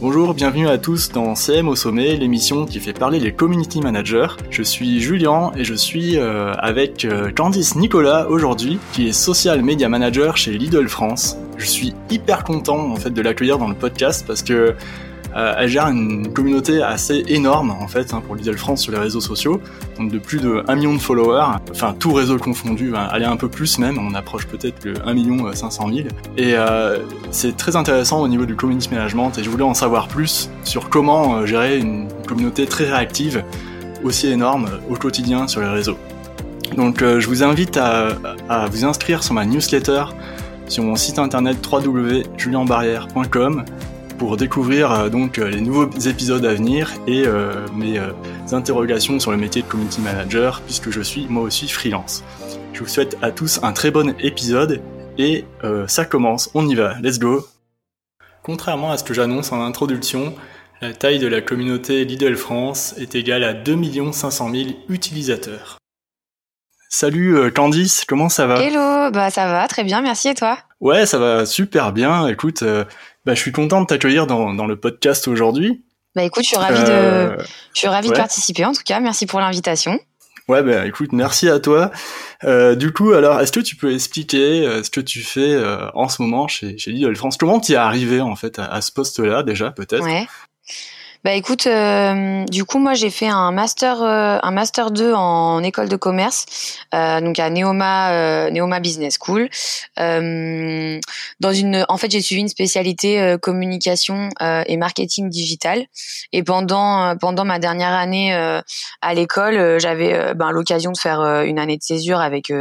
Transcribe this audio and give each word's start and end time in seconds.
Bonjour, 0.00 0.34
bienvenue 0.34 0.68
à 0.68 0.78
tous 0.78 1.10
dans 1.10 1.34
CM 1.34 1.68
au 1.68 1.76
sommet, 1.76 2.16
l'émission 2.16 2.66
qui 2.66 2.78
fait 2.78 2.92
parler 2.92 3.18
les 3.18 3.32
community 3.32 3.80
managers. 3.80 4.28
Je 4.50 4.62
suis 4.62 5.00
Julien 5.00 5.50
et 5.56 5.64
je 5.64 5.74
suis 5.74 6.18
euh, 6.18 6.52
avec 6.54 7.04
euh, 7.04 7.30
Candice 7.30 7.74
Nicolas 7.74 8.28
aujourd'hui, 8.28 8.78
qui 8.92 9.08
est 9.08 9.12
social 9.12 9.62
media 9.62 9.88
manager 9.88 10.36
chez 10.36 10.52
Lidl 10.52 10.88
France. 10.88 11.36
Je 11.56 11.66
suis 11.66 11.94
hyper 12.10 12.44
content 12.44 12.90
en 12.90 12.96
fait 12.96 13.10
de 13.10 13.22
l'accueillir 13.22 13.58
dans 13.58 13.68
le 13.68 13.74
podcast 13.74 14.24
parce 14.26 14.42
que 14.42 14.74
euh, 15.36 15.54
elle 15.58 15.68
gère 15.68 15.88
une 15.88 16.32
communauté 16.32 16.80
assez 16.80 17.24
énorme 17.26 17.72
en 17.72 17.88
fait 17.88 18.14
hein, 18.14 18.22
pour 18.24 18.36
Lidl 18.36 18.56
France 18.56 18.82
sur 18.82 18.92
les 18.92 18.98
réseaux 18.98 19.20
sociaux, 19.20 19.60
de 19.98 20.18
plus 20.18 20.40
de 20.40 20.62
1 20.68 20.76
million 20.76 20.94
de 20.94 21.00
followers, 21.00 21.58
enfin 21.70 21.94
tout 21.98 22.12
réseau 22.12 22.38
confondu, 22.38 22.94
hein, 22.94 23.08
allez 23.10 23.24
un 23.24 23.36
peu 23.36 23.48
plus 23.48 23.78
même, 23.78 23.98
on 23.98 24.14
approche 24.14 24.46
peut-être 24.46 24.84
le 24.84 24.94
1 25.04 25.14
million 25.14 25.52
500 25.52 25.88
000. 25.88 26.08
Et 26.36 26.54
euh, 26.54 26.98
c'est 27.32 27.56
très 27.56 27.74
intéressant 27.74 28.22
au 28.22 28.28
niveau 28.28 28.46
du 28.46 28.54
community 28.54 28.88
management. 28.90 29.36
Et 29.38 29.42
je 29.42 29.50
voulais 29.50 29.64
en 29.64 29.74
savoir 29.74 30.06
plus 30.08 30.50
sur 30.62 30.88
comment 30.88 31.34
euh, 31.34 31.46
gérer 31.46 31.78
une 31.78 32.08
communauté 32.26 32.66
très 32.66 32.84
réactive, 32.84 33.42
aussi 34.04 34.28
énorme 34.28 34.68
au 34.88 34.94
quotidien 34.94 35.48
sur 35.48 35.60
les 35.60 35.68
réseaux. 35.68 35.98
Donc 36.76 37.00
je 37.00 37.26
vous 37.26 37.42
invite 37.44 37.76
à, 37.76 38.08
à 38.48 38.66
vous 38.66 38.84
inscrire 38.84 39.22
sur 39.22 39.34
ma 39.34 39.44
newsletter 39.44 40.04
sur 40.68 40.82
mon 40.82 40.96
site 40.96 41.18
internet 41.18 41.58
www.julienbarrière.com 41.70 43.64
pour 44.18 44.36
découvrir 44.36 44.92
euh, 44.92 45.08
donc 45.08 45.38
euh, 45.38 45.48
les 45.48 45.60
nouveaux 45.60 45.88
épisodes 45.90 46.44
à 46.44 46.54
venir 46.54 46.92
et 47.06 47.26
euh, 47.26 47.66
mes 47.74 48.00
interrogations 48.52 49.18
sur 49.18 49.30
le 49.30 49.36
métier 49.36 49.62
de 49.62 49.66
community 49.66 50.00
manager 50.00 50.60
puisque 50.62 50.90
je 50.90 51.00
suis 51.00 51.26
moi 51.28 51.42
aussi 51.42 51.68
freelance. 51.68 52.22
Je 52.72 52.80
vous 52.80 52.88
souhaite 52.88 53.16
à 53.22 53.30
tous 53.30 53.60
un 53.62 53.72
très 53.72 53.90
bon 53.90 54.14
épisode 54.20 54.82
et 55.16 55.44
ça 55.86 56.04
commence, 56.04 56.50
on 56.54 56.66
y 56.66 56.74
va, 56.74 56.96
let's 57.00 57.20
go. 57.20 57.46
Contrairement 58.42 58.90
à 58.90 58.98
ce 58.98 59.04
que 59.04 59.14
j'annonce 59.14 59.52
en 59.52 59.64
introduction, 59.64 60.34
la 60.80 60.92
taille 60.92 61.20
de 61.20 61.28
la 61.28 61.40
communauté 61.40 62.04
Lidl 62.04 62.36
France 62.36 62.94
est 62.98 63.14
égale 63.14 63.44
à 63.44 63.54
2 63.54 64.12
500 64.12 64.50
000 64.50 64.64
utilisateurs. 64.88 65.78
Salut 66.88 67.52
Candice, 67.52 68.04
comment 68.06 68.28
ça 68.28 68.46
va? 68.46 68.60
Hello, 68.60 69.10
bah 69.12 69.30
ça 69.30 69.46
va, 69.46 69.68
très 69.68 69.84
bien, 69.84 70.00
merci 70.00 70.28
et 70.28 70.34
toi? 70.34 70.58
Ouais, 70.80 71.06
ça 71.06 71.18
va 71.18 71.46
super 71.46 71.92
bien. 71.92 72.26
Écoute, 72.26 72.64
bah, 73.24 73.34
je 73.34 73.40
suis 73.40 73.52
content 73.52 73.80
de 73.80 73.86
t'accueillir 73.86 74.26
dans, 74.26 74.54
dans, 74.54 74.66
le 74.66 74.76
podcast 74.76 75.28
aujourd'hui. 75.28 75.84
Bah 76.14 76.22
écoute, 76.22 76.44
je 76.44 76.48
suis 76.48 76.56
ravi 76.56 76.82
de, 76.82 76.90
euh, 76.90 77.36
je 77.72 77.78
suis 77.80 77.88
ravi 77.88 78.08
de 78.08 78.14
participer 78.14 78.64
en 78.64 78.72
tout 78.72 78.82
cas. 78.84 79.00
Merci 79.00 79.26
pour 79.26 79.40
l'invitation. 79.40 79.98
Ouais, 80.46 80.62
bah 80.62 80.86
écoute, 80.86 81.12
merci 81.12 81.48
à 81.48 81.58
toi. 81.58 81.90
Euh, 82.44 82.74
du 82.74 82.92
coup, 82.92 83.12
alors, 83.12 83.40
est-ce 83.40 83.50
que 83.50 83.60
tu 83.60 83.76
peux 83.76 83.94
expliquer 83.94 84.66
euh, 84.66 84.82
ce 84.82 84.90
que 84.90 85.00
tu 85.00 85.20
fais 85.20 85.54
euh, 85.54 85.88
en 85.94 86.08
ce 86.08 86.20
moment 86.20 86.48
chez, 86.48 86.76
chez 86.76 86.92
Lidl 86.92 87.16
France? 87.16 87.38
Comment 87.38 87.60
tu 87.60 87.72
es 87.72 87.76
arrivé 87.76 88.20
en 88.20 88.36
fait 88.36 88.58
à, 88.58 88.66
à 88.66 88.82
ce 88.82 88.92
poste-là 88.92 89.42
déjà, 89.42 89.70
peut-être? 89.70 90.04
Ouais. 90.04 90.26
Bah 91.24 91.32
écoute, 91.32 91.66
euh, 91.66 92.44
du 92.50 92.66
coup 92.66 92.78
moi 92.78 92.92
j'ai 92.92 93.08
fait 93.08 93.28
un 93.28 93.50
master 93.50 94.02
euh, 94.02 94.36
un 94.42 94.50
master 94.50 94.90
2 94.90 95.14
en 95.14 95.62
école 95.62 95.88
de 95.88 95.96
commerce, 95.96 96.44
euh, 96.94 97.22
donc 97.22 97.38
à 97.38 97.48
Neoma 97.48 98.12
euh, 98.12 98.50
Neoma 98.50 98.78
Business 98.78 99.16
School. 99.18 99.48
Euh, 99.98 101.00
dans 101.40 101.52
une, 101.54 101.86
en 101.88 101.96
fait 101.96 102.10
j'ai 102.10 102.20
suivi 102.20 102.42
une 102.42 102.48
spécialité 102.48 103.36
communication 103.40 104.28
et 104.66 104.76
marketing 104.76 105.30
digital. 105.30 105.86
Et 106.34 106.42
pendant 106.42 107.16
pendant 107.16 107.46
ma 107.46 107.58
dernière 107.58 107.94
année 107.94 108.34
à 109.00 109.14
l'école, 109.14 109.80
j'avais 109.80 110.34
ben, 110.34 110.50
l'occasion 110.50 110.92
de 110.92 110.98
faire 110.98 111.20
une 111.20 111.58
année 111.58 111.78
de 111.78 111.82
césure 111.82 112.20
avec 112.20 112.52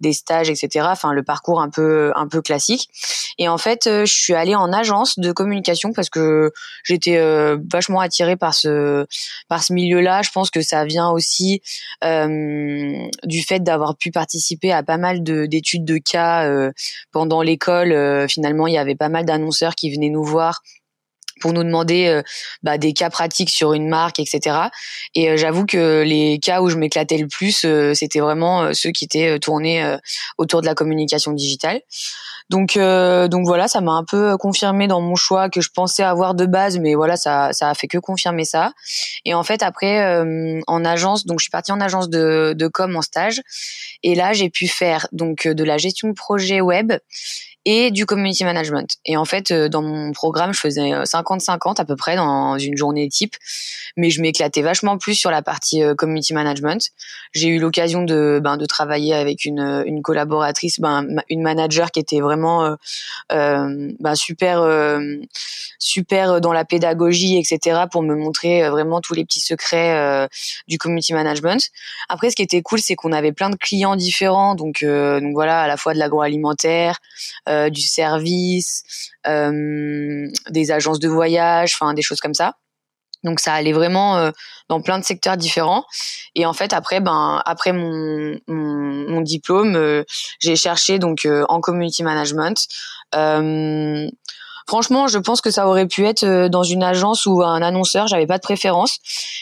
des 0.00 0.12
stages, 0.12 0.50
etc. 0.50 0.88
Enfin 0.90 1.14
le 1.14 1.22
parcours 1.22 1.62
un 1.62 1.70
peu 1.70 2.12
un 2.16 2.28
peu 2.28 2.42
classique. 2.42 2.90
Et 3.38 3.48
en 3.48 3.56
fait 3.56 3.84
je 3.86 4.12
suis 4.12 4.34
allée 4.34 4.54
en 4.54 4.74
agence 4.74 5.18
de 5.18 5.32
communication 5.32 5.94
parce 5.94 6.10
que 6.10 6.52
j'étais 6.84 7.18
vachement 7.72 7.93
attiré 8.00 8.36
par 8.36 8.54
ce 8.54 9.06
par 9.48 9.62
ce 9.62 9.72
milieu-là. 9.72 10.22
Je 10.22 10.30
pense 10.30 10.50
que 10.50 10.62
ça 10.62 10.84
vient 10.84 11.10
aussi 11.10 11.62
euh, 12.04 13.08
du 13.24 13.42
fait 13.42 13.60
d'avoir 13.60 13.96
pu 13.96 14.10
participer 14.10 14.72
à 14.72 14.82
pas 14.82 14.98
mal 14.98 15.22
d'études 15.22 15.84
de, 15.84 15.98
cas 15.98 16.46
euh, 16.46 16.72
pendant 17.12 17.42
l'école. 17.42 17.92
Euh, 17.92 18.28
finalement, 18.28 18.66
il 18.66 18.74
y 18.74 18.78
avait 18.78 18.94
pas 18.94 19.08
mal 19.08 19.24
d'annonceurs 19.24 19.74
qui 19.74 19.92
venaient 19.92 20.10
nous 20.10 20.24
voir 20.24 20.62
pour 21.40 21.52
nous 21.52 21.64
demander 21.64 22.22
bah, 22.62 22.78
des 22.78 22.92
cas 22.92 23.10
pratiques 23.10 23.50
sur 23.50 23.72
une 23.72 23.88
marque, 23.88 24.20
etc. 24.20 24.56
Et 25.16 25.36
j'avoue 25.36 25.66
que 25.66 26.02
les 26.02 26.38
cas 26.38 26.62
où 26.62 26.70
je 26.70 26.76
m'éclatais 26.76 27.18
le 27.18 27.26
plus, 27.26 27.66
c'était 27.92 28.20
vraiment 28.20 28.72
ceux 28.72 28.92
qui 28.92 29.04
étaient 29.04 29.38
tournés 29.40 29.96
autour 30.38 30.60
de 30.60 30.66
la 30.66 30.74
communication 30.74 31.32
digitale. 31.32 31.80
Donc 32.50 32.76
euh, 32.76 33.26
donc 33.26 33.46
voilà, 33.46 33.68
ça 33.68 33.80
m'a 33.80 33.92
un 33.92 34.04
peu 34.04 34.36
confirmé 34.36 34.86
dans 34.86 35.00
mon 35.00 35.14
choix 35.14 35.48
que 35.48 35.60
je 35.60 35.70
pensais 35.74 36.02
avoir 36.02 36.34
de 36.34 36.44
base, 36.44 36.78
mais 36.78 36.94
voilà, 36.94 37.16
ça 37.16 37.52
ça 37.52 37.70
a 37.70 37.74
fait 37.74 37.88
que 37.88 37.98
confirmer 37.98 38.44
ça. 38.44 38.72
Et 39.24 39.32
en 39.32 39.42
fait 39.42 39.62
après 39.62 40.04
euh, 40.04 40.60
en 40.66 40.84
agence, 40.84 41.24
donc 41.24 41.40
je 41.40 41.44
suis 41.44 41.50
partie 41.50 41.72
en 41.72 41.80
agence 41.80 42.10
de 42.10 42.54
de 42.56 42.68
com 42.68 42.94
en 42.96 43.02
stage, 43.02 43.40
et 44.02 44.14
là 44.14 44.34
j'ai 44.34 44.50
pu 44.50 44.68
faire 44.68 45.08
donc 45.12 45.48
de 45.48 45.64
la 45.64 45.78
gestion 45.78 46.08
de 46.08 46.14
projet 46.14 46.60
web 46.60 46.92
et 47.64 47.90
du 47.90 48.06
community 48.06 48.44
management. 48.44 48.96
Et 49.06 49.16
en 49.16 49.24
fait, 49.24 49.50
euh, 49.50 49.68
dans 49.68 49.82
mon 49.82 50.12
programme, 50.12 50.52
je 50.52 50.60
faisais 50.60 50.90
50-50 51.04 51.80
euh, 51.80 51.82
à 51.82 51.84
peu 51.84 51.96
près 51.96 52.16
dans 52.16 52.58
une 52.58 52.76
journée 52.76 53.08
type, 53.08 53.36
mais 53.96 54.10
je 54.10 54.20
m'éclatais 54.20 54.62
vachement 54.62 54.98
plus 54.98 55.14
sur 55.14 55.30
la 55.30 55.40
partie 55.40 55.82
euh, 55.82 55.94
community 55.94 56.34
management. 56.34 56.90
J'ai 57.32 57.48
eu 57.48 57.58
l'occasion 57.58 58.02
de, 58.02 58.40
ben, 58.42 58.56
de 58.56 58.66
travailler 58.66 59.14
avec 59.14 59.44
une, 59.44 59.82
une 59.86 60.02
collaboratrice, 60.02 60.78
ben, 60.80 61.06
une 61.30 61.42
manager 61.42 61.90
qui 61.90 62.00
était 62.00 62.20
vraiment 62.20 62.76
euh, 63.32 63.92
ben, 63.98 64.14
super, 64.14 64.60
euh, 64.60 65.00
super 65.78 66.40
dans 66.40 66.52
la 66.52 66.64
pédagogie, 66.64 67.38
etc., 67.38 67.84
pour 67.90 68.02
me 68.02 68.14
montrer 68.14 68.68
vraiment 68.68 69.00
tous 69.00 69.14
les 69.14 69.24
petits 69.24 69.40
secrets 69.40 70.28
du 70.68 70.78
community 70.78 71.12
management. 71.12 71.70
Après, 72.08 72.30
ce 72.30 72.36
qui 72.36 72.42
était 72.42 72.62
cool, 72.62 72.80
c'est 72.80 72.94
qu'on 72.94 73.12
avait 73.12 73.32
plein 73.32 73.50
de 73.50 73.56
clients 73.56 73.96
différents, 73.96 74.54
donc, 74.54 74.84
donc 74.84 75.32
voilà, 75.32 75.62
à 75.62 75.68
la 75.68 75.76
fois 75.76 75.94
de 75.94 75.98
l'agroalimentaire, 75.98 76.98
euh, 77.54 77.70
du 77.70 77.80
service, 77.82 78.82
euh, 79.26 80.28
des 80.50 80.70
agences 80.70 80.98
de 80.98 81.08
voyage, 81.08 81.74
enfin 81.74 81.94
des 81.94 82.02
choses 82.02 82.20
comme 82.20 82.34
ça. 82.34 82.54
Donc 83.22 83.40
ça 83.40 83.54
allait 83.54 83.72
vraiment 83.72 84.18
euh, 84.18 84.30
dans 84.68 84.82
plein 84.82 84.98
de 84.98 85.04
secteurs 85.04 85.36
différents. 85.36 85.84
Et 86.34 86.44
en 86.46 86.52
fait 86.52 86.72
après 86.72 87.00
ben 87.00 87.40
après 87.46 87.72
mon 87.72 89.20
diplôme, 89.22 90.04
j'ai 90.40 90.56
cherché 90.56 90.98
donc 90.98 91.26
en 91.48 91.60
community 91.60 92.02
management. 92.02 92.66
Franchement, 94.66 95.08
je 95.08 95.18
pense 95.18 95.42
que 95.42 95.50
ça 95.50 95.68
aurait 95.68 95.86
pu 95.86 96.06
être 96.06 96.48
dans 96.48 96.62
une 96.62 96.82
agence 96.82 97.26
ou 97.26 97.42
un 97.42 97.60
annonceur. 97.60 98.06
J'avais 98.08 98.26
pas 98.26 98.38
de 98.38 98.42
préférence 98.42 98.98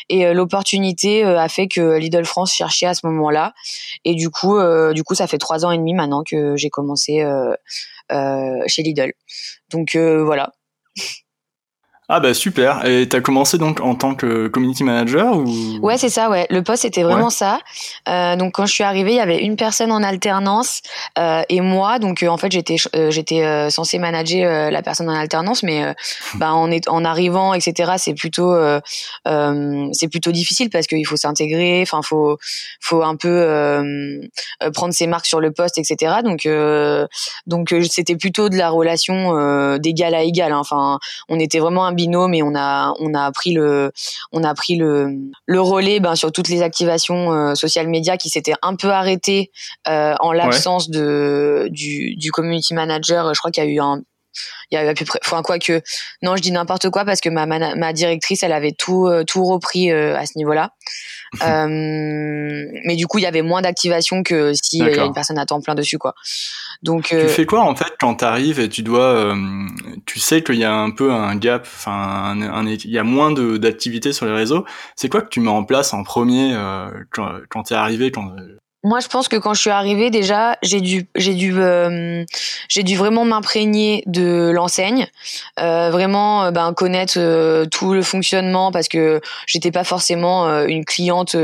et 0.09 0.33
l'opportunité 0.33 1.23
a 1.23 1.49
fait 1.49 1.69
que 1.69 1.97
Lidl 1.97 2.25
France 2.25 2.53
cherchait 2.53 2.87
à 2.87 2.95
ce 2.95 3.07
moment-là. 3.07 3.53
Et 4.05 4.15
du 4.15 4.31
coup, 4.31 4.59
du 4.93 5.05
coup, 5.05 5.15
ça 5.15 5.29
fait 5.29 5.39
trois 5.39 5.65
ans 5.65 5.71
et 5.71 5.79
demi 5.79 5.95
maintenant 5.95 6.25
que 6.25 6.57
j'ai 6.57 6.71
commencé 6.71 7.25
chez 8.67 8.83
Lidl. 8.83 9.13
Donc 9.71 9.95
euh, 9.95 10.25
voilà. 10.25 10.53
Ah 12.09 12.19
bah 12.19 12.35
super. 12.35 12.85
Et 12.85 13.09
t'as 13.09 13.21
commencé 13.21 13.59
donc 13.59 13.81
en 13.81 13.95
tant 13.95 14.17
que 14.17 14.49
community 14.49 14.83
manager 14.83 15.37
ou? 15.37 15.79
Ouais, 15.81 15.97
c'est 15.97 16.09
ça. 16.09 16.29
Ouais, 16.31 16.49
le 16.51 16.63
poste 16.63 16.85
était 16.85 17.05
vraiment 17.05 17.31
ça. 17.31 17.61
Euh, 18.09 18.35
donc 18.35 18.55
quand 18.55 18.67
je 18.67 18.73
suis 18.73 18.83
arrivée, 18.83 19.13
il 19.13 19.17
y 19.17 19.21
avait 19.21 19.39
une 19.39 19.55
personne 19.55 19.93
en 19.93 20.03
alternance 20.03 20.83
euh, 21.17 21.43
et 21.49 21.61
moi. 21.61 22.01
Donc 22.01 22.25
euh, 22.25 22.29
en 22.29 22.39
fait, 22.39 22.51
j'étais 22.51 22.75
j'étais 23.11 23.71
censée 23.71 24.01
manager 24.01 24.73
la 24.73 24.83
personne 24.83 25.09
en 25.09 25.15
alternance, 25.15 25.63
mais 25.63 25.95
bah, 26.35 26.53
en 26.53 26.73
est 26.73 26.89
en 26.89 27.05
arrivant, 27.05 27.55
etc. 27.55 27.93
C'est 27.99 28.15
plutôt 28.15 28.53
c'est 29.25 30.09
plutôt 30.09 30.33
difficile 30.33 30.71
parce 30.71 30.89
qu'il 30.89 31.07
faut 31.07 31.17
s'intégrer. 31.17 31.83
Enfin, 31.83 32.03
faut 32.03 32.37
faut 32.81 33.05
un 33.05 33.15
peu 33.15 33.81
prendre 34.75 34.93
ses 34.93 35.07
marques 35.07 35.27
sur 35.27 35.39
le 35.39 35.53
poste, 35.53 35.79
etc. 35.79 36.17
Donc 36.25 36.49
donc 37.47 37.75
c'était 37.89 38.17
plutôt 38.17 38.49
de 38.49 38.57
la 38.57 38.71
relation 38.71 39.79
d'égal 39.79 40.17
à 40.17 40.25
égal. 40.25 40.53
Hein. 40.53 40.59
Enfin, 40.59 40.99
on 41.29 41.39
était 41.39 41.61
vraiment 41.61 41.92
binôme 41.93 42.35
et 42.35 42.43
on 42.43 42.55
a 42.55 42.95
on 43.01 43.15
a 43.15 43.31
pris 43.33 43.53
le 43.53 43.93
on 44.33 44.45
a 44.45 44.55
pris 44.55 44.77
le 44.77 45.11
le 45.47 45.61
relais 45.61 46.01
ben, 46.01 46.15
sur 46.15 46.33
toutes 46.33 46.49
les 46.49 46.63
activations 46.63 47.33
euh, 47.33 47.55
social 47.55 47.89
media 47.89 48.17
qui 48.17 48.29
s'étaient 48.29 48.55
un 48.63 48.77
peu 48.77 48.91
arrêtées 48.91 49.51
euh, 49.89 50.15
en 50.21 50.33
l'absence 50.33 50.91
de 50.91 51.69
du, 51.71 52.17
du 52.17 52.31
community 52.31 52.75
manager. 52.75 53.35
Je 53.35 53.39
crois 53.39 53.51
qu'il 53.51 53.65
y 53.65 53.67
a 53.67 53.71
eu 53.71 53.81
un 53.81 54.03
il 54.71 54.75
y 54.75 54.79
avait 54.79 54.91
à 54.91 54.95
peu 54.95 55.05
près, 55.05 55.19
enfin 55.25 55.43
quoi 55.43 55.59
que, 55.59 55.83
non, 56.23 56.37
je 56.37 56.43
dis 56.43 56.53
n'importe 56.53 56.91
quoi 56.91 57.05
parce 57.05 57.21
que 57.21 57.29
ma, 57.29 57.47
ma, 57.47 57.93
directrice, 57.93 58.43
elle 58.43 58.53
avait 58.53 58.73
tout 58.73 59.07
euh, 59.07 59.25
tout 59.25 59.45
repris 59.45 59.91
euh, 59.91 60.17
à 60.17 60.27
ce 60.27 60.33
niveau-là. 60.37 60.73
euh, 61.43 61.67
mais 61.69 62.95
du 62.95 63.07
coup, 63.07 63.19
il 63.19 63.23
y 63.23 63.27
avait 63.27 63.43
moins 63.43 63.63
d'activation 63.63 64.23
que 64.23 64.53
si 64.53 64.79
il 64.79 64.87
y 64.87 64.99
a 64.99 65.05
une 65.05 65.15
personne 65.15 65.39
à 65.39 65.47
temps 65.47 65.61
plein 65.61 65.75
dessus, 65.75 65.99
quoi. 65.99 66.15
Donc, 66.83 67.05
tu 67.05 67.29
fais 67.29 67.47
quoi 67.47 67.63
en 67.63 67.75
fait 67.75 67.93
quand 67.99 68.17
t'arrives 68.17 68.61
et 68.61 68.69
tu 68.69 68.83
dois, 68.83 69.35
tu 70.05 70.21
sais 70.21 70.43
qu'il 70.43 70.57
y 70.57 70.65
a 70.65 70.75
un 70.75 70.91
peu 70.91 71.11
un 71.11 71.37
gap, 71.37 71.63
enfin, 71.63 72.35
il 72.67 72.91
y 72.91 72.99
a 72.99 73.05
moins 73.05 73.33
d'activité 73.33 74.13
sur 74.13 74.27
les 74.27 74.33
réseaux. 74.33 74.65
C'est 74.97 75.09
quoi 75.09 75.23
que 75.23 75.29
tu 75.29 75.41
mets 75.41 75.49
en 75.49 75.65
place 75.65 75.95
en 75.95 76.03
premier 76.03 76.55
quand, 77.11 77.31
quand 77.49 77.63
t'es 77.65 77.75
arrivé, 77.75 78.11
quand 78.11 78.35
moi, 78.85 78.99
je 78.99 79.07
pense 79.07 79.29
que 79.29 79.37
quand 79.37 79.55
je 79.55 79.61
suis 79.61 79.71
arrivée, 79.71 80.11
déjà, 80.11 80.59
j'ai 80.61 80.81
dû, 80.81 81.07
j'ai 81.15 81.35
dû, 81.35 81.55
euh, 81.57 82.25
j'ai 82.69 82.83
dû 82.83 82.97
vraiment 82.97 83.25
m'imprégner 83.25 84.03
de 84.07 84.51
l'enseigne, 84.53 85.07
euh, 85.61 85.91
vraiment, 85.91 86.47
euh, 86.47 86.51
ben, 86.51 86.73
connaître 86.75 87.15
euh, 87.17 87.65
tout 87.67 87.93
le 87.93 88.03
fonctionnement 88.03 88.73
parce 88.73 88.89
que 88.89 89.21
j'étais 89.47 89.71
pas 89.71 89.85
forcément 89.85 90.49
une 90.65 90.85
cliente 90.85 91.37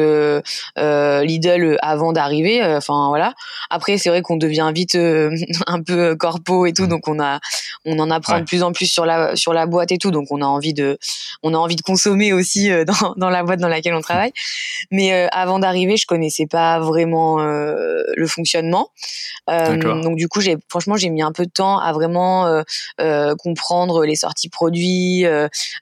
Lidl 0.76 1.78
avant 1.80 2.12
d'arriver. 2.12 2.60
Enfin 2.64 3.06
voilà. 3.08 3.34
Après, 3.70 3.98
c'est 3.98 4.08
vrai 4.08 4.20
qu'on 4.22 4.36
devient 4.36 4.72
vite 4.74 4.96
un 5.66 5.82
peu 5.82 6.16
corpo 6.16 6.66
et 6.66 6.72
tout, 6.72 6.84
mmh. 6.84 6.88
donc 6.88 7.06
on 7.06 7.20
a, 7.20 7.38
on 7.84 8.00
en 8.00 8.10
apprend 8.10 8.40
de 8.40 8.44
plus 8.44 8.64
en 8.64 8.72
plus 8.72 8.86
sur 8.86 9.06
la, 9.06 9.36
sur 9.36 9.52
la 9.52 9.66
boîte 9.66 9.92
et 9.92 9.98
tout, 9.98 10.10
donc 10.10 10.26
on 10.30 10.42
a 10.42 10.46
envie 10.46 10.74
de, 10.74 10.98
on 11.44 11.54
a 11.54 11.56
envie 11.56 11.76
de 11.76 11.82
consommer 11.82 12.32
aussi 12.32 12.68
dans, 12.84 13.14
dans 13.16 13.30
la 13.30 13.44
boîte 13.44 13.60
dans 13.60 13.68
laquelle 13.68 13.94
on 13.94 14.00
travaille. 14.00 14.32
Mais 14.90 15.28
avant 15.30 15.60
d'arriver, 15.60 15.96
je 15.96 16.06
connaissais 16.06 16.46
pas 16.46 16.80
vraiment 16.80 17.27
euh, 17.36 18.02
le 18.16 18.26
fonctionnement. 18.26 18.90
Euh, 19.50 19.76
donc 20.02 20.16
du 20.16 20.28
coup, 20.28 20.40
j'ai 20.40 20.56
franchement 20.68 20.96
j'ai 20.96 21.10
mis 21.10 21.22
un 21.22 21.32
peu 21.32 21.44
de 21.44 21.50
temps 21.50 21.78
à 21.78 21.92
vraiment 21.92 22.62
euh, 23.00 23.34
comprendre 23.36 24.04
les 24.04 24.16
sorties 24.16 24.48
produits, 24.48 25.24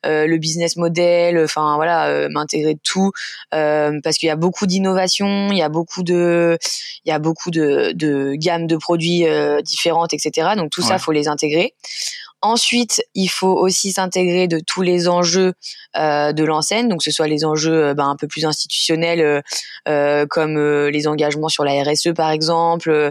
le 0.05 0.37
business 0.37 0.77
model, 0.77 1.43
enfin 1.45 1.77
voilà, 1.77 2.29
m'intégrer 2.29 2.75
de 2.75 2.81
tout 2.83 3.13
parce 3.51 4.19
qu'il 4.19 4.27
y 4.27 4.31
a 4.31 4.37
beaucoup 4.37 4.67
d'innovations, 4.67 5.49
il 5.51 5.59
y 5.59 5.63
a 5.63 5.69
beaucoup 5.69 6.03
de 6.03 6.59
il 7.05 7.09
y 7.09 7.13
a 7.13 7.19
beaucoup 7.19 7.51
de, 7.51 7.93
de 7.95 8.35
gammes 8.35 8.67
de 8.67 8.77
produits 8.77 9.25
différentes, 9.63 10.13
etc. 10.15 10.51
Donc 10.57 10.71
tout 10.71 10.83
ça, 10.83 10.99
faut 10.99 11.13
les 11.13 11.29
intégrer. 11.29 11.75
Ensuite, 12.43 13.03
il 13.15 13.29
faut 13.29 13.53
aussi 13.53 13.93
s'intégrer 13.93 14.47
de 14.47 14.61
tous 14.61 14.83
les 14.83 15.09
enjeux 15.09 15.55
euh, 15.97 16.33
de 16.33 16.45
l'enseigne, 16.45 16.89
donc 16.89 16.99
que 16.99 17.05
ce 17.05 17.11
soit 17.11 17.29
les 17.29 17.47
enjeux 17.47 17.87
euh, 17.87 17.95
ben, 17.95 18.09
un 18.11 18.17
peu 18.17 18.29
plus 18.29 18.45
institutionnels, 18.45 19.21
euh, 19.21 19.41
euh 19.89 20.27
comme 20.29 20.59
euh, 20.59 20.91
les 20.91 21.07
engagements 21.07 21.49
sur 21.49 21.65
la 21.65 21.83
RSE 21.83 22.13
par 22.15 22.31
exemple, 22.31 23.11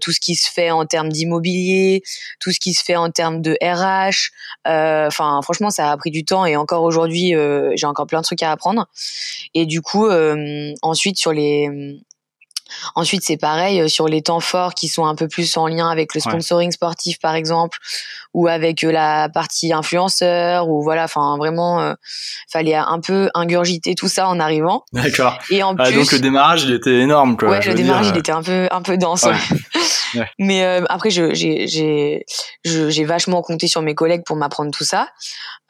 tout 0.00 0.12
ce 0.12 0.20
qui 0.20 0.36
se 0.36 0.50
fait 0.50 0.70
en 0.70 0.86
termes 0.86 1.08
d'immobilier, 1.08 2.02
tout 2.38 2.52
ce 2.52 2.60
qui 2.60 2.72
se 2.72 2.84
fait 2.84 2.96
en 2.96 3.10
termes 3.10 3.42
de 3.42 3.56
RH. 3.62 4.30
Enfin, 4.64 5.40
franchement, 5.42 5.70
ça 5.70 5.90
a 5.90 5.96
pris 5.96 6.10
du 6.10 6.24
temps 6.24 6.46
et 6.46 6.56
encore 6.56 6.82
aujourd'hui, 6.84 7.34
j'ai 7.74 7.86
encore 7.86 8.06
plein 8.06 8.20
de 8.20 8.24
trucs 8.24 8.42
à 8.42 8.52
apprendre. 8.52 8.86
Et 9.54 9.66
du 9.66 9.82
coup, 9.82 10.08
ensuite 10.82 11.18
sur 11.18 11.32
les 11.32 11.98
Ensuite, 12.94 13.22
c'est 13.24 13.36
pareil 13.36 13.80
euh, 13.80 13.88
sur 13.88 14.08
les 14.08 14.22
temps 14.22 14.40
forts 14.40 14.74
qui 14.74 14.88
sont 14.88 15.06
un 15.06 15.14
peu 15.14 15.28
plus 15.28 15.56
en 15.56 15.66
lien 15.66 15.88
avec 15.88 16.14
le 16.14 16.20
sponsoring 16.20 16.70
sportif, 16.72 17.18
par 17.18 17.34
exemple, 17.34 17.78
ou 18.34 18.48
avec 18.48 18.84
euh, 18.84 18.92
la 18.92 19.28
partie 19.28 19.72
influenceur, 19.72 20.68
ou 20.68 20.82
voilà, 20.82 21.04
enfin 21.04 21.36
vraiment, 21.38 21.80
euh, 21.80 21.94
fallait 22.50 22.74
un 22.74 23.00
peu 23.00 23.30
ingurgiter 23.34 23.94
tout 23.94 24.08
ça 24.08 24.28
en 24.28 24.40
arrivant. 24.40 24.84
D'accord. 24.92 25.38
Et 25.50 25.62
en 25.62 25.74
ah, 25.78 25.84
plus, 25.84 25.94
donc 25.94 26.12
le 26.12 26.18
démarrage, 26.18 26.64
il 26.64 26.72
était 26.72 27.00
énorme, 27.00 27.36
quoi. 27.36 27.50
Ouais, 27.50 27.60
le 27.64 27.74
démarrage, 27.74 28.08
il 28.08 28.18
était 28.18 28.32
un 28.32 28.42
peu 28.42 28.68
un 28.70 28.82
peu 28.82 28.96
dense. 28.96 29.26
Mais 30.38 30.62
après, 30.88 31.10
j'ai 31.10 31.34
j'ai 31.34 32.24
j'ai 32.64 33.04
vachement 33.04 33.42
compté 33.42 33.66
sur 33.66 33.82
mes 33.82 33.94
collègues 33.94 34.22
pour 34.24 34.36
m'apprendre 34.36 34.70
tout 34.70 34.84
ça. 34.84 35.08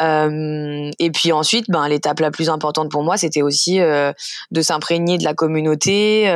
Euh, 0.03 0.91
et 0.99 1.11
puis 1.11 1.33
ensuite, 1.33 1.67
ben 1.69 1.87
l'étape 1.89 2.21
la 2.21 2.31
plus 2.31 2.49
importante 2.49 2.91
pour 2.91 3.05
moi, 3.05 3.17
c'était 3.17 3.43
aussi 3.43 3.81
euh, 3.81 4.13
de 4.51 4.63
s'imprégner 4.63 5.19
de 5.19 5.25
la 5.25 5.35
communauté, 5.35 6.29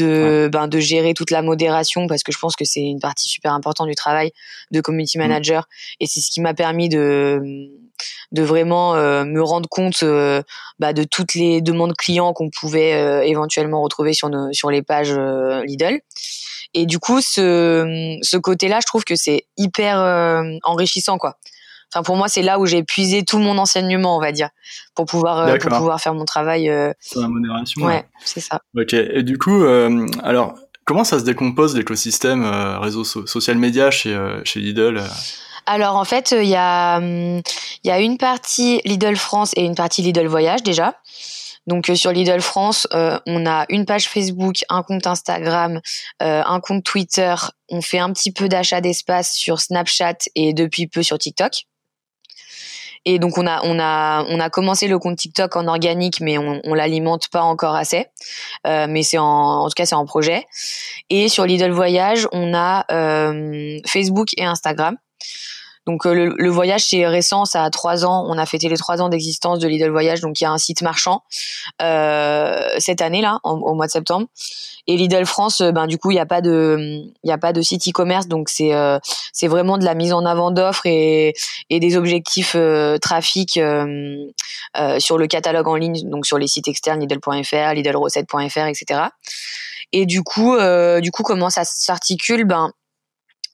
euh, 0.00 0.44
de 0.44 0.48
ben 0.48 0.68
de 0.68 0.78
gérer 0.78 1.14
toute 1.14 1.30
la 1.30 1.42
modération 1.42 2.06
parce 2.06 2.22
que 2.22 2.32
je 2.32 2.38
pense 2.38 2.56
que 2.56 2.64
c'est 2.64 2.80
une 2.80 3.00
partie 3.00 3.28
super 3.28 3.52
importante 3.52 3.88
du 3.88 3.94
travail 3.94 4.32
de 4.70 4.80
community 4.80 5.18
mmh. 5.18 5.22
manager 5.22 5.68
et 6.00 6.06
c'est 6.06 6.20
ce 6.20 6.30
qui 6.30 6.40
m'a 6.40 6.54
permis 6.54 6.88
de 6.88 7.68
de 8.32 8.42
vraiment 8.42 8.94
me 8.94 9.40
rendre 9.40 9.68
compte 9.68 10.04
bah, 10.78 10.92
de 10.92 11.04
toutes 11.04 11.34
les 11.34 11.62
demandes 11.62 11.94
clients 11.96 12.34
qu'on 12.34 12.50
pouvait 12.50 13.26
éventuellement 13.26 13.80
retrouver 13.80 14.12
sur 14.12 14.28
nos, 14.28 14.52
sur 14.52 14.70
les 14.70 14.82
pages 14.82 15.16
Lidl. 15.64 16.00
Et 16.74 16.84
du 16.84 16.98
coup, 16.98 17.22
ce, 17.22 18.18
ce 18.20 18.36
côté-là, 18.36 18.80
je 18.82 18.86
trouve 18.86 19.04
que 19.04 19.14
c'est 19.14 19.46
hyper 19.56 20.58
enrichissant, 20.64 21.16
quoi. 21.16 21.38
Enfin, 21.94 22.02
pour 22.02 22.16
moi, 22.16 22.28
c'est 22.28 22.42
là 22.42 22.58
où 22.58 22.66
j'ai 22.66 22.82
puisé 22.82 23.24
tout 23.24 23.38
mon 23.38 23.58
enseignement, 23.58 24.16
on 24.16 24.20
va 24.20 24.32
dire, 24.32 24.50
pour 24.94 25.06
pouvoir, 25.06 25.38
euh, 25.38 25.56
pour 25.56 25.70
pouvoir 25.70 26.00
faire 26.00 26.14
mon 26.14 26.24
travail. 26.24 26.68
Euh... 26.68 26.92
Sur 27.00 27.20
la 27.20 27.28
modération. 27.28 27.82
Ouais, 27.82 28.06
c'est 28.24 28.40
ça. 28.40 28.60
Ok. 28.76 28.92
Et 28.92 29.22
du 29.22 29.38
coup, 29.38 29.62
euh, 29.62 30.06
alors, 30.22 30.54
comment 30.84 31.04
ça 31.04 31.18
se 31.18 31.24
décompose 31.24 31.76
l'écosystème 31.76 32.44
euh, 32.44 32.78
réseau 32.78 33.04
social 33.04 33.56
média 33.56 33.90
chez, 33.90 34.16
chez 34.44 34.60
Lidl 34.60 35.02
alors 35.68 35.96
en 35.96 36.04
fait, 36.04 36.30
il 36.30 36.46
y 36.46 36.54
a 36.54 36.98
hum, 36.98 37.42
il 37.82 37.88
y 37.88 37.90
a 37.90 37.98
une 37.98 38.18
partie 38.18 38.80
Lidl 38.84 39.16
France 39.16 39.50
et 39.56 39.64
une 39.64 39.74
partie 39.74 40.00
Lidl 40.00 40.28
Voyage 40.28 40.62
déjà. 40.62 40.94
Donc 41.66 41.90
sur 41.92 42.12
Lidl 42.12 42.40
France, 42.40 42.86
on 42.92 43.46
a 43.46 43.66
une 43.68 43.84
page 43.84 44.08
Facebook, 44.08 44.58
un 44.68 44.84
compte 44.84 45.08
Instagram, 45.08 45.80
un 46.20 46.60
compte 46.60 46.84
Twitter. 46.84 47.34
On 47.68 47.82
fait 47.82 47.98
un 47.98 48.12
petit 48.12 48.30
peu 48.30 48.48
d'achat 48.48 48.80
d'espace 48.80 49.32
sur 49.32 49.60
Snapchat 49.60 50.18
et 50.36 50.54
depuis 50.54 50.86
peu 50.86 51.02
sur 51.02 51.18
TikTok. 51.18 51.66
Et 53.08 53.20
donc 53.20 53.38
on 53.38 53.46
a 53.46 53.62
on 53.62 53.78
a 53.78 54.26
on 54.28 54.40
a 54.40 54.50
commencé 54.50 54.88
le 54.88 54.98
compte 54.98 55.16
TikTok 55.16 55.54
en 55.56 55.68
organique, 55.68 56.20
mais 56.20 56.38
on, 56.38 56.60
on 56.64 56.74
l'alimente 56.74 57.28
pas 57.28 57.42
encore 57.42 57.76
assez. 57.76 58.06
Euh, 58.66 58.86
mais 58.88 59.04
c'est 59.04 59.16
en 59.18 59.62
en 59.62 59.68
tout 59.68 59.74
cas 59.74 59.86
c'est 59.86 59.94
en 59.94 60.04
projet. 60.04 60.44
Et 61.08 61.28
sur 61.28 61.46
Lidl 61.46 61.70
Voyage, 61.70 62.26
on 62.32 62.52
a 62.52 62.84
euh, 62.90 63.78
Facebook 63.86 64.30
et 64.36 64.44
Instagram. 64.44 64.96
Donc 65.86 66.04
euh, 66.04 66.34
le, 66.36 66.50
voyage 66.50 66.84
c'est 66.84 67.06
récent, 67.06 67.44
ça 67.44 67.62
a 67.62 67.70
trois 67.70 68.04
ans. 68.04 68.26
On 68.28 68.36
a 68.38 68.46
fêté 68.46 68.68
les 68.68 68.76
trois 68.76 69.00
ans 69.00 69.08
d'existence 69.08 69.60
de 69.60 69.68
Lidl 69.68 69.90
Voyage, 69.90 70.20
donc 70.20 70.40
il 70.40 70.44
y 70.44 70.46
a 70.46 70.50
un 70.50 70.58
site 70.58 70.82
marchand 70.82 71.22
euh, 71.80 72.58
cette 72.78 73.00
année 73.00 73.20
là, 73.20 73.38
au 73.44 73.74
mois 73.74 73.86
de 73.86 73.92
septembre. 73.92 74.26
Et 74.88 74.96
Lidl 74.96 75.24
France, 75.26 75.60
euh, 75.60 75.70
ben 75.70 75.86
du 75.86 75.96
coup 75.96 76.10
il 76.10 76.14
n'y 76.14 76.20
a 76.20 76.26
pas 76.26 76.40
de, 76.40 77.02
il 77.22 77.28
y 77.28 77.30
a 77.30 77.38
pas 77.38 77.52
de 77.52 77.62
site 77.62 77.86
e-commerce, 77.88 78.26
donc 78.26 78.48
c'est 78.48 78.74
euh, 78.74 78.98
c'est 79.32 79.46
vraiment 79.46 79.78
de 79.78 79.84
la 79.84 79.94
mise 79.94 80.12
en 80.12 80.24
avant 80.24 80.50
d'offres 80.50 80.86
et, 80.86 81.34
des 81.70 81.96
objectifs 81.96 82.56
trafic 83.00 83.60
sur 84.98 85.18
le 85.18 85.26
catalogue 85.28 85.68
en 85.68 85.76
ligne, 85.76 86.08
donc 86.10 86.26
sur 86.26 86.38
les 86.38 86.48
sites 86.48 86.66
externes 86.66 87.00
Lidl.fr, 87.00 87.74
Lidlrecette.fr, 87.74 88.66
etc. 88.66 89.00
Et 89.92 90.06
du 90.06 90.22
coup, 90.22 90.56
du 91.00 91.10
coup 91.12 91.22
comment 91.22 91.50
ça 91.50 91.64
s'articule? 91.64 92.44
Ben 92.44 92.72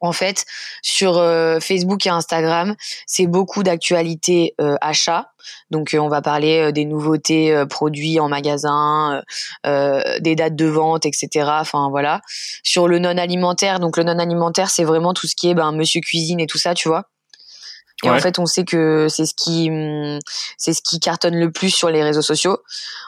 en 0.03 0.13
fait, 0.13 0.45
sur 0.83 1.17
euh, 1.17 1.61
Facebook 1.61 2.07
et 2.07 2.11
Instagram, 2.11 2.75
c'est 3.07 3.27
beaucoup 3.27 3.63
d'actualités 3.63 4.55
euh, 4.61 4.75
achats. 4.81 5.29
Donc, 5.71 5.95
euh, 5.95 5.99
on 5.99 6.09
va 6.09 6.21
parler 6.21 6.73
des 6.73 6.85
nouveautés 6.85 7.65
produits 7.71 8.21
en 8.21 8.29
magasin, 8.29 9.23
des 9.65 10.37
dates 10.37 10.57
de 10.57 10.67
vente, 10.67 11.07
etc. 11.07 11.29
Enfin 11.61 11.89
voilà. 11.91 12.21
Sur 12.63 12.89
le 12.89 12.99
non 12.99 13.17
alimentaire, 13.17 13.81
donc 13.81 13.97
le 13.97 14.05
non 14.05 14.19
alimentaire, 14.19 14.71
c'est 14.71 14.85
vraiment 14.85 15.15
tout 15.15 15.27
ce 15.27 15.35
qui 15.35 15.49
est 15.49 15.55
ben, 15.55 15.73
Monsieur 15.73 16.01
Cuisine 16.01 16.41
et 16.41 16.47
tout 16.47 16.59
ça, 16.59 16.75
tu 16.75 16.89
vois. 16.89 17.12
Et 18.05 18.11
en 18.11 18.19
fait, 18.19 18.39
on 18.39 18.47
sait 18.47 18.65
que 18.65 19.07
c'est 19.09 19.27
ce 19.27 19.35
qui 19.35 19.71
hum, 19.71 20.19
c'est 20.59 20.73
ce 20.73 20.83
qui 20.83 20.99
cartonne 21.01 21.37
le 21.37 21.51
plus 21.51 21.71
sur 21.71 21.89
les 21.89 22.03
réseaux 22.03 22.23
sociaux. 22.23 22.59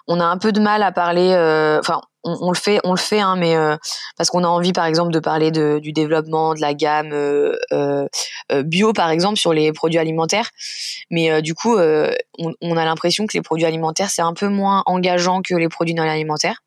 On 0.06 0.20
a 0.20 0.24
un 0.24 0.38
peu 0.38 0.52
de 0.52 0.60
mal 0.60 0.82
à 0.82 0.92
parler. 0.92 1.32
Euh, 1.32 1.80
enfin, 1.80 2.00
on, 2.22 2.36
on, 2.40 2.50
le 2.50 2.56
fait, 2.56 2.80
on 2.84 2.92
le 2.92 2.98
fait, 2.98 3.20
hein, 3.20 3.36
mais 3.36 3.56
euh, 3.56 3.76
parce 4.16 4.30
qu'on 4.30 4.44
a 4.44 4.46
envie, 4.46 4.72
par 4.72 4.86
exemple, 4.86 5.12
de 5.12 5.18
parler 5.18 5.50
de, 5.50 5.78
du 5.80 5.92
développement 5.92 6.54
de 6.54 6.60
la 6.60 6.74
gamme 6.74 7.12
euh, 7.12 7.56
euh 7.72 8.62
bio, 8.62 8.92
par 8.92 9.10
exemple, 9.10 9.36
sur 9.36 9.52
les 9.52 9.72
produits 9.72 9.98
alimentaires. 9.98 10.50
Mais 11.10 11.42
du 11.42 11.54
coup, 11.54 11.76
on, 11.76 12.52
on, 12.60 12.76
a 12.76 12.84
l'impression 12.84 13.26
que 13.26 13.36
les 13.36 13.42
produits 13.42 13.66
alimentaires 13.66 14.10
c'est 14.10 14.22
un 14.22 14.32
peu 14.32 14.48
moins 14.48 14.82
engageant 14.86 15.42
que 15.42 15.54
les 15.54 15.68
produits 15.68 15.94
non 15.94 16.04
alimentaires. 16.04 16.62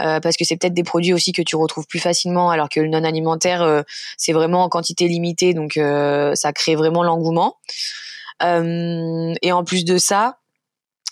Euh, 0.00 0.20
parce 0.20 0.36
que 0.36 0.44
c'est 0.44 0.56
peut-être 0.56 0.74
des 0.74 0.84
produits 0.84 1.12
aussi 1.12 1.32
que 1.32 1.42
tu 1.42 1.56
retrouves 1.56 1.86
plus 1.86 1.98
facilement, 1.98 2.50
alors 2.50 2.68
que 2.68 2.80
le 2.80 2.88
non 2.88 3.04
alimentaire, 3.04 3.62
euh, 3.62 3.82
c'est 4.16 4.32
vraiment 4.32 4.62
en 4.62 4.68
quantité 4.68 5.08
limitée, 5.08 5.54
donc 5.54 5.76
euh, 5.76 6.34
ça 6.34 6.52
crée 6.52 6.76
vraiment 6.76 7.02
l'engouement. 7.02 7.56
et 8.40 9.52
en 9.52 9.64
plus 9.64 9.84
de 9.84 9.98
ça, 9.98 10.38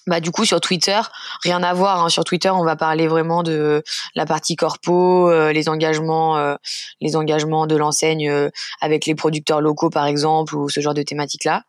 bah 0.07 0.21
du 0.21 0.31
coup 0.31 0.45
sur 0.45 0.61
Twitter, 0.61 1.01
rien 1.43 1.65
à 1.65 1.75
voir. 1.75 2.05
Hein. 2.05 2.09
Sur 2.09 2.23
Twitter, 2.23 2.51
on 2.51 2.63
va 2.63 2.77
parler 2.77 3.09
vraiment 3.09 3.43
de 3.43 3.83
la 4.15 4.25
partie 4.25 4.55
corpo, 4.55 5.29
les 5.51 5.69
engagements, 5.69 6.57
les 7.01 7.17
engagements 7.17 7.67
de 7.67 7.75
l'enseigne 7.75 8.33
avec 8.81 9.07
les 9.07 9.17
producteurs 9.17 9.61
locaux 9.61 9.91
par 9.91 10.07
exemple 10.07 10.55
ou 10.55 10.69
ce 10.69 10.79
genre 10.79 10.95
de 10.95 11.03
thématiques 11.03 11.45
là. 11.45 11.65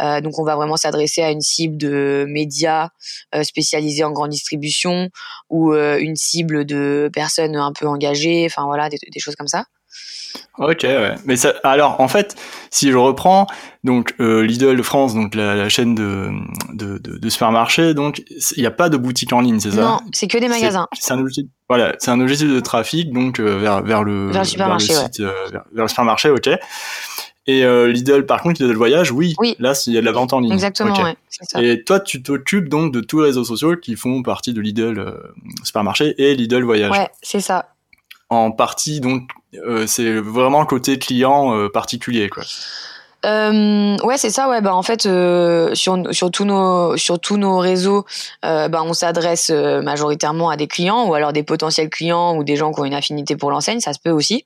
Euh, 0.00 0.20
donc 0.20 0.38
on 0.38 0.44
va 0.44 0.56
vraiment 0.56 0.76
s'adresser 0.76 1.22
à 1.22 1.30
une 1.30 1.40
cible 1.40 1.76
de 1.76 2.26
médias 2.28 2.88
euh, 3.34 3.42
spécialisés 3.42 4.04
en 4.04 4.10
grande 4.10 4.30
distribution 4.30 5.08
ou 5.50 5.72
euh, 5.72 5.98
une 5.98 6.16
cible 6.16 6.64
de 6.64 7.10
personnes 7.12 7.56
un 7.56 7.72
peu 7.72 7.86
engagées, 7.86 8.46
enfin 8.46 8.64
voilà, 8.64 8.88
des, 8.88 8.98
choses 9.18 9.36
comme 9.36 9.48
ça. 9.48 9.64
Ok, 10.58 10.80
ouais. 10.82 11.14
Mais 11.24 11.36
ça, 11.36 11.54
alors, 11.64 12.00
en 12.00 12.08
fait, 12.08 12.36
si 12.70 12.90
je 12.90 12.96
reprends, 12.96 13.46
donc 13.82 14.14
euh, 14.20 14.44
Lidl 14.44 14.82
France, 14.82 15.14
donc 15.14 15.34
la, 15.34 15.68
chaîne 15.68 15.94
de, 15.94 16.30
de, 16.72 16.98
de, 16.98 17.28
supermarchés, 17.28 17.94
donc 17.94 18.22
il 18.56 18.60
n'y 18.60 18.66
a 18.66 18.70
pas 18.70 18.88
de 18.88 18.96
boutique 18.96 19.32
en 19.32 19.40
ligne, 19.40 19.58
c'est 19.58 19.72
ça? 19.72 19.82
Non, 19.82 19.98
c'est 20.12 20.28
que 20.28 20.38
des 20.38 20.48
magasins. 20.48 20.86
C'est 20.92 21.12
un 21.12 21.18
objectif. 21.18 21.46
Voilà, 21.68 21.94
c'est 21.98 22.10
un 22.10 22.20
objectif 22.20 22.48
de 22.48 22.60
trafic, 22.60 23.12
donc 23.12 23.40
euh, 23.40 23.58
vers 23.58 23.82
vers 23.82 24.04
le 24.04 24.30
vers 24.30 24.42
le 24.42 24.48
supermarché, 24.48 24.92
vers 24.92 25.02
le, 25.02 25.12
site, 25.12 25.20
euh, 25.20 25.32
vers, 25.50 25.64
le 25.72 25.88
supermarché, 25.88 26.30
ok. 26.30 26.50
Et 27.46 27.62
Lidl, 27.62 28.24
par 28.26 28.42
contre, 28.42 28.62
Lidl 28.62 28.74
Voyage, 28.74 29.12
oui. 29.12 29.34
Oui. 29.38 29.54
Là, 29.58 29.74
il 29.86 29.92
y 29.92 29.98
a 29.98 30.00
de 30.00 30.06
la 30.06 30.12
vente 30.12 30.32
en 30.32 30.40
ligne. 30.40 30.52
Exactement, 30.52 30.94
ouais, 31.02 31.16
ça. 31.28 31.62
Et 31.62 31.82
toi, 31.84 32.00
tu 32.00 32.22
t'occupes 32.22 32.68
donc 32.68 32.92
de 32.92 33.00
tous 33.00 33.20
les 33.20 33.26
réseaux 33.26 33.44
sociaux 33.44 33.76
qui 33.76 33.96
font 33.96 34.22
partie 34.22 34.52
de 34.52 34.60
Lidl 34.60 35.14
Supermarché 35.62 36.14
et 36.18 36.34
Lidl 36.34 36.62
Voyage. 36.62 36.90
Ouais, 36.90 37.10
c'est 37.22 37.40
ça. 37.40 37.68
En 38.30 38.50
partie, 38.50 39.00
donc, 39.00 39.30
c'est 39.86 40.18
vraiment 40.20 40.64
côté 40.64 40.98
client 40.98 41.68
particulier, 41.68 42.28
quoi. 42.28 42.44
Euh, 43.24 43.96
ouais, 44.04 44.18
c'est 44.18 44.30
ça. 44.30 44.48
Ouais, 44.48 44.60
bah 44.60 44.74
en 44.74 44.82
fait, 44.82 45.06
euh, 45.06 45.74
sur, 45.74 45.98
sur 46.12 46.30
tous 46.30 46.44
nos 46.44 46.96
sur 46.96 47.18
tous 47.18 47.36
nos 47.36 47.58
réseaux, 47.58 48.04
euh, 48.44 48.68
bah, 48.68 48.82
on 48.84 48.92
s'adresse 48.92 49.50
euh, 49.50 49.80
majoritairement 49.80 50.50
à 50.50 50.56
des 50.56 50.66
clients 50.66 51.06
ou 51.08 51.14
alors 51.14 51.32
des 51.32 51.42
potentiels 51.42 51.88
clients 51.88 52.36
ou 52.36 52.44
des 52.44 52.56
gens 52.56 52.72
qui 52.72 52.80
ont 52.80 52.84
une 52.84 52.94
affinité 52.94 53.36
pour 53.36 53.50
l'enseigne. 53.50 53.80
Ça 53.80 53.92
se 53.92 53.98
peut 53.98 54.10
aussi. 54.10 54.44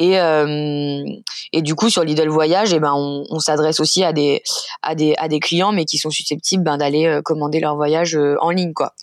Et 0.00 0.18
euh, 0.20 1.04
et 1.52 1.60
du 1.60 1.74
coup, 1.74 1.90
sur 1.90 2.04
Lidl 2.04 2.28
Voyage, 2.28 2.72
et 2.72 2.76
eh 2.76 2.80
ben 2.80 2.92
on, 2.94 3.26
on 3.28 3.40
s'adresse 3.40 3.80
aussi 3.80 4.04
à 4.04 4.12
des 4.12 4.42
à 4.82 4.94
des 4.94 5.14
à 5.18 5.28
des 5.28 5.40
clients, 5.40 5.72
mais 5.72 5.84
qui 5.84 5.98
sont 5.98 6.10
susceptibles 6.10 6.62
ben, 6.62 6.78
d'aller 6.78 7.06
euh, 7.06 7.20
commander 7.20 7.58
leur 7.58 7.74
voyage 7.74 8.16
en 8.40 8.50
ligne, 8.50 8.72
quoi. 8.72 8.94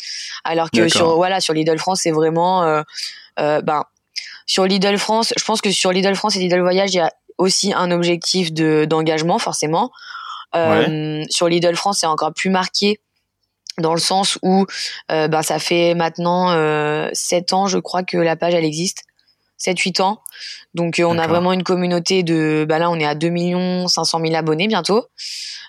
Alors 0.43 0.71
que 0.71 0.87
sur 0.87 1.15
voilà 1.15 1.41
sur 1.41 1.53
Lidl 1.53 1.77
France, 1.77 1.99
c'est 2.03 2.11
vraiment 2.11 2.81
ben 3.37 3.83
sur 4.45 4.65
Lidl 4.65 4.97
France, 4.97 5.33
je 5.37 5.43
pense 5.43 5.61
que 5.61 5.71
sur 5.71 5.91
Lidl 5.91 6.15
France 6.15 6.35
et 6.37 6.39
Lidl 6.39 6.61
Voyage, 6.61 6.93
il 6.93 6.97
y 6.97 7.01
a 7.01 7.11
aussi 7.37 7.73
un 7.73 7.91
objectif 7.91 8.53
de 8.53 8.85
d'engagement 8.85 9.37
forcément. 9.37 9.91
Euh, 10.55 11.23
Sur 11.29 11.49
Lidl 11.49 11.75
France, 11.75 11.99
c'est 11.99 12.07
encore 12.07 12.33
plus 12.33 12.49
marqué 12.49 12.99
dans 13.77 13.93
le 13.93 13.99
sens 13.99 14.39
où 14.41 14.65
euh, 15.11 15.27
ben, 15.27 15.41
ça 15.41 15.59
fait 15.59 15.95
maintenant 15.95 16.51
euh, 16.51 17.09
7 17.13 17.53
ans, 17.53 17.67
je 17.67 17.77
crois, 17.77 18.03
que 18.03 18.17
la 18.17 18.35
page 18.35 18.53
elle 18.53 18.65
existe. 18.65 19.03
7-8 19.59 20.01
ans. 20.01 20.21
Donc 20.75 20.99
euh, 20.99 21.03
on 21.03 21.17
a 21.17 21.25
vraiment 21.25 21.53
une 21.53 21.63
communauté 21.63 22.21
de... 22.21 22.65
Bah 22.67 22.79
là, 22.79 22.89
on 22.91 22.99
est 22.99 23.05
à 23.05 23.15
2 23.15 23.31
500 23.87 24.19
000 24.21 24.35
abonnés 24.35 24.67
bientôt. 24.67 25.05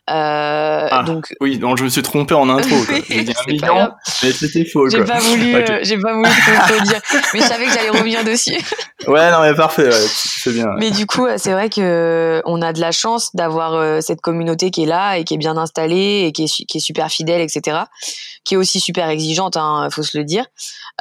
Euh, 0.08 0.88
ah, 0.88 1.02
donc 1.04 1.34
oui, 1.40 1.58
donc 1.58 1.78
je 1.78 1.84
me 1.84 1.88
suis 1.88 2.02
trompé 2.02 2.34
en 2.34 2.48
intro. 2.48 2.76
J'ai 3.08 3.24
dit 3.24 3.32
un 3.32 3.50
million, 3.50 3.90
mais 4.22 4.30
c'était 4.30 4.64
faux. 4.64 4.88
J'ai 4.88 5.02
pas 5.02 5.18
voulu, 5.18 5.56
euh, 5.56 5.80
j'ai 5.82 5.98
pas 5.98 6.12
voulu 6.12 6.28
te 6.28 6.84
dire, 6.84 7.00
mais 7.34 7.40
je 7.40 7.44
savais 7.44 7.66
que 7.66 7.72
j'allais 7.72 7.90
revenir 7.90 8.22
dessus. 8.22 8.54
ouais, 9.08 9.32
non 9.32 9.40
mais 9.40 9.52
parfait, 9.54 9.90
c'est 9.90 10.52
bien. 10.52 10.68
Mais 10.78 10.92
du 10.92 11.06
coup, 11.06 11.26
c'est 11.38 11.50
vrai 11.50 11.70
que 11.70 12.40
on 12.44 12.62
a 12.62 12.72
de 12.72 12.80
la 12.80 12.92
chance 12.92 13.34
d'avoir 13.34 14.00
cette 14.00 14.20
communauté 14.20 14.70
qui 14.70 14.84
est 14.84 14.86
là 14.86 15.18
et 15.18 15.24
qui 15.24 15.34
est 15.34 15.38
bien 15.38 15.56
installée 15.56 16.26
et 16.26 16.30
qui 16.30 16.44
est, 16.44 16.66
qui 16.66 16.78
est 16.78 16.80
super 16.80 17.08
fidèle, 17.08 17.40
etc. 17.40 17.78
Qui 18.44 18.54
est 18.54 18.56
aussi 18.56 18.78
super 18.78 19.08
exigeante, 19.08 19.56
hein, 19.56 19.88
faut 19.90 20.04
se 20.04 20.16
le 20.16 20.22
dire. 20.22 20.44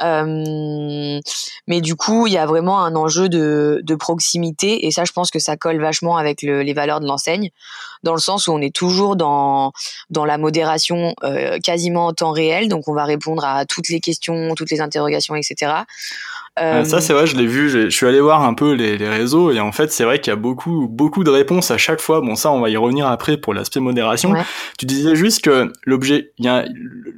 Euh, 0.02 1.20
mais 1.66 1.80
du 1.80 1.96
coup, 1.96 2.26
il 2.26 2.32
y 2.32 2.38
a 2.38 2.46
vraiment 2.46 2.82
un 2.82 2.94
enjeu 2.96 3.28
de, 3.28 3.80
de 3.82 3.94
proximité 3.96 4.86
et 4.86 4.90
ça, 4.90 5.04
je 5.04 5.12
pense 5.12 5.30
que 5.30 5.38
ça 5.38 5.56
colle 5.56 5.80
vachement 5.80 6.16
avec 6.16 6.42
le, 6.42 6.62
les 6.62 6.72
valeurs 6.72 7.00
de 7.00 7.06
l'enseigne, 7.06 7.50
dans 8.02 8.14
le 8.14 8.20
sens 8.20 8.48
où 8.48 8.52
on 8.52 8.60
est 8.60 8.74
toujours 8.74 8.86
toujours 8.86 9.16
dans 9.16 9.72
dans 10.10 10.24
la 10.24 10.38
modération 10.38 11.14
euh, 11.24 11.58
quasiment 11.58 12.06
en 12.06 12.12
temps 12.12 12.30
réel, 12.30 12.68
donc 12.68 12.88
on 12.88 12.94
va 12.94 13.04
répondre 13.04 13.44
à 13.44 13.64
toutes 13.66 13.88
les 13.88 14.00
questions, 14.00 14.54
toutes 14.54 14.70
les 14.70 14.80
interrogations, 14.80 15.34
etc. 15.34 15.72
Euh, 16.58 16.84
ça 16.84 17.00
c'est 17.00 17.12
vrai, 17.12 17.26
je 17.26 17.36
l'ai 17.36 17.46
vu. 17.46 17.68
Je 17.68 17.90
suis 17.90 18.06
allé 18.06 18.20
voir 18.20 18.42
un 18.42 18.54
peu 18.54 18.72
les, 18.72 18.96
réseaux 19.08 19.50
et 19.50 19.60
en 19.60 19.72
fait 19.72 19.92
c'est 19.92 20.04
vrai 20.04 20.20
qu'il 20.20 20.30
y 20.30 20.32
a 20.32 20.36
beaucoup 20.36 20.86
beaucoup 20.88 21.24
de 21.24 21.30
réponses 21.30 21.70
à 21.70 21.78
chaque 21.78 22.00
fois. 22.00 22.20
Bon 22.20 22.36
ça 22.36 22.50
on 22.50 22.60
va 22.60 22.70
y 22.70 22.76
revenir 22.76 23.06
après 23.08 23.36
pour 23.36 23.52
l'aspect 23.54 23.80
modération. 23.80 24.32
Tu 24.78 24.86
disais 24.86 25.16
juste 25.16 25.42
que 25.42 25.72
l'objet, 25.84 26.32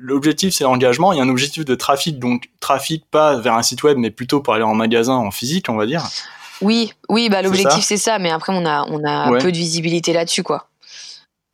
l'objectif 0.01 0.55
c'est 0.55 0.65
l'engagement. 0.65 1.13
Il 1.13 1.19
y 1.19 1.21
a 1.21 1.25
un 1.25 1.29
objectif 1.29 1.65
de 1.65 1.75
trafic, 1.75 2.19
donc 2.19 2.49
trafic 2.61 3.05
pas 3.11 3.37
vers 3.37 3.55
un 3.55 3.63
site 3.63 3.83
web 3.83 3.99
mais 3.99 4.11
plutôt 4.11 4.41
pour 4.41 4.55
aller 4.55 4.65
en 4.65 4.75
magasin 4.75 5.15
en 5.15 5.31
physique, 5.31 5.69
on 5.69 5.77
va 5.77 5.87
dire. 5.87 6.03
Oui, 6.61 6.93
oui, 7.09 7.29
bah 7.29 7.43
l'objectif 7.43 7.85
c'est 7.85 7.97
ça, 7.97 8.19
mais 8.19 8.31
après 8.31 8.53
on 8.55 8.67
a 8.67 8.87
on 8.89 9.05
a 9.05 9.39
peu 9.39 9.53
de 9.53 9.57
visibilité 9.57 10.13
là-dessus 10.13 10.43
quoi. 10.43 10.69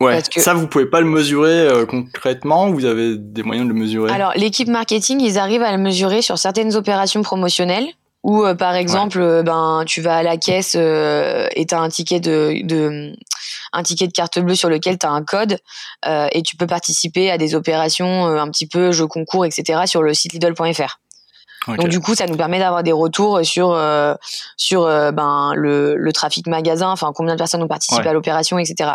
Ouais, 0.01 0.21
ça 0.37 0.55
vous 0.55 0.67
pouvez 0.67 0.87
pas 0.87 1.01
le 1.01 1.07
mesurer 1.07 1.53
euh, 1.53 1.87
concrètement, 1.87 2.71
vous 2.71 2.85
avez 2.85 3.17
des 3.17 3.43
moyens 3.43 3.69
de 3.69 3.73
le 3.73 3.79
mesurer? 3.79 4.13
Alors 4.13 4.33
l'équipe 4.35 4.69
marketing, 4.69 5.21
ils 5.21 5.39
arrivent 5.39 5.63
à 5.63 5.71
le 5.73 5.79
mesurer 5.79 6.21
sur 6.21 6.37
certaines 6.37 6.75
opérations 6.75 7.23
promotionnelles 7.23 7.87
où 8.25 8.45
euh, 8.45 8.55
par 8.55 8.75
exemple 8.75 9.21
euh, 9.21 9.43
ben 9.43 9.85
tu 9.87 10.01
vas 10.01 10.17
à 10.17 10.23
la 10.23 10.37
caisse 10.37 10.75
et 10.75 11.67
tu 11.67 11.75
as 11.75 11.81
un 11.81 11.89
ticket 11.89 12.21
de, 12.21 12.67
de 12.67 13.13
un 13.73 13.83
ticket 13.83 14.09
de 14.09 14.13
carte 14.13 14.39
bleue 14.41 14.57
sur 14.57 14.69
lequel 14.69 14.99
tu 14.99 15.07
as 15.07 15.11
un 15.11 15.23
code 15.23 15.59
et 16.33 16.43
tu 16.43 16.57
peux 16.57 16.67
participer 16.67 17.31
à 17.31 17.39
des 17.39 17.55
opérations 17.55 18.27
un 18.27 18.51
petit 18.51 18.67
peu 18.67 18.91
jeux 18.93 19.07
concours 19.07 19.45
etc 19.45 19.83
sur 19.87 20.03
le 20.03 20.13
site 20.13 20.33
lidl.fr. 20.33 20.99
Donc 21.67 21.89
du 21.89 22.01
coup, 22.01 22.15
ça 22.15 22.27
nous 22.27 22.37
permet 22.37 22.59
d'avoir 22.59 22.83
des 22.83 22.93
retours 22.93 23.45
sur 23.45 23.73
euh, 23.73 24.15
sur 24.57 24.85
euh, 24.85 25.13
ben 25.13 25.53
le, 25.55 25.97
le 25.97 26.13
trafic 26.13 26.47
magasin, 26.47 26.91
enfin 26.91 27.13
combien 27.15 27.35
de 27.35 27.39
personnes 27.39 27.63
ont 27.63 27.69
participé 27.69 28.09
à 28.09 28.13
l'opération, 28.13 28.59
etc. 28.59 28.93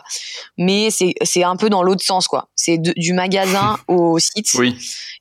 Mais 0.58 0.90
c'est 0.92 1.14
c'est 1.24 1.44
un 1.44 1.56
peu 1.56 1.70
dans 1.70 1.84
l'autre 1.84 2.04
sens 2.04 2.28
quoi. 2.28 2.50
C'est 2.56 2.78
du 2.78 3.14
magasin 3.14 3.78
au 3.88 4.20
site. 4.20 4.54
Oui. 4.56 4.78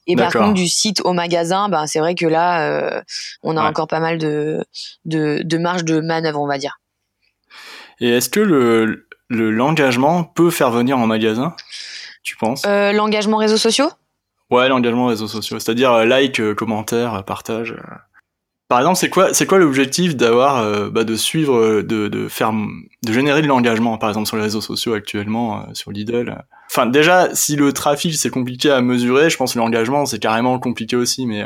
Et 0.07 0.17
par 0.17 0.33
contre, 0.33 0.55
du 0.55 0.69
site 0.69 1.01
au 1.05 1.13
magasin, 1.13 1.69
ben 1.69 1.87
c'est 1.87 2.01
vrai 2.01 2.15
que 2.15 2.27
là, 2.27 2.63
euh, 2.63 3.03
on 3.43 3.57
a 3.57 3.63
encore 3.63 3.89
pas 3.89 4.01
mal 4.01 4.19
de, 4.19 4.65
de 5.05 5.43
de 5.43 5.59
marge 5.59 5.85
de 5.85 6.01
manœuvre, 6.01 6.41
on 6.41 6.47
va 6.47 6.59
dire. 6.59 6.79
Et 8.01 8.11
est-ce 8.11 8.29
que 8.29 8.41
le 8.41 9.07
l'engagement 9.31 10.25
peut 10.25 10.51
faire 10.51 10.71
venir 10.71 10.99
en 10.99 11.07
magasin? 11.07 11.55
Tu 12.23 12.37
penses? 12.37 12.65
L'engagement 12.65 13.39
réseaux 13.39 13.57
sociaux? 13.57 13.91
Ouais, 14.51 14.69
l'engagement 14.69 15.07
réseaux 15.07 15.29
sociaux, 15.29 15.59
c'est-à-dire 15.59 15.93
euh, 15.93 16.05
like, 16.07 16.41
euh, 16.41 16.55
commentaire, 16.55 17.15
euh, 17.15 17.23
partage. 17.23 17.75
Par 18.69 18.79
exemple, 18.79 18.97
c'est 18.97 19.11
quoi, 19.11 19.35
c'est 19.35 19.47
quoi 19.47 19.59
l'objectif 19.59 20.15
d'avoir, 20.15 20.91
bah, 20.91 21.05
de 21.05 21.17
suivre, 21.17 21.81
de, 21.81 22.29
faire, 22.29 22.53
de 22.53 23.13
générer 23.15 23.41
de 23.41 23.47
l'engagement, 23.47 23.97
par 23.97 24.11
exemple 24.11 24.27
sur 24.27 24.37
les 24.37 24.43
réseaux 24.43 24.61
sociaux 24.61 24.93
actuellement, 24.93 25.65
sur 25.73 25.91
Lidl. 25.91 26.45
Enfin, 26.71 26.85
déjà, 26.85 27.35
si 27.35 27.57
le 27.57 27.73
trafic 27.73 28.15
c'est 28.15 28.29
compliqué 28.29 28.71
à 28.71 28.83
mesurer, 28.83 29.31
je 29.31 29.39
pense 29.39 29.55
que 29.55 29.59
l'engagement 29.59 30.05
c'est 30.05 30.19
carrément 30.19 30.59
compliqué 30.59 30.97
aussi, 30.97 31.25
mais. 31.25 31.45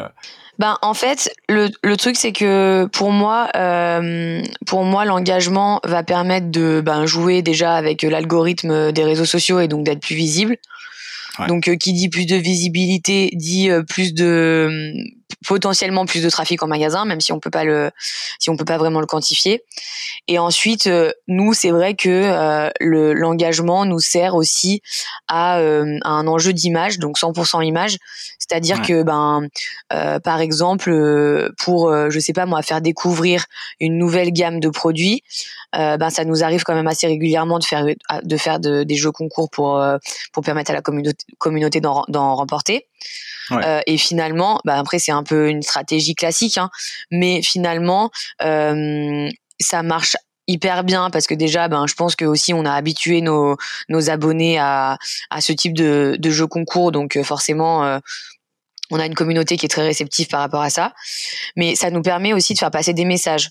Ben 0.59 0.78
en 0.82 0.94
fait, 0.94 1.32
le, 1.49 1.68
le 1.85 1.97
truc 1.97 2.16
c'est 2.16 2.32
que 2.32 2.87
pour 2.87 3.12
moi, 3.12 3.47
pour 4.66 4.82
moi, 4.82 5.04
l'engagement 5.04 5.78
va 5.85 6.02
permettre 6.02 6.50
de 6.50 6.82
ben, 6.85 7.06
jouer 7.06 7.42
déjà 7.42 7.75
avec 7.76 8.02
l'algorithme 8.02 8.90
des 8.90 9.04
réseaux 9.04 9.26
sociaux 9.26 9.61
et 9.61 9.68
donc 9.68 9.85
d'être 9.85 10.02
plus 10.02 10.16
visible. 10.16 10.56
Donc, 11.49 11.69
euh, 11.69 11.77
qui 11.77 11.93
dit 11.93 12.09
plus 12.09 12.27
de 12.27 12.37
visibilité 12.37 13.31
dit 13.35 13.71
euh, 13.71 13.83
plus 13.83 14.12
de 14.12 14.93
potentiellement 15.47 16.07
plus 16.07 16.23
de 16.23 16.31
trafic 16.31 16.62
en 16.62 16.67
magasin, 16.67 17.05
même 17.05 17.21
si 17.21 17.33
on 17.33 17.41
peut 17.41 17.51
pas 17.51 17.65
le, 17.65 17.91
si 18.39 18.51
on 18.51 18.57
peut 18.57 18.65
pas 18.65 18.79
vraiment 18.79 19.01
le 19.01 19.07
quantifier. 19.07 19.65
Et 20.29 20.39
ensuite, 20.39 20.87
euh, 20.87 21.12
nous, 21.29 21.53
c'est 21.55 21.71
vrai 21.71 21.95
que 21.95 22.09
euh, 22.09 22.71
le 22.81 23.12
l'engagement 23.12 23.85
nous 23.85 23.99
sert 23.99 24.35
aussi 24.35 24.83
à, 25.29 25.59
euh, 25.59 25.99
à 26.05 26.11
un 26.11 26.27
enjeu 26.27 26.53
d'image, 26.53 26.99
donc 26.99 27.19
100% 27.19 27.65
image, 27.65 27.99
c'est-à-dire 28.39 28.83
que 28.83 29.03
ben, 29.03 29.49
par 30.25 30.41
exemple, 30.41 31.53
pour, 31.59 31.93
je 32.11 32.19
sais 32.19 32.33
pas 32.33 32.47
moi, 32.47 32.62
faire 32.62 32.81
découvrir 32.81 33.47
une 33.81 33.99
nouvelle 33.99 34.33
gamme 34.33 34.61
de 34.61 34.69
produits, 34.69 35.23
ben 35.73 36.11
ça 36.11 36.25
nous 36.25 36.43
arrive 36.43 36.65
quand 36.65 36.75
même 36.75 36.87
assez 36.87 37.07
régulièrement 37.07 37.59
de 37.59 37.65
faire 37.65 37.85
de 38.23 38.37
faire 38.37 38.59
des 38.61 38.95
jeux 38.95 39.12
concours 39.12 39.49
pour 39.51 39.83
pour 40.33 40.43
permettre 40.43 40.71
à 40.71 40.75
la 40.75 40.83
communauté 40.83 41.25
communauté 41.39 41.81
d'en 41.81 42.35
remporter. 42.35 42.87
Euh, 43.51 43.81
et 43.87 43.99
finalement, 43.99 44.61
bah 44.65 44.79
après 44.79 44.99
c'est 44.99 45.13
un 45.13 45.23
peu 45.23 45.49
une 45.49 45.63
stratégie 45.63 46.15
classique, 46.15 46.59
hein, 46.59 46.71
mais 47.11 47.43
finalement 47.43 48.11
euh, 48.43 49.29
ça 49.61 49.83
marche 49.83 50.17
hyper 50.49 50.85
bien 50.85 51.11
parce 51.11 51.27
que 51.27 51.35
déjà 51.35 51.69
ben 51.69 51.87
je 51.87 51.95
pense 51.95 52.17
que 52.17 52.25
aussi 52.25 52.53
on 52.53 52.65
a 52.65 52.73
habitué 52.73 53.21
nos 53.21 53.57
nos 53.89 54.11
abonnés 54.11 54.59
à 54.59 54.99
à 55.31 55.41
ce 55.41 55.53
type 55.53 55.75
de 55.75 56.17
de 56.19 56.31
jeu 56.31 56.47
concours. 56.47 56.93
Donc 56.93 57.17
euh, 57.17 57.23
forcément 57.23 57.85
euh, 57.85 57.99
on 58.91 59.01
a 59.01 59.07
une 59.07 59.15
communauté 59.15 59.57
qui 59.57 59.67
est 59.67 59.71
très 59.71 59.83
réceptive 59.83 60.29
par 60.29 60.41
rapport 60.41 60.63
à 60.63 60.71
ça. 60.71 60.93
Mais 61.57 61.75
ça 61.77 61.91
nous 61.91 62.03
permet 62.03 62.33
aussi 62.33 62.55
de 62.55 62.59
faire 62.59 62.71
passer 62.71 62.93
des 62.93 63.05
messages 63.05 63.51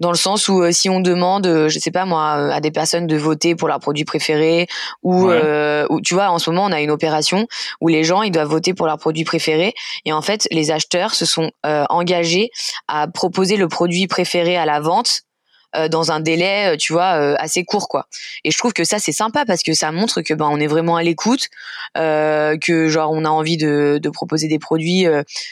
dans 0.00 0.10
le 0.10 0.16
sens 0.16 0.48
où 0.48 0.62
euh, 0.62 0.72
si 0.72 0.90
on 0.90 1.00
demande, 1.00 1.46
euh, 1.46 1.68
je 1.68 1.78
sais 1.78 1.90
pas 1.90 2.04
moi, 2.04 2.36
euh, 2.38 2.50
à 2.50 2.60
des 2.60 2.70
personnes 2.70 3.06
de 3.06 3.16
voter 3.16 3.54
pour 3.54 3.68
leur 3.68 3.78
produit 3.78 4.04
préféré, 4.04 4.66
ou, 5.02 5.28
ou 5.28 6.00
tu 6.00 6.14
vois, 6.14 6.30
en 6.30 6.38
ce 6.38 6.50
moment 6.50 6.64
on 6.66 6.72
a 6.72 6.80
une 6.80 6.90
opération 6.90 7.46
où 7.80 7.88
les 7.88 8.04
gens 8.04 8.22
ils 8.22 8.30
doivent 8.30 8.48
voter 8.48 8.74
pour 8.74 8.86
leur 8.86 8.98
produit 8.98 9.24
préféré, 9.24 9.74
et 10.04 10.12
en 10.12 10.22
fait 10.22 10.46
les 10.50 10.70
acheteurs 10.70 11.14
se 11.14 11.26
sont 11.26 11.50
engagés 11.62 12.50
à 12.88 13.06
proposer 13.08 13.56
le 13.56 13.68
produit 13.68 14.06
préféré 14.06 14.56
à 14.56 14.66
la 14.66 14.80
vente 14.80 15.22
dans 15.90 16.12
un 16.12 16.20
délai, 16.20 16.76
tu 16.78 16.92
vois, 16.92 17.10
assez 17.38 17.64
court, 17.64 17.88
quoi. 17.88 18.06
Et 18.44 18.50
je 18.50 18.58
trouve 18.58 18.72
que 18.72 18.84
ça 18.84 18.98
c'est 18.98 19.12
sympa 19.12 19.44
parce 19.44 19.62
que 19.62 19.74
ça 19.74 19.90
montre 19.92 20.22
que 20.22 20.34
ben 20.34 20.48
on 20.50 20.58
est 20.58 20.66
vraiment 20.66 20.96
à 20.96 21.02
l'écoute, 21.02 21.48
que 21.94 22.88
genre 22.88 23.10
on 23.12 23.24
a 23.24 23.30
envie 23.30 23.56
de, 23.56 23.98
de 24.00 24.10
proposer 24.10 24.48
des 24.48 24.58
produits 24.58 25.06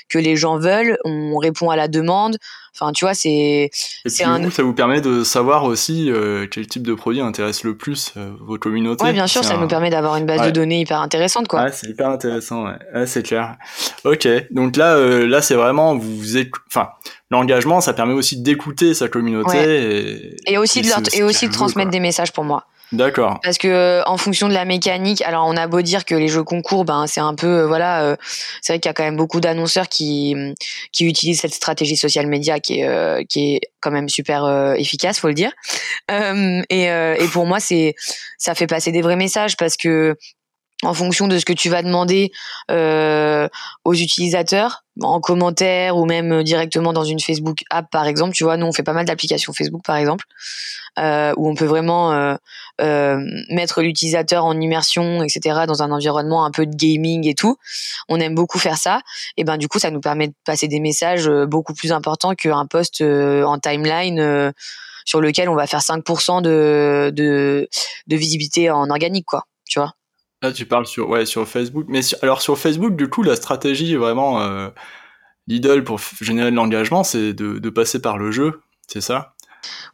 que 0.08 0.18
les 0.18 0.36
gens 0.36 0.58
veulent, 0.58 0.98
on 1.04 1.36
répond 1.38 1.70
à 1.70 1.76
la 1.76 1.88
demande. 1.88 2.38
Enfin, 2.74 2.92
tu 2.92 3.04
vois, 3.04 3.12
c'est. 3.12 3.70
c'est 4.06 4.24
un... 4.24 4.50
ça 4.50 4.62
vous 4.62 4.72
permet 4.72 5.02
de 5.02 5.24
savoir 5.24 5.64
aussi 5.64 6.10
euh, 6.10 6.46
quel 6.50 6.66
type 6.66 6.86
de 6.86 6.94
produit 6.94 7.20
intéresse 7.20 7.64
le 7.64 7.76
plus 7.76 8.12
euh, 8.16 8.32
vos 8.40 8.56
communautés. 8.56 9.04
Ouais, 9.04 9.12
bien 9.12 9.26
sûr, 9.26 9.44
ça 9.44 9.58
nous 9.58 9.68
permet 9.68 9.90
d'avoir 9.90 10.16
une 10.16 10.24
base 10.24 10.46
de 10.46 10.50
données 10.50 10.80
hyper 10.80 11.00
intéressante, 11.00 11.48
quoi. 11.48 11.64
Ouais, 11.64 11.72
c'est 11.72 11.88
hyper 11.88 12.08
intéressant, 12.08 12.64
ouais. 12.64 13.06
c'est 13.06 13.22
clair. 13.22 13.56
Ok, 14.04 14.26
donc 14.50 14.76
là, 14.76 14.94
euh, 14.94 15.26
là, 15.26 15.42
c'est 15.42 15.54
vraiment 15.54 15.96
vous, 15.96 16.38
enfin, 16.68 16.88
l'engagement, 17.30 17.82
ça 17.82 17.92
permet 17.92 18.14
aussi 18.14 18.40
d'écouter 18.40 18.94
sa 18.94 19.08
communauté 19.08 19.58
et, 19.58 20.52
et, 20.52 20.58
aussi 20.58 20.80
de 20.80 20.88
leur... 20.88 21.00
et 21.12 21.22
aussi 21.22 21.48
de 21.48 21.52
transmettre 21.52 21.90
des 21.90 22.00
messages 22.00 22.32
pour 22.32 22.44
moi. 22.44 22.64
D'accord. 22.92 23.40
Parce 23.42 23.56
que 23.56 24.02
en 24.06 24.18
fonction 24.18 24.48
de 24.48 24.54
la 24.54 24.66
mécanique, 24.66 25.22
alors 25.22 25.46
on 25.46 25.56
a 25.56 25.66
beau 25.66 25.80
dire 25.80 26.04
que 26.04 26.14
les 26.14 26.28
jeux 26.28 26.44
concours, 26.44 26.84
ben 26.84 27.06
c'est 27.06 27.20
un 27.20 27.34
peu 27.34 27.60
euh, 27.60 27.66
voilà, 27.66 28.02
euh, 28.02 28.16
c'est 28.60 28.74
vrai 28.74 28.80
qu'il 28.80 28.88
y 28.88 28.90
a 28.90 28.94
quand 28.94 29.04
même 29.04 29.16
beaucoup 29.16 29.40
d'annonceurs 29.40 29.88
qui 29.88 30.36
qui 30.92 31.06
utilisent 31.06 31.40
cette 31.40 31.54
stratégie 31.54 31.96
social 31.96 32.26
média 32.26 32.60
qui 32.60 32.80
est 32.80 32.86
euh, 32.86 33.22
qui 33.26 33.54
est 33.54 33.60
quand 33.80 33.90
même 33.90 34.08
super 34.10 34.74
efficace, 34.76 35.18
faut 35.18 35.28
le 35.28 35.34
dire. 35.34 35.52
et 36.10 36.84
et 36.84 37.28
pour 37.32 37.46
moi 37.46 37.60
c'est 37.60 37.94
ça 38.38 38.54
fait 38.54 38.66
passer 38.66 38.92
des 38.92 39.02
vrais 39.02 39.16
messages 39.16 39.56
parce 39.56 39.76
que 39.76 40.16
en 40.84 40.94
fonction 40.94 41.28
de 41.28 41.38
ce 41.38 41.44
que 41.44 41.52
tu 41.52 41.68
vas 41.68 41.82
demander 41.82 42.32
euh, 42.70 43.48
aux 43.84 43.94
utilisateurs 43.94 44.84
en 45.00 45.20
commentaire 45.20 45.96
ou 45.96 46.04
même 46.04 46.42
directement 46.42 46.92
dans 46.92 47.04
une 47.04 47.20
Facebook 47.20 47.62
app 47.70 47.90
par 47.90 48.06
exemple. 48.06 48.34
Tu 48.34 48.44
vois 48.44 48.56
nous 48.56 48.66
on 48.66 48.72
fait 48.72 48.82
pas 48.82 48.92
mal 48.92 49.04
d'applications 49.04 49.52
Facebook 49.52 49.82
par 49.84 49.96
exemple 49.96 50.24
euh, 50.98 51.32
où 51.36 51.48
on 51.48 51.54
peut 51.54 51.64
vraiment 51.64 52.12
euh, 52.12 52.34
euh, 52.80 53.18
mettre 53.50 53.82
l'utilisateur 53.82 54.44
en 54.44 54.60
immersion 54.60 55.22
etc 55.22 55.60
dans 55.66 55.82
un 55.82 55.90
environnement 55.90 56.44
un 56.44 56.50
peu 56.50 56.66
de 56.66 56.74
gaming 56.74 57.26
et 57.26 57.34
tout. 57.34 57.56
On 58.08 58.20
aime 58.20 58.34
beaucoup 58.34 58.58
faire 58.58 58.76
ça. 58.76 59.00
Et 59.36 59.44
ben 59.44 59.56
du 59.56 59.68
coup 59.68 59.78
ça 59.78 59.90
nous 59.90 60.00
permet 60.00 60.28
de 60.28 60.34
passer 60.44 60.68
des 60.68 60.80
messages 60.80 61.28
euh, 61.28 61.46
beaucoup 61.46 61.74
plus 61.74 61.92
importants 61.92 62.34
qu'un 62.34 62.66
post 62.66 63.02
en 63.02 63.58
timeline 63.58 64.52
sur 65.04 65.20
lequel 65.20 65.48
on 65.48 65.54
va 65.54 65.66
faire 65.66 65.80
5% 65.80 66.42
de, 66.42 67.10
de 67.14 67.68
de 68.06 68.16
visibilité 68.16 68.70
en 68.70 68.90
organique 68.90 69.26
quoi. 69.26 69.44
Tu 69.68 69.78
vois? 69.78 69.94
Là, 70.42 70.52
tu 70.52 70.66
parles 70.66 70.86
sur, 70.86 71.08
ouais, 71.08 71.24
sur 71.24 71.48
Facebook. 71.48 71.86
Mais 71.88 72.00
alors, 72.22 72.42
sur 72.42 72.58
Facebook, 72.58 72.96
du 72.96 73.08
coup, 73.08 73.22
la 73.22 73.36
stratégie 73.36 73.94
vraiment 73.94 74.42
euh, 74.42 74.68
Lidl 75.46 75.84
pour 75.84 76.00
générer 76.20 76.50
de 76.50 76.56
l'engagement, 76.56 77.04
c'est 77.04 77.32
de 77.32 77.70
passer 77.70 78.02
par 78.02 78.18
le 78.18 78.30
jeu, 78.32 78.60
c'est 78.88 79.00
ça? 79.00 79.31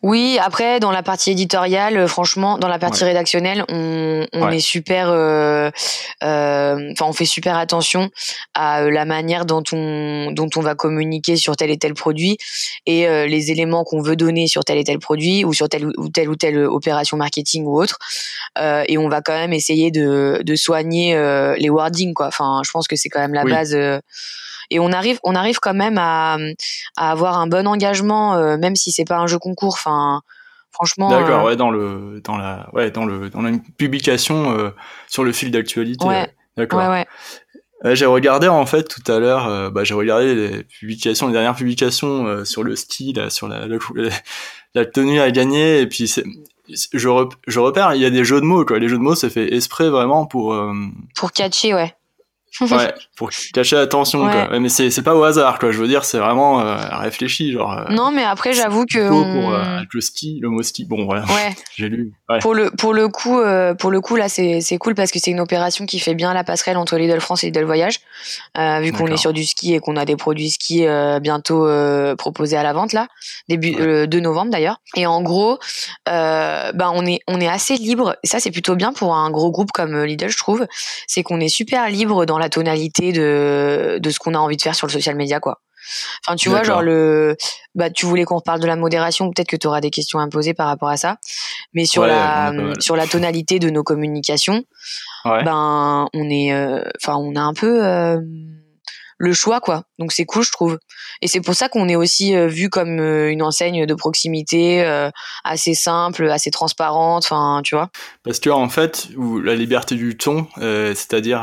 Oui, 0.03 0.39
après 0.41 0.81
dans 0.81 0.93
la 0.93 1.03
partie 1.03 1.33
éditoriale, 1.33 1.97
euh, 1.97 2.07
franchement, 2.07 2.59
dans 2.59 2.69
la 2.69 2.79
partie 2.79 3.05
rédactionnelle, 3.05 3.65
on, 3.69 4.27
on 4.33 4.51
est 4.51 4.61
super, 4.61 5.11
euh, 5.11 5.71
euh, 6.23 6.93
enfin, 6.93 7.07
on 7.07 7.13
fait 7.13 7.25
super 7.25 7.57
attention 7.57 8.11
à 8.55 8.89
la 8.89 9.05
manière 9.05 9.45
dont 9.45 9.63
on 9.73 10.31
dont 10.33 10.49
on 10.57 10.61
va 10.61 10.75
communiquer 10.75 11.37
sur 11.37 11.57
tel 11.57 11.71
et 11.71 11.79
tel 11.79 11.95
produit 11.95 12.39
et 12.87 13.07
les 13.27 13.51
éléments 13.51 13.85
qu'on 13.85 14.01
veut 14.01 14.17
donner 14.17 14.47
sur 14.47 14.65
tel 14.65 14.79
et 14.79 14.85
tel 14.85 14.99
produit 14.99 15.45
ou 15.45 15.53
sur 15.53 15.69
telle 15.69 15.87
ou 15.97 16.09
telle 16.09 16.29
ou 16.29 16.37
telle 16.37 16.59
opération 16.65 17.17
marketing 17.17 17.65
ou 17.65 17.81
autre. 17.81 17.99
et 18.57 18.99
on 18.99 19.09
va 19.09 19.21
quand 19.21 19.35
même 19.35 19.53
essayer 19.53 19.91
de 19.91 20.41
de 20.45 20.57
soigner 20.57 21.15
les 21.59 21.71
wordings, 21.71 22.15
quoi. 22.15 22.29
Enfin, 22.29 22.63
je 22.65 22.71
pense 22.71 22.87
que 22.87 22.97
c'est 22.97 23.09
quand 23.09 23.21
même 23.21 23.35
la 23.35 23.45
base 23.45 23.77
et 24.71 24.79
on 24.79 24.93
arrive 24.93 25.19
on 25.23 25.35
arrive 25.35 25.59
quand 25.61 25.75
même 25.75 25.99
à, 25.99 26.39
à 26.97 27.11
avoir 27.11 27.39
un 27.39 27.47
bon 27.47 27.67
engagement 27.67 28.37
euh, 28.37 28.57
même 28.57 28.77
si 28.77 28.93
c'est 28.93 29.05
pas 29.05 29.19
un 29.19 29.27
jeu 29.27 29.39
concours 29.39 29.75
enfin 29.75 30.23
franchement 30.71 31.09
d'accord 31.09 31.41
euh, 31.41 31.47
ouais 31.47 31.57
dans 31.57 31.71
le 31.71 32.21
dans 32.25 32.37
la 32.37 32.69
ouais 32.73 32.91
dans 32.91 33.05
le 33.05 33.31
dans 33.31 33.47
une 33.47 33.63
publication 33.63 34.57
euh, 34.57 34.71
sur 35.09 35.25
le 35.25 35.33
fil 35.33 35.51
d'actualité 35.51 36.07
ouais. 36.07 36.29
d'accord 36.57 36.81
ouais, 36.81 37.07
ouais. 37.85 37.97
j'ai 37.97 38.07
regardé 38.07 38.49
en 38.49 38.67
fait 38.67 38.85
tout 38.85 39.11
à 39.11 39.19
l'heure, 39.19 39.71
bah, 39.71 39.85
j'ai 39.85 39.95
regardé 39.95 40.35
les 40.35 40.65
publications, 40.65 41.29
les 41.29 41.33
dernières 41.33 41.55
publications 41.55 42.45
sur 42.45 42.65
le 42.65 42.75
ski, 42.75 43.13
là, 43.13 43.31
sur 43.31 43.47
la, 43.47 43.67
la, 44.75 44.87
tenue 44.93 45.21
à 45.21 45.31
gagner, 45.31 45.81
et 45.81 45.87
puis 45.87 46.09
c'est, 46.09 46.25
je, 46.93 47.09
repère, 47.09 47.95
il 47.95 48.03
y 48.03 48.05
a 48.05 48.11
des 48.11 48.25
jeux 48.25 48.41
de 48.41 48.45
mots, 48.45 48.65
quoi. 48.65 48.81
Les 48.81 48.89
jeux 48.89 48.99
de 48.99 49.03
mots, 49.03 49.15
c'est 49.15 49.31
fait 49.31 49.55
exprès 49.55 49.91
vraiment 49.91 50.27
pour. 50.27 50.61
Pour 51.15 51.31
catcher, 51.31 51.73
ouais 51.73 51.95
ouais, 52.61 52.95
pour 53.17 53.31
cacher 53.53 53.77
l'attention, 53.77 54.29
quoi. 54.29 54.59
mais 54.59 54.69
c'est, 54.69 55.03
pas 55.03 55.15
au 55.15 55.23
hasard, 55.23 55.59
quoi. 55.59 55.73
Je 55.73 55.79
veux 55.79 55.89
dire, 55.89 56.05
c'est 56.05 56.19
vraiment 56.19 56.61
euh, 56.61 56.77
réfléchi, 56.93 57.53
genre. 57.53 57.73
Euh, 57.73 57.85
non, 57.91 58.11
mais 58.11 58.25
après, 58.25 58.53
j'avoue 58.53 58.85
que. 58.87 59.09
Pour, 59.09 59.53
euh, 59.53 59.81
le 59.93 60.01
ski, 60.01 60.39
le 60.41 60.49
mot 60.49 60.63
ski. 60.63 60.85
Bon, 60.85 61.05
voilà. 61.05 61.23
Ouais. 61.27 61.55
J'ai 61.77 61.89
lu. 61.89 62.13
Pour 62.41 62.55
le, 62.55 62.71
pour 62.71 62.95
le 62.95 63.09
coup, 63.09 63.41
pour 63.79 63.91
le 63.91 64.01
coup, 64.01 64.17
là, 64.17 64.29
c'est, 64.29 64.61
c'est 64.61 64.79
cool 64.79 64.95
parce 64.95 65.11
que 65.11 65.19
c'est 65.19 65.31
une 65.31 65.41
opération 65.41 65.87
qui 65.87 65.99
fait 65.99 66.15
bien 66.15 66.35
la 66.35 66.45
passerelle 66.45 66.77
entre 66.77 66.97
Lidl 66.97 67.21
France 67.21 67.45
et 67.45 67.47
Lidl 67.47 67.65
Voyage. 67.65 68.01
Vu 68.57 68.93
qu'on 68.93 69.07
est 69.07 69.17
sur 69.17 69.33
du 69.33 69.45
ski 69.45 69.75
et 69.75 69.81
qu'on 69.81 69.97
a 69.97 70.05
des 70.05 70.17
produits 70.17 70.51
ski 70.51 70.87
bientôt 71.21 71.69
proposés 72.17 72.57
à 72.57 72.63
la 72.63 72.73
vente, 72.73 72.93
là. 72.93 73.09
Début, 73.49 73.75
ouais. 73.75 74.07
2 74.07 74.21
novembre, 74.21 74.51
d'ailleurs. 74.51 74.81
Et 74.95 75.07
en 75.07 75.23
gros, 75.23 75.59
ben, 76.07 76.93
on 76.95 77.07
est, 77.07 77.21
on 77.27 77.41
est 77.41 77.49
assez 77.49 77.77
libre. 77.77 78.17
Et 78.23 78.27
ça, 78.27 78.41
c'est 78.41 78.51
plutôt 78.51 78.77
bien 78.77 78.93
pour 78.93 79.15
un 79.15 79.31
gros 79.31 79.51
groupe 79.51 79.73
comme 79.73 80.05
Lidl, 80.05 80.29
je 80.29 80.37
trouve. 80.37 80.67
C'est 81.07 81.23
qu'on 81.23 81.41
est 81.41 81.49
super 81.49 81.89
libre 81.89 82.27
dans 82.27 82.38
la 82.39 82.49
tonalité 82.49 83.13
de, 83.13 83.99
de 84.01 84.11
ce 84.11 84.19
qu'on 84.19 84.35
a 84.35 84.39
envie 84.39 84.57
de 84.57 84.63
faire 84.63 84.75
sur 84.75 84.87
le 84.87 84.93
social 84.93 85.17
media, 85.17 85.41
quoi. 85.41 85.61
Enfin, 86.27 86.37
tu 86.37 86.49
vois, 86.49 86.63
genre 86.65 86.83
le, 86.83 87.37
bah, 87.75 87.89
tu 87.91 88.05
voulais 88.05 88.25
qu'on 88.25 88.37
reparle 88.37 88.61
de 88.61 88.67
la 88.67 88.77
modération, 88.77 89.31
peut-être 89.31 89.49
que 89.49 89.57
tu 89.57 89.67
auras 89.67 89.81
des 89.81 89.91
questions 89.91 90.19
à 90.19 90.27
me 90.27 90.31
poser 90.31 90.53
par 90.53 90.67
rapport 90.67 90.89
à 90.89 90.97
ça. 90.97 91.17
Mais 91.73 91.87
sur 91.87 92.07
la, 92.07 92.53
sur 92.79 92.97
la 92.97 93.07
tonalité 93.07 93.59
de 93.59 93.71
nos 93.71 93.83
communications, 93.83 94.65
ben, 95.25 96.09
on 96.13 96.31
est, 96.31 96.53
euh, 96.53 96.83
enfin, 97.03 97.17
on 97.17 97.37
a 97.37 97.41
un 97.41 97.55
peu, 97.55 97.85
euh, 97.85 98.21
le 99.19 99.33
choix 99.33 99.61
quoi. 99.61 99.83
Donc 99.99 100.13
c'est 100.13 100.25
cool 100.25 100.45
je 100.45 100.53
trouve. 100.53 100.79
Et 101.21 101.29
c'est 101.29 101.41
pour 101.41 101.55
ça 101.55 101.69
qu'on 101.69 101.89
est 101.89 101.97
aussi 101.97 102.37
euh, 102.37 102.47
vu 102.47 102.71
comme 102.71 103.01
euh, 103.01 103.31
une 103.31 103.43
enseigne 103.43 103.87
de 103.87 103.95
proximité 103.95 104.85
euh, 104.85 105.11
assez 105.45 105.75
simple, 105.75 106.31
assez 106.31 106.51
transparente, 106.51 107.25
enfin 107.25 107.61
tu 107.65 107.75
vois. 107.75 107.91
Parce 108.25 108.39
que 108.39 108.51
en 108.51 108.69
fait, 108.69 109.09
la 109.43 109.55
liberté 109.55 109.97
du 109.97 110.17
ton, 110.17 110.47
c'est-à-dire 110.57 111.43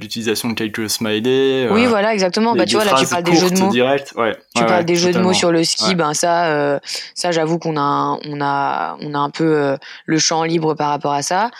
l'utilisation 0.00 0.50
de 0.50 0.54
quelques 0.54 0.88
smileys. 0.88 1.68
oui 1.70 1.86
voilà 1.86 2.12
exactement. 2.12 2.54
Bah 2.54 2.66
tu 2.66 2.76
vois 2.76 2.84
là 2.84 2.94
tu 2.94 3.06
parles 3.06 3.24
des 3.24 3.36
jeux 3.36 3.50
de 3.50 3.58
mots. 3.58 3.70
Direct. 3.70 4.12
Ouais. 4.16 4.36
Tu 4.54 4.64
parles 4.64 4.84
des 4.84 4.96
jeux 4.96 5.12
de 5.12 5.18
mots 5.18 5.32
sur 5.32 5.50
le 5.50 5.64
ski, 5.64 5.94
ben 5.94 6.14
ça, 6.14 6.80
ça 7.14 7.32
j'avoue 7.32 7.58
qu'on 7.58 7.76
a, 7.76 8.18
on 8.24 8.40
a, 8.40 8.96
on 9.00 9.14
a 9.14 9.18
un 9.18 9.30
peu 9.30 9.76
le 10.04 10.18
champ 10.18 10.44
libre 10.44 10.74
par 10.74 10.90
rapport 10.90 11.12
à 11.12 11.22
ça. 11.22 11.50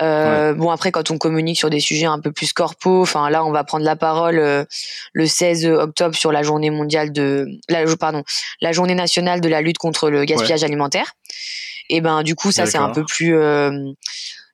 Bon 0.00 0.70
après 0.70 0.90
quand 0.90 1.10
on 1.10 1.18
communique 1.18 1.58
sur 1.58 1.70
des 1.70 1.80
sujets 1.80 2.06
un 2.06 2.18
peu 2.18 2.32
plus 2.32 2.52
corpo, 2.52 3.02
enfin 3.02 3.30
là 3.30 3.44
on 3.44 3.52
va 3.52 3.64
prendre 3.64 3.84
la 3.84 3.96
parole 3.96 4.66
le 5.12 5.26
16 5.26 5.66
octobre 5.66 6.14
sur 6.14 6.32
la 6.32 6.42
journée 6.42 6.70
mondiale 6.70 7.12
de 7.12 7.46
la 7.68 7.84
pardon 7.96 8.22
la 8.60 8.72
journée 8.72 8.94
nationale 8.94 9.40
de 9.40 9.48
la 9.48 9.60
lutte 9.60 9.78
contre 9.78 10.10
le 10.10 10.24
gaspillage 10.24 10.64
alimentaire. 10.64 11.12
Et 11.88 12.00
ben 12.00 12.22
du 12.22 12.34
coup 12.34 12.52
ça 12.52 12.66
c'est 12.66 12.78
un 12.78 12.90
peu 12.90 13.04
plus 13.04 13.36
euh, 13.36 13.92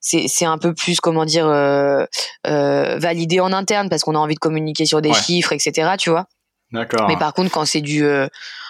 c'est 0.01 0.45
un 0.45 0.57
peu 0.57 0.73
plus 0.73 0.99
comment 0.99 1.25
dire 1.25 1.47
euh, 1.47 2.05
euh, 2.47 2.97
validé 2.99 3.39
en 3.39 3.53
interne 3.53 3.89
parce 3.89 4.03
qu'on 4.03 4.15
a 4.15 4.19
envie 4.19 4.35
de 4.35 4.39
communiquer 4.39 4.85
sur 4.85 5.01
des 5.01 5.13
chiffres 5.13 5.53
etc 5.53 5.91
tu 5.97 6.09
vois. 6.09 6.27
D'accord. 6.71 7.07
Mais 7.07 7.17
par 7.17 7.33
contre 7.33 7.51
quand 7.51 7.65
c'est 7.65 7.81
du 7.81 8.05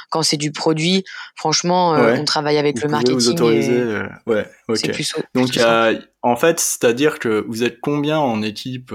quand 0.09 0.21
c'est 0.21 0.37
du 0.37 0.51
produit, 0.51 1.03
franchement, 1.35 1.93
on 1.93 2.23
travaille 2.23 2.59
avec 2.59 2.81
le 2.83 2.87
marketing. 2.87 3.15
Vous 3.15 3.29
autoriser, 3.29 4.03
ouais, 4.27 4.47
ok. 4.67 4.91
Plus, 4.91 5.15
Donc, 5.33 5.49
en 6.21 6.35
fait, 6.35 6.59
c'est-à-dire 6.59 7.17
que 7.17 7.43
vous 7.47 7.63
êtes 7.63 7.79
combien 7.81 8.19
en 8.19 8.43
équipe 8.43 8.93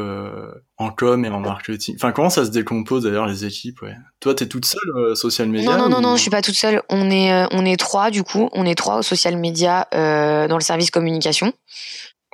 en 0.79 0.91
com 0.91 1.25
et 1.25 1.29
en 1.29 1.41
marketing 1.41 1.97
Enfin, 1.97 2.13
comment 2.13 2.31
ça 2.31 2.45
se 2.45 2.51
décompose 2.51 3.03
d'ailleurs 3.05 3.27
les 3.27 3.45
équipes 3.45 3.83
ouais? 3.83 3.97
Toi, 4.21 4.35
t'es 4.35 4.47
toute 4.47 4.65
seule 4.65 4.91
euh, 4.97 5.15
social 5.15 5.49
media 5.49 5.71
Non, 5.71 5.79
non, 5.79 5.89
non, 5.89 6.01
non, 6.01 6.17
je 6.17 6.23
suis 6.23 6.31
pas 6.31 6.43
toute 6.43 6.55
seule. 6.55 6.83
On 6.89 7.11
est, 7.11 7.33
euh, 7.33 7.47
on 7.51 7.65
est 7.67 7.77
trois 7.77 8.11
du 8.11 8.23
coup. 8.23 8.49
On 8.53 8.65
est 8.65 8.77
trois 8.77 8.99
au 8.99 9.03
social 9.03 9.37
media 9.37 9.89
euh, 9.95 10.47
dans 10.49 10.57
le 10.57 10.63
service 10.63 10.91
communication. 10.91 11.53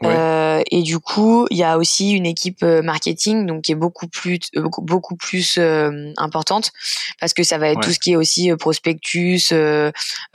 Euh, 0.03 0.61
et 0.71 0.83
du 0.83 0.99
coup, 0.99 1.47
il 1.51 1.57
y 1.57 1.63
a 1.63 1.79
aussi 1.79 2.11
une 2.11 2.27
équipe 2.27 2.63
marketing, 2.63 3.47
donc 3.47 3.63
qui 3.63 3.73
est 3.73 3.77
beaucoup 3.77 4.09
plus, 4.09 4.39
beaucoup, 4.55 4.83
beaucoup 4.83 5.17
plus 5.17 5.59
importante, 6.19 6.73
parce 7.21 7.33
que 7.33 7.43
ça 7.43 7.57
va 7.57 7.71
être 7.71 7.81
tout 7.81 7.93
ce 7.93 8.01
qui 8.01 8.13
est 8.13 8.17
aussi 8.17 8.55
prospectus, 8.57 9.55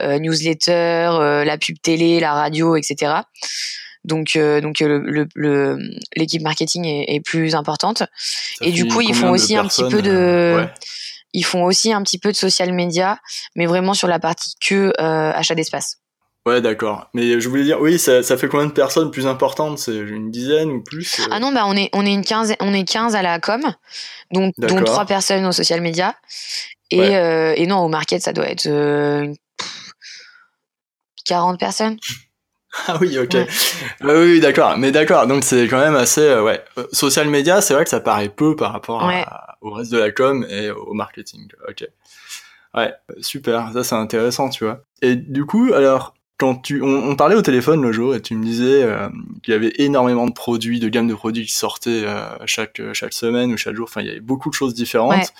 newsletter, 0.00 1.42
la 1.44 1.58
pub 1.58 1.76
télé, 1.80 2.18
la 2.18 2.32
radio, 2.32 2.74
etc. 2.74 3.12
Donc, 4.04 4.36
euh, 4.36 4.60
donc 4.60 4.80
euh, 4.80 5.26
le, 5.34 5.78
l'équipe 6.16 6.42
marketing 6.42 6.86
est, 6.86 7.04
est, 7.08 7.20
plus 7.20 7.54
importante. 7.54 8.02
et 8.62 8.72
du 8.72 8.86
coup, 8.86 9.00
ils 9.00 9.14
font 9.14 9.30
aussi 9.30 9.56
un 9.56 9.66
petit 9.66 9.84
peu 9.88 10.00
de, 10.00 10.10
euh, 10.10 10.66
ils 11.34 11.44
font 11.44 11.64
aussi 11.64 11.92
un 11.92 12.02
petit 12.02 12.18
peu 12.18 12.32
de 12.32 12.36
social 12.36 12.72
media, 12.72 13.18
mais 13.54 13.66
vraiment 13.66 13.94
sur 13.94 14.08
la 14.08 14.18
partie 14.18 14.54
que 14.60 14.92
achat 14.98 15.54
d'espace. 15.54 15.98
Ouais, 16.46 16.62
d'accord. 16.62 17.10
Mais 17.12 17.38
je 17.38 17.48
voulais 17.50 17.64
dire, 17.64 17.78
oui, 17.82 17.98
ça, 17.98 18.22
ça 18.22 18.38
fait 18.38 18.48
combien 18.48 18.66
de 18.66 18.72
personnes 18.72 19.10
plus 19.10 19.26
importantes? 19.26 19.78
C'est 19.78 19.94
une 19.94 20.30
dizaine 20.30 20.70
ou 20.70 20.82
plus 20.82 21.20
Ah 21.30 21.38
non, 21.38 21.52
bah 21.52 21.64
on 21.66 21.76
est 21.76 21.90
on 21.92 22.06
est 22.06 22.12
une 22.12 22.24
quinze, 22.24 22.54
on 22.60 22.72
est 22.72 22.84
15 22.84 23.14
à 23.14 23.20
la 23.20 23.38
com, 23.38 23.60
donc 24.32 24.54
dont 24.56 24.82
trois 24.82 25.04
personnes 25.04 25.44
au 25.44 25.52
social 25.52 25.82
media. 25.82 26.16
Et, 26.90 27.12
et 27.12 27.66
non, 27.66 27.80
au 27.80 27.88
market, 27.88 28.22
ça 28.22 28.32
doit 28.32 28.48
être 28.48 28.66
une 28.66 29.36
40 31.26 31.60
personnes. 31.60 31.98
Ah 32.86 32.98
oui, 33.00 33.18
ok. 33.18 33.36
oui, 34.02 34.40
d'accord. 34.40 34.78
Mais 34.78 34.92
d'accord. 34.92 35.26
Donc 35.26 35.44
c'est 35.44 35.66
quand 35.66 35.80
même 35.80 35.96
assez, 35.96 36.38
ouais. 36.38 36.62
Social 36.92 37.28
media, 37.28 37.60
c'est 37.60 37.74
vrai 37.74 37.84
que 37.84 37.90
ça 37.90 38.00
paraît 38.00 38.28
peu 38.28 38.54
par 38.56 38.72
rapport 38.72 39.10
au 39.60 39.70
reste 39.70 39.92
de 39.92 39.98
la 39.98 40.10
com 40.10 40.46
et 40.48 40.70
au 40.70 40.94
marketing. 40.94 41.48
Ok. 41.68 41.86
Ouais, 42.74 42.94
super. 43.20 43.72
Ça 43.72 43.82
c'est 43.82 43.96
intéressant, 43.96 44.48
tu 44.48 44.64
vois. 44.64 44.82
Et 45.02 45.16
du 45.16 45.44
coup, 45.44 45.72
alors, 45.74 46.14
quand 46.38 46.56
tu, 46.56 46.80
on, 46.82 47.16
parlait 47.16 47.34
au 47.34 47.42
téléphone 47.42 47.82
le 47.82 47.92
jour 47.92 48.14
et 48.14 48.22
tu 48.22 48.34
me 48.34 48.44
disais 48.44 48.82
euh, 48.82 49.08
qu'il 49.42 49.52
y 49.52 49.56
avait 49.56 49.72
énormément 49.78 50.26
de 50.26 50.32
produits, 50.32 50.80
de 50.80 50.88
gamme 50.88 51.08
de 51.08 51.14
produits 51.14 51.44
qui 51.44 51.52
sortaient 51.52 52.04
euh, 52.06 52.24
chaque 52.46 52.80
chaque 52.94 53.12
semaine 53.12 53.52
ou 53.52 53.56
chaque 53.56 53.74
jour. 53.74 53.88
Enfin, 53.90 54.00
il 54.00 54.06
y 54.06 54.10
avait 54.10 54.20
beaucoup 54.20 54.48
de 54.48 54.54
choses 54.54 54.74
différentes. 54.74 55.32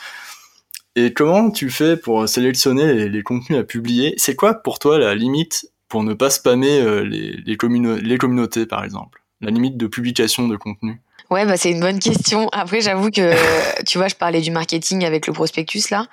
Et 0.97 1.13
comment 1.13 1.51
tu 1.51 1.71
fais 1.71 1.97
pour 1.97 2.29
sélectionner 2.29 3.09
les, 3.09 3.23
contenus 3.23 3.61
à 3.61 3.65
publier? 3.65 4.15
C'est 4.17 4.35
quoi 4.35 4.55
pour 4.55 4.79
toi 4.81 4.99
la 4.99 5.15
limite 5.15 5.71
pour 5.91 6.05
ne 6.05 6.15
pas 6.15 6.31
spammer 6.31 6.81
euh, 6.81 7.03
les, 7.03 7.57
communautés, 7.57 8.65
par 8.65 8.85
exemple. 8.85 9.23
La 9.43 9.51
limite 9.51 9.77
de 9.77 9.87
publication 9.87 10.49
de 10.49 10.57
contenu. 10.57 11.03
Ouais, 11.31 11.47
bah 11.47 11.57
c'est 11.57 11.71
une 11.71 11.81
bonne 11.81 12.01
question. 12.01 12.49
Après, 12.51 12.81
j'avoue 12.81 13.11
que 13.11 13.33
tu 13.85 13.99
vois, 13.99 14.09
je 14.09 14.17
parlais 14.17 14.41
du 14.41 14.51
marketing 14.51 15.05
avec 15.05 15.29
le 15.29 15.33
prospectus 15.33 15.91
là, 15.91 16.07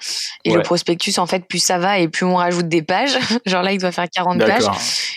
et 0.45 0.53
le 0.53 0.61
prospectus 0.61 1.17
en 1.17 1.25
fait, 1.25 1.47
plus 1.47 1.57
ça 1.57 1.79
va 1.79 1.97
et 1.97 2.07
plus 2.07 2.23
on 2.23 2.35
rajoute 2.35 2.67
des 2.67 2.83
pages. 2.83 3.17
Genre 3.47 3.63
là, 3.63 3.71
il 3.71 3.79
doit 3.79 3.91
faire 3.91 4.07
40 4.07 4.39
pages. 4.39 4.69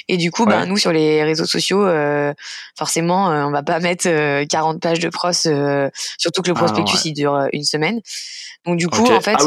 Et 0.08 0.16
du 0.16 0.30
coup, 0.30 0.46
bah 0.46 0.64
nous 0.64 0.78
sur 0.78 0.90
les 0.90 1.22
réseaux 1.22 1.44
sociaux, 1.44 1.84
euh, 1.84 2.32
forcément, 2.78 3.30
euh, 3.30 3.44
on 3.44 3.50
va 3.50 3.62
pas 3.62 3.78
mettre 3.78 4.04
40 4.46 4.76
euh, 4.76 4.78
pages 4.78 5.00
de 5.00 5.08
pros, 5.10 5.32
surtout 5.32 6.42
que 6.42 6.48
le 6.48 6.56
ah 6.56 6.64
prospectus 6.64 7.04
il 7.04 7.12
dure 7.12 7.48
une 7.52 7.64
semaine. 7.64 8.00
Donc 8.64 8.78
du 8.78 8.88
coup, 8.88 9.06
en 9.06 9.20
fait, 9.20 9.36
ah 9.38 9.46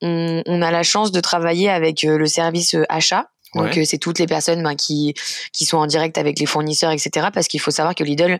on, 0.00 0.42
on, 0.46 0.62
a 0.62 0.70
la 0.70 0.82
chance 0.82 1.12
de 1.12 1.20
travailler 1.20 1.68
avec 1.68 2.02
le 2.04 2.26
service 2.26 2.74
achat 2.88 3.28
donc 3.54 3.76
euh, 3.76 3.84
c'est 3.84 3.98
toutes 3.98 4.18
les 4.18 4.26
personnes 4.26 4.62
ben, 4.62 4.74
qui 4.74 5.14
qui 5.52 5.64
sont 5.64 5.78
en 5.78 5.86
direct 5.86 6.18
avec 6.18 6.38
les 6.38 6.46
fournisseurs, 6.46 6.90
etc. 6.90 7.28
Parce 7.32 7.48
qu'il 7.48 7.60
faut 7.60 7.70
savoir 7.70 7.94
que 7.94 8.04
Lidl 8.04 8.38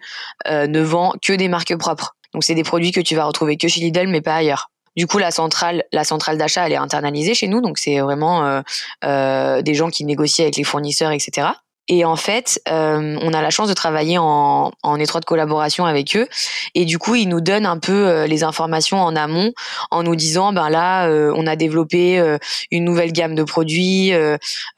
euh, 0.49 0.67
ne 0.67 0.81
vend 0.81 1.15
que 1.23 1.33
des 1.33 1.49
marques 1.49 1.77
propres. 1.77 2.17
Donc 2.33 2.45
c'est 2.45 2.55
des 2.55 2.63
produits 2.63 2.93
que 2.93 3.01
tu 3.01 3.17
vas 3.17 3.25
retrouver 3.25 3.57
que 3.57 3.69
chez 3.69 3.81
Lidl, 3.81 4.09
mais 4.09 4.21
pas 4.21 4.37
ailleurs. 4.37 4.71
Du 4.97 5.07
coup, 5.07 5.19
la 5.19 5.31
centrale, 5.31 5.85
la 5.93 6.05
centrale 6.05 6.37
d'achat, 6.37 6.67
elle 6.67 6.73
est 6.73 6.77
internalisée 6.77 7.35
chez 7.35 7.49
nous, 7.49 7.61
donc 7.61 7.79
c'est 7.79 8.01
vraiment 8.01 8.45
euh, 8.45 8.61
euh 9.05 9.63
des 9.63 9.75
gens 9.75 9.89
qui 9.89 10.05
négocient 10.05 10.45
avec 10.45 10.57
les 10.57 10.65
fournisseurs, 10.65 11.13
etc. 11.13 11.49
Et 11.89 12.05
en 12.05 12.15
fait, 12.15 12.61
euh, 12.69 13.19
on 13.21 13.33
a 13.33 13.43
la 13.43 13.51
chance 13.51 13.69
de 13.69 13.75
travailler 13.75 14.17
en, 14.17 14.71
en, 14.83 15.01
étroite 15.01 15.25
collaboration 15.25 15.87
avec 15.87 16.15
eux. 16.15 16.29
Et 16.77 16.85
du 16.85 16.99
coup, 16.99 17.17
ils 17.17 17.29
nous 17.29 17.41
donnent 17.41 17.67
un 17.67 17.79
peu 17.79 18.07
euh, 18.07 18.27
les 18.29 18.45
informations 18.45 19.01
en 19.01 19.17
amont, 19.17 19.53
en 19.91 20.05
nous 20.05 20.15
disant, 20.15 20.53
ben 20.53 20.69
là, 20.69 21.09
euh, 21.09 21.33
on 21.35 21.49
a 21.49 21.57
développé 21.57 22.21
euh, 22.21 22.39
une 22.71 22.85
nouvelle 22.85 23.13
gamme 23.13 23.35
de 23.35 23.43
produits. 23.43 24.13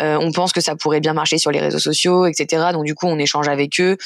on 0.00 0.32
pense 0.32 0.52
que 0.52 0.60
ça 0.60 0.74
pourrait 0.74 1.00
bien 1.00 1.12
marcher 1.12 1.36
sur 1.36 1.50
les 1.50 1.60
réseaux 1.60 1.78
sociaux, 1.78 2.26
etc. 2.26 2.68
Donc 2.72 2.84
du 2.84 2.94
coup, 2.94 3.06
on 3.06 3.18
échange 3.18 3.48
avec 3.48 3.80
eux. 3.80 3.96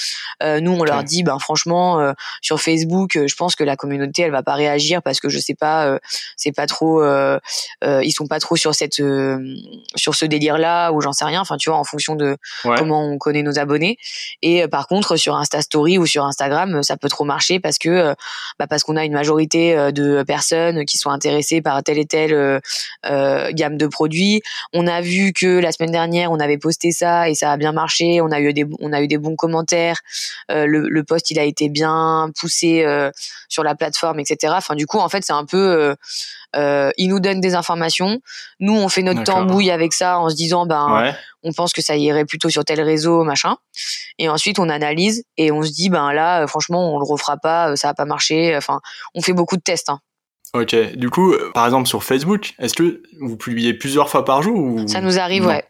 nous, 0.43 0.73
on 0.73 0.85
leur 0.85 1.05
dit, 1.05 1.23
ben 1.23 1.39
franchement, 1.39 2.13
sur 2.43 2.61
Facebook, 2.61 3.19
je 3.27 3.35
pense 3.35 3.55
que 3.55 3.65
la 3.65 3.77
communauté, 3.77 4.23
elle 4.23 4.33
va 4.33 4.43
pas 4.43 4.55
réagir 4.55 5.03
parce 5.03 5.21
que 5.21 5.29
je 5.29 5.39
sais 5.39 5.55
pas, 5.55 5.99
c'est 6.37 6.53
pas 6.53 6.67
trop, 6.67 7.03
ils 7.85 8.13
sont 8.13 8.27
pas 8.27 8.41
trop 8.41 8.57
sur 8.57 8.75
cette, 8.75 9.01
sur 9.95 10.15
ce 10.15 10.25
délire-là 10.25 10.91
ou 10.91 11.01
j'en 11.01 11.13
sais 11.13 11.25
rien. 11.25 11.41
Enfin, 11.41 11.57
tu 11.57 11.71
vois, 11.71 11.79
en 11.79 11.85
fonction 11.85 12.17
de 12.17 12.37
on 12.91 13.19
connaît 13.19 13.43
nos 13.43 13.59
abonnés. 13.59 13.99
Et 14.43 14.63
euh, 14.63 14.69
par 14.69 14.87
contre, 14.87 15.17
sur 15.17 15.37
Insta 15.37 15.63
Story 15.63 15.99
ou 15.99 16.07
sur 16.07 16.25
Instagram, 16.25 16.83
ça 16.83 16.97
peut 16.97 17.09
trop 17.09 17.25
marcher 17.25 17.61
parce 17.61 17.79
que 17.79 17.89
euh, 17.89 18.15
bah 18.59 18.67
parce 18.67 18.83
qu'on 18.83 18.97
a 18.97 19.05
une 19.05 19.13
majorité 19.13 19.77
euh, 19.77 19.91
de 19.91 20.23
personnes 20.23 20.85
qui 20.85 20.99
sont 20.99 21.11
intéressées 21.11 21.63
par 21.63 21.83
telle 21.83 21.99
et 21.99 22.07
telle 22.07 22.61
gamme 23.53 23.77
de 23.77 23.87
produits. 23.87 24.43
On 24.73 24.87
a 24.87 25.01
vu 25.01 25.33
que 25.33 25.59
la 25.59 25.73
semaine 25.73 25.93
dernière, 25.93 26.31
on 26.33 26.41
avait 26.41 26.59
posté 26.59 26.93
ça 26.93 27.29
et 27.29 27.35
ça 27.35 27.53
a 27.53 27.57
bien 27.57 27.73
marché. 27.73 28.21
On 28.21 28.31
a 28.31 28.41
eu 28.41 28.53
des 28.53 28.67
on 28.81 28.93
a 28.93 29.01
eu 29.01 29.09
des 29.09 29.19
bons 29.19 29.37
commentaires. 29.37 30.01
le, 30.49 30.89
le 30.89 31.05
post, 31.05 31.31
il 31.31 31.39
a 31.39 31.45
été 31.45 31.69
bien 31.69 32.31
poussé 32.39 32.85
sur 33.49 33.63
la 33.63 33.75
plateforme, 33.75 34.21
etc. 34.21 34.55
Enfin, 34.57 34.75
du 34.75 34.87
coup, 34.87 34.99
en 34.99 35.09
fait, 35.09 35.25
c'est 35.25 35.33
un 35.33 35.45
peu 35.45 35.95
euh, 36.55 36.91
ils 36.97 37.09
nous 37.09 37.21
donnent 37.21 37.41
des 37.41 37.55
informations. 37.55 38.21
Nous, 38.61 38.75
on 38.75 38.89
fait 38.89 39.03
notre 39.03 39.25
tambouille 39.25 39.71
avec 39.71 39.93
ça 39.93 40.19
en 40.19 40.31
se 40.31 40.35
disant, 40.35 40.67
ben, 40.67 41.15
on 41.43 41.53
pense 41.53 41.73
que 41.73 41.83
ça 41.83 41.97
irait 41.97 42.25
plutôt 42.25 42.51
sur 42.51 42.65
tel 42.65 42.81
réseau, 42.81 43.25
machin. 43.25 43.57
Et 44.19 44.29
ensuite, 44.29 44.59
on 44.59 44.69
analyse 44.69 45.25
et 45.37 45.53
on 45.53 45.63
se 45.63 45.71
dit, 45.71 45.89
ben 45.91 46.13
là, 46.13 46.43
euh, 46.43 46.47
franchement, 46.47 46.95
on 46.95 46.99
le 46.99 47.05
refera 47.05 47.37
pas, 47.37 47.71
euh, 47.71 47.77
ça 47.77 47.89
va 47.89 47.95
pas 47.95 48.05
marcher. 48.05 48.57
Enfin, 48.57 48.81
on 49.15 49.23
fait 49.23 49.33
beaucoup 49.33 49.57
de 49.57 49.63
tests. 49.63 49.91
Hein. 49.91 50.01
Ok. 50.61 50.75
Du 50.97 51.11
coup, 51.11 51.35
par 51.55 51.67
exemple 51.67 51.89
sur 51.89 52.03
Facebook, 52.03 52.55
est-ce 52.59 52.75
que 52.75 53.03
vous 53.21 53.37
publiez 53.37 53.75
plusieurs 53.75 54.09
fois 54.09 54.25
par 54.25 54.43
jour 54.43 54.59
ou... 54.59 54.89
Ça 54.89 55.01
nous 55.01 55.19
arrive, 55.19 55.47
ouais. 55.47 55.65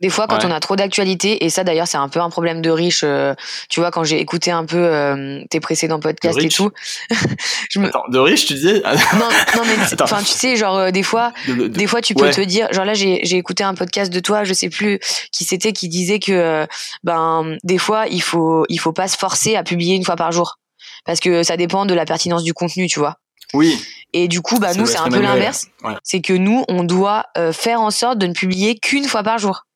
Des 0.00 0.08
fois, 0.08 0.26
quand 0.26 0.44
on 0.44 0.50
a 0.50 0.60
trop 0.60 0.76
d'actualité, 0.76 1.44
et 1.44 1.50
ça 1.50 1.64
d'ailleurs, 1.64 1.88
c'est 1.88 1.96
un 1.96 2.08
peu 2.08 2.20
un 2.20 2.30
problème 2.30 2.62
de 2.62 2.70
riche. 2.70 3.02
Euh, 3.04 3.34
tu 3.68 3.80
vois, 3.80 3.90
quand 3.90 4.04
j'ai 4.04 4.20
écouté 4.20 4.50
un 4.50 4.64
peu 4.64 4.76
euh, 4.76 5.42
tes 5.50 5.60
précédents 5.60 6.00
podcasts 6.00 6.40
et 6.40 6.48
tout, 6.48 6.70
je 7.70 7.80
me... 7.80 7.88
Attends, 7.88 8.04
de 8.08 8.18
riche, 8.18 8.46
tu 8.46 8.54
disais 8.54 8.82
Non, 8.84 9.28
non, 9.56 9.62
mais 9.64 9.76
enfin, 10.02 10.18
tu 10.18 10.26
sais, 10.26 10.56
genre 10.56 10.76
euh, 10.76 10.90
des 10.90 11.02
fois, 11.02 11.32
des 11.48 11.86
fois, 11.86 12.00
tu 12.00 12.14
peux 12.14 12.30
te 12.30 12.40
dire, 12.40 12.68
genre 12.72 12.84
là, 12.84 12.94
j'ai 12.94 13.20
j'ai 13.24 13.36
écouté 13.36 13.64
un 13.64 13.74
podcast 13.74 14.12
de 14.12 14.20
toi, 14.20 14.44
je 14.44 14.52
sais 14.52 14.68
plus 14.68 15.00
qui 15.32 15.44
c'était, 15.44 15.72
qui 15.72 15.88
disait 15.88 16.20
que 16.20 16.66
ben 17.02 17.56
des 17.64 17.78
fois, 17.78 18.06
il 18.06 18.22
faut 18.22 18.64
il 18.68 18.78
faut 18.78 18.92
pas 18.92 19.08
se 19.08 19.16
forcer 19.16 19.56
à 19.56 19.62
publier 19.62 19.96
une 19.96 20.04
fois 20.04 20.16
par 20.16 20.32
jour 20.32 20.58
parce 21.04 21.20
que 21.20 21.42
ça 21.42 21.56
dépend 21.56 21.86
de 21.86 21.94
la 21.94 22.04
pertinence 22.04 22.44
du 22.44 22.54
contenu, 22.54 22.86
tu 22.86 22.98
vois. 22.98 23.16
Oui. 23.54 23.80
Et 24.12 24.28
du 24.28 24.40
coup, 24.40 24.58
bah, 24.58 24.74
nous, 24.74 24.86
c'est 24.86 24.98
un 24.98 25.08
peu 25.08 25.20
l'inverse. 25.20 25.68
C'est 26.02 26.20
que 26.20 26.32
nous, 26.32 26.64
on 26.68 26.84
doit 26.84 27.26
euh, 27.36 27.52
faire 27.52 27.80
en 27.80 27.90
sorte 27.90 28.18
de 28.18 28.26
ne 28.26 28.32
publier 28.32 28.78
qu'une 28.78 29.04
fois 29.04 29.22
par 29.22 29.38
jour. 29.38 29.66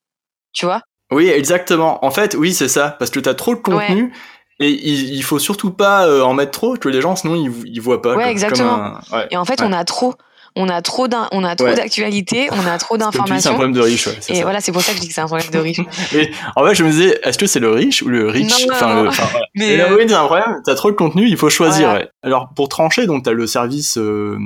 Tu 0.53 0.67
vois? 0.67 0.83
Oui, 1.11 1.29
exactement. 1.29 2.05
En 2.05 2.11
fait, 2.11 2.35
oui, 2.35 2.55
c'est 2.55 2.69
ça. 2.69 2.97
Parce 2.99 3.11
que 3.11 3.21
tu 3.21 3.29
as 3.29 3.35
trop 3.35 3.55
de 3.55 3.61
contenu. 3.61 4.13
Et 4.59 4.69
il, 4.69 5.23
faut 5.25 5.41
surtout 5.41 5.73
pas 5.73 6.07
euh, 6.07 6.23
en 6.23 6.35
mettre 6.35 6.53
trop, 6.53 6.77
que 6.77 6.89
les 6.89 7.01
gens, 7.01 7.17
sinon, 7.17 7.35
ils, 7.35 7.53
ils 7.67 7.81
voient 7.81 8.01
pas. 8.01 8.15
Ouais, 8.15 8.31
exactement. 8.31 8.95
Et 9.31 9.37
en 9.37 9.45
fait, 9.45 9.61
on 9.61 9.73
a 9.73 9.85
trop 9.85 10.15
on 10.57 10.69
a 10.69 10.83
trop 10.83 11.09
on 11.33 11.45
a 11.45 11.57
trop 11.57 11.73
d'actualité, 11.73 12.49
on 12.53 12.67
a 12.67 12.79
trop 12.79 12.97
d'informations. 12.97 13.41
C'est 13.41 13.49
un 13.49 13.53
problème 13.53 13.73
de 13.73 13.81
riche. 13.81 14.07
Ouais, 14.07 14.15
et 14.29 14.43
voilà, 14.43 14.61
c'est 14.61 14.73
pour 14.73 14.83
ça 14.83 14.93
que 14.93 14.99
je 14.99 15.03
dis 15.03 15.09
que 15.09 15.15
c'est 15.15 15.21
un 15.21 15.27
problème 15.27 15.51
de 15.51 15.59
riche. 15.59 15.81
Mais 16.13 16.31
en 16.57 16.67
fait, 16.67 16.75
je 16.75 16.85
me 16.85 16.91
disais, 16.91 17.19
est-ce 17.23 17.39
que 17.39 17.47
c'est 17.47 17.61
le 17.61 17.71
riche 17.71 18.03
ou 18.03 18.09
le 18.09 18.29
riche 18.29 18.53
enfin, 18.71 19.09
Mais 19.55 19.81
euh... 19.81 19.97
oui, 19.97 20.05
c'est 20.07 20.15
un 20.15 20.25
problème. 20.25 20.61
T'as 20.65 20.75
trop 20.75 20.91
de 20.91 20.97
contenu, 20.97 21.27
il 21.27 21.37
faut 21.37 21.51
choisir. 21.51 21.93
Ouais. 21.93 22.09
Alors 22.23 22.51
pour 22.55 22.69
trancher, 22.69 23.07
donc 23.07 23.25
t'as 23.25 23.33
le 23.33 23.47
service 23.47 23.99
euh, 23.99 24.39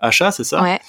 achat, 0.00 0.30
c'est 0.30 0.44
ça? 0.44 0.62
Ouais. 0.62 0.80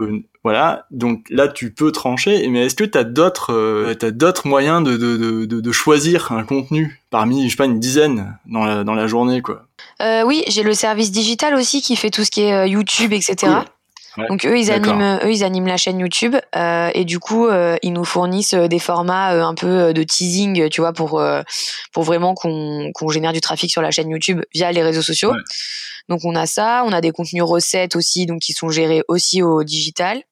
Euh, 0.00 0.22
voilà, 0.42 0.86
donc 0.90 1.26
là 1.28 1.48
tu 1.48 1.72
peux 1.72 1.92
trancher, 1.92 2.48
mais 2.48 2.66
est-ce 2.66 2.74
que 2.74 2.84
tu 2.84 2.96
as 2.96 3.04
d'autres 3.04 3.52
euh, 3.52 3.94
t'as 3.94 4.10
d'autres 4.10 4.48
moyens 4.48 4.82
de, 4.82 4.96
de, 4.96 5.44
de, 5.44 5.60
de, 5.60 5.72
choisir 5.72 6.32
un 6.32 6.44
contenu 6.44 6.98
parmi, 7.10 7.44
je 7.44 7.50
sais 7.50 7.56
pas, 7.56 7.66
une 7.66 7.78
dizaine 7.78 8.38
dans 8.46 8.64
la, 8.64 8.82
dans 8.82 8.94
la 8.94 9.06
journée 9.06 9.42
quoi? 9.42 9.66
Euh, 10.00 10.22
Oui, 10.24 10.42
j'ai 10.48 10.62
le 10.62 10.72
service 10.72 11.10
digital 11.10 11.54
aussi 11.54 11.82
qui 11.82 11.94
fait 11.94 12.10
tout 12.10 12.24
ce 12.24 12.30
qui 12.30 12.42
est 12.42 12.54
euh, 12.54 12.66
YouTube, 12.66 13.12
etc. 13.12 13.52
Donc 14.16 14.44
eux 14.44 14.58
ils 14.58 14.70
animent 14.70 15.20
eux 15.22 15.30
ils 15.30 15.44
animent 15.44 15.66
la 15.66 15.76
chaîne 15.76 15.98
YouTube 15.98 16.36
euh, 16.56 16.90
et 16.94 17.04
du 17.04 17.18
coup 17.18 17.46
euh, 17.46 17.76
ils 17.82 17.92
nous 17.92 18.04
fournissent 18.04 18.54
euh, 18.54 18.66
des 18.66 18.78
formats 18.78 19.34
euh, 19.34 19.42
un 19.42 19.54
peu 19.54 19.92
de 19.94 20.02
teasing 20.02 20.68
tu 20.68 20.80
vois 20.80 20.92
pour 20.92 21.22
pour 21.92 22.02
vraiment 22.02 22.34
qu'on 22.34 22.90
qu'on 22.94 23.08
génère 23.08 23.32
du 23.32 23.40
trafic 23.40 23.70
sur 23.70 23.82
la 23.82 23.90
chaîne 23.90 24.10
YouTube 24.10 24.42
via 24.54 24.72
les 24.72 24.82
réseaux 24.82 25.02
sociaux. 25.02 25.32
Donc 26.08 26.20
on 26.24 26.34
a 26.34 26.46
ça, 26.46 26.82
on 26.86 26.92
a 26.92 27.00
des 27.00 27.12
contenus 27.12 27.44
recettes 27.44 27.94
aussi 27.94 28.26
donc 28.26 28.40
qui 28.40 28.52
sont 28.52 28.68
gérés 28.68 29.02
aussi 29.06 29.42
au 29.42 29.62
digital. 29.62 30.22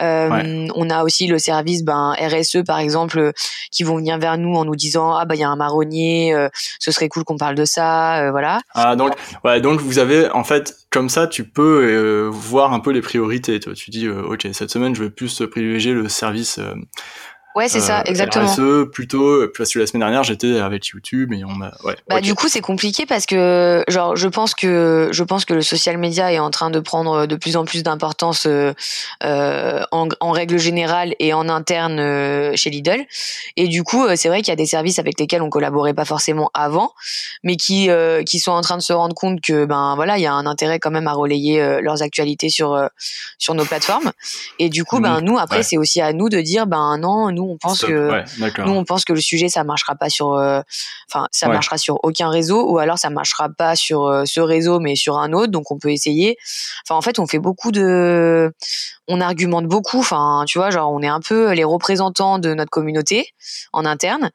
Euh, 0.00 0.68
On 0.74 0.88
a 0.90 1.04
aussi 1.04 1.26
le 1.26 1.38
service 1.38 1.84
ben, 1.84 2.14
RSE 2.18 2.64
par 2.66 2.78
exemple 2.78 3.32
qui 3.70 3.82
vont 3.82 3.96
venir 3.96 4.18
vers 4.18 4.38
nous 4.38 4.54
en 4.54 4.64
nous 4.64 4.76
disant 4.76 5.14
ah 5.14 5.24
bah 5.24 5.34
il 5.34 5.40
y 5.40 5.44
a 5.44 5.48
un 5.48 5.56
marronnier, 5.56 6.34
euh, 6.34 6.48
ce 6.78 6.90
serait 6.92 7.08
cool 7.08 7.24
qu'on 7.24 7.36
parle 7.36 7.54
de 7.54 7.64
ça, 7.64 8.22
euh, 8.22 8.30
voilà. 8.30 8.60
Ah 8.74 8.96
donc 8.96 9.12
ouais 9.44 9.60
donc 9.60 9.80
vous 9.80 9.98
avez 9.98 10.30
en 10.30 10.44
fait 10.44 10.76
comme 10.90 11.08
ça 11.08 11.26
tu 11.26 11.44
peux 11.44 11.84
euh, 11.84 12.28
voir 12.30 12.72
un 12.72 12.80
peu 12.80 12.90
les 12.90 13.02
priorités. 13.02 13.60
Toi. 13.60 13.74
Tu 13.74 13.90
dis 13.90 14.08
ok 14.08 14.48
cette 14.52 14.70
semaine 14.70 14.94
je 14.94 15.04
vais 15.04 15.10
plus 15.10 15.42
privilégier 15.50 15.92
le 15.92 16.08
service 16.08 16.58
Ouais, 17.54 17.68
c'est 17.68 17.80
ça, 17.80 18.00
euh, 18.00 18.04
exactement. 18.06 18.46
RSE 18.46 18.90
plutôt 18.90 19.46
parce 19.56 19.72
que 19.72 19.78
la 19.78 19.86
semaine 19.86 20.00
dernière 20.00 20.22
j'étais 20.22 20.58
avec 20.58 20.86
YouTube 20.86 21.32
et 21.32 21.44
on 21.44 21.50
m'a. 21.50 21.72
Ouais, 21.84 21.96
bah 22.08 22.20
du 22.20 22.34
coup 22.34 22.48
c'est 22.48 22.62
compliqué 22.62 23.04
parce 23.04 23.26
que 23.26 23.84
genre 23.88 24.16
je 24.16 24.28
pense 24.28 24.54
que 24.54 25.10
je 25.12 25.22
pense 25.22 25.44
que 25.44 25.52
le 25.52 25.60
social 25.60 25.98
media 25.98 26.32
est 26.32 26.38
en 26.38 26.50
train 26.50 26.70
de 26.70 26.80
prendre 26.80 27.26
de 27.26 27.36
plus 27.36 27.56
en 27.56 27.64
plus 27.64 27.82
d'importance 27.82 28.46
euh, 28.46 28.72
euh 29.24 29.82
en, 29.90 30.08
en, 30.20 30.30
règle 30.30 30.58
générale 30.58 31.14
et 31.18 31.34
en 31.34 31.48
interne 31.48 31.98
euh, 31.98 32.52
chez 32.54 32.70
Lidl 32.70 33.04
et 33.56 33.68
du 33.68 33.82
coup 33.82 34.06
c'est 34.16 34.28
vrai 34.28 34.40
qu'il 34.40 34.48
y 34.48 34.52
a 34.52 34.56
des 34.56 34.66
services 34.66 34.98
avec 34.98 35.20
lesquels 35.20 35.42
on 35.42 35.50
collaborait 35.50 35.94
pas 35.94 36.04
forcément 36.04 36.50
avant 36.54 36.92
mais 37.42 37.56
qui 37.56 37.90
qui 38.26 38.38
sont 38.38 38.52
en 38.52 38.62
train 38.62 38.76
de 38.76 38.82
se 38.82 38.92
rendre 38.92 39.14
compte 39.14 39.40
que 39.40 39.66
ben 39.66 39.94
voilà 39.96 40.16
il 40.16 40.22
y 40.22 40.26
a 40.26 40.32
un 40.32 40.46
intérêt 40.46 40.78
quand 40.78 40.90
même 40.90 41.08
à 41.08 41.12
relayer 41.12 41.80
leurs 41.82 42.02
actualités 42.02 42.48
sur 42.48 42.88
sur 43.38 43.54
nos 43.54 43.64
plateformes 43.64 44.12
et 44.58 44.68
du 44.68 44.84
coup 44.84 45.00
ben 45.00 45.20
nous 45.20 45.38
après 45.38 45.62
c'est 45.62 45.76
aussi 45.76 46.00
à 46.00 46.12
nous 46.12 46.28
de 46.28 46.40
dire 46.40 46.66
ben 46.66 46.96
non 46.98 47.30
nous 47.30 47.41
nous 47.42 47.50
on 47.50 47.56
pense 47.58 47.80
que 47.80 48.62
nous 48.64 48.72
on 48.72 48.84
pense 48.84 49.04
que 49.04 49.12
le 49.12 49.20
sujet 49.20 49.48
ça 49.48 49.64
marchera 49.64 49.94
pas 49.94 50.08
sur, 50.08 50.28
enfin 50.28 51.26
ça 51.30 51.48
marchera 51.48 51.78
sur 51.78 51.98
aucun 52.02 52.30
réseau 52.30 52.70
ou 52.70 52.78
alors 52.78 52.98
ça 52.98 53.10
marchera 53.10 53.48
pas 53.48 53.76
sur 53.76 54.22
ce 54.24 54.40
réseau 54.40 54.80
mais 54.80 54.96
sur 54.96 55.18
un 55.18 55.32
autre, 55.32 55.52
donc 55.52 55.70
on 55.70 55.78
peut 55.78 55.90
essayer. 55.90 56.36
Enfin 56.84 56.96
en 56.96 57.02
fait 57.02 57.18
on 57.18 57.26
fait 57.26 57.38
beaucoup 57.38 57.72
de, 57.72 58.52
on 59.08 59.20
argumente 59.20 59.66
beaucoup. 59.66 59.98
Enfin 59.98 60.44
tu 60.46 60.58
vois 60.58 60.70
genre 60.70 60.92
on 60.92 61.02
est 61.02 61.08
un 61.08 61.20
peu 61.20 61.52
les 61.52 61.64
représentants 61.64 62.38
de 62.38 62.54
notre 62.54 62.70
communauté 62.70 63.34
en 63.72 63.84
interne 63.84 64.30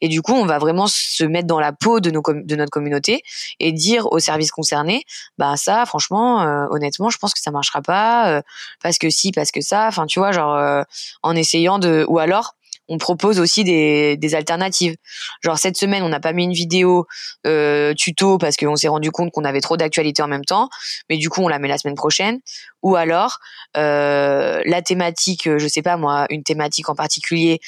et 0.00 0.08
du 0.08 0.22
coup 0.22 0.34
on 0.34 0.44
va 0.46 0.58
vraiment 0.58 0.86
se 0.86 1.24
mettre 1.24 1.46
dans 1.46 1.60
la 1.60 1.72
peau 1.72 2.00
de 2.00 2.10
nos 2.10 2.22
de 2.26 2.56
notre 2.56 2.70
communauté 2.70 3.22
et 3.58 3.72
dire 3.72 4.06
aux 4.12 4.18
services 4.18 4.50
concernés, 4.50 5.04
bah 5.38 5.56
ça 5.56 5.86
franchement 5.86 6.66
honnêtement 6.70 7.10
je 7.10 7.18
pense 7.18 7.32
que 7.34 7.40
ça 7.40 7.50
marchera 7.50 7.82
pas 7.82 8.42
parce 8.82 8.98
que 8.98 9.10
si 9.10 9.32
parce 9.32 9.50
que 9.50 9.60
ça. 9.60 9.86
Enfin 9.88 10.06
tu 10.06 10.18
vois 10.18 10.32
genre 10.32 10.84
en 11.22 11.36
essayant 11.36 11.78
de 11.78 12.04
ou 12.08 12.18
alors 12.18 12.49
on 12.90 12.98
propose 12.98 13.38
aussi 13.38 13.64
des, 13.64 14.16
des 14.16 14.34
alternatives. 14.34 14.96
Genre 15.42 15.56
cette 15.56 15.76
semaine, 15.76 16.02
on 16.02 16.08
n'a 16.08 16.20
pas 16.20 16.32
mis 16.32 16.44
une 16.44 16.52
vidéo 16.52 17.06
euh, 17.46 17.94
tuto 17.94 18.36
parce 18.36 18.56
qu'on 18.56 18.76
s'est 18.76 18.88
rendu 18.88 19.12
compte 19.12 19.30
qu'on 19.30 19.44
avait 19.44 19.60
trop 19.60 19.76
d'actualités 19.76 20.22
en 20.22 20.28
même 20.28 20.44
temps, 20.44 20.68
mais 21.08 21.16
du 21.16 21.30
coup 21.30 21.40
on 21.40 21.48
la 21.48 21.60
met 21.60 21.68
la 21.68 21.78
semaine 21.78 21.94
prochaine. 21.94 22.40
Ou 22.82 22.96
alors 22.96 23.38
euh, 23.76 24.60
la 24.66 24.82
thématique, 24.82 25.48
je 25.56 25.68
sais 25.68 25.82
pas 25.82 25.96
moi, 25.96 26.26
une 26.30 26.42
thématique 26.42 26.88
en 26.88 26.96
particulier, 26.96 27.60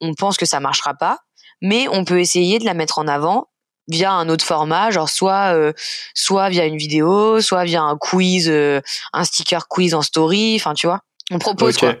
on 0.00 0.14
pense 0.14 0.38
que 0.38 0.46
ça 0.46 0.60
marchera 0.60 0.94
pas, 0.94 1.18
mais 1.60 1.86
on 1.88 2.04
peut 2.04 2.18
essayer 2.18 2.58
de 2.58 2.64
la 2.64 2.72
mettre 2.72 2.98
en 2.98 3.06
avant 3.06 3.48
via 3.86 4.12
un 4.12 4.30
autre 4.30 4.44
format, 4.44 4.90
genre 4.90 5.10
soit 5.10 5.54
euh, 5.54 5.72
soit 6.14 6.48
via 6.48 6.64
une 6.64 6.78
vidéo, 6.78 7.42
soit 7.42 7.64
via 7.64 7.82
un 7.82 7.98
quiz, 7.98 8.48
euh, 8.48 8.80
un 9.12 9.24
sticker 9.24 9.68
quiz 9.68 9.94
en 9.94 10.00
story, 10.00 10.56
enfin 10.56 10.72
tu 10.72 10.86
vois. 10.86 11.00
On 11.30 11.38
propose 11.38 11.76
quoi. 11.76 11.96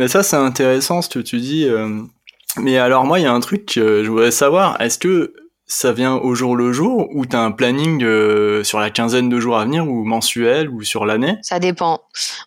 Mais 0.00 0.08
ça, 0.08 0.22
c'est 0.22 0.36
intéressant 0.36 1.02
ce 1.02 1.10
que 1.10 1.18
tu 1.18 1.40
dis. 1.40 1.66
Euh. 1.66 2.00
Mais 2.56 2.78
alors, 2.78 3.04
moi, 3.04 3.18
il 3.18 3.24
y 3.24 3.26
a 3.26 3.32
un 3.34 3.40
truc 3.40 3.66
que 3.66 4.02
je 4.02 4.08
voudrais 4.08 4.30
savoir. 4.30 4.80
Est-ce 4.80 4.98
que 4.98 5.34
ça 5.66 5.92
vient 5.92 6.14
au 6.14 6.34
jour 6.34 6.56
le 6.56 6.72
jour 6.72 7.06
ou 7.14 7.26
tu 7.26 7.36
as 7.36 7.42
un 7.42 7.52
planning 7.52 8.02
euh, 8.02 8.64
sur 8.64 8.80
la 8.80 8.88
quinzaine 8.88 9.28
de 9.28 9.38
jours 9.38 9.58
à 9.58 9.64
venir 9.66 9.86
ou 9.86 10.04
mensuel 10.04 10.70
ou 10.70 10.82
sur 10.84 11.04
l'année? 11.04 11.36
Ça 11.42 11.58
dépend. 11.58 12.00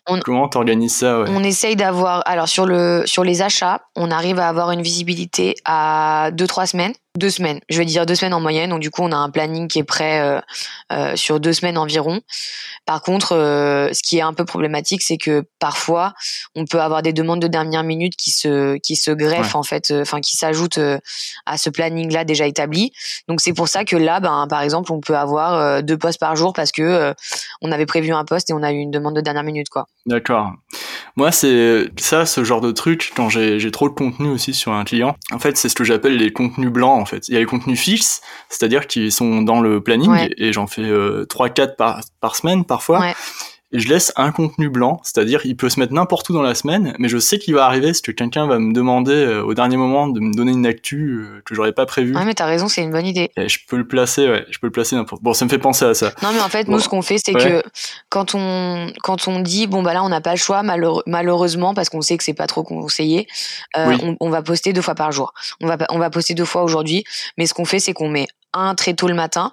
On, 0.08 0.18
Comment 0.18 0.48
t'organises 0.48 0.96
ça 0.96 1.22
On 1.28 1.44
essaye 1.44 1.76
d'avoir 1.76 2.24
alors 2.26 2.48
sur 2.48 2.66
le 2.66 3.04
sur 3.06 3.22
les 3.22 3.40
achats, 3.40 3.82
on 3.94 4.10
arrive 4.10 4.40
à 4.40 4.48
avoir 4.48 4.72
une 4.72 4.82
visibilité 4.82 5.54
à 5.64 6.30
2 6.32 6.46
3 6.48 6.66
semaines 6.66 6.94
deux 7.16 7.30
semaines. 7.30 7.60
Je 7.68 7.78
vais 7.78 7.84
dire 7.84 8.06
deux 8.06 8.16
semaines 8.16 8.34
en 8.34 8.40
moyenne. 8.40 8.70
Donc 8.70 8.80
du 8.80 8.90
coup, 8.90 9.02
on 9.02 9.12
a 9.12 9.16
un 9.16 9.30
planning 9.30 9.68
qui 9.68 9.78
est 9.78 9.84
prêt 9.84 10.20
euh, 10.20 10.40
euh, 10.92 11.14
sur 11.14 11.38
deux 11.38 11.52
semaines 11.52 11.78
environ. 11.78 12.20
Par 12.86 13.02
contre, 13.02 13.36
euh, 13.36 13.92
ce 13.92 14.02
qui 14.02 14.18
est 14.18 14.22
un 14.22 14.32
peu 14.32 14.44
problématique, 14.44 15.00
c'est 15.02 15.16
que 15.16 15.44
parfois, 15.60 16.12
on 16.56 16.64
peut 16.64 16.80
avoir 16.80 17.02
des 17.02 17.12
demandes 17.12 17.40
de 17.40 17.46
dernière 17.46 17.84
minute 17.84 18.16
qui 18.16 18.32
se 18.32 18.76
qui 18.78 18.96
se 18.96 19.12
greffent 19.12 19.54
en 19.54 19.62
fait, 19.62 19.92
enfin 19.92 20.20
qui 20.20 20.36
s'ajoutent 20.36 20.80
à 21.46 21.56
ce 21.56 21.70
planning-là 21.70 22.24
déjà 22.24 22.46
établi. 22.46 22.92
Donc 23.28 23.40
c'est 23.40 23.52
pour 23.52 23.68
ça 23.68 23.84
que 23.84 23.96
là, 23.96 24.18
ben 24.18 24.46
par 24.48 24.62
exemple, 24.62 24.92
on 24.92 25.00
peut 25.00 25.16
avoir 25.16 25.82
deux 25.82 25.96
postes 25.96 26.18
par 26.18 26.34
jour 26.34 26.52
parce 26.52 26.72
que 26.72 27.14
on 27.62 27.70
avait 27.70 27.86
prévu 27.86 28.12
un 28.12 28.24
poste 28.24 28.50
et 28.50 28.52
on 28.52 28.62
a 28.62 28.72
eu 28.72 28.76
une 28.76 28.90
demande 28.90 29.14
de 29.14 29.20
dernière 29.20 29.44
minute, 29.44 29.68
quoi. 29.68 29.86
D'accord. 30.06 30.52
Moi, 31.16 31.30
c'est 31.30 31.90
ça, 31.96 32.26
ce 32.26 32.42
genre 32.42 32.60
de 32.60 32.72
truc, 32.72 33.12
quand 33.14 33.28
j'ai 33.28 33.70
trop 33.70 33.88
de 33.88 33.94
contenu 33.94 34.30
aussi 34.30 34.52
sur 34.52 34.72
un 34.72 34.84
client. 34.84 35.16
En 35.32 35.38
fait, 35.38 35.56
c'est 35.56 35.68
ce 35.68 35.74
que 35.74 35.84
j'appelle 35.84 36.16
les 36.16 36.32
contenus 36.32 36.70
blancs, 36.70 37.00
en 37.00 37.04
fait. 37.04 37.28
Il 37.28 37.34
y 37.34 37.36
a 37.36 37.40
les 37.40 37.46
contenus 37.46 37.78
fixes, 37.78 38.20
c'est-à-dire 38.48 38.86
qu'ils 38.86 39.12
sont 39.12 39.42
dans 39.42 39.60
le 39.60 39.80
planning, 39.80 40.28
et 40.36 40.52
j'en 40.52 40.66
fais 40.66 40.82
euh, 40.82 41.24
3-4 41.26 41.76
par, 41.76 42.00
par 42.20 42.36
semaine 42.36 42.64
parfois. 42.64 43.00
Ouais 43.00 43.14
et 43.74 43.80
je 43.80 43.88
laisse 43.88 44.12
un 44.14 44.30
contenu 44.30 44.70
blanc, 44.70 45.00
c'est-à-dire 45.02 45.40
il 45.44 45.56
peut 45.56 45.68
se 45.68 45.80
mettre 45.80 45.92
n'importe 45.92 46.30
où 46.30 46.32
dans 46.32 46.42
la 46.42 46.54
semaine, 46.54 46.94
mais 47.00 47.08
je 47.08 47.18
sais 47.18 47.40
qu'il 47.40 47.54
va 47.54 47.66
arriver, 47.66 47.88
parce 47.88 48.00
que 48.00 48.12
quelqu'un 48.12 48.46
va 48.46 48.60
me 48.60 48.72
demander 48.72 49.12
euh, 49.12 49.42
au 49.42 49.52
dernier 49.52 49.76
moment 49.76 50.06
de 50.06 50.20
me 50.20 50.32
donner 50.32 50.52
une 50.52 50.64
actu 50.64 51.10
euh, 51.10 51.42
que 51.44 51.56
j'aurais 51.56 51.72
pas 51.72 51.84
prévu. 51.84 52.14
Ouais, 52.16 52.24
mais 52.24 52.34
t'as 52.34 52.46
raison, 52.46 52.68
c'est 52.68 52.82
une 52.82 52.92
bonne 52.92 53.04
idée. 53.04 53.32
Et 53.36 53.48
je 53.48 53.58
peux 53.66 53.76
le 53.76 53.86
placer, 53.86 54.28
ouais, 54.28 54.46
je 54.48 54.60
peux 54.60 54.68
le 54.68 54.72
placer 54.72 54.94
n'importe. 54.94 55.22
Bon, 55.22 55.34
ça 55.34 55.44
me 55.44 55.50
fait 55.50 55.58
penser 55.58 55.84
à 55.84 55.94
ça. 55.94 56.12
Non, 56.22 56.30
mais 56.32 56.40
en 56.40 56.48
fait, 56.48 56.68
nous, 56.68 56.78
ce 56.78 56.88
qu'on 56.88 57.02
fait, 57.02 57.18
c'est 57.18 57.34
que 57.34 57.64
quand 58.10 58.36
on 58.36 58.92
quand 59.02 59.26
on 59.26 59.40
dit 59.40 59.66
bon 59.66 59.82
bah 59.82 59.92
là, 59.92 60.04
on 60.04 60.08
n'a 60.08 60.20
pas 60.20 60.32
le 60.32 60.38
choix, 60.38 60.62
malheureusement, 60.62 61.74
parce 61.74 61.88
qu'on 61.88 62.00
sait 62.00 62.16
que 62.16 62.22
c'est 62.22 62.32
pas 62.32 62.46
trop 62.46 62.62
conseillé, 62.62 63.26
euh, 63.76 63.96
on, 64.02 64.16
on, 64.20 64.30
va 64.30 64.42
poster 64.42 64.72
deux 64.72 64.82
fois 64.82 64.94
par 64.94 65.10
jour. 65.10 65.34
On 65.60 65.66
va 65.66 65.76
on 65.90 65.98
va 65.98 66.10
poster 66.10 66.34
deux 66.34 66.44
fois 66.44 66.62
aujourd'hui, 66.62 67.02
mais 67.36 67.46
ce 67.46 67.54
qu'on 67.54 67.64
fait, 67.64 67.80
c'est 67.80 67.92
qu'on 67.92 68.08
met 68.08 68.28
un 68.52 68.76
très 68.76 68.94
tôt 68.94 69.08
le 69.08 69.14
matin 69.14 69.52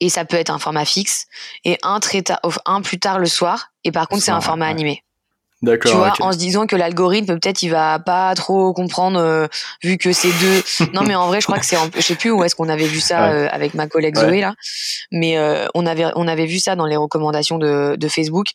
et 0.00 0.08
ça 0.08 0.24
peut 0.24 0.36
être 0.36 0.50
un 0.50 0.58
format 0.58 0.84
fixe 0.84 1.26
et 1.64 1.78
un, 1.82 2.00
très 2.00 2.22
un 2.66 2.82
plus 2.82 2.98
tard 2.98 3.18
le 3.18 3.26
soir. 3.26 3.72
Et 3.84 3.92
par 3.92 4.08
contre, 4.08 4.22
c'est 4.22 4.30
un 4.30 4.40
format 4.40 4.66
animé. 4.66 5.02
D'accord. 5.62 5.92
Tu 5.92 5.96
vois, 5.96 6.12
en 6.20 6.32
se 6.32 6.38
disant 6.38 6.66
que 6.66 6.74
l'algorithme 6.74 7.38
peut-être 7.38 7.62
il 7.62 7.68
va 7.68 7.98
pas 7.98 8.34
trop 8.34 8.72
comprendre 8.72 9.20
euh, 9.20 9.46
vu 9.82 9.98
que 9.98 10.10
c'est 10.10 10.32
deux. 10.40 10.62
non 10.94 11.02
mais 11.02 11.14
en 11.14 11.26
vrai, 11.26 11.42
je 11.42 11.46
crois 11.46 11.58
que 11.58 11.66
c'est, 11.66 11.76
je 11.96 12.00
sais 12.00 12.14
plus 12.14 12.30
où 12.30 12.42
est-ce 12.44 12.54
qu'on 12.54 12.70
avait 12.70 12.86
vu 12.86 12.98
ça 12.98 13.30
euh, 13.30 13.46
avec 13.50 13.74
ma 13.74 13.86
collègue 13.86 14.16
Zoé 14.16 14.40
là, 14.40 14.54
mais 15.12 15.36
euh, 15.36 15.66
on 15.74 15.84
avait 15.84 16.06
on 16.14 16.26
avait 16.28 16.46
vu 16.46 16.60
ça 16.60 16.76
dans 16.76 16.86
les 16.86 16.96
recommandations 16.96 17.58
de, 17.58 17.96
de 17.96 18.08
Facebook 18.08 18.48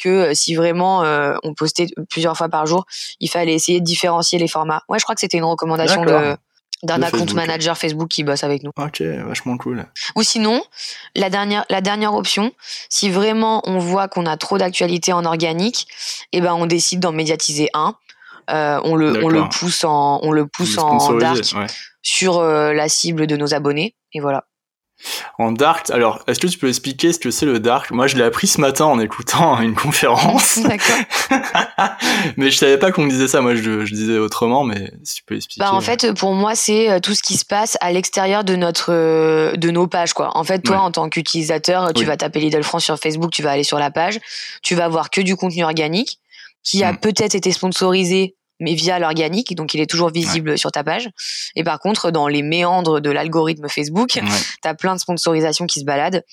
que 0.00 0.34
si 0.34 0.54
vraiment 0.54 1.02
on 1.42 1.54
postait 1.54 1.88
plusieurs 2.08 2.36
fois 2.36 2.48
par 2.48 2.66
jour, 2.66 2.86
il 3.18 3.28
fallait 3.28 3.54
essayer 3.54 3.80
de 3.80 3.84
différencier 3.84 4.38
les 4.38 4.48
formats. 4.48 4.82
Ouais, 4.88 5.00
je 5.00 5.04
crois 5.04 5.16
que 5.16 5.20
c'était 5.20 5.38
une 5.38 5.44
recommandation 5.44 6.04
de 6.04 6.36
d'un 6.82 7.02
account 7.02 7.26
manager 7.34 7.76
Facebook 7.78 8.08
qui 8.08 8.24
bosse 8.24 8.44
avec 8.44 8.62
nous. 8.62 8.72
Ok, 8.76 9.00
vachement 9.00 9.56
cool. 9.56 9.86
Ou 10.16 10.22
sinon, 10.22 10.62
la 11.14 11.30
dernière, 11.30 11.64
la 11.70 11.80
dernière 11.80 12.14
option, 12.14 12.52
si 12.88 13.10
vraiment 13.10 13.62
on 13.64 13.78
voit 13.78 14.08
qu'on 14.08 14.26
a 14.26 14.36
trop 14.36 14.58
d'actualité 14.58 15.12
en 15.12 15.24
organique, 15.24 15.86
eh 16.32 16.40
ben 16.40 16.54
on 16.54 16.66
décide 16.66 17.00
d'en 17.00 17.12
médiatiser 17.12 17.68
un. 17.74 17.94
Euh, 18.50 18.80
on 18.84 18.96
le, 18.96 19.24
on 19.24 19.28
le 19.28 19.48
pousse 19.48 19.84
en, 19.84 20.18
on 20.22 20.32
le 20.32 20.46
pousse 20.46 20.76
en 20.76 21.14
dark 21.14 21.54
sur 22.02 22.38
euh, 22.38 22.72
la 22.72 22.88
cible 22.88 23.28
de 23.28 23.36
nos 23.36 23.54
abonnés 23.54 23.94
et 24.12 24.20
voilà. 24.20 24.44
En 25.38 25.52
dark, 25.52 25.90
alors 25.90 26.22
est-ce 26.26 26.38
que 26.38 26.46
tu 26.46 26.58
peux 26.58 26.68
expliquer 26.68 27.12
ce 27.12 27.18
que 27.18 27.30
c'est 27.30 27.46
le 27.46 27.58
dark? 27.58 27.90
Moi, 27.90 28.06
je 28.06 28.16
l'ai 28.16 28.22
appris 28.22 28.46
ce 28.46 28.60
matin 28.60 28.84
en 28.86 29.00
écoutant 29.00 29.60
une 29.60 29.74
conférence. 29.74 30.58
D'accord. 30.62 30.96
mais 32.36 32.50
je 32.50 32.56
savais 32.56 32.78
pas 32.78 32.92
qu'on 32.92 33.06
disait 33.06 33.28
ça. 33.28 33.40
Moi, 33.40 33.54
je, 33.54 33.84
je, 33.84 33.94
disais 33.94 34.18
autrement, 34.18 34.64
mais 34.64 34.92
si 35.02 35.16
tu 35.16 35.24
peux 35.24 35.36
expliquer. 35.36 35.60
Bah, 35.60 35.72
en 35.72 35.80
fait, 35.80 36.12
pour 36.12 36.34
moi, 36.34 36.54
c'est 36.54 36.90
euh, 36.90 37.00
tout 37.00 37.14
ce 37.14 37.22
qui 37.22 37.36
se 37.36 37.44
passe 37.44 37.76
à 37.80 37.92
l'extérieur 37.92 38.44
de 38.44 38.56
notre, 38.56 38.92
euh, 38.92 39.52
de 39.56 39.70
nos 39.70 39.86
pages, 39.86 40.12
quoi. 40.12 40.36
En 40.36 40.44
fait, 40.44 40.60
toi, 40.60 40.78
en 40.78 40.90
tant 40.90 41.08
qu'utilisateur, 41.08 41.92
tu 41.94 42.04
vas 42.04 42.16
taper 42.16 42.40
Lidl 42.40 42.62
France 42.62 42.84
sur 42.84 42.98
Facebook, 42.98 43.30
tu 43.30 43.42
vas 43.42 43.52
aller 43.52 43.64
sur 43.64 43.78
la 43.78 43.90
page, 43.90 44.18
tu 44.62 44.74
vas 44.74 44.88
voir 44.88 45.10
que 45.10 45.20
du 45.20 45.36
contenu 45.36 45.64
organique 45.64 46.18
qui 46.62 46.84
a 46.84 46.92
mm. 46.92 46.98
peut-être 46.98 47.34
été 47.34 47.52
sponsorisé 47.52 48.36
mais 48.62 48.74
via 48.74 48.98
l'organique, 48.98 49.54
donc 49.54 49.74
il 49.74 49.80
est 49.80 49.90
toujours 49.90 50.10
visible 50.10 50.56
sur 50.56 50.70
ta 50.70 50.84
page. 50.84 51.10
Et 51.56 51.64
par 51.64 51.78
contre, 51.78 52.10
dans 52.10 52.28
les 52.28 52.42
méandres 52.42 53.00
de 53.00 53.10
l'algorithme 53.10 53.68
Facebook, 53.68 54.10
tu 54.62 54.68
as 54.68 54.74
plein 54.74 54.94
de 54.94 55.00
sponsorisations 55.00 55.66
qui 55.66 55.80
se 55.80 55.84
baladent 55.84 56.24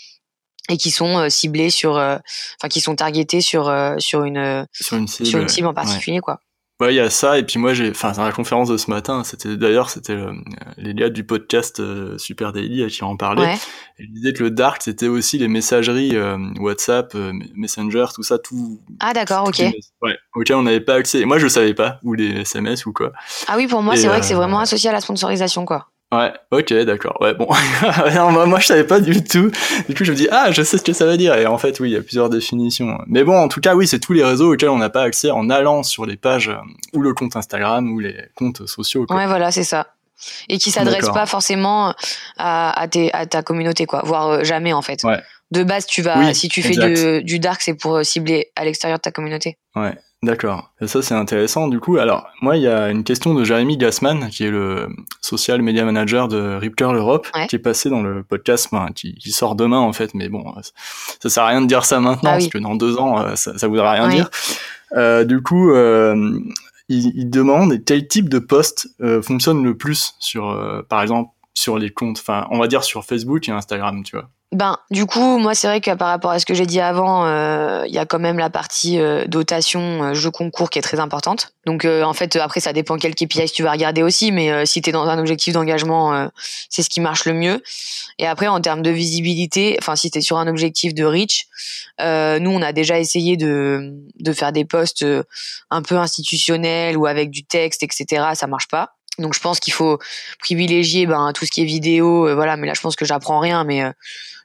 et 0.70 0.78
qui 0.78 0.92
sont 0.92 1.18
euh, 1.18 1.30
ciblées 1.30 1.70
sur, 1.70 1.98
euh, 1.98 2.18
enfin 2.60 2.70
qui 2.70 2.80
sont 2.80 2.96
targetées 2.96 3.42
sur 3.42 3.68
euh, 3.68 3.96
sur 3.98 4.24
une 4.24 4.66
sur 4.74 4.98
une 4.98 5.50
cible, 5.50 5.68
en 5.68 5.74
particulier, 5.74 6.20
quoi. 6.20 6.40
Ouais, 6.80 6.94
il 6.94 6.96
y 6.96 7.02
a 7.02 7.10
ça, 7.10 7.38
et 7.38 7.44
puis 7.44 7.60
moi, 7.60 7.74
j'ai, 7.74 7.90
enfin, 7.90 8.14
dans 8.14 8.24
la 8.24 8.32
conférence 8.32 8.70
de 8.70 8.78
ce 8.78 8.90
matin, 8.90 9.26
c'était 9.26 9.58
d'ailleurs, 9.58 9.90
c'était 9.90 10.14
euh, 10.14 10.32
les 10.78 10.94
gars 10.94 11.10
du 11.10 11.26
podcast 11.26 11.82
euh, 11.82 12.18
Super 12.18 12.54
Daily 12.54 12.88
qui 12.88 13.04
en 13.04 13.18
parlaient. 13.18 13.48
Ouais. 13.48 13.58
Et 13.98 14.04
ils 14.04 14.14
disaient 14.14 14.32
que 14.32 14.44
le 14.44 14.50
dark, 14.50 14.82
c'était 14.82 15.10
aussi 15.10 15.38
les 15.38 15.50
messageries 15.50 16.16
euh, 16.16 16.38
WhatsApp, 16.58 17.14
Messenger, 17.54 18.06
tout 18.16 18.24
ça, 18.24 18.40
tout. 18.40 18.80
Ah 19.02 19.12
d'accord, 19.12 19.50
ok. 19.50 19.62
ouais, 20.02 20.18
auquel 20.34 20.56
on 20.56 20.64
n'avait 20.64 20.80
pas 20.80 20.96
accès. 20.96 21.20
Et 21.20 21.26
moi, 21.26 21.38
je 21.38 21.50
savais 21.50 21.74
pas, 21.74 22.00
ou 22.04 22.14
les 22.14 22.42
SMS 22.42 22.86
ou 22.86 22.94
quoi. 22.94 23.12
Ah 23.50 23.58
oui, 23.58 23.68
pour 23.68 23.82
moi, 23.82 23.98
c'est 23.98 24.08
vrai 24.08 24.22
que 24.22 24.26
c'est 24.26 24.34
vraiment 24.34 24.60
associé 24.60 24.90
à 24.90 24.94
la 24.94 25.02
sponsorisation, 25.02 25.66
quoi. 25.66 25.90
Ouais, 26.12 26.34
ok, 26.50 26.74
d'accord. 26.86 27.18
Ouais, 27.22 27.36
bon. 27.36 27.48
moi, 28.32 28.46
moi, 28.48 28.60
je 28.60 28.66
savais 28.66 28.84
pas 28.84 29.00
du 29.00 29.24
tout. 29.24 29.52
Du 29.88 29.96
coup, 29.96 30.04
je 30.04 30.12
me 30.12 30.18
dis, 30.18 30.28
ah, 30.32 30.52
je 30.52 30.64
sais 30.64 30.80
ce 30.80 30.84
que 30.84 30.94
ça 30.94 31.06
veut 31.06 31.18
dire. 31.18 31.36
Et 31.36 31.46
en 31.46 31.60
fait, 31.60 31.80
oui, 31.80 31.92
il 31.92 31.94
y 31.94 31.98
a 31.98 32.02
plusieurs 32.02 32.32
définitions. 32.32 32.98
Mais 33.06 33.24
bon, 33.24 33.38
en 33.38 33.48
tout 33.48 33.62
cas, 33.62 33.76
oui, 33.76 33.88
c'est 33.88 34.00
tous 34.00 34.14
les 34.14 34.24
réseaux 34.24 34.54
auxquels 34.54 34.70
on 34.70 34.78
n'a 34.78 34.90
pas 34.90 35.04
accès 35.04 35.30
en 35.30 35.52
allant 35.52 35.84
sur 35.84 36.08
les 36.08 36.18
pages 36.18 36.50
euh, 36.50 36.58
ou 36.94 37.02
le 37.02 37.14
compte 37.14 37.36
Instagram 37.36 37.92
ou 37.92 38.00
les 38.00 38.16
comptes 38.34 38.66
sociaux. 38.66 39.06
Quoi. 39.06 39.18
Ouais, 39.18 39.28
voilà, 39.28 39.52
c'est 39.52 39.64
ça. 39.64 39.94
Et 40.50 40.58
qui 40.58 40.72
s'adressent 40.72 41.12
pas 41.12 41.28
forcément 41.28 41.94
à, 42.38 42.82
à, 42.82 42.88
tes, 42.88 43.14
à 43.14 43.28
ta 43.28 43.44
communauté, 43.44 43.86
quoi. 43.86 44.02
Voire 44.04 44.30
euh, 44.30 44.44
jamais, 44.44 44.74
en 44.74 44.82
fait. 44.82 45.04
Ouais. 45.04 45.22
De 45.52 45.64
base, 45.64 45.86
tu 45.86 46.02
vas, 46.02 46.34
si 46.34 46.50
tu 46.50 46.64
fais 46.64 46.76
du, 46.76 47.24
du 47.24 47.40
dark, 47.40 47.62
c'est 47.62 47.76
pour 47.76 48.04
cibler 48.04 48.52
à 48.56 48.66
l'extérieur 48.66 48.98
de 48.98 49.02
ta 49.02 49.12
communauté. 49.12 49.58
Ouais. 49.76 49.96
D'accord. 50.22 50.74
Et 50.82 50.88
ça, 50.88 51.02
c'est 51.02 51.14
intéressant. 51.14 51.70
Du 51.70 51.80
coup, 51.80 51.98
alors, 51.98 52.28
moi, 52.42 52.58
il 52.58 52.64
y 52.64 52.68
a 52.68 52.90
une 52.90 53.06
question 53.06 53.34
de 53.34 53.46
Jérémy 53.46 53.78
Gassman, 53.78 54.30
qui 54.30 54.44
est 54.44 54.52
le 54.52 54.90
social 55.22 55.62
media 55.62 55.86
manager 55.86 56.28
de 56.28 56.56
Ripcurl 56.56 56.96
Europe, 56.98 57.28
qui 57.48 57.56
est 57.56 57.60
passé 57.60 57.90
dans 57.90 58.02
le 58.02 58.24
podcast, 58.24 58.70
qui, 58.96 59.16
qui, 59.16 59.32
sort 59.32 59.56
demain, 59.56 59.80
en 59.80 59.94
fait. 59.94 60.14
Mais 60.14 60.28
bon, 60.28 60.44
ça 61.22 61.30
sert 61.30 61.44
à 61.44 61.48
rien 61.48 61.62
de 61.62 61.68
dire 61.68 61.86
ça 61.86 62.02
maintenant, 62.02 62.32
ah 62.32 62.34
parce 62.34 62.50
que 62.50 62.58
dans 62.58 62.76
deux 62.76 62.98
ans, 62.98 63.20
euh, 63.20 63.36
ça, 63.36 63.58
ça 63.58 63.68
voudra 63.70 63.94
rien 63.94 64.10
dire. 64.10 64.30
Euh, 64.94 65.24
du 65.24 65.42
coup, 65.42 65.72
euh, 65.72 66.38
il, 66.90 67.12
il, 67.16 67.30
demande 67.30 67.84
quel 67.86 68.08
type 68.08 68.28
de 68.28 68.40
post 68.40 68.90
euh, 69.02 69.22
fonctionne 69.22 69.64
le 69.64 69.78
plus 69.78 70.16
sur, 70.20 70.50
euh, 70.50 70.82
par 70.82 71.02
exemple, 71.02 71.32
sur 71.54 71.78
les 71.78 71.92
comptes, 71.92 72.20
enfin, 72.20 72.48
on 72.52 72.60
va 72.60 72.68
dire 72.68 72.84
sur 72.84 73.06
Facebook 73.06 73.48
et 73.48 73.52
Instagram, 73.52 74.04
tu 74.04 74.18
vois. 74.18 74.30
Ben, 74.52 74.78
du 74.90 75.06
coup, 75.06 75.38
moi, 75.38 75.54
c'est 75.54 75.68
vrai 75.68 75.80
que 75.80 75.94
par 75.94 76.08
rapport 76.08 76.32
à 76.32 76.40
ce 76.40 76.46
que 76.46 76.56
j'ai 76.56 76.66
dit 76.66 76.80
avant, 76.80 77.24
euh, 77.28 77.84
il 77.86 77.94
y 77.94 78.00
a 78.00 78.08
quand 78.08 78.18
même 78.18 78.40
la 78.40 78.50
partie 78.50 79.00
euh, 79.00 79.26
dotation, 79.28 80.06
euh, 80.06 80.14
jeu 80.16 80.32
concours 80.32 80.72
qui 80.72 80.80
est 80.80 80.82
très 80.82 81.00
importante. 81.00 81.54
Donc, 81.68 81.86
en 81.86 82.14
fait, 82.14 82.36
après, 82.36 82.60
ça 82.60 82.74
dépend 82.74 82.98
quel 82.98 83.14
KPI 83.14 83.52
tu 83.52 83.62
vas 83.62 83.72
regarder 83.72 84.02
aussi, 84.02 84.32
mais 84.32 84.66
si 84.66 84.82
tu 84.82 84.90
es 84.90 84.94
dans 84.94 85.08
un 85.08 85.20
objectif 85.20 85.54
d'engagement, 85.54 86.32
c'est 86.68 86.82
ce 86.82 86.90
qui 86.90 87.00
marche 87.00 87.26
le 87.26 87.34
mieux. 87.34 87.62
Et 88.18 88.26
après, 88.26 88.48
en 88.48 88.60
termes 88.60 88.82
de 88.82 88.90
visibilité, 88.90 89.78
enfin, 89.80 89.96
si 89.96 90.10
tu 90.10 90.18
es 90.18 90.22
sur 90.22 90.40
un 90.40 90.48
objectif 90.48 90.96
de 90.96 91.06
reach, 91.06 91.46
nous, 92.00 92.50
on 92.50 92.62
a 92.64 92.72
déjà 92.72 92.98
essayé 92.98 93.38
de, 93.38 93.94
de 94.20 94.34
faire 94.34 94.52
des 94.52 94.66
posts 94.66 95.06
un 95.70 95.82
peu 95.84 95.98
institutionnels 95.98 96.98
ou 96.98 97.06
avec 97.06 97.30
du 97.30 97.44
texte, 97.44 97.84
etc. 97.84 98.30
Ça 98.34 98.48
marche 98.48 98.68
pas. 98.68 98.96
Donc 99.20 99.34
je 99.34 99.40
pense 99.40 99.60
qu'il 99.60 99.74
faut 99.74 100.00
privilégier 100.40 101.06
ben, 101.06 101.32
tout 101.34 101.46
ce 101.46 101.52
qui 101.52 101.62
est 101.62 101.66
vidéo, 101.66 102.34
voilà. 102.36 102.58
Mais 102.58 102.68
là, 102.68 102.74
je 102.74 102.82
pense 102.82 102.96
que 102.96 103.06
j'apprends 103.06 103.40
rien, 103.40 103.64
mais 103.64 103.84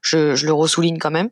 je, 0.02 0.34
je 0.34 0.46
le 0.46 0.52
ressouligne 0.52 0.98
quand 0.98 1.10
même. 1.10 1.30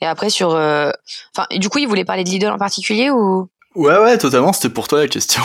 Et 0.00 0.06
après 0.06 0.30
sur, 0.30 0.54
euh, 0.54 0.90
enfin, 1.34 1.46
du 1.56 1.68
coup, 1.68 1.78
il 1.78 1.88
voulait 1.88 2.04
parler 2.04 2.24
de 2.24 2.30
Lidl 2.30 2.48
en 2.48 2.58
particulier 2.58 3.10
ou? 3.10 3.48
Ouais, 3.74 3.98
ouais, 3.98 4.18
totalement. 4.18 4.52
C'était 4.52 4.70
pour 4.70 4.88
toi 4.88 5.00
la 5.00 5.08
question. 5.08 5.42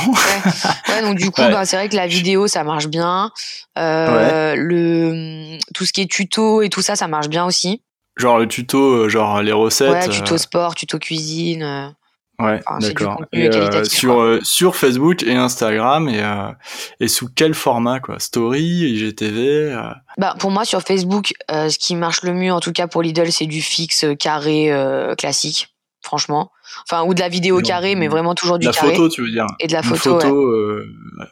ouais. 0.90 1.02
donc 1.02 1.18
du 1.18 1.30
coup, 1.30 1.42
bah, 1.42 1.66
c'est 1.66 1.76
vrai 1.76 1.90
que 1.90 1.96
la 1.96 2.08
vidéo, 2.08 2.48
ça 2.48 2.64
marche 2.64 2.88
bien. 2.88 3.32
Euh, 3.78 4.56
le 4.58 5.58
tout 5.74 5.86
ce 5.86 5.94
qui 5.94 6.02
est 6.02 6.10
tuto 6.10 6.62
et 6.62 6.70
tout 6.70 6.82
ça, 6.82 6.96
ça 6.96 7.08
marche 7.08 7.28
bien 7.28 7.46
aussi. 7.46 7.82
Genre 8.16 8.38
le 8.38 8.48
tuto, 8.48 8.80
euh, 8.80 9.10
genre 9.10 9.42
les 9.42 9.52
recettes. 9.52 9.92
Ouais, 9.92 10.08
tuto 10.08 10.38
sport, 10.38 10.76
tuto 10.76 11.00
cuisine. 11.00 11.96
Ouais, 12.40 12.60
d'accord. 12.82 13.22
Euh, 13.36 13.84
sur 13.84 14.20
euh, 14.20 14.40
sur 14.42 14.76
Facebook 14.76 15.22
et 15.22 15.36
Instagram 15.36 16.10
et 16.10 16.24
euh, 16.24 16.52
et 17.00 17.08
sous 17.08 17.30
quel 17.34 17.54
format 17.54 18.00
quoi? 18.00 18.20
Story, 18.20 18.64
IGTV 18.64 19.78
Bah 20.18 20.36
pour 20.40 20.50
moi 20.50 20.66
sur 20.66 20.82
Facebook, 20.82 21.34
ce 21.50 21.78
qui 21.78 21.96
marche 21.96 22.24
le 22.24 22.34
mieux 22.34 22.52
en 22.52 22.60
tout 22.60 22.72
cas 22.72 22.88
pour 22.88 23.04
Lidl, 23.04 23.32
c'est 23.32 23.46
du 23.46 23.62
fixe 23.62 24.06
carré 24.20 24.72
classique, 25.18 25.76
franchement. 26.02 26.52
Enfin 26.90 27.04
ou 27.04 27.14
de 27.14 27.20
la 27.20 27.30
vidéo 27.30 27.62
carré, 27.62 27.94
mais 27.94 28.08
vraiment 28.08 28.34
toujours 28.34 28.58
du 28.58 28.68
carré. 28.68 28.88
De 28.88 28.92
la 28.92 28.98
photo, 28.98 29.10
tu 29.10 29.22
veux 29.22 29.32
dire? 29.32 29.46
Et 29.60 29.68
de 29.68 29.74
la 29.74 29.84
photo. 29.84 30.20
photo 30.20 30.50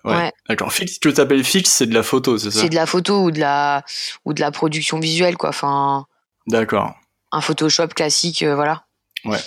ouais. 0.06 0.16
ouais. 0.16 0.32
D'accord. 0.48 0.72
Fixe, 0.72 1.00
que 1.00 1.10
tu 1.10 1.16
t'appelles 1.16 1.44
fixe, 1.44 1.72
c'est 1.72 1.88
de 1.88 1.96
la 1.96 2.04
photo, 2.04 2.38
c'est 2.38 2.52
ça? 2.52 2.62
C'est 2.62 2.70
de 2.70 2.76
la 2.76 2.86
photo 2.86 3.24
ou 3.24 3.32
de 3.32 3.40
la 3.40 3.84
ou 4.24 4.34
de 4.34 4.40
la 4.40 4.52
production 4.52 5.00
visuelle 5.00 5.36
quoi. 5.36 5.50
Enfin. 5.50 6.06
D'accord. 6.46 6.94
Un 7.32 7.42
Photoshop 7.42 7.88
classique, 7.88 8.44
voilà. 8.44 8.84
Ouais. 9.26 9.38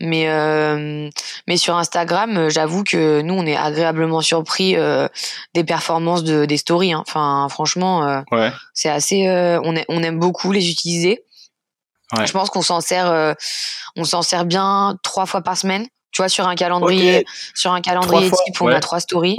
Mais 0.00 0.28
euh, 0.28 1.08
mais 1.46 1.56
sur 1.56 1.76
Instagram, 1.76 2.36
euh, 2.36 2.50
j'avoue 2.50 2.84
que 2.84 3.20
nous 3.20 3.34
on 3.34 3.46
est 3.46 3.56
agréablement 3.56 4.20
surpris 4.20 4.76
euh, 4.76 5.08
des 5.54 5.64
performances 5.64 6.24
de 6.24 6.44
des 6.44 6.56
stories. 6.56 6.92
Hein. 6.92 7.02
Enfin 7.06 7.46
franchement, 7.48 8.06
euh, 8.06 8.22
ouais. 8.32 8.52
c'est 8.72 8.88
assez. 8.88 9.28
On 9.64 9.76
est, 9.76 9.84
on 9.88 10.02
aime 10.02 10.18
beaucoup 10.18 10.52
les 10.52 10.70
utiliser. 10.70 11.24
Ouais. 12.16 12.26
Je 12.26 12.32
pense 12.32 12.50
qu'on 12.50 12.62
s'en 12.62 12.80
sert 12.80 13.34
on 13.96 14.04
s'en 14.04 14.22
sert 14.22 14.44
bien 14.44 14.96
trois 15.02 15.26
fois 15.26 15.42
par 15.42 15.56
semaine. 15.56 15.86
Tu 16.12 16.22
vois 16.22 16.28
sur 16.28 16.46
un 16.46 16.54
calendrier 16.54 17.18
okay. 17.18 17.26
sur 17.54 17.72
un 17.72 17.80
calendrier 17.80 18.30
type 18.30 18.60
on 18.60 18.68
a 18.68 18.80
trois 18.80 19.00
stories. 19.00 19.36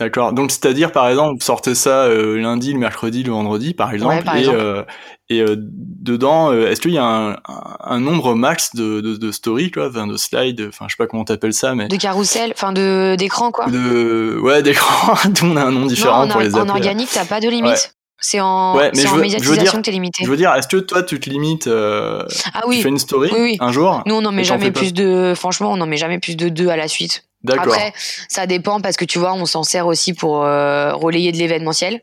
D'accord. 0.00 0.32
Donc 0.32 0.50
c'est-à-dire 0.50 0.90
par 0.90 1.08
exemple, 1.08 1.34
vous 1.34 1.44
sortez 1.44 1.74
ça 1.76 2.04
euh, 2.04 2.40
lundi, 2.40 2.72
le 2.72 2.80
mercredi, 2.80 3.22
le 3.22 3.30
vendredi, 3.30 3.74
par 3.74 3.92
exemple, 3.92 4.16
ouais, 4.16 4.22
par 4.22 4.36
et, 4.36 4.40
exemple. 4.40 4.58
Euh, 4.58 4.82
et 5.30 5.40
euh, 5.40 5.54
dedans, 5.56 6.52
est-ce 6.52 6.80
qu'il 6.80 6.90
y 6.90 6.98
a 6.98 7.04
un, 7.04 7.36
un, 7.80 8.00
nombre 8.00 8.34
max 8.34 8.74
de, 8.74 9.00
de, 9.00 9.16
de 9.16 9.32
stories, 9.32 9.70
quoi, 9.70 9.90
de 9.90 10.16
slides, 10.16 10.66
enfin 10.68 10.86
je 10.88 10.94
sais 10.94 10.98
pas 10.98 11.06
comment 11.06 11.24
t'appelles 11.24 11.54
ça, 11.54 11.76
mais 11.76 11.86
de 11.86 11.96
carrousel, 11.96 12.52
enfin 12.54 12.72
d'écran 12.72 13.52
quoi. 13.52 13.66
De 13.66 14.36
ouais 14.42 14.62
d'écran. 14.62 15.14
Tout 15.34 15.46
on 15.46 15.56
a 15.56 15.64
un 15.64 15.70
nom 15.70 15.86
différent 15.86 16.26
non, 16.26 16.32
pour 16.32 16.40
les 16.40 16.56
appeler. 16.56 16.70
En 16.70 16.74
organique, 16.74 17.10
t'as 17.12 17.24
pas 17.24 17.40
de 17.40 17.48
limite. 17.48 17.70
Ouais. 17.70 17.78
C'est 18.18 18.40
en, 18.40 18.74
ouais, 18.74 18.90
mais 18.94 19.06
en 19.06 19.16
veux, 19.16 19.20
médiatisation 19.20 19.78
que 19.78 19.84
t'es 19.84 19.90
limité. 19.90 20.24
Je 20.24 20.30
veux 20.30 20.36
dire, 20.36 20.54
est-ce 20.54 20.66
que 20.66 20.78
toi 20.78 21.02
tu 21.02 21.20
te 21.20 21.28
limites 21.28 21.66
euh, 21.66 22.24
Ah 22.54 22.62
oui. 22.66 22.76
Tu 22.76 22.82
fais 22.82 22.88
une 22.88 22.98
story 22.98 23.28
oui, 23.32 23.40
oui. 23.40 23.56
un 23.60 23.70
jour 23.70 24.02
Nous 24.06 24.14
on 24.14 24.24
en 24.24 24.32
met 24.32 24.44
jamais 24.44 24.70
plus 24.70 24.94
pas... 24.94 25.02
de. 25.02 25.34
Franchement, 25.36 25.70
on 25.70 25.80
en 25.80 25.86
met 25.86 25.98
jamais 25.98 26.18
plus 26.18 26.34
de 26.34 26.48
deux 26.48 26.68
à 26.68 26.76
la 26.76 26.88
suite. 26.88 27.24
D'accord. 27.44 27.72
Après, 27.74 27.92
ça 28.28 28.46
dépend 28.46 28.80
parce 28.80 28.96
que 28.96 29.04
tu 29.04 29.18
vois, 29.18 29.34
on 29.34 29.46
s'en 29.46 29.62
sert 29.62 29.86
aussi 29.86 30.14
pour 30.14 30.44
euh, 30.44 30.94
relayer 30.94 31.30
de 31.30 31.36
l'événementiel. 31.36 32.00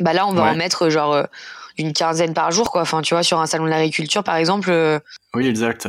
Bah 0.00 0.12
là, 0.14 0.26
on 0.26 0.32
va 0.32 0.44
ouais. 0.44 0.48
en 0.50 0.54
mettre 0.56 0.88
genre 0.88 1.12
euh, 1.12 1.24
une 1.76 1.92
quinzaine 1.92 2.32
par 2.34 2.50
jour, 2.50 2.70
quoi. 2.70 2.80
Enfin, 2.82 3.02
tu 3.02 3.14
vois, 3.14 3.22
sur 3.22 3.38
un 3.40 3.46
salon 3.46 3.64
de 3.66 3.70
l'agriculture, 3.70 4.24
par 4.24 4.36
exemple. 4.36 4.70
euh, 4.70 4.98
Oui, 5.34 5.46
exact. 5.46 5.86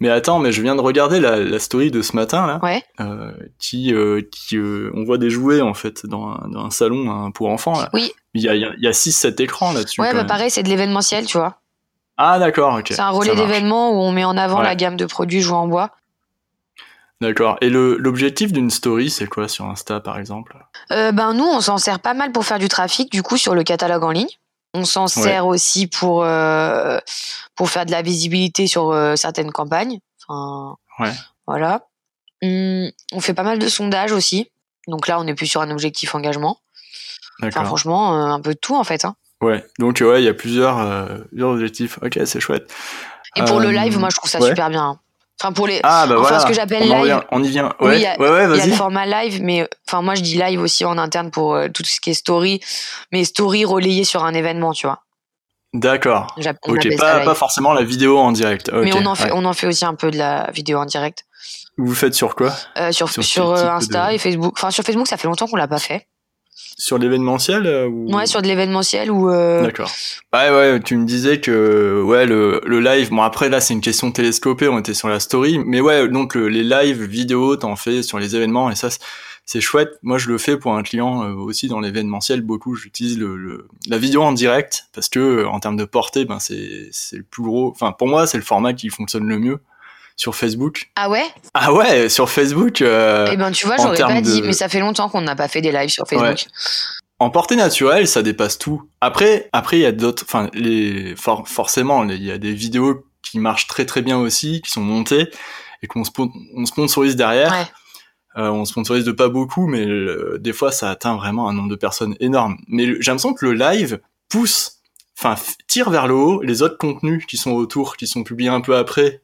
Mais 0.00 0.08
attends, 0.10 0.38
mais 0.38 0.52
je 0.52 0.62
viens 0.62 0.76
de 0.76 0.80
regarder 0.80 1.18
la, 1.18 1.36
la 1.38 1.58
story 1.58 1.90
de 1.90 2.02
ce 2.02 2.14
matin 2.14 2.46
là, 2.46 2.60
ouais. 2.62 2.84
euh, 3.00 3.32
qui, 3.58 3.92
euh, 3.92 4.22
qui 4.30 4.56
on 4.58 5.02
voit 5.04 5.18
des 5.18 5.28
jouets 5.30 5.60
en 5.60 5.74
fait 5.74 6.06
dans 6.06 6.28
un, 6.28 6.48
dans 6.52 6.64
un 6.66 6.70
salon 6.70 7.10
hein, 7.10 7.32
pour 7.32 7.48
enfants. 7.48 7.76
Là. 7.80 7.90
Oui. 7.92 8.12
Il 8.34 8.42
y 8.42 8.48
a, 8.48 8.54
il 8.54 8.60
y 8.80 8.86
a 8.86 8.92
6-7 8.92 9.42
écrans 9.42 9.72
là-dessus. 9.72 10.00
Ouais, 10.00 10.12
bah 10.12 10.18
même. 10.18 10.26
pareil, 10.28 10.50
c'est 10.50 10.62
de 10.62 10.68
l'événementiel, 10.68 11.26
tu 11.26 11.36
vois. 11.38 11.56
Ah 12.16 12.38
d'accord, 12.38 12.74
ok. 12.78 12.86
C'est 12.90 13.00
un 13.00 13.10
relais 13.10 13.34
d'événements 13.34 13.90
où 13.90 13.94
on 14.02 14.12
met 14.12 14.24
en 14.24 14.36
avant 14.36 14.58
Ouais. 14.58 14.64
la 14.64 14.76
gamme 14.76 14.96
de 14.96 15.06
produits 15.06 15.40
joués 15.40 15.56
en 15.56 15.66
bois. 15.66 15.90
D'accord. 17.20 17.56
Et 17.60 17.68
l'objectif 17.70 18.52
d'une 18.52 18.70
story, 18.70 19.10
c'est 19.10 19.26
quoi 19.26 19.48
sur 19.48 19.64
Insta 19.64 19.98
par 20.00 20.18
exemple? 20.18 20.56
Euh, 20.92 21.10
ben 21.10 21.34
nous, 21.34 21.44
on 21.44 21.60
s'en 21.60 21.78
sert 21.78 21.98
pas 21.98 22.14
mal 22.14 22.30
pour 22.30 22.44
faire 22.44 22.58
du 22.60 22.68
trafic, 22.68 23.10
du 23.10 23.22
coup, 23.22 23.36
sur 23.36 23.54
le 23.56 23.64
catalogue 23.64 24.04
en 24.04 24.10
ligne. 24.10 24.28
On 24.74 24.84
s'en 24.84 25.08
sert 25.08 25.46
aussi 25.46 25.86
pour 25.88 26.22
euh, 26.24 26.98
pour 27.56 27.70
faire 27.70 27.86
de 27.86 27.90
la 27.90 28.02
visibilité 28.02 28.66
sur 28.66 28.90
euh, 28.92 29.16
certaines 29.16 29.50
campagnes. 29.50 29.98
Enfin, 30.28 30.76
Ouais. 31.00 31.12
Voilà. 31.46 31.86
Hum, 32.42 32.90
on 33.12 33.20
fait 33.20 33.34
pas 33.34 33.42
mal 33.42 33.58
de 33.58 33.68
sondages 33.68 34.12
aussi. 34.12 34.50
Donc 34.86 35.08
là, 35.08 35.18
on 35.18 35.26
est 35.26 35.34
plus 35.34 35.46
sur 35.46 35.60
un 35.60 35.70
objectif 35.70 36.14
engagement. 36.14 36.58
Enfin, 37.42 37.64
franchement, 37.64 38.32
un 38.32 38.40
peu 38.40 38.54
de 38.54 38.58
tout 38.58 38.76
en 38.76 38.84
fait. 38.84 39.04
Hein. 39.04 39.16
Ouais. 39.40 39.64
Donc 39.78 39.98
ouais, 40.00 40.22
il 40.22 40.24
y 40.24 40.28
a 40.28 40.34
plusieurs, 40.34 41.08
plusieurs 41.28 41.50
objectifs. 41.50 41.98
Ok, 42.02 42.18
c'est 42.26 42.40
chouette. 42.40 42.72
Et 43.36 43.42
pour 43.44 43.58
le 43.60 43.70
live, 43.70 43.98
moi, 43.98 44.08
je 44.10 44.16
trouve 44.16 44.30
ça 44.30 44.40
ouais. 44.40 44.48
super 44.48 44.70
bien. 44.70 44.82
hein. 44.84 45.00
Enfin, 45.40 45.52
pour 45.52 45.66
les, 45.68 45.80
Ah 45.84 46.06
bah 46.08 46.14
Enfin, 46.14 46.22
voilà. 46.22 46.40
ce 46.40 46.46
que 46.46 46.52
j'appelle 46.52 46.82
live. 46.82 46.98
revient- 46.98 47.20
on 47.30 47.42
y 47.44 47.48
vient. 47.48 47.72
Oui, 47.80 47.88
Ouais. 47.88 48.00
y 48.00 48.06
a- 48.06 48.18
ouais, 48.20 48.28
ouais, 48.28 48.44
Il 48.44 48.56
y 48.56 48.60
a 48.60 48.64
le 48.64 48.70
vas-y. 48.70 48.70
format 48.72 49.06
live, 49.06 49.40
mais 49.42 49.68
enfin 49.86 50.02
moi 50.02 50.14
je 50.16 50.22
dis 50.22 50.36
live 50.36 50.60
aussi 50.60 50.84
en 50.84 50.98
interne 50.98 51.30
pour 51.30 51.54
euh, 51.54 51.68
tout 51.68 51.84
ce 51.84 52.00
qui 52.00 52.10
est 52.10 52.14
story, 52.14 52.60
mais 53.12 53.24
story 53.24 53.64
relayé 53.64 54.02
sur 54.04 54.24
un 54.24 54.34
événement, 54.34 54.72
tu 54.72 54.86
vois. 54.86 55.04
D'accord. 55.74 56.34
Ok, 56.66 56.96
pas, 56.96 57.34
forcément 57.34 57.72
la 57.72 57.82
vidéo 57.84 58.18
en 58.18 58.32
direct. 58.32 58.70
mais 58.72 58.92
on 58.94 59.04
en 59.06 59.14
fait, 59.14 59.24
ouais. 59.26 59.30
on 59.34 59.44
en 59.44 59.52
fait 59.52 59.66
aussi 59.66 59.84
un 59.84 59.94
peu 59.94 60.10
de 60.10 60.16
la 60.18 60.50
vidéo 60.50 60.78
en 60.78 60.86
direct 60.86 61.24
Vous 61.76 61.94
faites 61.94 62.14
sur 62.14 62.34
quoi? 62.34 62.52
Euh, 62.78 62.90
sur 62.90 63.08
Sur 63.08 63.50
euh, 63.50 63.68
Insta 63.70 64.08
de- 64.08 64.14
et 64.14 64.18
Facebook. 64.18 64.54
Enfin 64.56 64.70
sur 64.72 64.82
Facebook, 64.82 65.06
ça 65.06 65.16
fait 65.18 65.28
longtemps 65.28 65.46
qu'on 65.46 65.56
l'a 65.56 65.68
pas 65.68 65.78
fait. 65.78 66.08
Sur 66.80 66.96
l'événementiel 66.98 67.66
euh, 67.66 67.88
ou... 67.88 68.14
Ouais, 68.14 68.26
sur 68.26 68.40
de 68.40 68.46
l'événementiel 68.46 69.10
ou 69.10 69.28
euh, 69.30 69.62
D'accord. 69.64 69.90
Ouais, 70.32 70.48
ouais, 70.50 70.80
tu 70.80 70.96
me 70.96 71.04
disais 71.04 71.40
que 71.40 72.00
ouais 72.04 72.24
le, 72.24 72.60
le 72.64 72.78
live. 72.78 73.10
Bon 73.10 73.22
après 73.22 73.48
là 73.48 73.60
c'est 73.60 73.74
une 73.74 73.80
question 73.80 74.12
télescopée, 74.12 74.68
on 74.68 74.78
était 74.78 74.94
sur 74.94 75.08
la 75.08 75.18
story, 75.18 75.58
mais 75.66 75.80
ouais 75.80 76.08
donc 76.08 76.36
le- 76.36 76.48
les 76.48 76.62
lives 76.62 77.02
vidéo 77.02 77.56
t'en 77.56 77.74
fais 77.74 78.04
sur 78.04 78.20
les 78.20 78.36
événements 78.36 78.70
et 78.70 78.76
ça 78.76 78.90
c'est- 78.90 79.60
chouette. 79.60 79.98
Moi 80.04 80.18
je 80.18 80.28
le 80.28 80.38
fais 80.38 80.56
pour 80.56 80.74
un 80.76 80.82
client 80.84 81.24
euh, 81.24 81.32
aussi 81.34 81.66
dans 81.66 81.80
l'événementiel 81.80 82.42
beaucoup. 82.42 82.76
J'utilise 82.76 83.18
le, 83.18 83.36
le- 83.36 83.66
la 83.88 83.98
vidéo 83.98 84.22
en 84.22 84.30
direct 84.32 84.84
parce 84.94 85.08
que 85.08 85.18
euh, 85.18 85.48
en 85.48 85.58
termes 85.58 85.76
de 85.76 85.84
portée 85.84 86.26
ben 86.26 86.38
c'est 86.38 86.88
c'est 86.92 87.16
le 87.16 87.22
plus 87.24 87.42
gros. 87.42 87.70
Enfin 87.72 87.90
pour 87.90 88.06
moi 88.06 88.28
c'est 88.28 88.38
le 88.38 88.44
format 88.44 88.72
qui 88.72 88.88
fonctionne 88.88 89.26
le 89.26 89.38
mieux 89.40 89.58
sur 90.18 90.34
Facebook. 90.34 90.90
Ah 90.96 91.08
ouais? 91.08 91.24
Ah 91.54 91.72
ouais 91.72 92.08
sur 92.10 92.28
Facebook. 92.28 92.82
euh, 92.82 93.28
Eh 93.32 93.36
ben 93.38 93.50
tu 93.52 93.64
vois, 93.66 93.76
j'aurais 93.76 93.96
pas 94.16 94.20
dit, 94.20 94.42
de- 94.42 94.46
mais 94.48 94.52
ça 94.52 94.68
fait 94.68 94.80
longtemps 94.80 95.08
qu'on 95.08 95.22
n'a 95.22 95.36
pas 95.36 95.48
fait 95.48 95.62
des 95.62 95.72
lives 95.72 95.88
sur 95.88 96.06
Facebook. 96.06 96.44
En 97.20 97.30
portée 97.30 97.56
naturelle, 97.56 98.06
ça 98.06 98.22
dépasse 98.22 98.58
tout. 98.58 98.82
Après, 99.00 99.48
après 99.52 99.78
il 99.78 99.82
y 99.82 99.86
a 99.86 99.92
d'autres, 99.92 100.24
enfin 100.28 100.50
les 100.52 101.14
for- 101.16 101.48
forcément, 101.48 102.04
il 102.04 102.22
y 102.22 102.30
a 102.30 102.38
des 102.38 102.52
vidéos 102.52 103.04
qui 103.22 103.38
marchent 103.38 103.66
très 103.68 103.86
très 103.86 104.02
bien 104.02 104.18
aussi, 104.18 104.60
qui 104.60 104.70
sont 104.70 104.80
montées 104.82 105.28
et 105.82 105.86
qu'on 105.86 106.02
spon- 106.04 106.32
on 106.56 106.66
sponsorise 106.66 107.16
derrière. 107.16 107.52
Ouais. 107.52 107.66
Euh, 108.36 108.50
on 108.50 108.64
sponsorise 108.64 109.04
de 109.04 109.12
pas 109.12 109.28
beaucoup, 109.28 109.66
mais 109.68 109.84
le- 109.84 110.38
des 110.40 110.52
fois 110.52 110.70
ça 110.72 110.90
atteint 110.90 111.16
vraiment 111.16 111.48
un 111.48 111.52
nombre 111.52 111.70
de 111.70 111.76
personnes 111.76 112.16
énorme. 112.20 112.56
Mais 112.68 112.86
j'ai 112.86 113.10
l'impression 113.10 113.34
que 113.34 113.46
le 113.46 113.52
live 113.54 114.00
pousse, 114.28 114.78
enfin 115.18 115.34
tire 115.68 115.90
vers 115.90 116.06
le 116.08 116.14
haut 116.14 116.42
les 116.42 116.62
autres 116.62 116.76
contenus 116.78 117.24
qui 117.26 117.36
sont 117.36 117.52
autour, 117.52 117.96
qui 117.96 118.06
sont 118.08 118.22
publiés 118.24 118.50
un 118.50 118.60
peu 118.60 118.76
après. 118.76 119.22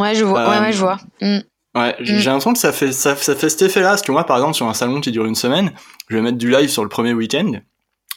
Ouais, 0.00 0.14
je 0.14 0.24
vois. 0.24 0.48
Ouais, 0.48 0.56
Euh, 0.56 0.60
ouais, 0.60 0.72
je 0.72 0.78
vois. 0.80 0.98
Mm. 1.20 1.38
Ouais, 1.76 1.94
j'ai 2.00 2.14
Mm. 2.14 2.18
j'ai 2.18 2.24
l'impression 2.26 2.52
que 2.52 2.58
ça 2.58 2.72
fait 2.72 2.92
ça, 2.92 3.14
ça 3.16 3.34
fait 3.36 3.48
cet 3.48 3.62
effet-là, 3.62 3.90
parce 3.90 4.02
que 4.02 4.10
moi, 4.12 4.24
par 4.24 4.36
exemple, 4.38 4.54
sur 4.54 4.66
un 4.66 4.74
salon 4.74 5.00
qui 5.00 5.12
dure 5.12 5.26
une 5.26 5.34
semaine, 5.36 5.72
je 6.08 6.16
vais 6.16 6.22
mettre 6.22 6.38
du 6.38 6.50
live 6.50 6.68
sur 6.68 6.82
le 6.82 6.88
premier 6.88 7.12
week-end, 7.12 7.52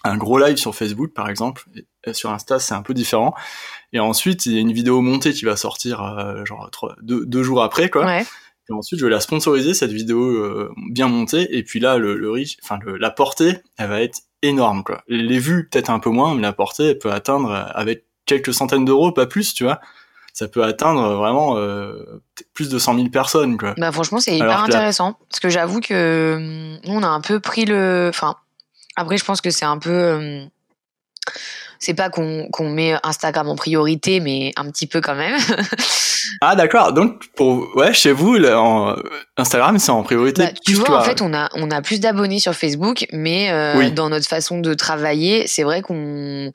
un 0.04 0.18
gros 0.18 0.40
live 0.40 0.58
sur 0.58 0.74
Facebook, 0.76 1.14
par 1.14 1.30
exemple, 1.30 1.64
et 2.06 2.14
sur 2.14 2.32
Insta, 2.32 2.60
c'est 2.60 2.74
un 2.74 2.82
peu 2.82 2.94
différent. 2.94 3.34
Et 3.94 4.00
ensuite, 4.00 4.46
il 4.48 4.54
y 4.54 4.58
a 4.58 4.60
une 4.62 4.74
vidéo 4.74 5.02
montée 5.02 5.34
qui 5.34 5.46
va 5.46 5.56
sortir 5.56 6.02
euh, 6.02 6.44
genre 6.46 6.68
trois, 6.72 6.96
deux, 7.02 7.26
deux 7.26 7.44
jours 7.44 7.62
après, 7.64 7.90
quoi. 7.90 8.06
Ouais. 8.06 8.26
Et 8.70 8.74
ensuite, 8.74 9.00
je 9.00 9.06
vais 9.06 9.12
la 9.12 9.20
sponsoriser 9.20 9.74
cette 9.74 9.92
vidéo 9.92 10.22
euh, 10.30 10.72
bien 10.90 11.08
montée, 11.08 11.56
et 11.56 11.64
puis 11.64 11.80
là, 11.80 11.98
le, 11.98 12.16
le 12.18 12.32
reach, 12.32 12.58
enfin 12.64 12.80
le- 12.84 12.98
la 12.98 13.12
portée, 13.12 13.58
elle 13.78 13.90
va 13.90 14.02
être 14.02 14.20
énorme, 14.42 14.84
quoi. 14.84 15.04
Les 15.08 15.38
vues 15.38 15.70
peut-être 15.70 15.90
un 15.90 16.00
peu 16.00 16.10
moins, 16.10 16.34
mais 16.34 16.42
la 16.42 16.54
portée, 16.54 16.86
elle 16.92 16.98
peut 17.00 17.12
atteindre 17.12 17.52
avec 17.76 18.06
quelques 18.26 18.54
centaines 18.54 18.86
d'euros, 18.86 19.12
pas 19.12 19.26
plus, 19.28 19.54
tu 19.54 19.64
vois. 19.64 19.80
Ça 20.34 20.48
peut 20.48 20.64
atteindre 20.64 21.14
vraiment 21.14 21.58
euh, 21.58 22.22
plus 22.56 22.68
de 22.70 22.80
100 22.80 22.96
000 22.96 23.10
personnes, 23.10 23.58
quoi. 23.58 23.76
Bah 23.78 23.92
franchement, 23.92 24.20
c'est 24.20 24.36
hyper 24.36 24.50
Alors 24.50 24.64
intéressant 24.64 25.18
parce 25.30 25.40
que 25.40 25.50
j'avoue 25.50 25.80
que 25.80 26.36
hum, 26.36 26.80
nous 26.86 27.00
on 27.00 27.04
a 27.04 27.08
un 27.08 27.22
peu 27.22 27.40
pris 27.40 27.66
le 27.66 28.08
enfin 28.10 28.36
après 28.96 29.18
je 29.18 29.26
pense 29.26 29.42
que 29.42 29.52
c'est 29.52 29.66
un 29.66 29.78
peu 29.78 30.14
hum, 30.14 30.50
c'est 31.84 31.94
pas 31.94 32.10
qu'on 32.10 32.70
met 32.70 32.96
Instagram 33.04 33.50
en 33.50 33.56
priorité, 33.58 34.22
mais 34.22 34.54
un 34.56 34.72
petit 34.72 34.88
peu 34.88 35.02
quand 35.02 35.16
même. 35.16 35.38
ah 36.42 36.56
d'accord. 36.56 36.94
Donc 36.94 37.28
pour 37.36 37.76
ouais, 37.76 37.94
chez 37.94 38.14
vous, 38.14 38.38
Instagram 39.38 39.78
c'est 39.80 39.92
en 39.92 40.02
priorité. 40.02 40.44
Bah, 40.44 40.52
tu 40.66 40.76
vois, 40.76 41.02
en 41.02 41.04
fait, 41.04 41.22
on 41.22 41.34
a 41.34 41.50
on 41.56 41.70
a 41.72 41.82
plus 41.82 42.00
d'abonnés 42.00 42.40
sur 42.40 42.54
Facebook, 42.54 43.06
mais 43.12 43.52
euh, 43.52 43.90
dans 43.90 44.10
notre 44.10 44.30
façon 44.30 44.60
de 44.60 44.74
travailler, 44.74 45.46
c'est 45.46 45.64
vrai 45.64 45.82
qu'on 45.82 46.52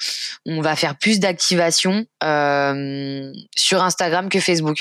on 0.47 0.61
va 0.63 0.77
faire 0.77 0.97
plus 0.97 1.21
d'activation 1.21 2.07
euh, 2.25 3.31
sur 3.55 3.83
Instagram 3.83 4.31
que 4.31 4.41
Facebook. 4.41 4.79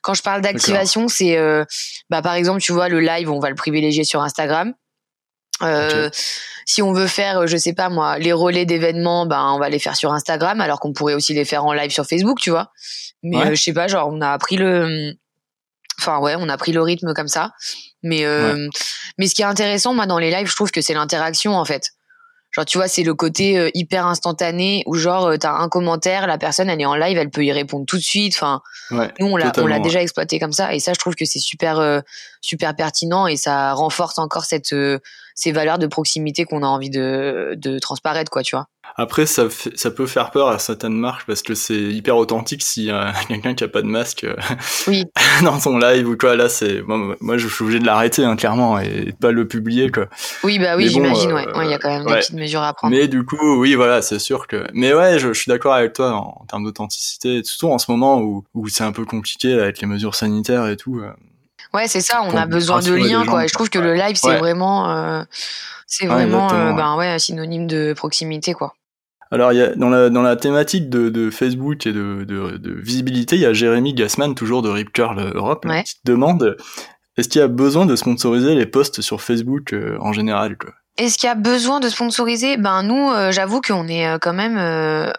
Quand 0.00 0.14
je 0.14 0.22
parle 0.22 0.40
d'activation, 0.40 1.08
c'est 1.08 1.36
euh, 1.36 1.64
bah 2.08 2.22
par 2.22 2.34
exemple, 2.34 2.62
tu 2.62 2.72
vois, 2.72 2.88
le 2.88 3.00
live, 3.00 3.30
on 3.30 3.38
va 3.38 3.50
le 3.50 3.54
privilégier 3.54 4.04
sur 4.04 4.22
Instagram. 4.22 4.72
Euh, 5.62 6.10
si 6.64 6.82
on 6.82 6.92
veut 6.92 7.06
faire, 7.06 7.46
je 7.46 7.56
sais 7.56 7.72
pas 7.72 7.88
moi, 7.88 8.18
les 8.18 8.32
relais 8.32 8.64
d'événements, 8.64 9.26
ben 9.26 9.52
on 9.54 9.58
va 9.58 9.68
les 9.68 9.78
faire 9.78 9.96
sur 9.96 10.12
Instagram, 10.12 10.60
alors 10.60 10.80
qu'on 10.80 10.92
pourrait 10.92 11.14
aussi 11.14 11.34
les 11.34 11.44
faire 11.44 11.64
en 11.64 11.72
live 11.72 11.90
sur 11.90 12.06
Facebook, 12.06 12.38
tu 12.40 12.50
vois. 12.50 12.70
Mais 13.22 13.38
euh, 13.38 13.54
je 13.54 13.62
sais 13.62 13.72
pas, 13.72 13.88
genre 13.88 14.08
on 14.12 14.20
a 14.20 14.30
appris 14.30 14.56
le, 14.56 15.14
enfin 15.98 16.18
ouais, 16.20 16.34
on 16.38 16.48
a 16.48 16.56
pris 16.56 16.72
le 16.72 16.82
rythme 16.82 17.12
comme 17.14 17.28
ça. 17.28 17.52
Mais 18.02 18.24
euh, 18.24 18.68
mais 19.18 19.26
ce 19.26 19.34
qui 19.34 19.42
est 19.42 19.46
intéressant, 19.46 19.94
moi 19.94 20.06
dans 20.06 20.18
les 20.18 20.30
lives, 20.30 20.48
je 20.48 20.56
trouve 20.56 20.70
que 20.70 20.80
c'est 20.80 20.94
l'interaction 20.94 21.56
en 21.56 21.64
fait. 21.64 21.92
Genre, 22.52 22.64
tu 22.64 22.78
vois, 22.78 22.88
c'est 22.88 23.04
le 23.04 23.14
côté 23.14 23.56
euh, 23.58 23.70
hyper 23.74 24.06
instantané 24.06 24.82
où, 24.86 24.96
genre, 24.96 25.26
euh, 25.26 25.36
t'as 25.36 25.52
un 25.52 25.68
commentaire, 25.68 26.26
la 26.26 26.36
personne, 26.36 26.68
elle 26.68 26.80
est 26.80 26.86
en 26.86 26.96
live, 26.96 27.16
elle 27.16 27.30
peut 27.30 27.44
y 27.44 27.52
répondre 27.52 27.86
tout 27.86 27.96
de 27.96 28.02
suite. 28.02 28.34
Enfin, 28.34 28.60
nous, 28.90 29.26
on 29.26 29.36
l'a, 29.36 29.52
on 29.58 29.66
l'a 29.66 29.78
déjà 29.78 30.02
exploité 30.02 30.40
comme 30.40 30.52
ça. 30.52 30.74
Et 30.74 30.80
ça, 30.80 30.92
je 30.92 30.98
trouve 30.98 31.14
que 31.14 31.24
c'est 31.24 31.38
super, 31.38 31.78
euh, 31.78 32.00
super 32.40 32.74
pertinent 32.74 33.28
et 33.28 33.36
ça 33.36 33.72
renforce 33.74 34.18
encore 34.18 34.44
cette, 34.44 34.74
ces 35.40 35.52
valeurs 35.52 35.78
de 35.78 35.86
proximité 35.86 36.44
qu'on 36.44 36.62
a 36.62 36.66
envie 36.66 36.90
de, 36.90 37.54
de 37.56 37.78
transparaître, 37.78 38.30
quoi, 38.30 38.42
tu 38.42 38.56
vois. 38.56 38.66
Après, 38.96 39.26
ça, 39.26 39.44
ça 39.74 39.90
peut 39.90 40.06
faire 40.06 40.30
peur 40.30 40.48
à 40.48 40.58
certaines 40.58 40.94
marques 40.94 41.26
parce 41.26 41.42
que 41.42 41.54
c'est 41.54 41.80
hyper 41.80 42.16
authentique 42.16 42.62
s'il 42.62 42.84
y 42.84 42.90
a 42.90 43.12
quelqu'un 43.28 43.54
qui 43.54 43.64
a 43.64 43.68
pas 43.68 43.82
de 43.82 43.86
masque 43.86 44.24
euh, 44.24 44.34
oui. 44.88 45.04
dans 45.42 45.58
son 45.60 45.78
live 45.78 46.08
ou 46.08 46.16
quoi. 46.16 46.36
Là, 46.36 46.48
c'est 46.48 46.82
moi, 46.82 47.16
moi, 47.20 47.36
je 47.36 47.48
suis 47.48 47.62
obligé 47.62 47.78
de 47.78 47.86
l'arrêter 47.86 48.24
hein, 48.24 48.36
clairement 48.36 48.78
et 48.78 49.06
de 49.06 49.12
pas 49.12 49.30
le 49.32 49.46
publier 49.46 49.90
quoi. 49.90 50.06
Oui, 50.44 50.58
bah 50.58 50.76
oui, 50.76 50.88
j'imagine. 50.88 51.32
ouais, 51.32 51.46
il 51.62 51.70
y 51.70 51.74
a 51.74 51.78
quand 51.78 51.90
même 51.90 52.04
des 52.04 52.14
petites 52.14 52.34
mesures 52.34 52.62
à 52.62 52.74
prendre. 52.74 52.94
Mais 52.94 53.08
du 53.08 53.24
coup, 53.24 53.60
oui, 53.60 53.74
voilà, 53.74 54.02
c'est 54.02 54.18
sûr 54.18 54.46
que. 54.46 54.66
Mais 54.74 54.92
ouais, 54.92 55.18
je, 55.18 55.32
suis 55.32 55.48
d'accord 55.48 55.74
avec 55.74 55.92
toi 55.92 56.12
en, 56.14 56.44
termes 56.46 56.64
d'authenticité, 56.64 57.42
surtout 57.44 57.68
en 57.68 57.78
ce 57.78 57.90
moment 57.90 58.20
où, 58.20 58.44
où 58.54 58.68
c'est 58.68 58.84
un 58.84 58.92
peu 58.92 59.04
compliqué 59.04 59.54
avec 59.54 59.80
les 59.80 59.86
mesures 59.86 60.14
sanitaires 60.14 60.66
et 60.66 60.76
tout. 60.76 61.00
Euh. 61.74 61.78
Ouais, 61.78 61.88
c'est 61.88 62.00
ça. 62.00 62.22
On 62.22 62.36
a 62.36 62.46
besoin 62.46 62.80
de 62.80 62.94
liens, 62.94 63.24
quoi. 63.26 63.44
Et 63.44 63.48
je 63.48 63.52
trouve 63.52 63.70
que 63.70 63.78
le 63.78 63.94
live, 63.94 64.16
c'est 64.16 64.38
vraiment, 64.38 64.90
euh, 64.90 65.22
c'est 65.86 66.06
vraiment, 66.06 66.48
ben 66.74 66.96
ouais, 66.96 67.18
synonyme 67.18 67.66
de 67.66 67.92
proximité, 67.92 68.52
quoi. 68.52 68.74
Alors, 69.32 69.52
y 69.52 69.62
a, 69.62 69.76
dans, 69.76 69.90
la, 69.90 70.10
dans 70.10 70.22
la 70.22 70.34
thématique 70.34 70.90
de, 70.90 71.08
de 71.08 71.30
Facebook 71.30 71.86
et 71.86 71.92
de, 71.92 72.24
de, 72.24 72.56
de, 72.56 72.72
visibilité, 72.72 73.36
il 73.36 73.42
y 73.42 73.46
a 73.46 73.52
Jérémy 73.52 73.94
Gassman, 73.94 74.34
toujours 74.34 74.60
de 74.60 74.68
Rip 74.68 74.92
Curl 74.92 75.20
Europe, 75.34 75.64
qui 75.84 75.94
te 75.94 76.00
demande 76.10 76.56
est-ce 77.16 77.28
qu'il 77.28 77.40
y 77.40 77.44
a 77.44 77.48
besoin 77.48 77.86
de 77.86 77.96
sponsoriser 77.96 78.54
les 78.54 78.66
posts 78.66 79.02
sur 79.02 79.20
Facebook 79.20 79.72
euh, 79.72 79.98
en 80.00 80.12
général 80.12 80.56
quoi? 80.56 80.70
Est-ce 80.96 81.16
qu'il 81.16 81.28
y 81.28 81.30
a 81.30 81.34
besoin 81.34 81.80
de 81.80 81.88
sponsoriser? 81.88 82.56
Ben 82.56 82.82
nous, 82.82 83.10
euh, 83.10 83.32
j'avoue 83.32 83.60
qu'on 83.60 83.88
est 83.88 84.06
euh, 84.06 84.18
quand 84.18 84.32
même 84.32 84.56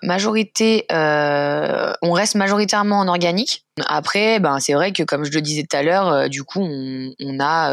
majorité, 0.03 0.85
on 0.89 2.11
reste 2.11 2.35
majoritairement 2.35 2.99
en 2.99 3.07
organique. 3.07 3.65
Après, 3.87 4.39
ben 4.39 4.59
c'est 4.59 4.73
vrai 4.73 4.91
que 4.91 5.03
comme 5.03 5.25
je 5.25 5.31
le 5.31 5.41
disais 5.41 5.63
tout 5.69 5.75
à 5.75 5.83
l'heure, 5.83 6.29
du 6.29 6.43
coup 6.43 6.61
on, 6.61 7.13
on 7.19 7.39
a 7.39 7.71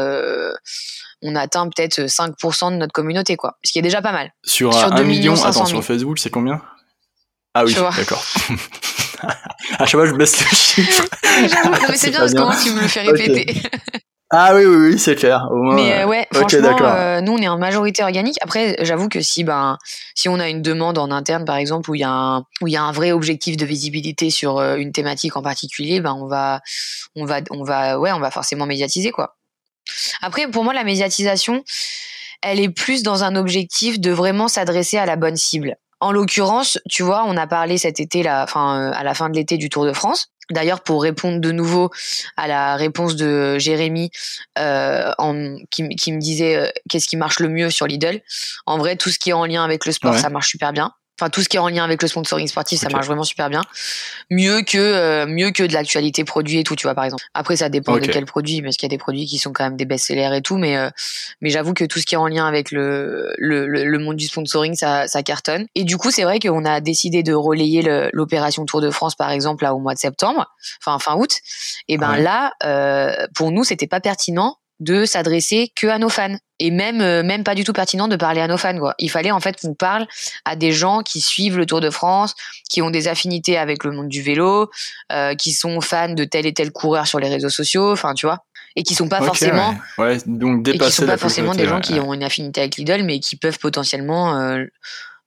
on 1.21 1.35
atteint 1.35 1.67
peut-être 1.69 2.01
5% 2.01 2.71
de 2.71 2.77
notre 2.77 2.93
communauté, 2.93 3.35
quoi. 3.35 3.57
Ce 3.63 3.71
qui 3.71 3.79
est 3.79 3.83
déjà 3.83 4.01
pas 4.01 4.13
mal. 4.13 4.31
Sur, 4.45 4.73
sur 4.73 4.93
1 4.93 5.03
million, 5.03 5.33
attends, 5.43 5.65
sur 5.65 5.83
Facebook, 5.83 6.17
c'est 6.19 6.29
combien? 6.29 6.61
Ah 7.53 7.65
oui, 7.65 7.73
d'accord. 7.73 8.23
à 9.79 9.85
chaque 9.85 9.99
fois, 9.99 10.05
je 10.05 10.13
baisse 10.13 10.39
le 10.39 10.45
chiffre. 10.55 11.05
mais 11.89 11.97
c'est 11.97 12.11
bien 12.11 12.19
parce 12.19 12.33
que 12.33 12.63
tu 12.63 12.71
me 12.71 12.81
le 12.81 12.87
fais 12.87 13.01
répéter. 13.01 13.61
Ah 14.31 14.53
oui, 14.53 14.63
oui, 14.65 14.91
oui, 14.91 14.99
c'est 14.99 15.15
clair. 15.15 15.47
mais 15.51 16.03
euh, 16.03 16.05
ouais, 16.05 16.27
franchement, 16.31 16.77
euh, 16.81 17.19
nous, 17.19 17.33
on 17.33 17.37
est 17.37 17.47
en 17.47 17.57
majorité 17.57 18.03
organique. 18.03 18.37
Après, 18.41 18.75
j'avoue 18.81 19.09
que 19.09 19.21
si, 19.21 19.43
ben, 19.43 19.79
si 20.13 20.29
on 20.29 20.39
a 20.39 20.47
une 20.49 20.61
demande 20.61 20.99
en 20.99 21.09
interne, 21.09 21.45
par 21.45 21.55
exemple, 21.55 21.89
où 21.89 21.95
il 21.95 22.01
y 22.01 22.03
a 22.03 22.11
un, 22.11 22.39
où 22.61 22.67
il 22.67 22.73
y 22.73 22.77
a 22.77 22.83
un 22.83 22.91
vrai 22.91 23.11
objectif 23.11 23.57
de 23.57 23.65
visibilité 23.65 24.29
sur 24.29 24.59
euh, 24.59 24.75
une 24.75 24.91
thématique 24.91 25.35
en 25.35 25.41
particulier, 25.41 25.99
ben, 25.99 26.13
on 26.13 26.27
va, 26.27 26.61
on 27.15 27.25
va, 27.25 27.39
on 27.49 27.63
va, 27.63 27.99
ouais, 27.99 28.11
on 28.11 28.19
va 28.19 28.29
forcément 28.29 28.67
médiatiser, 28.67 29.09
quoi. 29.09 29.35
Après, 30.21 30.47
pour 30.47 30.63
moi, 30.63 30.75
la 30.75 30.83
médiatisation, 30.83 31.63
elle 32.43 32.59
est 32.59 32.69
plus 32.69 33.01
dans 33.01 33.23
un 33.23 33.35
objectif 33.35 33.99
de 33.99 34.11
vraiment 34.11 34.47
s'adresser 34.47 34.97
à 34.97 35.07
la 35.07 35.15
bonne 35.15 35.37
cible. 35.37 35.75
En 35.99 36.11
l'occurrence, 36.11 36.79
tu 36.89 37.03
vois, 37.03 37.25
on 37.25 37.35
a 37.35 37.47
parlé 37.47 37.77
cet 37.77 37.99
été, 37.99 38.23
là, 38.23 38.43
enfin, 38.43 38.79
euh, 38.79 38.91
à 38.93 39.03
la 39.03 39.13
fin 39.13 39.29
de 39.29 39.35
l'été 39.35 39.57
du 39.57 39.69
Tour 39.69 39.85
de 39.85 39.93
France. 39.93 40.27
D'ailleurs, 40.49 40.81
pour 40.81 41.03
répondre 41.03 41.39
de 41.39 41.51
nouveau 41.51 41.91
à 42.35 42.47
la 42.47 42.75
réponse 42.75 43.15
de 43.15 43.59
Jérémy, 43.59 44.09
euh, 44.57 45.11
en, 45.17 45.57
qui, 45.69 45.83
me 45.83 46.19
disait 46.19 46.55
euh, 46.55 46.67
qu'est-ce 46.89 47.07
qui 47.07 47.17
marche 47.17 47.39
le 47.39 47.49
mieux 47.49 47.69
sur 47.69 47.85
Lidl. 47.85 48.21
En 48.65 48.77
vrai, 48.77 48.95
tout 48.95 49.09
ce 49.09 49.19
qui 49.19 49.29
est 49.29 49.33
en 49.33 49.45
lien 49.45 49.63
avec 49.63 49.85
le 49.85 49.91
sport, 49.91 50.17
ça 50.17 50.29
marche 50.29 50.49
super 50.49 50.73
bien. 50.73 50.91
Enfin, 51.19 51.29
tout 51.29 51.41
ce 51.41 51.49
qui 51.49 51.57
est 51.57 51.59
en 51.59 51.67
lien 51.67 51.83
avec 51.83 52.01
le 52.01 52.07
sponsoring 52.07 52.47
sportif, 52.47 52.79
ça 52.79 52.87
marche 52.89 53.07
vraiment 53.07 53.23
super 53.23 53.49
bien. 53.49 53.61
Mieux 54.29 54.61
que 54.61 54.77
euh, 54.77 55.25
mieux 55.25 55.51
que 55.51 55.63
de 55.63 55.73
l'actualité 55.73 56.23
produit 56.23 56.59
et 56.59 56.63
tout, 56.63 56.75
tu 56.75 56.83
vois 56.83 56.95
par 56.95 57.03
exemple. 57.03 57.23
Après, 57.33 57.57
ça 57.57 57.67
dépend 57.67 57.97
de 57.97 58.07
quel 58.07 58.25
produit, 58.25 58.61
parce 58.61 58.77
qu'il 58.77 58.87
y 58.87 58.91
a 58.91 58.95
des 58.95 58.97
produits 58.97 59.25
qui 59.25 59.37
sont 59.37 59.51
quand 59.51 59.65
même 59.65 59.75
des 59.75 59.85
best-sellers 59.85 60.37
et 60.37 60.41
tout, 60.41 60.57
mais 60.57 60.77
euh, 60.77 60.89
mais 61.41 61.49
j'avoue 61.49 61.73
que 61.73 61.83
tout 61.83 61.99
ce 61.99 62.05
qui 62.05 62.15
est 62.15 62.17
en 62.17 62.27
lien 62.27 62.47
avec 62.47 62.71
le 62.71 63.33
le, 63.37 63.67
le, 63.67 63.99
monde 63.99 64.15
du 64.15 64.27
sponsoring, 64.27 64.75
ça, 64.75 65.07
ça 65.07 65.23
cartonne. 65.23 65.65
Et 65.75 65.83
du 65.83 65.97
coup, 65.97 66.09
c'est 66.11 66.23
vrai 66.23 66.39
qu'on 66.39 66.63
a 66.63 66.79
décidé 66.79 67.21
de 67.21 67.33
relayer 67.33 67.81
l'opération 68.13 68.65
Tour 68.65 68.81
de 68.81 68.89
France, 68.89 69.15
par 69.15 69.31
exemple, 69.31 69.63
là 69.63 69.73
au 69.73 69.79
mois 69.79 69.93
de 69.93 69.99
septembre, 69.99 70.45
enfin 70.81 70.99
fin 70.99 71.17
août. 71.17 71.39
Et 71.87 71.97
ben 71.97 72.17
là, 72.17 72.53
euh, 72.63 73.27
pour 73.35 73.51
nous, 73.51 73.63
c'était 73.63 73.87
pas 73.87 73.99
pertinent 73.99 74.57
de 74.79 75.05
s'adresser 75.05 75.71
que 75.75 75.87
à 75.87 75.97
nos 75.97 76.09
fans 76.09 76.37
et 76.59 76.71
même 76.71 77.01
euh, 77.01 77.23
même 77.23 77.43
pas 77.43 77.55
du 77.55 77.63
tout 77.63 77.73
pertinent 77.73 78.07
de 78.07 78.15
parler 78.15 78.41
à 78.41 78.47
nos 78.47 78.57
fans 78.57 78.77
quoi. 78.77 78.95
Il 78.99 79.09
fallait 79.09 79.31
en 79.31 79.39
fait 79.39 79.59
qu'on 79.61 79.73
parle 79.73 80.07
à 80.45 80.55
des 80.55 80.71
gens 80.71 81.01
qui 81.01 81.21
suivent 81.21 81.57
le 81.57 81.65
Tour 81.65 81.81
de 81.81 81.89
France, 81.89 82.35
qui 82.69 82.81
ont 82.81 82.89
des 82.89 83.07
affinités 83.07 83.57
avec 83.57 83.83
le 83.83 83.91
monde 83.91 84.07
du 84.07 84.21
vélo, 84.21 84.69
euh, 85.11 85.35
qui 85.35 85.51
sont 85.51 85.81
fans 85.81 86.13
de 86.13 86.23
tel 86.23 86.45
et 86.45 86.53
tel 86.53 86.71
coureur 86.71 87.07
sur 87.07 87.19
les 87.19 87.29
réseaux 87.29 87.49
sociaux, 87.49 87.91
enfin 87.91 88.13
tu 88.13 88.25
vois, 88.25 88.45
et 88.75 88.83
qui 88.83 88.95
sont 88.95 89.09
pas 89.09 89.21
forcément 89.21 89.75
ouais. 89.97 90.17
donc 90.25 90.67
et 90.67 90.77
qui 90.77 90.91
sont 90.91 91.05
pas 91.05 91.17
forcément 91.17 91.55
des 91.55 91.67
gens 91.67 91.81
qui 91.81 91.99
ont 91.99 92.13
une 92.13 92.23
affinité 92.23 92.61
avec 92.61 92.77
Lidl 92.77 93.03
mais 93.03 93.19
qui 93.19 93.35
peuvent 93.35 93.59
potentiellement 93.59 94.37
euh, 94.37 94.65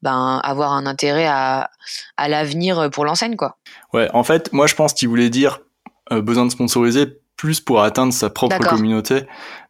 ben, 0.01 0.41
avoir 0.43 0.73
un 0.73 0.87
intérêt 0.87 1.27
à, 1.27 1.71
à 2.17 2.29
l'avenir 2.29 2.91
pour 2.91 3.05
l'enseigne 3.05 3.37
quoi. 3.37 3.59
Ouais, 3.93 4.09
en 4.15 4.25
fait, 4.25 4.53
moi 4.53 4.67
je 4.67 4.75
pense 4.75 4.95
qu'il 4.95 5.09
voulait 5.09 5.31
dire 5.31 5.61
besoin 6.11 6.45
de 6.45 6.51
sponsoriser 6.51 7.22
plus 7.37 7.61
pour 7.61 7.83
atteindre 7.83 8.13
sa 8.13 8.31
propre 8.31 8.59
communauté. 8.59 9.23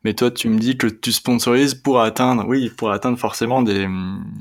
Mais 0.05 0.15
toi, 0.15 0.31
tu 0.31 0.49
me 0.49 0.59
dis 0.59 0.77
que 0.77 0.87
tu 0.87 1.13
sponsorises 1.13 1.75
pour 1.75 2.01
atteindre, 2.01 2.45
oui, 2.47 2.71
pour 2.71 2.91
atteindre 2.91 3.19
forcément 3.19 3.63
des 3.63 3.89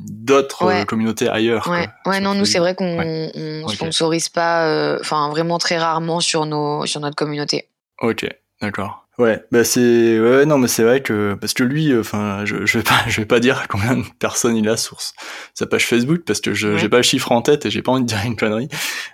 d'autres 0.10 0.64
euh, 0.64 0.86
communautés 0.86 1.30
ailleurs. 1.30 1.68
Ouais, 1.68 1.88
ouais 2.06 2.20
non, 2.20 2.34
nous 2.34 2.46
c'est 2.46 2.60
vrai 2.60 2.76
qu'on 2.76 3.30
on 3.36 3.68
sponsorise 3.68 4.30
pas, 4.30 4.68
euh, 4.68 4.98
enfin 5.00 5.30
vraiment 5.30 5.60
très 5.60 5.78
rarement 5.78 6.20
sur 6.20 6.46
nos 6.46 6.86
sur 6.86 7.00
notre 7.00 7.16
communauté. 7.16 7.68
Ok, 8.02 8.28
d'accord. 8.62 9.01
Ouais, 9.18 9.44
bah 9.52 9.66
c'est 9.66 10.20
ouais 10.20 10.46
non 10.46 10.58
mais 10.58 10.70
c'est 10.70 10.84
vrai 10.84 11.02
que 11.02 11.38
parce 11.40 11.54
que 11.54 11.64
lui 11.64 11.96
enfin 11.98 12.46
je, 12.46 12.66
je 12.66 12.78
vais 12.78 12.84
pas 12.84 13.04
je 13.08 13.20
vais 13.20 13.26
pas 13.26 13.42
dire 13.42 13.68
combien 13.68 13.98
de 13.98 14.06
personnes 14.20 14.56
il 14.56 14.70
a 14.70 14.78
sur 14.78 15.00
sa 15.54 15.66
page 15.66 15.86
Facebook 15.86 16.22
parce 16.26 16.40
que 16.40 16.54
je 16.54 16.78
j'ai 16.78 16.88
pas 16.88 16.98
le 16.98 17.04
chiffre 17.04 17.30
en 17.34 17.42
tête 17.42 17.66
et 17.66 17.72
j'ai 17.72 17.82
pas 17.82 17.92
envie 17.92 18.04
de 18.04 18.08
dire 18.08 18.22
une 18.26 18.38
connerie. 18.38 18.70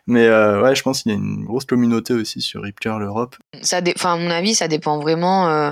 Mais 0.06 0.28
euh, 0.28 0.62
ouais, 0.62 0.76
je 0.76 0.84
pense 0.84 1.02
qu'il 1.02 1.12
y 1.12 1.16
a 1.16 1.18
une 1.18 1.44
grosse 1.44 1.66
communauté 1.66 2.14
aussi 2.14 2.42
sur 2.42 2.62
Ripcurl 2.62 3.02
Europe. 3.02 3.38
Ça 3.64 3.82
enfin 3.96 4.14
à 4.14 4.18
mon 4.18 4.30
avis, 4.30 4.54
ça 4.54 4.68
dépend 4.68 5.00
vraiment 5.00 5.50
euh, 5.50 5.72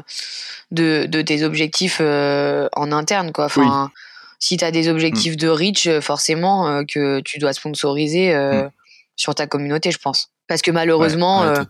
de 0.71 1.05
de 1.05 1.21
tes 1.21 1.43
objectifs 1.43 1.99
euh, 2.01 2.67
en 2.75 2.91
interne 2.91 3.31
quoi. 3.31 3.45
Enfin 3.45 3.91
si 4.39 4.57
tu 4.57 4.65
as 4.65 4.71
des 4.71 4.89
objectifs 4.89 5.33
mm. 5.33 5.37
de 5.37 5.47
reach 5.47 5.89
forcément 6.01 6.83
que 6.85 7.21
tu 7.21 7.37
dois 7.37 7.53
sponsoriser 7.53 8.35
mm. 8.35 8.69
sur 9.15 9.35
ta 9.35 9.45
communauté, 9.45 9.91
je 9.91 9.99
pense 9.99 10.31
parce 10.47 10.61
que 10.61 10.71
malheureusement 10.71 11.43
euh, 11.43 11.63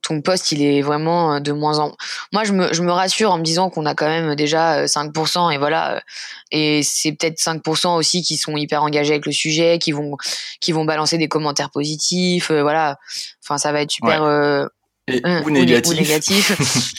ton 0.00 0.20
poste 0.20 0.52
il 0.52 0.62
est 0.62 0.82
vraiment 0.82 1.34
euh, 1.34 1.40
de 1.40 1.52
moins 1.52 1.78
en 1.78 1.96
moi 2.32 2.44
je 2.44 2.52
me, 2.52 2.72
je 2.72 2.82
me 2.82 2.92
rassure 2.92 3.32
en 3.32 3.38
me 3.38 3.42
disant 3.42 3.70
qu'on 3.70 3.86
a 3.86 3.94
quand 3.94 4.06
même 4.06 4.34
déjà 4.34 4.84
5% 4.84 5.46
euh, 5.46 5.50
et 5.50 5.58
voilà 5.58 6.02
et 6.50 6.82
c'est 6.82 7.12
peut-être 7.12 7.38
5% 7.38 7.96
aussi 7.96 8.22
qui 8.22 8.36
sont 8.36 8.56
hyper 8.56 8.82
engagés 8.82 9.12
avec 9.12 9.26
le 9.26 9.32
sujet 9.32 9.78
qui 9.78 9.92
vont 9.92 10.16
qui 10.60 10.72
vont 10.72 10.84
balancer 10.84 11.18
des 11.18 11.28
commentaires 11.28 11.70
positifs 11.70 12.50
voilà. 12.50 12.98
Enfin 13.42 13.58
ça 13.58 13.72
va 13.72 13.82
être 13.82 13.90
super 13.90 14.68
et, 15.08 15.20
ou 15.44 15.50
négatif, 15.50 16.52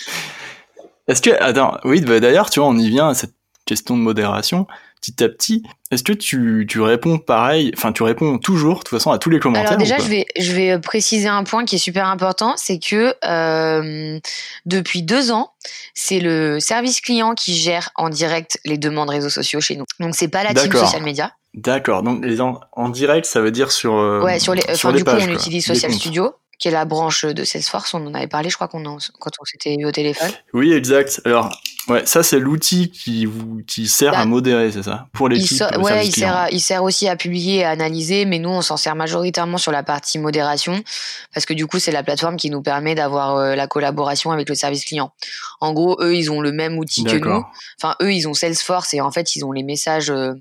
est-ce 1.08 1.22
que 1.22 1.32
attends 1.42 1.78
oui 1.86 2.02
bah, 2.02 2.20
d'ailleurs 2.20 2.50
tu 2.50 2.60
vois 2.60 2.68
on 2.68 2.78
y 2.78 2.90
vient 2.90 3.10
à 3.10 3.14
cette 3.14 3.34
question 3.66 3.96
de 3.96 4.02
modération 4.02 4.68
petit 5.04 5.24
à 5.24 5.30
petit. 5.30 5.64
Est-ce 5.92 6.04
que 6.04 6.14
tu, 6.14 6.66
tu 6.68 6.80
réponds 6.82 7.18
pareil, 7.18 7.72
enfin 7.76 7.92
tu 7.92 8.04
réponds 8.04 8.38
toujours 8.38 8.76
de 8.76 8.80
toute 8.80 8.90
façon 8.90 9.12
à 9.12 9.18
tous 9.18 9.30
les 9.30 9.40
commentaires 9.40 9.68
Alors 9.68 9.78
déjà 9.78 9.98
je 9.98 10.08
vais, 10.08 10.26
je 10.40 10.52
vais 10.54 10.80
préciser 10.80 11.28
un 11.28 11.44
point 11.44 11.66
qui 11.66 11.76
est 11.76 11.80
super 11.80 12.08
important, 12.08 12.56
c'est 12.58 12.80
que 12.80 13.14
euh, 13.26 14.20
depuis 14.66 15.04
deux 15.04 15.32
ans, 15.32 15.52
c'est 15.94 16.20
le 16.20 16.60
service 16.60 17.02
client 17.02 17.36
qui 17.36 17.56
gère 17.56 17.90
en 17.96 18.10
direct 18.10 18.60
les 18.66 18.78
demandes 18.78 19.10
réseaux 19.10 19.30
sociaux 19.30 19.60
chez 19.60 19.76
nous. 19.76 19.86
Donc 20.00 20.16
c'est 20.16 20.30
pas 20.30 20.44
la 20.44 20.54
team 20.54 20.72
social 20.72 21.04
media. 21.04 21.32
D'accord. 21.54 22.02
Donc 22.02 22.26
les 22.26 22.42
en, 22.42 22.60
en, 22.72 22.90
direct, 22.90 23.28
ça 23.28 23.42
veut 23.42 23.52
dire 23.52 23.72
sur. 23.72 23.94
Euh, 23.96 24.22
ouais, 24.22 24.40
sur 24.40 24.56
les. 24.56 24.76
Sur 24.76 24.92
du 24.92 25.04
pages, 25.04 25.24
coup, 25.26 25.30
on 25.30 25.34
utilise 25.34 25.64
Social 25.64 25.92
Studio, 25.94 26.34
qui 26.58 26.68
est 26.68 26.72
la 26.72 26.86
branche 26.86 27.26
de 27.26 27.44
Salesforce. 27.44 27.94
On 27.94 28.08
en 28.08 28.14
avait 28.16 28.28
parlé, 28.28 28.50
je 28.50 28.56
crois, 28.56 28.68
qu'on 28.68 28.82
quand 28.84 29.32
on 29.40 29.46
s'était 29.46 29.76
eu 29.76 29.86
au 29.86 29.92
téléphone. 29.92 30.32
Oui, 30.54 30.74
exact. 30.74 31.22
Alors, 31.26 31.56
Ouais, 31.90 32.06
ça 32.06 32.24
c'est 32.24 32.40
l'outil 32.40 32.90
qui 32.90 33.26
vous 33.26 33.62
qui 33.68 33.88
sert 33.88 34.14
à 34.14 34.20
bah, 34.20 34.26
modérer, 34.26 34.72
c'est 34.72 34.84
ça, 34.84 35.08
pour 35.12 35.28
l'équipe. 35.28 35.62
Ouais, 35.80 36.08
il 36.08 36.14
sert, 36.14 36.48
il 36.52 36.62
sert 36.62 36.82
aussi 36.82 37.10
à 37.10 37.18
publier 37.18 37.58
et 37.58 37.66
à 37.66 37.72
analyser, 37.72 38.24
mais 38.24 38.40
nous 38.40 38.50
on 38.50 38.62
s'en 38.62 38.78
sert 38.78 38.96
majoritairement 38.96 39.58
sur 39.58 39.74
la 39.74 39.84
partie 39.84 40.18
modération 40.18 40.82
parce 41.34 41.46
que 41.46 41.54
du 41.54 41.68
coup 41.68 41.80
c'est 41.80 41.92
la 41.92 42.02
plateforme 42.02 42.38
qui 42.38 42.50
nous 42.50 42.62
permet 42.62 42.96
d'avoir 42.96 43.36
euh, 43.36 43.56
la 43.56 43.68
collaboration 43.68 44.32
avec 44.32 44.48
le 44.48 44.56
service 44.56 44.86
client. 44.86 45.12
En 45.60 45.74
gros, 45.74 46.02
eux 46.02 46.16
ils 46.16 46.32
ont 46.32 46.40
le 46.40 46.54
même 46.54 46.78
outil 46.78 47.04
que 47.04 47.18
nous. 47.18 47.44
Enfin, 47.82 47.96
eux 48.02 48.14
ils 48.14 48.28
ont 48.30 48.34
Salesforce 48.34 48.94
et 48.94 49.02
en 49.02 49.12
fait 49.12 49.36
ils 49.36 49.44
ont 49.44 49.52
les 49.52 49.64
messages 49.64 50.10
euh, 50.10 50.34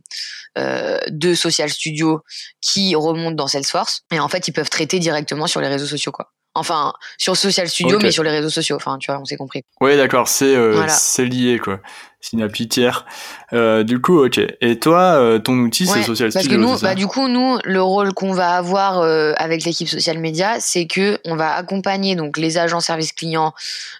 euh, 0.58 0.98
de 1.08 1.34
Social 1.34 1.70
Studio 1.70 2.20
qui 2.60 2.94
remontent 2.94 3.34
dans 3.34 3.48
Salesforce 3.48 4.02
et 4.12 4.20
en 4.20 4.28
fait 4.28 4.46
ils 4.46 4.52
peuvent 4.52 4.70
traiter 4.70 5.00
directement 5.00 5.48
sur 5.48 5.60
les 5.60 5.68
réseaux 5.68 5.86
sociaux 5.86 6.12
quoi. 6.12 6.30
Enfin, 6.54 6.92
sur 7.16 7.34
Social 7.34 7.66
Studio, 7.66 7.98
mais 8.02 8.10
sur 8.10 8.22
les 8.22 8.30
réseaux 8.30 8.50
sociaux. 8.50 8.76
Enfin, 8.76 8.98
tu 8.98 9.10
vois, 9.10 9.18
on 9.18 9.24
s'est 9.24 9.38
compris. 9.38 9.62
Oui, 9.80 9.96
d'accord, 9.96 10.28
c'est 10.28 10.54
euh, 10.54 10.86
lié, 11.18 11.58
quoi. 11.58 11.80
C'est 12.20 12.34
une 12.34 12.42
appli 12.42 12.68
tiers. 12.68 13.06
Euh, 13.54 13.84
du 13.84 14.00
coup, 14.00 14.22
ok. 14.22 14.38
Et 14.60 14.78
toi, 14.78 15.00
euh, 15.00 15.38
ton 15.38 15.54
outil, 15.54 15.86
c'est 15.86 16.02
Social 16.02 16.30
Studio. 16.30 16.32
Parce 16.32 16.46
que 16.48 16.54
nous, 16.54 16.78
bah, 16.80 16.94
du 16.94 17.06
coup, 17.06 17.26
nous, 17.26 17.58
le 17.64 17.82
rôle 17.82 18.12
qu'on 18.12 18.32
va 18.32 18.56
avoir 18.56 19.00
avec 19.40 19.64
l'équipe 19.64 19.88
social 19.88 20.18
media, 20.18 20.60
c'est 20.60 20.86
que 20.86 21.18
on 21.24 21.36
va 21.36 21.54
accompagner 21.54 22.16
donc 22.16 22.36
les 22.36 22.58
agents 22.58 22.80
service 22.80 23.12
clients 23.12 23.54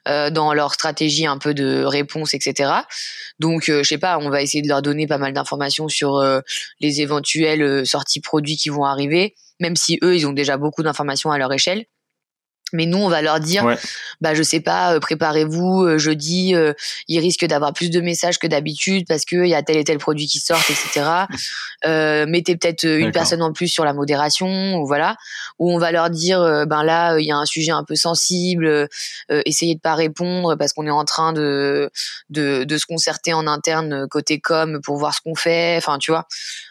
dans 0.07 0.53
leur 0.53 0.75
stratégie 0.75 1.27
un 1.27 1.39
peu 1.39 1.55
de 1.55 1.85
réponse, 1.85 2.35
etc. 2.35 2.71
Donc, 3.39 3.65
je 3.67 3.83
sais 3.83 3.99
pas, 3.99 4.19
on 4.19 4.29
va 4.29 4.43
essayer 4.43 4.63
de 4.63 4.69
leur 4.69 4.83
donner 4.83 5.07
pas 5.07 5.19
mal 5.19 5.33
d'informations 5.33 5.89
sur 5.89 6.23
les 6.81 7.01
éventuelles 7.01 7.87
sorties 7.87 8.21
produits 8.21 8.59
qui 8.59 8.69
vont 8.69 8.85
arriver, 8.85 9.35
même 9.59 9.75
si 9.75 9.99
eux, 10.03 10.15
ils 10.15 10.27
ont 10.27 10.33
déjà 10.33 10.59
beaucoup 10.59 10.83
d'informations 10.83 11.33
à 11.33 11.39
leur 11.39 11.53
échelle. 11.53 11.87
Mais 12.73 12.87
nous, 12.87 12.99
on 12.99 13.09
va 13.09 13.23
leur 13.23 13.41
dire, 13.41 13.77
bah 14.21 14.35
je 14.35 14.43
sais 14.43 14.61
pas, 14.61 14.95
euh, 14.95 15.01
préparez-vous 15.01 15.83
euh, 15.83 15.99
jeudi, 15.99 16.55
euh, 16.55 16.73
il 17.09 17.19
risque 17.19 17.45
d'avoir 17.45 17.73
plus 17.73 17.91
de 17.91 18.01
messages 18.01 18.39
que 18.39 18.47
d'habitude 18.47 19.07
parce 19.07 19.25
qu'il 19.25 19.47
y 19.47 19.55
a 19.55 19.63
tel 19.63 19.77
et 19.77 19.85
tel 19.85 19.99
produit 19.99 20.27
qui 20.27 20.39
sortent, 20.39 20.71
etc. 20.71 21.27
mettez 22.27 22.57
peut-être 22.57 22.85
une 22.85 23.13
personne 23.13 23.43
en 23.43 23.53
plus 23.53 23.69
sur 23.69 23.85
la 23.85 23.93
modération, 23.93 24.77
ou 24.77 24.87
voilà. 24.87 25.17
Ou 25.59 25.73
on 25.73 25.79
va 25.79 25.93
leur 25.93 26.11
dire, 26.11 26.41
ben 26.67 26.83
là, 26.83 27.19
il 27.19 27.27
y 27.27 27.33
a 27.33 27.37
un 27.37 27.45
sujet 27.45 27.73
un 27.73 27.85
peu 27.85 27.95
sensible, 27.95 28.89
essayez 29.29 29.75
de 29.75 29.81
pas 29.81 29.95
répondre 29.95 30.57
parce 30.57 30.73
qu'on 30.73 30.87
est 30.87 30.91
en 30.91 31.05
train 31.05 31.33
de, 31.33 31.91
de 32.31 32.65
de 32.65 32.79
se 32.79 32.87
concerter 32.87 33.33
en 33.33 33.47
interne 33.47 34.07
côté 34.09 34.41
com 34.41 34.81
pour 34.83 34.97
voir 34.97 35.15
ce 35.15 35.21
qu'on 35.21 35.35
fait. 35.35 35.77
Enfin, 35.77 35.99
tu 35.99 36.11
vois. 36.11 36.27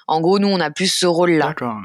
En 0.08 0.22
gros, 0.22 0.40
nous, 0.40 0.48
on 0.48 0.60
a 0.60 0.72
plus 0.72 0.88
ce 0.88 1.06
rôle-là. 1.06 1.48
D'accord. 1.48 1.78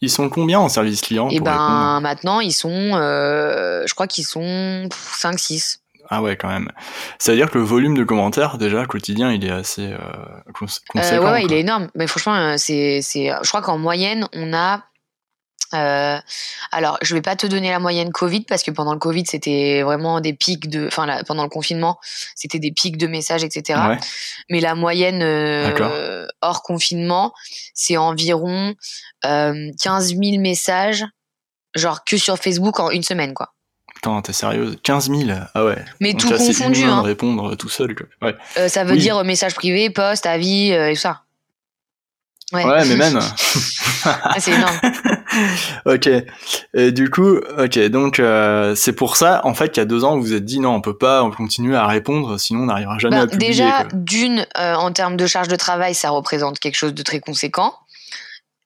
Ils 0.00 0.10
sont 0.10 0.28
combien 0.28 0.58
en 0.58 0.68
service 0.68 1.00
client 1.00 1.28
Et 1.30 1.36
eh 1.36 1.40
ben 1.40 2.00
maintenant 2.00 2.40
ils 2.40 2.52
sont, 2.52 2.70
euh, 2.70 3.84
je 3.86 3.94
crois 3.94 4.06
qu'ils 4.06 4.24
sont 4.24 4.88
5-6. 4.90 5.78
Ah 6.12 6.22
ouais, 6.22 6.36
quand 6.36 6.48
même. 6.48 6.68
Ça 7.20 7.30
veut 7.30 7.38
dire 7.38 7.48
que 7.50 7.58
le 7.58 7.62
volume 7.62 7.96
de 7.96 8.02
commentaires, 8.02 8.58
déjà, 8.58 8.84
quotidien, 8.84 9.30
il 9.32 9.44
est 9.44 9.50
assez 9.50 9.92
euh, 9.92 9.98
conséquent. 10.52 10.98
Euh, 10.98 11.18
ouais, 11.20 11.30
ouais 11.30 11.44
il 11.44 11.52
est 11.52 11.60
énorme. 11.60 11.88
Mais 11.94 12.08
franchement, 12.08 12.58
c'est, 12.58 13.00
c'est, 13.00 13.30
je 13.42 13.48
crois 13.48 13.62
qu'en 13.62 13.78
moyenne, 13.78 14.26
on 14.32 14.52
a 14.52 14.82
euh, 15.74 16.18
alors, 16.72 16.98
je 17.02 17.14
vais 17.14 17.22
pas 17.22 17.36
te 17.36 17.46
donner 17.46 17.70
la 17.70 17.78
moyenne 17.78 18.10
Covid 18.10 18.42
parce 18.42 18.62
que 18.62 18.70
pendant 18.70 18.92
le 18.92 18.98
Covid, 18.98 19.24
c'était 19.26 19.82
vraiment 19.82 20.20
des 20.20 20.32
pics 20.32 20.68
de, 20.68 20.86
enfin, 20.86 21.22
pendant 21.26 21.42
le 21.42 21.48
confinement, 21.48 21.98
c'était 22.34 22.58
des 22.58 22.72
pics 22.72 22.96
de 22.96 23.06
messages, 23.06 23.44
etc. 23.44 23.80
Mais 24.48 24.60
la 24.60 24.74
moyenne 24.74 25.22
euh, 25.22 26.26
hors 26.40 26.62
confinement, 26.62 27.32
c'est 27.74 27.96
environ 27.96 28.74
euh, 29.24 29.70
15 29.82 30.16
000 30.16 30.40
messages, 30.40 31.04
genre 31.74 32.04
que 32.04 32.16
sur 32.16 32.36
Facebook 32.36 32.80
en 32.80 32.90
une 32.90 33.02
semaine, 33.02 33.34
quoi. 33.34 33.52
Putain, 33.94 34.22
t'es 34.22 34.32
sérieuse 34.32 34.78
15 34.82 35.10
000 35.10 35.38
Ah 35.54 35.64
ouais. 35.64 35.84
Mais 36.00 36.14
tout 36.14 36.30
confondu. 36.30 36.84
Hein. 36.84 37.02
Répondre 37.02 37.54
tout 37.56 37.68
seul. 37.68 37.94
Ouais. 38.22 38.34
Euh, 38.56 38.68
ça 38.68 38.82
veut 38.84 38.96
dire 38.96 39.22
message 39.24 39.54
privé, 39.54 39.90
post, 39.90 40.24
avis 40.24 40.70
et 40.70 40.94
tout 40.94 41.00
ça. 41.00 41.22
Ouais, 42.52 42.64
mais 42.86 42.96
même. 42.96 43.20
Ah, 44.02 44.36
c'est 44.38 44.52
énorme. 44.52 44.80
ok. 45.86 46.08
Et 46.74 46.92
du 46.92 47.10
coup, 47.10 47.36
ok, 47.58 47.78
donc 47.88 48.18
euh, 48.18 48.74
c'est 48.74 48.92
pour 48.92 49.16
ça, 49.16 49.40
en 49.44 49.54
fait, 49.54 49.68
qu'il 49.70 49.80
y 49.80 49.82
a 49.82 49.86
deux 49.86 50.04
ans, 50.04 50.16
vous 50.16 50.22
vous 50.22 50.34
êtes 50.34 50.44
dit 50.44 50.60
non, 50.60 50.74
on 50.74 50.80
peut 50.80 50.96
pas 50.96 51.22
on 51.22 51.30
continuer 51.30 51.76
à 51.76 51.86
répondre, 51.86 52.38
sinon 52.38 52.62
on 52.62 52.66
n'arrivera 52.66 52.98
jamais 52.98 53.16
bah, 53.16 53.22
à 53.22 53.26
publier. 53.26 53.50
Déjà, 53.50 53.86
d'une, 53.92 54.46
euh, 54.58 54.74
en 54.74 54.92
termes 54.92 55.16
de 55.16 55.26
charge 55.26 55.48
de 55.48 55.56
travail, 55.56 55.94
ça 55.94 56.10
représente 56.10 56.58
quelque 56.58 56.76
chose 56.76 56.94
de 56.94 57.02
très 57.02 57.20
conséquent. 57.20 57.74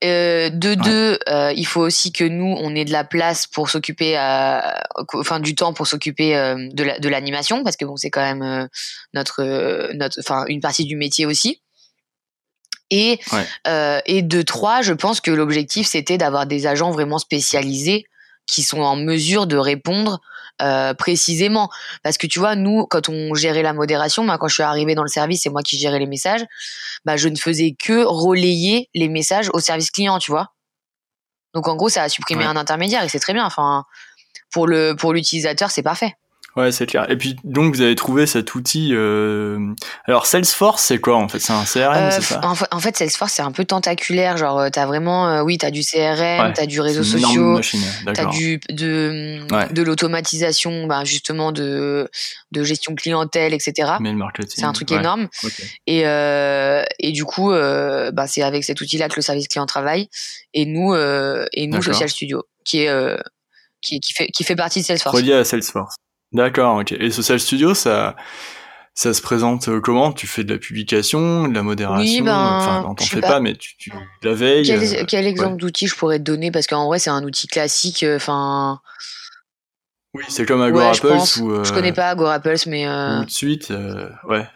Euh, 0.02 0.50
de 0.50 0.74
deux, 0.74 1.18
euh, 1.28 1.52
il 1.56 1.66
faut 1.66 1.80
aussi 1.80 2.12
que 2.12 2.24
nous, 2.24 2.54
on 2.58 2.74
ait 2.74 2.84
de 2.84 2.92
la 2.92 3.04
place 3.04 3.46
pour 3.46 3.70
s'occuper, 3.70 4.18
enfin 5.14 5.40
du 5.40 5.54
temps 5.54 5.72
pour 5.72 5.86
s'occuper 5.86 6.34
de 6.72 7.08
l'animation, 7.08 7.62
parce 7.62 7.76
que 7.76 7.84
bon, 7.84 7.96
c'est 7.96 8.10
quand 8.10 8.20
même 8.20 8.68
notre, 9.14 9.92
notre, 9.94 10.18
enfin 10.20 10.44
une 10.48 10.60
partie 10.60 10.84
du 10.84 10.96
métier 10.96 11.24
aussi. 11.24 11.62
Et, 12.96 13.18
euh, 13.66 14.00
et 14.06 14.22
de 14.22 14.42
trois, 14.42 14.82
je 14.82 14.92
pense 14.92 15.20
que 15.20 15.32
l'objectif, 15.32 15.88
c'était 15.88 16.16
d'avoir 16.16 16.46
des 16.46 16.68
agents 16.68 16.92
vraiment 16.92 17.18
spécialisés 17.18 18.04
qui 18.46 18.62
sont 18.62 18.80
en 18.80 18.94
mesure 18.94 19.48
de 19.48 19.56
répondre 19.56 20.20
euh, 20.62 20.94
précisément. 20.94 21.70
Parce 22.04 22.18
que 22.18 22.28
tu 22.28 22.38
vois, 22.38 22.54
nous, 22.54 22.86
quand 22.86 23.08
on 23.08 23.34
gérait 23.34 23.62
la 23.62 23.72
modération, 23.72 24.22
moi, 24.22 24.38
quand 24.38 24.46
je 24.46 24.54
suis 24.54 24.62
arrivée 24.62 24.94
dans 24.94 25.02
le 25.02 25.08
service, 25.08 25.42
c'est 25.42 25.50
moi 25.50 25.62
qui 25.62 25.76
gérais 25.76 25.98
les 25.98 26.06
messages, 26.06 26.44
bah, 27.04 27.16
je 27.16 27.28
ne 27.28 27.36
faisais 27.36 27.74
que 27.76 28.04
relayer 28.04 28.88
les 28.94 29.08
messages 29.08 29.50
au 29.52 29.58
service 29.58 29.90
client, 29.90 30.20
tu 30.20 30.30
vois. 30.30 30.52
Donc 31.52 31.66
en 31.66 31.74
gros, 31.74 31.88
ça 31.88 32.04
a 32.04 32.08
supprimé 32.08 32.44
un 32.44 32.56
intermédiaire 32.56 33.02
et 33.02 33.08
c'est 33.08 33.18
très 33.18 33.32
bien. 33.32 33.44
Enfin, 33.44 33.84
pour 34.52 34.68
le 34.68 34.94
pour 34.94 35.12
l'utilisateur, 35.12 35.70
c'est 35.70 35.82
parfait. 35.82 36.14
Ouais, 36.56 36.70
c'est 36.70 36.86
clair. 36.86 37.10
Et 37.10 37.16
puis 37.16 37.34
donc 37.42 37.74
vous 37.74 37.80
avez 37.80 37.96
trouvé 37.96 38.26
cet 38.26 38.54
outil. 38.54 38.90
Euh... 38.92 39.74
Alors 40.04 40.26
Salesforce, 40.26 40.82
c'est 40.82 40.98
quoi 40.98 41.16
en 41.16 41.28
fait? 41.28 41.40
C'est 41.40 41.52
un 41.52 41.64
CRM, 41.64 41.94
euh, 41.94 42.10
c'est 42.12 42.22
ça? 42.22 42.40
en, 42.44 42.80
fait, 42.80 42.96
Salesforce, 42.96 43.32
c'est 43.32 43.42
un 43.42 43.50
peu 43.50 43.64
tentaculaire. 43.64 44.36
Genre, 44.36 44.60
euh, 44.60 44.68
t'as 44.70 44.86
vraiment, 44.86 45.28
euh, 45.28 45.42
oui, 45.42 45.58
t'as 45.58 45.72
du 45.72 45.82
CRM, 45.82 46.52
t'as 46.52 46.66
du 46.66 46.80
réseau 46.80 47.02
social, 47.02 47.60
t'as 48.14 48.26
du 48.26 48.60
de 48.70 49.40
de 49.72 49.82
l'automatisation, 49.82 50.86
bah, 50.86 51.02
justement 51.02 51.50
de 51.50 52.08
de 52.52 52.62
gestion 52.62 52.94
clientèle, 52.94 53.52
etc. 53.52 53.94
marketing. 54.00 54.54
C'est 54.54 54.64
un 54.64 54.72
truc 54.72 54.92
énorme. 54.92 55.28
Et 55.88 56.06
euh, 56.06 56.84
et 57.00 57.10
du 57.10 57.24
coup, 57.24 57.50
bah, 57.50 58.26
c'est 58.28 58.42
avec 58.42 58.62
cet 58.62 58.80
outil-là 58.80 59.08
que 59.08 59.16
le 59.16 59.22
service 59.22 59.48
client 59.48 59.66
travaille. 59.66 60.08
Et 60.52 60.66
nous, 60.66 60.94
et 60.94 61.66
nous, 61.66 61.82
Social 61.82 62.08
Studio, 62.08 62.44
qui 62.64 62.82
est 62.82 63.16
qui, 63.82 64.00
qui, 64.00 64.14
fait, 64.14 64.28
qui 64.28 64.44
fait 64.44 64.56
partie 64.56 64.80
de 64.80 64.86
Salesforce. 64.86 65.14
Relié 65.14 65.34
à 65.34 65.44
Salesforce. 65.44 65.96
D'accord, 66.34 66.78
ok. 66.80 66.92
Et 66.92 67.10
Social 67.10 67.38
Studio, 67.38 67.74
ça, 67.74 68.16
ça 68.92 69.14
se 69.14 69.22
présente 69.22 69.68
euh, 69.68 69.80
comment? 69.80 70.12
Tu 70.12 70.26
fais 70.26 70.42
de 70.42 70.52
la 70.52 70.58
publication, 70.58 71.46
de 71.48 71.54
la 71.54 71.62
modération? 71.62 72.04
Oui, 72.04 72.22
ben, 72.22 72.36
Enfin, 72.36 72.94
t'en 72.96 73.04
fais 73.04 73.20
pas. 73.20 73.38
mais 73.38 73.54
tu, 73.54 73.76
tu 73.76 73.92
la 74.22 74.34
veilles. 74.34 74.66
Quel, 74.66 74.82
euh, 74.82 75.04
quel 75.06 75.26
exemple 75.26 75.56
d'outil 75.56 75.86
je 75.86 75.94
pourrais 75.94 76.18
te 76.18 76.24
donner? 76.24 76.50
Parce 76.50 76.66
qu'en 76.66 76.86
vrai, 76.86 76.98
c'est 76.98 77.10
un 77.10 77.22
outil 77.22 77.46
classique. 77.46 78.02
Euh, 78.02 78.16
enfin. 78.16 78.80
oui, 80.12 80.24
c'est 80.28 80.44
comme 80.44 80.60
Agorapulse 80.60 81.36
ouais, 81.36 81.36
je, 81.36 81.42
ou, 81.42 81.64
je 81.64 81.72
connais 81.72 81.92
pas 81.92 82.08
Agorapulse, 82.08 82.66
mais. 82.66 82.86
Euh... 82.86 83.20
Outsuite, 83.20 83.70
euh, 83.70 84.08
ouais. 84.28 84.46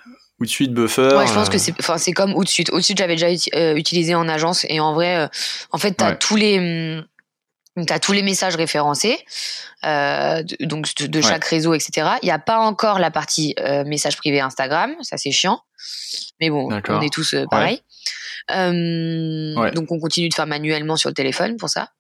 Outsuite 0.40 0.72
Buffer. 0.72 1.16
Ouais, 1.16 1.26
je 1.28 1.32
pense 1.32 1.48
que 1.48 1.58
c'est, 1.58 1.74
enfin, 1.78 1.96
c'est 1.96 2.12
comme 2.12 2.34
Outsuite. 2.34 2.72
Outsuite, 2.72 2.98
j'avais 2.98 3.16
déjà 3.16 3.30
utilisé 3.74 4.16
en 4.16 4.28
agence 4.28 4.66
et 4.68 4.80
en 4.80 4.94
vrai, 4.94 5.28
en 5.70 5.78
fait, 5.78 5.92
t'as 5.92 6.14
tous 6.14 6.36
les 6.36 6.58
hum, 6.58 7.04
tu 7.86 7.92
as 7.92 7.98
tous 7.98 8.12
les 8.12 8.22
messages 8.22 8.56
référencés, 8.56 9.18
euh, 9.84 10.42
donc 10.60 10.94
de, 10.94 11.20
chaque 11.20 11.44
réseau, 11.44 11.74
etc. 11.74 12.08
Il 12.22 12.26
n'y 12.26 12.32
a 12.32 12.38
pas 12.38 12.58
encore 12.58 12.98
la 12.98 13.10
partie 13.10 13.54
euh, 13.60 13.84
message 13.84 14.16
privé 14.16 14.40
Instagram, 14.40 14.94
ça 15.02 15.16
c'est 15.16 15.30
chiant. 15.30 15.60
Mais 16.40 16.50
bon, 16.50 16.68
on 16.88 17.00
est 17.00 17.12
tous 17.12 17.34
euh, 17.34 17.44
pareils. 17.50 17.82
Euh, 18.50 19.70
donc 19.72 19.92
on 19.92 19.98
continue 19.98 20.28
de 20.28 20.34
faire 20.34 20.46
manuellement 20.46 20.96
sur 20.96 21.10
le 21.10 21.14
téléphone 21.14 21.56
pour 21.56 21.68
ça. 21.68 21.90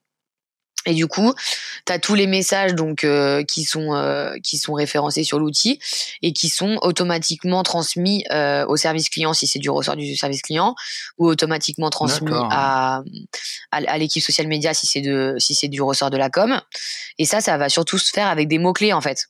Et 0.86 0.94
du 0.94 1.06
coup, 1.06 1.34
tu 1.86 1.92
as 1.92 1.98
tous 1.98 2.14
les 2.14 2.26
messages 2.26 2.74
donc 2.74 3.04
euh, 3.04 3.42
qui 3.42 3.64
sont 3.64 3.94
euh, 3.94 4.34
qui 4.42 4.58
sont 4.58 4.74
référencés 4.74 5.24
sur 5.24 5.38
l'outil 5.38 5.78
et 6.22 6.32
qui 6.32 6.48
sont 6.48 6.78
automatiquement 6.82 7.62
transmis 7.62 8.24
euh, 8.30 8.64
au 8.66 8.76
service 8.76 9.08
client 9.08 9.34
si 9.34 9.46
c'est 9.46 9.58
du 9.58 9.70
ressort 9.70 9.96
du 9.96 10.16
service 10.16 10.42
client 10.42 10.74
ou 11.18 11.26
automatiquement 11.26 11.90
transmis 11.90 12.30
à, 12.32 13.02
à, 13.70 13.98
l'équipe 13.98 14.22
social 14.22 14.46
média 14.46 14.72
si 14.72 14.86
c'est 14.86 15.00
de 15.00 15.34
si 15.38 15.54
c'est 15.54 15.68
du 15.68 15.82
ressort 15.82 16.10
de 16.10 16.16
la 16.16 16.30
com. 16.30 16.60
Et 17.18 17.24
ça 17.24 17.40
ça 17.40 17.56
va 17.58 17.68
surtout 17.68 17.98
se 17.98 18.10
faire 18.10 18.28
avec 18.28 18.48
des 18.48 18.58
mots 18.58 18.72
clés 18.72 18.92
en 18.92 19.00
fait. 19.00 19.26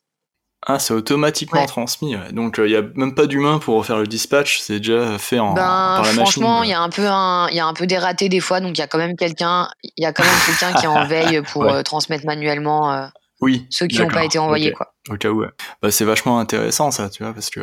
Ah, 0.66 0.78
c'est 0.78 0.92
automatiquement 0.92 1.64
transmis. 1.66 2.16
Donc 2.32 2.56
il 2.59 2.64
euh, 2.64 2.68
n'y 2.68 2.76
a 2.76 2.82
même 2.94 3.14
pas 3.14 3.26
d'humain 3.26 3.59
pour 3.59 3.76
refaire 3.76 3.98
le 3.98 4.06
dispatch, 4.06 4.59
c'est 4.61 4.78
déjà 4.78 5.16
fait 5.18 5.38
en, 5.38 5.54
ben, 5.54 5.62
par 5.62 6.02
la 6.02 6.09
machine. 6.09 6.14
Franchement, 6.22 6.62
il 6.62 6.70
y 6.70 6.72
a 6.72 6.80
un 6.80 6.90
peu 6.90 7.02
il 7.02 7.56
y 7.56 7.61
a 7.61 7.66
un 7.66 7.74
peu 7.74 7.86
des 7.86 7.98
ratés 7.98 8.28
des 8.28 8.40
fois, 8.40 8.61
donc 8.61 8.76
il 8.76 8.80
y 8.80 8.82
a 8.82 8.88
quand 8.88 8.98
même 8.98 9.16
quelqu'un, 9.16 9.68
il 9.82 10.02
y 10.02 10.06
a 10.06 10.12
quand 10.12 10.24
même 10.24 10.32
quelqu'un 10.46 10.72
qui 10.78 10.84
est 10.84 10.88
en 10.88 11.04
veille 11.06 11.42
pour 11.52 11.64
euh, 11.64 11.82
transmettre 11.82 12.26
manuellement. 12.26 12.92
Euh, 12.92 13.06
oui. 13.40 13.66
Ceux 13.70 13.86
qui 13.86 14.00
n'ont 14.00 14.09
pas 14.09 14.24
été 14.24 14.38
envoyés, 14.38 14.72
quoi. 14.72 14.94
Au 15.09 15.16
cas 15.16 15.30
où. 15.30 15.44
Bah, 15.80 15.90
c'est 15.92 16.04
vachement 16.04 16.40
intéressant 16.40 16.90
ça, 16.90 17.09
tu 17.09 17.22
vois, 17.22 17.32
parce 17.32 17.50
que 17.50 17.61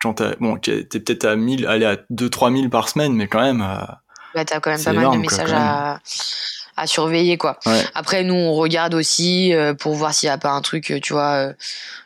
quand 0.00 0.14
t'es 0.14 0.36
bon, 0.38 0.56
peut-être 0.56 1.24
à 1.24 1.34
1000, 1.34 1.66
aller 1.66 1.86
à 1.86 1.96
2-3 2.12 2.56
000 2.56 2.68
par 2.68 2.88
semaine, 2.88 3.14
mais 3.14 3.26
quand 3.26 3.42
même. 3.42 3.58
bah, 3.58 4.44
t'as 4.44 4.60
quand 4.60 4.70
même 4.70 4.82
pas 4.82 4.92
mal 4.92 5.10
de 5.10 5.18
messages 5.18 5.52
à, 5.52 5.98
à 6.76 6.86
surveiller 6.86 7.38
quoi. 7.38 7.58
Après 7.94 8.22
nous 8.22 8.34
on 8.34 8.54
regarde 8.54 8.94
aussi 8.94 9.54
euh, 9.54 9.74
pour 9.74 9.94
voir 9.94 10.12
s'il 10.14 10.28
y 10.28 10.30
a 10.30 10.38
pas 10.38 10.50
un 10.50 10.60
truc 10.60 10.92
tu 11.02 11.12
vois 11.12 11.48
euh, 11.48 11.52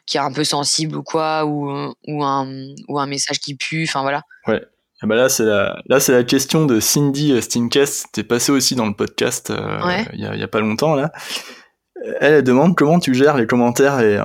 qui 0.07 0.17
est 0.17 0.21
un 0.21 0.33
peu 0.33 0.45
sensible 0.45 0.97
ou 0.97 1.03
quoi 1.03 1.45
ou 1.45 1.93
ou 2.07 2.25
un 2.25 2.49
ou 2.89 2.99
un 2.99 3.07
message 3.07 3.41
qui 3.41 3.55
pue 3.55 3.85
enfin 3.89 4.03
voilà. 4.03 4.23
Ouais. 4.47 4.63
Ah 5.03 5.07
bah 5.07 5.17
là 5.17 5.29
c'est 5.29 5.45
la 5.45 5.81
là 5.87 5.99
c'est 5.99 6.13
la 6.13 6.25
question 6.25 6.67
de 6.67 6.79
Cindy 6.79 7.41
Stinkest, 7.41 8.07
t'es 8.13 8.23
passé 8.23 8.53
aussi 8.53 8.75
dans 8.75 8.87
le 8.87 8.95
podcast 8.95 9.51
euh, 9.51 9.81
il 10.13 10.21
y, 10.21 10.27
a, 10.27 10.37
y 10.37 10.43
a 10.43 10.49
pas 10.49 10.61
longtemps 10.61 10.95
là. 10.95 11.11
Elle 12.21 12.43
demande 12.43 12.77
comment 12.77 12.99
tu 12.99 13.15
gères 13.15 13.37
les 13.37 13.47
commentaires 13.47 14.01
et, 14.01 14.19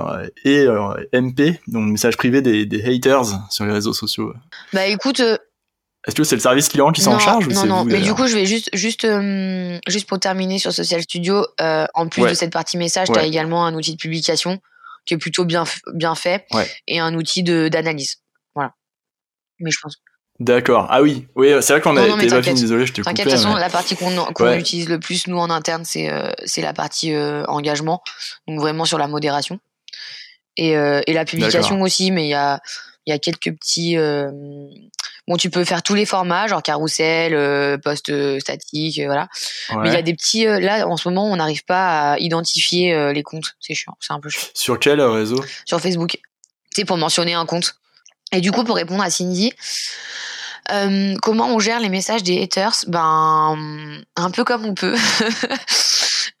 et 0.46 0.66
MP, 1.12 1.60
donc 1.68 1.84
le 1.84 1.92
message 1.92 2.16
privé 2.16 2.40
des, 2.40 2.64
des 2.64 2.82
haters 2.82 3.26
sur 3.50 3.66
les 3.66 3.72
réseaux 3.72 3.92
sociaux. 3.92 4.32
Bah 4.72 4.86
écoute, 4.86 5.20
est-ce 6.06 6.14
que 6.14 6.22
c'est 6.22 6.36
le 6.36 6.40
service 6.40 6.68
client 6.68 6.92
qui 6.92 7.00
s'en 7.00 7.18
charge 7.18 7.48
Non, 7.48 7.66
non, 7.66 7.84
mais 7.84 8.00
du 8.00 8.14
coup, 8.14 8.28
je 8.28 8.34
vais 8.34 8.46
juste, 8.46 8.70
juste, 8.72 9.04
euh, 9.04 9.78
juste 9.88 10.08
pour 10.08 10.20
terminer 10.20 10.58
sur 10.60 10.72
Social 10.72 11.02
Studio, 11.02 11.44
euh, 11.60 11.86
en 11.94 12.06
plus 12.08 12.22
de 12.22 12.34
cette 12.34 12.52
partie 12.52 12.76
message, 12.76 13.08
tu 13.12 13.18
as 13.18 13.24
également 13.26 13.66
un 13.66 13.74
outil 13.74 13.92
de 13.92 13.96
publication 13.96 14.60
qui 15.04 15.14
est 15.14 15.18
plutôt 15.18 15.44
bien, 15.44 15.64
bien 15.94 16.14
fait 16.14 16.46
et 16.86 17.00
un 17.00 17.14
outil 17.14 17.42
d'analyse. 17.42 18.18
Voilà. 18.54 18.72
Mais 19.58 19.70
je 19.70 19.78
pense. 19.82 19.96
D'accord. 20.38 20.86
Ah 20.90 21.02
oui, 21.02 21.26
oui, 21.34 21.48
c'est 21.60 21.72
vrai 21.72 21.80
qu'on 21.80 21.96
a 21.96 22.06
été 22.06 22.28
pas 22.28 22.40
désolé, 22.40 22.86
je 22.86 22.92
te 22.92 23.00
T'inquiète, 23.00 23.26
de 23.26 23.32
toute 23.32 23.40
façon, 23.40 23.56
la 23.56 23.70
partie 23.70 23.96
qu'on 23.96 24.52
utilise 24.52 24.88
le 24.88 25.00
plus, 25.00 25.26
nous, 25.26 25.38
en 25.38 25.50
interne, 25.50 25.84
c'est 25.84 26.10
euh, 26.10 26.30
la 26.58 26.72
partie 26.72 27.16
engagement, 27.48 28.02
donc 28.46 28.60
vraiment 28.60 28.84
sur 28.84 28.98
la 28.98 29.08
modération. 29.08 29.58
Et, 30.56 30.70
et 30.70 31.12
la 31.12 31.24
publication 31.24 31.82
aussi, 31.82 32.12
mais 32.12 32.26
il 32.26 32.30
y 32.30 32.34
a, 32.34 32.60
y 33.06 33.12
a 33.12 33.18
quelques 33.18 33.52
petits 33.52 33.96
Bon, 35.28 35.36
tu 35.36 35.50
peux 35.50 35.64
faire 35.64 35.82
tous 35.82 35.94
les 35.94 36.06
formats, 36.06 36.46
genre 36.46 36.62
carrousel, 36.62 37.34
euh, 37.34 37.78
post 37.78 38.10
euh, 38.10 38.38
statique, 38.38 39.00
euh, 39.00 39.06
voilà. 39.06 39.26
Mais 39.80 39.88
il 39.88 39.92
y 39.92 39.96
a 39.96 40.02
des 40.02 40.14
petits. 40.14 40.44
là, 40.44 40.86
en 40.86 40.96
ce 40.96 41.08
moment, 41.08 41.26
on 41.26 41.36
n'arrive 41.36 41.64
pas 41.64 42.12
à 42.12 42.18
identifier 42.18 43.12
les 43.12 43.22
comptes. 43.24 43.56
C'est 43.60 43.74
chiant, 43.74 43.96
c'est 44.00 44.12
un 44.12 44.20
peu 44.20 44.28
chiant. 44.28 44.46
Sur 44.54 44.78
quel 44.78 45.00
réseau? 45.00 45.44
Sur 45.64 45.80
Facebook. 45.80 46.18
C'est 46.74 46.84
pour 46.84 46.96
mentionner 46.96 47.34
un 47.34 47.46
compte. 47.46 47.74
Et 48.32 48.40
du 48.40 48.52
coup, 48.52 48.62
pour 48.62 48.76
répondre 48.76 49.02
à 49.02 49.10
Cindy, 49.10 49.52
comment 51.22 51.48
on 51.48 51.58
gère 51.58 51.80
les 51.80 51.88
messages 51.88 52.22
des 52.22 52.40
haters? 52.40 52.84
Ben, 52.86 53.56
un 54.14 54.30
peu 54.30 54.44
comme 54.44 54.64
on 54.64 54.74
peut. 54.74 54.96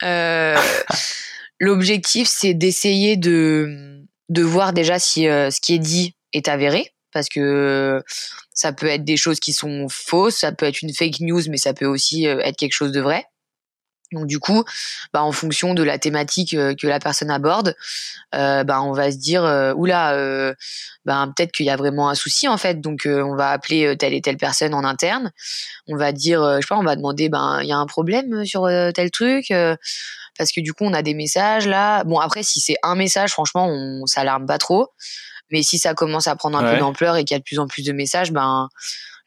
L'objectif, 1.58 2.28
c'est 2.28 2.54
d'essayer 2.54 3.16
de, 3.16 4.04
de 4.28 4.42
voir 4.42 4.72
déjà 4.72 5.00
si 5.00 5.24
ce 5.24 5.60
qui 5.60 5.74
est 5.74 5.80
dit 5.80 6.15
est 6.36 6.48
avéré 6.48 6.92
parce 7.12 7.28
que 7.28 8.02
ça 8.52 8.72
peut 8.72 8.86
être 8.86 9.04
des 9.04 9.16
choses 9.16 9.40
qui 9.40 9.52
sont 9.52 9.88
fausses, 9.88 10.36
ça 10.36 10.52
peut 10.52 10.66
être 10.66 10.82
une 10.82 10.92
fake 10.92 11.20
news, 11.20 11.42
mais 11.48 11.56
ça 11.56 11.72
peut 11.72 11.86
aussi 11.86 12.26
euh, 12.26 12.40
être 12.40 12.56
quelque 12.56 12.74
chose 12.74 12.92
de 12.92 13.00
vrai. 13.00 13.26
Donc 14.12 14.26
du 14.26 14.38
coup, 14.38 14.64
bah, 15.12 15.22
en 15.22 15.32
fonction 15.32 15.74
de 15.74 15.82
la 15.82 15.98
thématique 15.98 16.54
euh, 16.54 16.74
que 16.80 16.86
la 16.86 17.00
personne 17.00 17.30
aborde, 17.30 17.74
euh, 18.34 18.62
bah, 18.62 18.80
on 18.82 18.92
va 18.92 19.10
se 19.10 19.16
dire 19.16 19.42
oula, 19.76 20.14
euh, 20.14 20.54
bah, 21.04 21.28
peut-être 21.36 21.52
qu'il 21.52 21.66
y 21.66 21.70
a 21.70 21.76
vraiment 21.76 22.08
un 22.08 22.14
souci 22.14 22.46
en 22.46 22.56
fait. 22.56 22.80
Donc 22.80 23.02
on 23.06 23.34
va 23.34 23.50
appeler 23.50 23.96
telle 23.96 24.14
et 24.14 24.20
telle 24.20 24.36
personne 24.36 24.74
en 24.74 24.84
interne. 24.84 25.32
On 25.88 25.96
va 25.96 26.12
dire, 26.12 26.40
je 26.56 26.60
sais 26.60 26.68
pas, 26.68 26.78
on 26.78 26.84
va 26.84 26.96
demander, 26.96 27.28
ben 27.28 27.60
il 27.62 27.68
y 27.68 27.72
a 27.72 27.78
un 27.78 27.86
problème 27.86 28.44
sur 28.44 28.68
tel 28.94 29.10
truc 29.10 29.52
parce 30.38 30.52
que 30.52 30.60
du 30.60 30.72
coup 30.72 30.84
on 30.84 30.92
a 30.92 31.02
des 31.02 31.14
messages 31.14 31.66
là. 31.66 32.04
Bon 32.04 32.18
après 32.18 32.42
si 32.42 32.60
c'est 32.60 32.76
un 32.82 32.94
message, 32.94 33.30
franchement 33.32 33.68
on 33.68 34.06
s'alarme 34.06 34.46
pas 34.46 34.58
trop. 34.58 34.90
Mais 35.50 35.62
si 35.62 35.78
ça 35.78 35.94
commence 35.94 36.26
à 36.26 36.36
prendre 36.36 36.58
un 36.58 36.72
peu 36.72 36.78
d'ampleur 36.78 37.16
et 37.16 37.24
qu'il 37.24 37.34
y 37.34 37.36
a 37.36 37.38
de 37.38 37.44
plus 37.44 37.58
en 37.58 37.66
plus 37.66 37.82
de 37.82 37.92
messages, 37.92 38.32
ben 38.32 38.68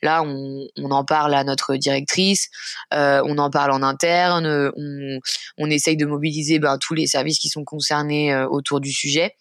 là 0.01 0.23
on, 0.23 0.67
on 0.77 0.91
en 0.91 1.03
parle 1.03 1.33
à 1.33 1.43
notre 1.43 1.75
directrice, 1.75 2.49
euh, 2.93 3.21
on 3.25 3.37
en 3.37 3.49
parle 3.49 3.71
en 3.71 3.83
interne, 3.83 4.71
on, 4.75 5.19
on 5.57 5.69
essaye 5.69 5.97
de 5.97 6.05
mobiliser 6.05 6.59
ben, 6.59 6.77
tous 6.77 6.93
les 6.93 7.07
services 7.07 7.39
qui 7.39 7.49
sont 7.49 7.63
concernés 7.63 8.33
euh, 8.33 8.47
autour 8.47 8.79
du 8.79 8.91
sujet 8.91 9.35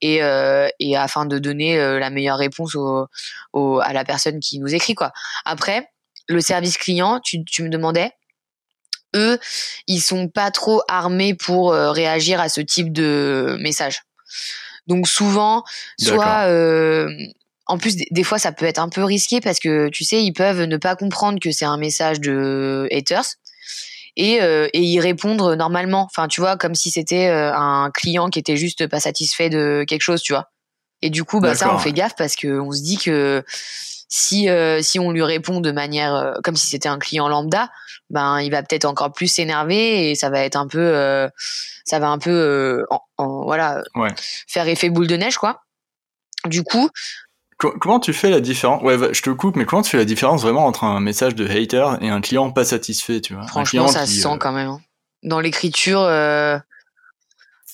et, 0.00 0.22
euh, 0.22 0.68
et 0.80 0.96
afin 0.96 1.26
de 1.26 1.38
donner 1.38 1.76
la 1.76 2.10
meilleure 2.10 2.38
réponse 2.38 2.74
au, 2.74 3.06
au, 3.52 3.80
à 3.80 3.92
la 3.92 4.04
personne 4.04 4.40
qui 4.40 4.58
nous 4.58 4.74
écrit 4.74 4.94
quoi. 4.94 5.12
Après 5.44 5.88
le 6.28 6.40
service 6.40 6.78
client, 6.78 7.20
tu, 7.22 7.44
tu 7.44 7.62
me 7.62 7.68
demandais 7.68 8.10
eux, 9.14 9.38
ils 9.86 10.00
sont 10.00 10.26
pas 10.26 10.50
trop 10.50 10.82
armés 10.88 11.34
pour 11.34 11.72
réagir 11.72 12.40
à 12.40 12.48
ce 12.48 12.60
type 12.60 12.92
de 12.92 13.56
message. 13.60 14.02
Donc 14.86 15.08
souvent, 15.08 15.64
soit 15.98 16.46
euh, 16.48 17.08
en 17.66 17.78
plus 17.78 17.96
des, 17.96 18.22
fois 18.22 18.38
ça 18.38 18.52
peut 18.52 18.66
être 18.66 18.78
un 18.78 18.88
peu 18.88 19.02
risqué 19.02 19.40
parce 19.40 19.58
que 19.58 19.88
tu 19.88 20.04
sais 20.04 20.22
ils 20.22 20.32
peuvent 20.32 20.62
ne 20.62 20.76
pas 20.76 20.96
comprendre 20.96 21.38
que 21.40 21.50
c'est 21.50 21.64
un 21.64 21.78
message 21.78 22.20
de 22.20 22.86
haters 22.92 23.24
et, 24.16 24.42
euh, 24.42 24.68
et 24.72 24.82
y 24.82 25.00
répondre 25.00 25.54
normalement. 25.54 26.02
Enfin 26.02 26.28
tu 26.28 26.40
vois 26.40 26.56
comme 26.56 26.74
si 26.74 26.90
c'était 26.90 27.28
euh, 27.28 27.54
un 27.54 27.90
client 27.90 28.28
qui 28.28 28.38
était 28.38 28.56
juste 28.56 28.86
pas 28.86 29.00
satisfait 29.00 29.48
de 29.48 29.84
quelque 29.86 30.02
chose, 30.02 30.22
tu 30.22 30.32
vois. 30.32 30.50
Et 31.02 31.10
du 31.10 31.24
coup 31.24 31.40
bah 31.40 31.54
ça 31.54 31.74
on 31.74 31.78
fait 31.78 31.92
gaffe 31.92 32.14
parce 32.16 32.36
que 32.36 32.60
on 32.60 32.72
se 32.72 32.82
dit 32.82 32.98
que 32.98 33.44
si 34.14 34.48
euh, 34.48 34.80
si 34.80 35.00
on 35.00 35.10
lui 35.10 35.24
répond 35.24 35.58
de 35.58 35.72
manière 35.72 36.14
euh, 36.14 36.34
comme 36.44 36.54
si 36.54 36.68
c'était 36.68 36.88
un 36.88 37.00
client 37.00 37.26
lambda, 37.26 37.68
ben 38.10 38.40
il 38.40 38.48
va 38.48 38.62
peut-être 38.62 38.84
encore 38.84 39.10
plus 39.10 39.26
s'énerver 39.26 40.10
et 40.10 40.14
ça 40.14 40.30
va 40.30 40.44
être 40.44 40.54
un 40.54 40.68
peu 40.68 40.78
euh, 40.78 41.28
ça 41.84 41.98
va 41.98 42.10
un 42.10 42.18
peu 42.18 42.86
en, 43.18 43.44
voilà 43.44 43.82
faire 44.46 44.68
effet 44.68 44.88
boule 44.88 45.08
de 45.08 45.16
neige 45.16 45.36
quoi. 45.36 45.62
Du 46.46 46.62
coup, 46.62 46.88
Comment 47.56 48.00
tu 48.00 48.12
fais 48.12 48.30
la 48.30 48.40
différence 48.40 48.82
Ouais, 48.82 48.98
je 49.14 49.22
te 49.22 49.30
coupe, 49.30 49.56
mais 49.56 49.64
comment 49.64 49.80
tu 49.80 49.90
fais 49.90 49.96
la 49.96 50.04
différence 50.04 50.42
vraiment 50.42 50.66
entre 50.66 50.84
un 50.84 51.00
message 51.00 51.34
de 51.34 51.46
hater 51.46 51.86
et 52.02 52.10
un 52.10 52.20
client 52.20 52.50
pas 52.50 52.64
satisfait, 52.64 53.20
tu 53.20 53.32
vois? 53.32 53.46
Franchement, 53.46 53.88
ça 53.88 54.06
se 54.06 54.20
sent 54.20 54.36
quand 54.38 54.52
même. 54.52 54.68
Hein. 54.68 54.80
Dans 55.22 55.40
l'écriture, 55.40 56.00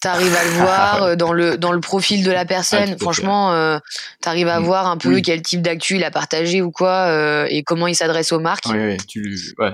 T'arrives 0.01 0.35
à 0.35 0.45
le 0.45 0.51
voir 0.63 1.03
euh, 1.03 1.17
dans 1.17 1.33
le 1.33 1.57
dans 1.57 1.73
le 1.73 1.81
profil 1.81 2.25
de 2.25 2.31
la 2.31 2.45
personne. 2.45 2.99
Franchement, 2.99 3.53
euh, 3.53 3.79
t'arrives 4.21 4.49
à 4.49 4.61
mm. 4.61 4.65
voir 4.65 4.87
un 4.87 4.97
peu 4.97 5.21
quel 5.21 5.43
type 5.43 5.63
d'actu 5.63 5.97
il 5.97 6.05
a 6.05 6.11
partagé 6.11 6.63
ou 6.63 6.71
quoi 6.71 7.09
euh, 7.09 7.47
et 7.51 7.63
comment 7.63 7.87
il 7.87 7.95
s'adresse 7.95 8.33
aux 8.33 8.41
marques. 8.41 8.67
Oui, 8.71 8.79
oui, 8.79 8.97
tu, 9.07 9.55
ouais. 9.59 9.73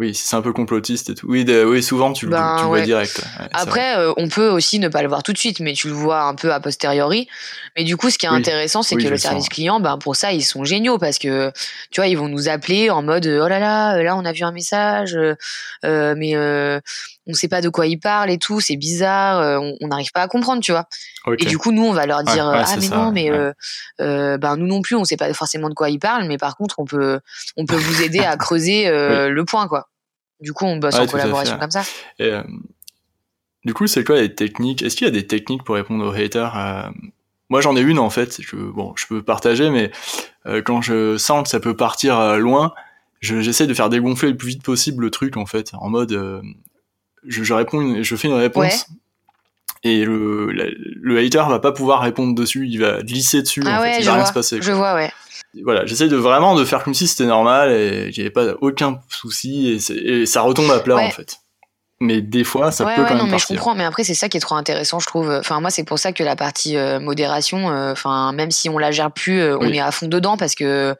Oui, 0.00 0.14
c'est 0.14 0.34
un 0.34 0.40
peu 0.40 0.54
complotiste 0.54 1.10
et 1.10 1.14
tout. 1.14 1.26
Oui, 1.28 1.44
oui 1.44 1.82
souvent 1.82 2.14
tu, 2.14 2.24
le 2.24 2.30
ben, 2.30 2.64
vois 2.64 2.80
direct. 2.80 3.22
Après, 3.52 3.98
euh, 3.98 4.14
on 4.16 4.28
peut 4.28 4.48
aussi 4.48 4.78
ne 4.78 4.88
pas 4.88 5.02
le 5.02 5.08
voir 5.08 5.22
tout 5.22 5.34
de 5.34 5.38
suite, 5.38 5.60
mais 5.60 5.74
tu 5.74 5.88
le 5.88 5.92
vois 5.92 6.22
un 6.22 6.34
peu 6.34 6.50
a 6.54 6.58
posteriori. 6.58 7.28
Mais 7.76 7.84
du 7.84 7.98
coup, 7.98 8.08
ce 8.08 8.16
qui 8.16 8.24
est 8.24 8.30
intéressant, 8.30 8.82
c'est 8.82 8.96
que 8.96 9.06
le 9.06 9.18
service 9.18 9.50
client, 9.50 9.78
ben 9.78 9.98
pour 9.98 10.16
ça, 10.16 10.32
ils 10.32 10.42
sont 10.42 10.64
géniaux 10.64 10.96
parce 10.96 11.18
que 11.18 11.52
tu 11.90 12.00
vois, 12.00 12.08
ils 12.08 12.16
vont 12.16 12.28
nous 12.28 12.48
appeler 12.48 12.88
en 12.88 13.02
mode 13.02 13.26
oh 13.26 13.46
là 13.46 13.58
là, 13.58 14.02
là 14.02 14.16
on 14.16 14.24
a 14.24 14.32
vu 14.32 14.42
un 14.42 14.52
message, 14.52 15.14
euh, 15.84 16.14
mais 16.16 16.34
euh, 16.34 16.80
on 17.26 17.34
sait 17.34 17.48
pas 17.48 17.60
de 17.60 17.68
quoi 17.68 17.86
ils 17.86 17.98
parlent 17.98 18.30
et 18.30 18.38
tout, 18.38 18.60
c'est 18.60 18.76
bizarre, 18.76 19.38
euh, 19.40 19.72
on 19.80 19.88
n'arrive 19.88 20.10
pas 20.12 20.22
à 20.22 20.28
comprendre, 20.28 20.62
tu 20.62 20.72
vois. 20.72 20.86
Et 21.38 21.44
du 21.44 21.58
coup, 21.58 21.70
nous, 21.70 21.84
on 21.84 21.92
va 21.92 22.06
leur 22.06 22.24
dire 22.24 22.48
ah 22.48 22.76
mais 22.80 22.88
non, 22.88 23.12
mais 23.12 23.30
ben 23.98 24.56
nous 24.56 24.66
non 24.66 24.82
plus, 24.82 24.96
on 24.96 25.04
sait 25.04 25.16
pas 25.16 25.32
forcément 25.34 25.68
de 25.68 25.74
quoi 25.74 25.90
ils 25.90 25.98
parlent, 25.98 26.26
mais 26.26 26.38
par 26.38 26.56
contre, 26.56 26.78
on 26.78 26.84
peut 26.84 27.20
on 27.56 27.66
peut 27.66 27.76
vous 27.76 28.02
aider 28.02 28.20
à 28.20 28.36
creuser 28.36 28.84
le 28.90 29.44
point, 29.44 29.68
quoi. 29.68 29.90
Du 30.40 30.52
coup, 30.52 30.64
on 30.64 30.76
bosse 30.76 30.94
en 30.94 31.06
collaboration 31.06 31.58
comme 31.58 31.70
ça. 31.70 31.82
Euh, 32.20 32.42
du 33.64 33.74
coup, 33.74 33.86
c'est 33.86 34.04
quoi 34.04 34.20
les 34.20 34.34
techniques? 34.34 34.82
Est-ce 34.82 34.96
qu'il 34.96 35.06
y 35.06 35.10
a 35.10 35.12
des 35.12 35.26
techniques 35.26 35.64
pour 35.64 35.74
répondre 35.74 36.06
aux 36.06 36.14
haters 36.14 36.56
euh, 36.56 36.90
Moi, 37.50 37.60
j'en 37.60 37.76
ai 37.76 37.80
une 37.80 37.98
en 37.98 38.10
fait. 38.10 38.40
Je, 38.40 38.56
bon, 38.56 38.94
je 38.96 39.06
peux 39.06 39.22
partager, 39.22 39.70
mais 39.70 39.90
euh, 40.46 40.62
quand 40.62 40.80
je 40.80 41.18
sens 41.18 41.42
que 41.42 41.48
ça 41.50 41.60
peut 41.60 41.76
partir 41.76 42.38
loin, 42.38 42.72
j'essaie 43.20 43.66
de 43.66 43.74
faire 43.74 43.90
dégonfler 43.90 44.30
le 44.30 44.36
plus 44.36 44.48
vite 44.48 44.62
possible 44.62 45.04
le 45.04 45.10
truc 45.10 45.36
en 45.36 45.46
fait, 45.46 45.72
en 45.74 45.90
mode, 45.90 46.42
je, 47.26 47.54
réponds, 47.54 48.02
je 48.02 48.16
fais 48.16 48.28
une 48.28 48.34
réponse. 48.34 48.86
Et 49.82 50.04
le, 50.04 50.50
le, 50.52 51.18
hater 51.18 51.48
va 51.48 51.58
pas 51.58 51.72
pouvoir 51.72 52.02
répondre 52.02 52.34
dessus, 52.34 52.68
il 52.68 52.78
va 52.80 53.02
glisser 53.02 53.40
dessus, 53.40 53.62
ah 53.64 53.80
en 53.80 53.82
fait, 53.82 54.00
il 54.00 54.04
va 54.04 54.14
rien 54.14 54.26
se 54.26 54.32
passer. 54.32 54.60
Je 54.60 54.72
vois, 54.72 54.94
ouais 54.94 55.10
voilà, 55.64 55.84
j'essaye 55.84 56.08
de 56.08 56.16
vraiment 56.16 56.54
de 56.54 56.64
faire 56.64 56.84
comme 56.84 56.94
si 56.94 57.08
c'était 57.08 57.26
normal 57.26 57.72
et 57.72 58.10
qu'il 58.12 58.22
n'y 58.22 58.26
avait 58.26 58.30
pas 58.30 58.54
aucun 58.60 59.00
souci 59.08 59.80
et, 59.90 60.26
ça 60.26 60.42
retombe 60.42 60.70
à 60.70 60.80
plat 60.80 60.96
en 60.96 61.10
fait. 61.10 61.38
Mais 62.02 62.22
des 62.22 62.44
fois, 62.44 62.72
ça 62.72 62.86
peut 62.86 63.04
quand 63.06 63.14
même 63.14 63.30
mais 63.30 63.38
je 63.38 63.46
comprends. 63.46 63.74
Mais 63.74 63.84
après, 63.84 64.04
c'est 64.04 64.14
ça 64.14 64.30
qui 64.30 64.38
est 64.38 64.40
trop 64.40 64.54
intéressant, 64.54 65.00
je 65.00 65.06
trouve. 65.06 65.30
Enfin, 65.30 65.60
moi, 65.60 65.70
c'est 65.70 65.84
pour 65.84 65.98
ça 65.98 66.12
que 66.12 66.22
la 66.22 66.34
partie 66.34 66.78
euh, 66.78 66.98
modération, 66.98 67.70
euh, 67.70 67.92
enfin, 67.92 68.32
même 68.32 68.50
si 68.50 68.70
on 68.70 68.78
la 68.78 68.90
gère 68.90 69.12
plus, 69.12 69.38
euh, 69.38 69.58
on 69.60 69.70
est 69.70 69.80
à 69.80 69.90
fond 69.92 70.08
dedans 70.08 70.38
parce 70.38 70.54
que 70.54 70.96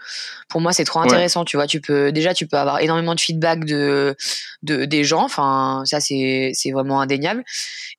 pour 0.51 0.61
moi, 0.61 0.75
c'est 0.75 0.85
trop 0.85 1.01
intéressant. 1.01 1.47
Tu 1.47 1.57
vois, 1.57 1.67
tu 1.67 1.81
peux 1.81 2.13
déjà, 2.13 2.35
tu 2.35 2.47
peux 2.47 2.59
avoir 2.59 2.81
énormément 2.81 3.15
de 3.15 3.21
feedback 3.21 3.65
de, 3.65 4.15
de 4.63 4.85
des 4.85 5.03
gens. 5.05 5.25
Enfin, 5.25 5.85
ça, 5.87 6.01
c'est 6.01 6.51
c'est 6.53 6.71
vraiment 6.71 7.01
indéniable. 7.01 7.45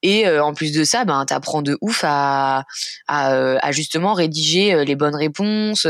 Et 0.04 0.28
en 0.28 0.54
plus 0.54 0.72
de 0.72 0.84
ça, 0.84 1.04
ben, 1.04 1.26
t'apprends 1.26 1.64
de 1.64 1.78
ouf 1.82 2.04
à, 2.04 2.66
à, 3.08 3.32
à, 3.32 3.72
justement 3.72 4.14
rédiger 4.14 4.84
les 4.84 4.96
bonnes 4.96 5.16
réponses, 5.16 5.88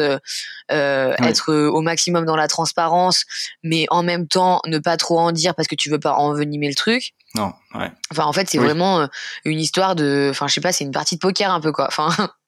être 0.69 1.53
au 1.53 1.81
maximum 1.81 2.25
dans 2.25 2.35
la 2.35 2.47
transparence, 2.47 3.25
mais 3.63 3.85
en 3.89 4.03
même 4.03 4.27
temps 4.27 4.61
ne 4.65 4.77
pas 4.77 4.97
trop 4.97 5.19
en 5.19 5.31
dire 5.31 5.55
parce 5.55 5.67
que 5.67 5.75
tu 5.75 5.89
veux 5.89 5.99
pas 5.99 6.13
envenimer 6.13 6.69
le 6.69 6.75
truc. 6.75 7.00
Non, 7.35 7.53
ouais. 7.75 7.91
Enfin, 8.11 8.25
en 8.25 8.33
fait, 8.33 8.49
c'est 8.49 8.57
vraiment 8.57 9.07
une 9.45 9.59
histoire 9.59 9.95
de, 9.95 10.27
enfin, 10.31 10.47
je 10.47 10.53
sais 10.53 10.61
pas, 10.61 10.71
c'est 10.73 10.83
une 10.83 10.91
partie 10.91 11.15
de 11.15 11.21
poker 11.21 11.51
un 11.51 11.61
peu 11.61 11.71
quoi. 11.71 11.87
Enfin. 11.87 12.09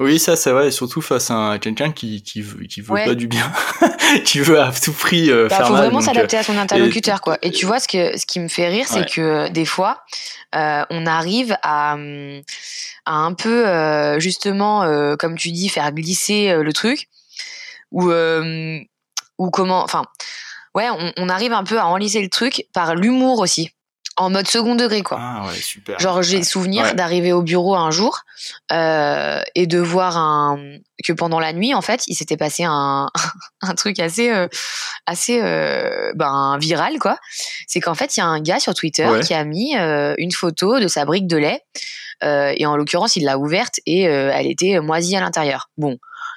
Oui, 0.00 0.18
ça 0.18 0.34
c'est 0.34 0.50
vrai, 0.50 0.70
surtout 0.70 1.02
face 1.02 1.30
à 1.30 1.58
quelqu'un 1.60 1.92
qui 1.92 2.22
qui 2.22 2.40
veut, 2.40 2.64
qui 2.64 2.80
veut 2.80 2.94
pas 3.04 3.14
du 3.14 3.26
bien, 3.26 3.52
qui 4.24 4.38
veut 4.38 4.58
à 4.58 4.72
tout 4.72 4.94
prix 4.94 5.30
euh, 5.30 5.46
bah, 5.48 5.56
faire 5.56 5.66
faut 5.66 5.72
mal. 5.74 5.82
Faut 5.82 5.90
vraiment 5.90 6.00
s'adapter 6.00 6.38
à 6.38 6.42
son 6.42 6.56
interlocuteur, 6.56 7.20
quoi. 7.20 7.36
Et 7.42 7.50
tu 7.50 7.66
vois, 7.66 7.80
ce 7.80 7.86
que 7.86 8.16
ce 8.16 8.24
qui 8.24 8.40
me 8.40 8.48
fait 8.48 8.68
rire, 8.68 8.86
c'est 8.88 9.04
que 9.04 9.48
des 9.50 9.66
fois, 9.66 10.02
euh, 10.54 10.84
on 10.88 11.06
arrive 11.06 11.54
à, 11.62 11.98
à 13.04 13.14
un 13.14 13.34
peu 13.34 13.68
euh, 13.68 14.18
justement, 14.20 14.84
euh, 14.84 15.16
comme 15.16 15.36
tu 15.36 15.50
dis, 15.50 15.68
faire 15.68 15.92
glisser 15.92 16.54
le 16.54 16.72
truc, 16.72 17.08
ou 17.90 18.10
ou 19.38 19.50
comment, 19.50 19.82
enfin, 19.82 20.04
ouais, 20.74 20.88
on, 20.90 21.12
on 21.18 21.28
arrive 21.28 21.52
un 21.52 21.64
peu 21.64 21.78
à 21.78 21.86
enliser 21.86 22.22
le 22.22 22.28
truc 22.30 22.66
par 22.72 22.94
l'humour 22.94 23.38
aussi 23.40 23.70
en 24.20 24.28
mode 24.28 24.46
second 24.46 24.74
degré 24.74 25.02
quoi. 25.02 25.18
Ah 25.18 25.46
ouais, 25.46 25.54
super. 25.54 25.98
Genre 25.98 26.22
j'ai 26.22 26.42
souvenir 26.42 26.94
d'arriver 26.94 27.32
au 27.32 27.42
bureau 27.42 27.74
un 27.74 27.90
jour 27.90 28.20
euh, 28.70 29.40
et 29.54 29.66
de 29.66 29.78
voir 29.78 30.18
un 30.18 30.58
que 31.02 31.14
pendant 31.14 31.40
la 31.40 31.54
nuit 31.54 31.72
en 31.72 31.80
fait 31.80 32.02
il 32.06 32.14
s'était 32.14 32.36
passé 32.36 32.64
un, 32.64 33.08
un 33.62 33.74
truc 33.74 33.98
assez 33.98 34.30
euh, 34.30 34.46
assez 35.06 35.40
euh, 35.42 36.12
ben 36.14 36.58
viral 36.60 36.98
quoi. 36.98 37.16
C'est 37.66 37.80
qu'en 37.80 37.94
fait 37.94 38.16
il 38.16 38.20
y 38.20 38.22
a 38.22 38.26
un 38.26 38.40
gars 38.40 38.60
sur 38.60 38.74
Twitter 38.74 39.08
qui 39.24 39.32
a 39.32 39.42
mis 39.44 39.74
une 39.74 40.32
photo 40.32 40.78
de 40.78 40.88
sa 40.88 41.06
brique 41.06 41.26
de 41.26 41.38
lait 41.38 41.62
et 42.22 42.66
en 42.66 42.76
l'occurrence 42.76 43.16
il 43.16 43.24
l'a 43.24 43.38
ouverte 43.38 43.80
et 43.86 44.02
elle 44.02 44.46
était 44.46 44.80
moisie 44.80 45.16
à 45.16 45.20
l'intérieur. 45.20 45.70
Bon 45.78 45.96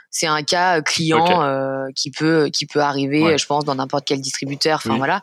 c'est 0.09 0.27
un 0.27 0.43
cas 0.43 0.81
client 0.81 1.43
qui 1.95 2.11
peut 2.11 2.49
qui 2.53 2.65
peut 2.65 2.79
arriver 2.79 3.37
je 3.37 3.45
pense 3.45 3.65
dans 3.65 3.75
n'importe 3.75 4.05
quel 4.05 4.21
distributeur 4.21 4.77
enfin 4.77 4.97
voilà 4.97 5.21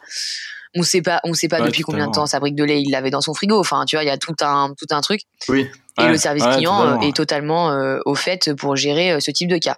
on 0.75 0.83
sait 0.83 1.03
pas, 1.03 1.21
on 1.25 1.35
sait 1.35 1.49
pas 1.49 1.61
depuis 1.61 1.83
combien 1.83 2.07
de 2.07 2.13
temps 2.13 2.27
sa 2.27 2.39
brique 2.39 2.55
de 2.55 2.65
lait 2.65 2.81
il 2.81 2.91
l'avait 2.91 3.11
dans 3.11 3.21
son 3.21 3.35
frigo. 3.35 3.59
Enfin, 3.59 3.85
tu 3.87 3.97
vois, 3.97 4.05
il 4.05 4.07
y 4.07 4.11
a 4.11 4.19
tout 4.19 4.35
un, 4.41 4.73
tout 4.79 4.87
un 4.91 5.01
truc. 5.01 5.23
Oui. 5.49 5.69
Et 5.99 6.07
le 6.07 6.17
service 6.17 6.47
client 6.47 6.83
euh, 6.83 7.01
est 7.01 7.15
totalement 7.15 7.73
euh, 7.73 7.99
au 8.07 8.15
fait 8.15 8.55
pour 8.55 8.77
gérer 8.77 9.13
euh, 9.13 9.21
ce 9.21 9.31
type 9.31 9.49
de 9.49 9.59
cas. 9.59 9.77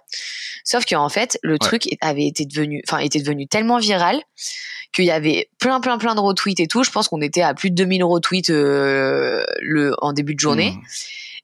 Sauf 0.63 0.85
qu'en 0.85 1.09
fait, 1.09 1.37
le 1.43 1.57
truc 1.57 1.89
avait 1.99 2.25
été 2.25 2.45
devenu, 2.45 2.81
enfin, 2.87 2.99
était 2.99 3.19
devenu 3.19 3.47
tellement 3.47 3.79
viral 3.79 4.21
qu'il 4.93 5.05
y 5.05 5.11
avait 5.11 5.49
plein, 5.59 5.81
plein, 5.81 5.97
plein 5.97 6.15
de 6.15 6.19
retweets 6.19 6.59
et 6.59 6.67
tout. 6.67 6.83
Je 6.83 6.91
pense 6.91 7.07
qu'on 7.07 7.21
était 7.21 7.41
à 7.41 7.53
plus 7.53 7.71
de 7.71 7.75
2000 7.75 8.03
retweets 8.03 8.49
le, 8.49 9.93
en 9.97 10.13
début 10.13 10.35
de 10.35 10.39
journée. 10.39 10.71
Mmh. 10.71 10.81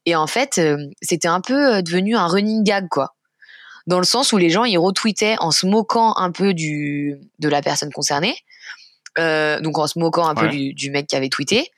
Et 0.06 0.16
en 0.16 0.28
fait, 0.28 0.62
c'était 1.02 1.28
un 1.28 1.42
peu 1.42 1.82
devenu 1.82 2.16
un 2.16 2.28
running 2.28 2.64
gag, 2.64 2.88
quoi 2.90 3.16
dans 3.88 3.98
le 3.98 4.06
sens 4.06 4.34
où 4.34 4.38
les 4.38 4.52
gens 4.52 4.66
ils 4.66 4.78
retweetaient 4.78 5.36
en 5.40 5.50
se 5.50 5.66
moquant 5.66 6.16
un 6.18 6.32
peu 6.32 6.54
du 6.54 7.18
de 7.40 7.50
la 7.50 7.64
personne 7.64 7.92
concernée 7.92 8.36
euh, 9.20 9.60
donc 9.60 9.78
en 9.78 9.88
se 9.88 10.00
moquant 10.00 10.28
un 10.28 10.36
peu 10.36 10.48
du, 10.48 10.74
du, 10.74 10.92
mec 10.92 11.08
qui 11.08 11.16
avait 11.16 11.30
tweeté, 11.30 11.72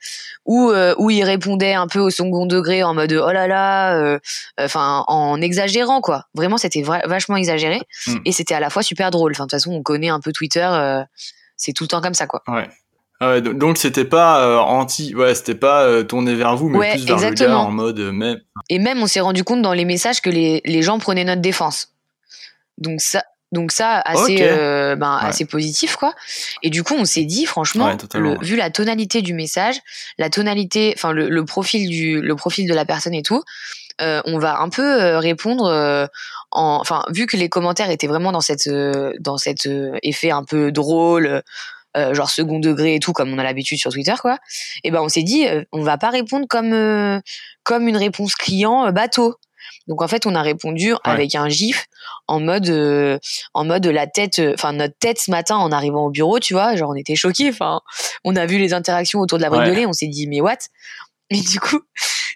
ou 0.44 0.70
euh, 0.70 0.94
où 0.96 1.10
il 1.10 1.24
répondait 1.24 1.74
un 1.74 1.86
peu 1.86 1.98
au 1.98 2.10
second 2.10 2.46
degré 2.46 2.82
en 2.82 2.94
mode 2.94 3.12
oh 3.12 3.32
là 3.32 3.46
là, 3.46 3.96
euh, 3.96 4.18
enfin 4.58 5.04
en 5.08 5.40
exagérant 5.40 6.00
quoi. 6.00 6.26
Vraiment 6.34 6.56
c'était 6.56 6.82
vachement 6.82 7.36
exagéré 7.36 7.80
hmm. 8.06 8.18
et 8.24 8.32
c'était 8.32 8.54
à 8.54 8.60
la 8.60 8.70
fois 8.70 8.82
super 8.82 9.10
drôle. 9.10 9.32
Enfin 9.32 9.44
de 9.44 9.50
toute 9.50 9.58
façon 9.58 9.72
on 9.72 9.82
connaît 9.82 10.08
un 10.08 10.20
peu 10.20 10.32
Twitter, 10.32 10.68
c'est 11.56 11.72
tout 11.72 11.84
le 11.84 11.88
temps 11.88 12.00
comme 12.00 12.14
ça 12.14 12.26
quoi. 12.26 12.42
Ouais. 12.48 12.68
Ah 13.20 13.40
donc 13.40 13.78
c'était 13.78 14.04
pas 14.04 14.62
anti, 14.62 15.14
ouais, 15.14 15.34
c'était 15.34 15.54
pas 15.54 16.04
tourné 16.04 16.34
vers 16.34 16.56
vous, 16.56 16.68
mais 16.68 16.92
plus 16.92 17.04
vers 17.04 17.16
exactement. 17.16 17.48
le 17.48 17.54
gars 17.54 17.58
en 17.58 17.70
mode 17.70 18.00
même. 18.00 18.40
Et 18.68 18.78
même 18.78 19.02
on 19.02 19.06
s'est 19.06 19.20
rendu 19.20 19.44
compte 19.44 19.62
dans 19.62 19.72
les 19.72 19.84
messages 19.84 20.20
que 20.20 20.30
les, 20.30 20.60
les 20.64 20.82
gens 20.82 20.98
prenaient 20.98 21.24
notre 21.24 21.42
défense. 21.42 21.92
Donc 22.78 23.00
ça, 23.00 23.22
donc 23.52 23.70
ça, 23.70 24.00
assez, 24.00 24.38
euh, 24.40 24.96
ben, 24.96 25.18
assez 25.20 25.44
positif, 25.44 25.96
quoi. 25.96 26.14
Et 26.62 26.70
du 26.70 26.82
coup, 26.82 26.94
on 26.94 27.04
s'est 27.04 27.24
dit, 27.24 27.46
franchement, 27.46 27.96
vu 28.40 28.56
la 28.56 28.70
tonalité 28.70 29.22
du 29.22 29.34
message, 29.34 29.76
la 30.18 30.30
tonalité, 30.30 30.92
enfin 30.96 31.12
le, 31.12 31.28
le, 31.28 31.44
profil 31.44 31.88
du, 31.88 32.20
le 32.20 32.34
profil 32.34 32.66
de 32.66 32.74
la 32.74 32.84
personne 32.84 33.14
et 33.14 33.22
tout, 33.22 33.42
euh, 34.00 34.20
on 34.24 34.38
va 34.38 34.60
un 34.60 34.68
peu 34.68 34.82
euh, 34.82 35.18
répondre 35.18 35.66
euh, 35.66 36.06
en, 36.50 36.78
enfin, 36.80 37.04
vu 37.10 37.26
que 37.26 37.36
les 37.36 37.48
commentaires 37.48 37.90
étaient 37.90 38.06
vraiment 38.06 38.32
dans 38.32 38.40
cette, 38.40 38.68
dans 39.20 39.36
cet 39.36 39.68
effet 40.02 40.30
un 40.30 40.44
peu 40.44 40.72
drôle. 40.72 41.42
genre 41.94 42.30
second 42.30 42.58
degré 42.58 42.94
et 42.94 43.00
tout 43.00 43.12
comme 43.12 43.30
on 43.34 43.38
a 43.38 43.42
l'habitude 43.42 43.78
sur 43.78 43.92
Twitter 43.92 44.14
quoi 44.18 44.38
et 44.82 44.90
ben 44.90 45.02
on 45.02 45.10
s'est 45.10 45.22
dit 45.22 45.44
on 45.72 45.82
va 45.82 45.98
pas 45.98 46.08
répondre 46.08 46.46
comme 46.48 46.72
comme 47.64 47.86
une 47.86 47.98
réponse 47.98 48.34
client 48.34 48.90
bateau 48.92 49.36
donc 49.88 50.02
en 50.02 50.08
fait, 50.08 50.26
on 50.26 50.34
a 50.34 50.42
répondu 50.42 50.94
avec 51.04 51.34
un 51.34 51.48
gif 51.48 51.86
en 52.28 52.40
mode 52.40 52.68
euh, 52.68 53.18
en 53.54 53.64
mode 53.64 53.86
la 53.86 54.06
tête 54.06 54.38
euh, 54.38 54.54
enfin 54.54 54.72
notre 54.72 54.96
tête 54.98 55.18
ce 55.18 55.30
matin 55.30 55.56
en 55.56 55.72
arrivant 55.72 56.06
au 56.06 56.10
bureau, 56.10 56.38
tu 56.38 56.54
vois, 56.54 56.76
genre 56.76 56.90
on 56.90 56.94
était 56.94 57.16
choqués, 57.16 57.48
enfin 57.48 57.80
on 58.24 58.36
a 58.36 58.46
vu 58.46 58.58
les 58.58 58.72
interactions 58.72 59.20
autour 59.20 59.38
de 59.38 59.42
la 59.42 59.50
brique 59.50 59.64
de 59.68 59.72
lait, 59.72 59.86
on 59.86 59.92
s'est 59.92 60.06
dit 60.06 60.26
mais 60.26 60.40
what? 60.40 60.58
Et 61.30 61.40
du 61.40 61.60
coup, 61.60 61.80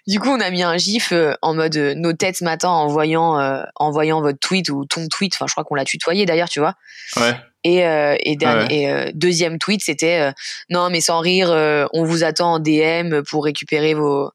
du 0.07 0.19
coup, 0.19 0.29
on 0.29 0.39
a 0.39 0.49
mis 0.49 0.63
un 0.63 0.75
gif 0.77 1.11
euh, 1.11 1.33
en 1.41 1.53
mode 1.53 1.77
nos 1.77 2.13
têtes 2.13 2.37
ce 2.37 2.43
matin 2.43 2.69
en 2.69 2.87
voyant 2.87 3.37
en 3.75 3.91
voyant 3.91 4.21
votre 4.21 4.39
tweet 4.39 4.69
ou 4.69 4.85
ton 4.85 5.07
tweet, 5.07 5.35
enfin 5.35 5.45
je 5.47 5.53
crois 5.53 5.63
qu'on 5.63 5.75
l'a 5.75 5.85
tutoyé 5.85 6.25
d'ailleurs, 6.25 6.49
tu 6.49 6.59
vois. 6.59 6.73
Ouais. 7.15 7.35
Et, 7.63 7.79
et, 7.79 8.37
et 8.69 9.11
deuxième 9.13 9.59
tweet, 9.59 9.83
c'était 9.83 10.31
non 10.69 10.89
mais 10.89 11.01
sans 11.01 11.19
rire, 11.19 11.49
on 11.93 12.03
vous 12.03 12.23
attend 12.23 12.53
en 12.53 12.59
DM 12.59 13.21
pour 13.29 13.43
récupérer 13.43 13.93
vos 13.93 14.31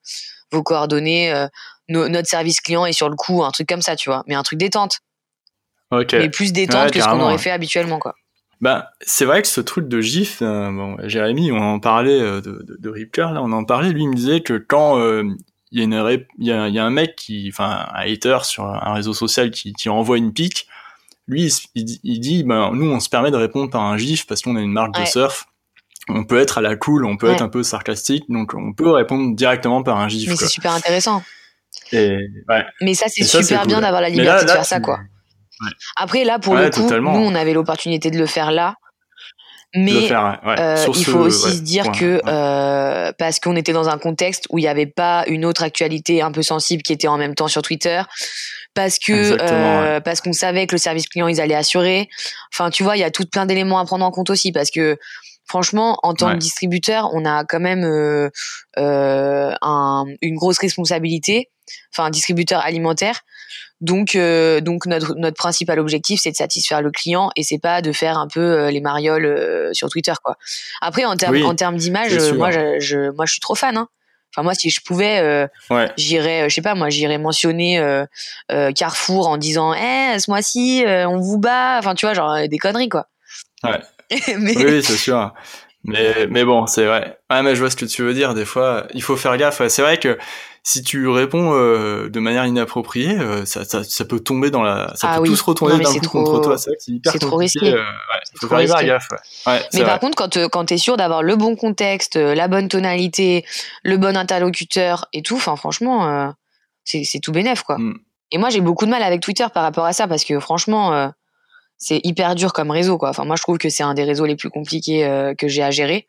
vos 0.52 0.62
coordonnées 0.62 1.46
notre 1.88 2.28
service 2.28 2.60
client 2.60 2.86
est 2.86 2.92
sur 2.92 3.08
le 3.08 3.16
coup, 3.16 3.44
un 3.44 3.50
truc 3.50 3.68
comme 3.68 3.82
ça, 3.82 3.96
tu 3.96 4.08
vois. 4.08 4.22
Mais 4.26 4.34
un 4.34 4.42
truc 4.42 4.58
détente. 4.58 5.00
Ok. 5.90 6.12
Mais 6.14 6.30
plus 6.30 6.52
détente 6.52 6.90
que 6.90 7.00
ce 7.00 7.04
qu'on 7.04 7.20
aurait 7.20 7.38
fait 7.38 7.50
habituellement, 7.50 7.98
quoi. 7.98 8.14
Ben, 8.62 8.84
c'est 9.00 9.24
vrai 9.24 9.42
que 9.42 9.48
ce 9.48 9.60
truc 9.60 9.88
de 9.88 10.00
GIF, 10.00 10.40
euh, 10.40 10.70
bon, 10.70 10.96
Jérémy, 11.02 11.50
on 11.50 11.58
en 11.58 11.80
parlait 11.80 12.20
euh, 12.20 12.40
de, 12.40 12.62
de, 12.62 12.76
de 12.78 12.88
Ripker, 12.88 13.26
là, 13.32 13.42
on 13.42 13.50
en 13.50 13.64
parlait, 13.64 13.90
lui, 13.90 14.04
il 14.04 14.08
me 14.08 14.14
disait 14.14 14.40
que 14.40 14.56
quand 14.56 15.00
euh, 15.00 15.24
il 15.72 15.78
y, 15.78 15.82
a 15.82 15.84
une 15.84 16.24
y, 16.38 16.52
a, 16.52 16.68
y 16.68 16.78
a 16.78 16.84
un 16.84 16.90
mec 16.90 17.16
qui, 17.16 17.50
enfin, 17.52 17.86
un 17.92 18.02
hater 18.02 18.38
sur 18.44 18.64
un 18.64 18.94
réseau 18.94 19.14
social 19.14 19.50
qui, 19.50 19.72
qui 19.72 19.88
envoie 19.88 20.16
une 20.16 20.32
pique, 20.32 20.68
lui, 21.26 21.52
il, 21.74 21.98
il, 22.04 22.20
dit, 22.20 22.44
ben, 22.44 22.70
nous, 22.72 22.88
on 22.88 23.00
se 23.00 23.08
permet 23.08 23.32
de 23.32 23.36
répondre 23.36 23.68
par 23.68 23.82
un 23.82 23.96
GIF 23.96 24.28
parce 24.28 24.42
qu'on 24.42 24.54
a 24.54 24.60
une 24.60 24.72
marque 24.72 24.94
de 24.94 25.06
surf. 25.06 25.46
On 26.08 26.24
peut 26.24 26.38
être 26.38 26.58
à 26.58 26.60
la 26.60 26.76
cool, 26.76 27.04
on 27.04 27.16
peut 27.16 27.30
être 27.30 27.42
un 27.42 27.48
peu 27.48 27.64
sarcastique, 27.64 28.24
donc 28.28 28.54
on 28.54 28.72
peut 28.72 28.90
répondre 28.90 29.34
directement 29.34 29.82
par 29.82 29.98
un 29.98 30.08
GIF. 30.08 30.28
Mais 30.28 30.36
c'est 30.36 30.46
super 30.46 30.72
intéressant. 30.72 31.22
Et, 31.92 32.28
ouais. 32.48 32.64
Mais 32.80 32.94
ça, 32.94 33.06
c'est 33.08 33.24
super 33.24 33.66
bien 33.66 33.80
d'avoir 33.80 34.02
la 34.02 34.08
liberté 34.08 34.44
de 34.44 34.50
faire 34.50 34.64
ça, 34.64 34.80
quoi. 34.80 35.00
Après, 35.96 36.24
là, 36.24 36.38
pour 36.38 36.54
le 36.54 36.70
coup, 36.70 36.90
nous, 36.90 37.10
on 37.10 37.34
avait 37.34 37.52
l'opportunité 37.52 38.10
de 38.10 38.18
le 38.18 38.26
faire 38.26 38.50
là. 38.50 38.76
Mais 39.74 40.12
euh, 40.12 40.86
il 40.94 41.04
faut 41.04 41.20
aussi 41.20 41.56
se 41.56 41.62
dire 41.62 41.92
que 41.92 42.20
euh, 42.26 43.10
parce 43.16 43.40
qu'on 43.40 43.56
était 43.56 43.72
dans 43.72 43.88
un 43.88 43.96
contexte 43.96 44.46
où 44.50 44.58
il 44.58 44.62
n'y 44.62 44.68
avait 44.68 44.86
pas 44.86 45.24
une 45.28 45.46
autre 45.46 45.62
actualité 45.62 46.20
un 46.20 46.30
peu 46.30 46.42
sensible 46.42 46.82
qui 46.82 46.92
était 46.92 47.08
en 47.08 47.16
même 47.16 47.34
temps 47.34 47.48
sur 47.48 47.62
Twitter, 47.62 48.02
parce 48.74 48.98
que 48.98 49.38
euh, 49.40 50.00
parce 50.00 50.20
qu'on 50.20 50.34
savait 50.34 50.66
que 50.66 50.74
le 50.74 50.78
service 50.78 51.08
client 51.08 51.26
ils 51.26 51.40
allaient 51.40 51.54
assurer. 51.54 52.10
Enfin, 52.52 52.68
tu 52.68 52.82
vois, 52.82 52.98
il 52.98 53.00
y 53.00 53.04
a 53.04 53.10
tout 53.10 53.24
plein 53.24 53.46
d'éléments 53.46 53.78
à 53.78 53.86
prendre 53.86 54.04
en 54.04 54.10
compte 54.10 54.28
aussi. 54.28 54.52
Parce 54.52 54.70
que 54.70 54.98
franchement, 55.46 55.98
en 56.02 56.14
tant 56.14 56.32
que 56.32 56.38
distributeur, 56.38 57.10
on 57.12 57.24
a 57.24 57.44
quand 57.44 57.60
même 57.60 57.84
euh, 57.84 58.30
euh, 58.78 59.52
un, 59.60 60.04
une 60.20 60.36
grosse 60.36 60.58
responsabilité, 60.58 61.50
enfin 61.92 62.04
un 62.06 62.10
distributeur 62.10 62.60
alimentaire. 62.64 63.20
Donc, 63.80 64.14
euh, 64.14 64.60
donc 64.60 64.86
notre, 64.86 65.14
notre 65.16 65.36
principal 65.36 65.80
objectif, 65.80 66.20
c'est 66.22 66.30
de 66.30 66.36
satisfaire 66.36 66.82
le 66.82 66.90
client 66.92 67.30
et 67.34 67.42
c'est 67.42 67.58
pas 67.58 67.82
de 67.82 67.92
faire 67.92 68.16
un 68.16 68.28
peu 68.28 68.68
les 68.68 68.80
marioles 68.80 69.70
sur 69.74 69.88
Twitter, 69.88 70.12
quoi. 70.22 70.36
Après, 70.80 71.04
en 71.04 71.16
termes 71.16 71.42
en 71.42 71.54
termes 71.54 71.76
d'image, 71.76 72.12
moi, 72.32 72.50
je, 72.50 73.10
moi, 73.10 73.26
je 73.26 73.32
suis 73.32 73.40
trop 73.40 73.56
fan. 73.56 73.76
Hein. 73.76 73.88
Enfin, 74.34 74.44
moi, 74.44 74.54
si 74.54 74.70
je 74.70 74.80
pouvais, 74.80 75.18
euh, 75.18 75.46
j'irais, 75.98 76.48
je 76.48 76.54
sais 76.54 76.62
pas, 76.62 76.74
moi, 76.74 76.88
j'irais 76.88 77.18
mentionner 77.18 77.82
Carrefour 78.48 79.26
en 79.26 79.36
disant, 79.36 79.74
eh, 79.74 80.18
ce 80.18 80.30
mois-ci, 80.30 80.84
on 80.86 81.18
vous 81.18 81.38
bat. 81.38 81.78
Enfin, 81.78 81.94
tu 81.94 82.06
vois, 82.06 82.14
genre 82.14 82.48
des 82.48 82.58
conneries, 82.58 82.88
quoi. 82.88 83.08
Ouais. 83.64 83.80
Oui, 84.38 84.82
c'est 84.82 84.96
sûr. 84.96 85.32
Mais, 85.84 86.26
mais 86.28 86.44
bon, 86.44 86.66
c'est 86.66 86.86
vrai. 86.86 87.18
Ah, 87.28 87.42
mais 87.42 87.54
je 87.54 87.60
vois 87.60 87.70
ce 87.70 87.76
que 87.76 87.84
tu 87.84 88.02
veux 88.02 88.14
dire. 88.14 88.34
Des 88.34 88.44
fois, 88.44 88.86
il 88.94 89.02
faut 89.02 89.16
faire 89.16 89.36
gaffe. 89.36 89.66
C'est 89.68 89.82
vrai 89.82 89.98
que 89.98 90.16
si 90.64 90.82
tu 90.82 91.08
réponds 91.08 91.54
euh, 91.54 92.08
de 92.08 92.20
manière 92.20 92.46
inappropriée, 92.46 93.18
euh, 93.18 93.44
ça, 93.44 93.64
ça, 93.64 93.82
ça, 93.82 94.04
peut 94.04 94.20
tomber 94.20 94.50
dans 94.50 94.62
la, 94.62 94.92
ça 94.94 95.08
ah 95.10 95.16
peut 95.16 95.22
oui. 95.22 95.28
tout 95.28 95.36
se 95.36 95.42
retourner 95.42 95.82
d'un 95.82 95.92
coup 95.94 96.08
contre 96.08 96.40
toi. 96.40 96.56
C'est 96.56 96.72
hyper 96.86 97.12
trop 97.14 97.36
risqué. 97.36 97.72
Euh, 97.72 97.78
ouais, 97.78 98.20
faut 98.40 98.46
faire 98.46 98.58
risqué. 98.58 98.86
gaffe. 98.86 99.08
Ouais. 99.46 99.60
mais 99.74 99.82
par 99.82 99.98
contre, 99.98 100.16
quand, 100.16 100.36
euh, 100.36 100.48
quand 100.48 100.66
t'es 100.66 100.78
sûr 100.78 100.96
d'avoir 100.96 101.22
le 101.22 101.34
bon 101.34 101.56
contexte, 101.56 102.16
la 102.16 102.46
bonne 102.46 102.68
tonalité, 102.68 103.44
le 103.82 103.96
bon 103.96 104.16
interlocuteur 104.16 105.06
et 105.12 105.22
tout, 105.22 105.36
enfin, 105.36 105.56
franchement, 105.56 106.32
c'est 106.84 107.20
tout 107.20 107.32
bénef, 107.32 107.62
quoi. 107.62 107.78
Mm. 107.78 107.98
Et 108.30 108.38
moi, 108.38 108.48
j'ai 108.48 108.60
beaucoup 108.60 108.86
de 108.86 108.90
mal 108.90 109.02
avec 109.02 109.20
Twitter 109.20 109.46
par 109.52 109.64
rapport 109.64 109.84
à 109.84 109.92
ça 109.92 110.06
parce 110.06 110.24
que 110.24 110.38
franchement, 110.38 111.12
c'est 111.82 112.00
hyper 112.04 112.36
dur 112.36 112.52
comme 112.52 112.70
réseau 112.70 112.96
quoi. 112.96 113.10
Enfin 113.10 113.24
moi 113.24 113.34
je 113.36 113.42
trouve 113.42 113.58
que 113.58 113.68
c'est 113.68 113.82
un 113.82 113.94
des 113.94 114.04
réseaux 114.04 114.24
les 114.24 114.36
plus 114.36 114.50
compliqués 114.50 115.04
euh, 115.04 115.34
que 115.34 115.48
j'ai 115.48 115.64
à 115.64 115.72
gérer 115.72 116.06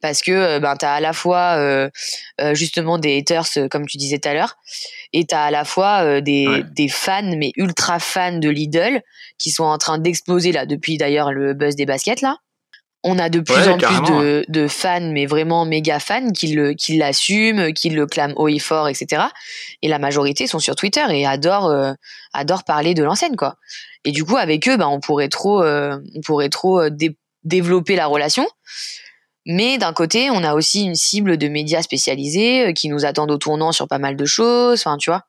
parce 0.00 0.22
que 0.22 0.30
euh, 0.30 0.60
ben 0.60 0.76
tu 0.76 0.86
as 0.86 0.94
à 0.94 1.00
la 1.00 1.12
fois 1.12 1.56
euh, 1.58 1.90
justement 2.52 2.98
des 2.98 3.18
haters 3.18 3.68
comme 3.68 3.86
tu 3.86 3.96
disais 3.96 4.18
tout 4.20 4.28
à 4.28 4.34
l'heure 4.34 4.58
et 5.12 5.26
tu 5.26 5.34
as 5.34 5.42
à 5.42 5.50
la 5.50 5.64
fois 5.64 6.20
des, 6.20 6.62
des 6.70 6.88
fans 6.88 7.36
mais 7.36 7.50
ultra 7.56 7.98
fans 7.98 8.38
de 8.38 8.48
Lidl 8.48 9.02
qui 9.38 9.50
sont 9.50 9.64
en 9.64 9.76
train 9.76 9.98
d'exploser 9.98 10.52
là 10.52 10.66
depuis 10.66 10.98
d'ailleurs 10.98 11.32
le 11.32 11.52
buzz 11.52 11.74
des 11.74 11.86
baskets 11.86 12.20
là. 12.20 12.36
On 13.04 13.18
a 13.18 13.28
de 13.28 13.40
plus 13.40 13.68
en 13.68 13.78
plus 13.78 14.00
de, 14.02 14.44
de, 14.48 14.68
fans, 14.68 15.00
mais 15.00 15.26
vraiment 15.26 15.64
méga 15.64 15.98
fans, 15.98 16.30
qui 16.30 16.48
le, 16.54 16.74
qui 16.74 16.96
l'assument, 16.96 17.72
qui 17.72 17.90
le 17.90 18.06
clament 18.06 18.34
haut 18.36 18.48
et 18.48 18.60
fort, 18.60 18.88
etc. 18.88 19.24
Et 19.82 19.88
la 19.88 19.98
majorité 19.98 20.46
sont 20.46 20.60
sur 20.60 20.76
Twitter 20.76 21.04
et 21.10 21.26
adorent, 21.26 21.70
euh, 21.70 21.92
adorent 22.32 22.64
parler 22.64 22.94
de 22.94 23.02
l'enseigne, 23.02 23.34
quoi. 23.34 23.56
Et 24.04 24.12
du 24.12 24.24
coup, 24.24 24.36
avec 24.36 24.68
eux, 24.68 24.76
bah, 24.76 24.88
on 24.88 25.00
pourrait 25.00 25.28
trop, 25.28 25.62
euh, 25.62 25.98
on 26.14 26.20
pourrait 26.20 26.48
trop 26.48 26.80
euh, 26.80 26.90
développer 27.42 27.96
la 27.96 28.06
relation. 28.06 28.46
Mais 29.46 29.78
d'un 29.78 29.92
côté, 29.92 30.30
on 30.30 30.44
a 30.44 30.54
aussi 30.54 30.84
une 30.84 30.94
cible 30.94 31.36
de 31.36 31.48
médias 31.48 31.82
spécialisés 31.82 32.72
qui 32.74 32.88
nous 32.88 33.04
attendent 33.04 33.32
au 33.32 33.38
tournant 33.38 33.72
sur 33.72 33.88
pas 33.88 33.98
mal 33.98 34.16
de 34.16 34.24
choses. 34.24 34.80
Enfin, 34.80 34.96
tu 34.96 35.10
vois. 35.10 35.24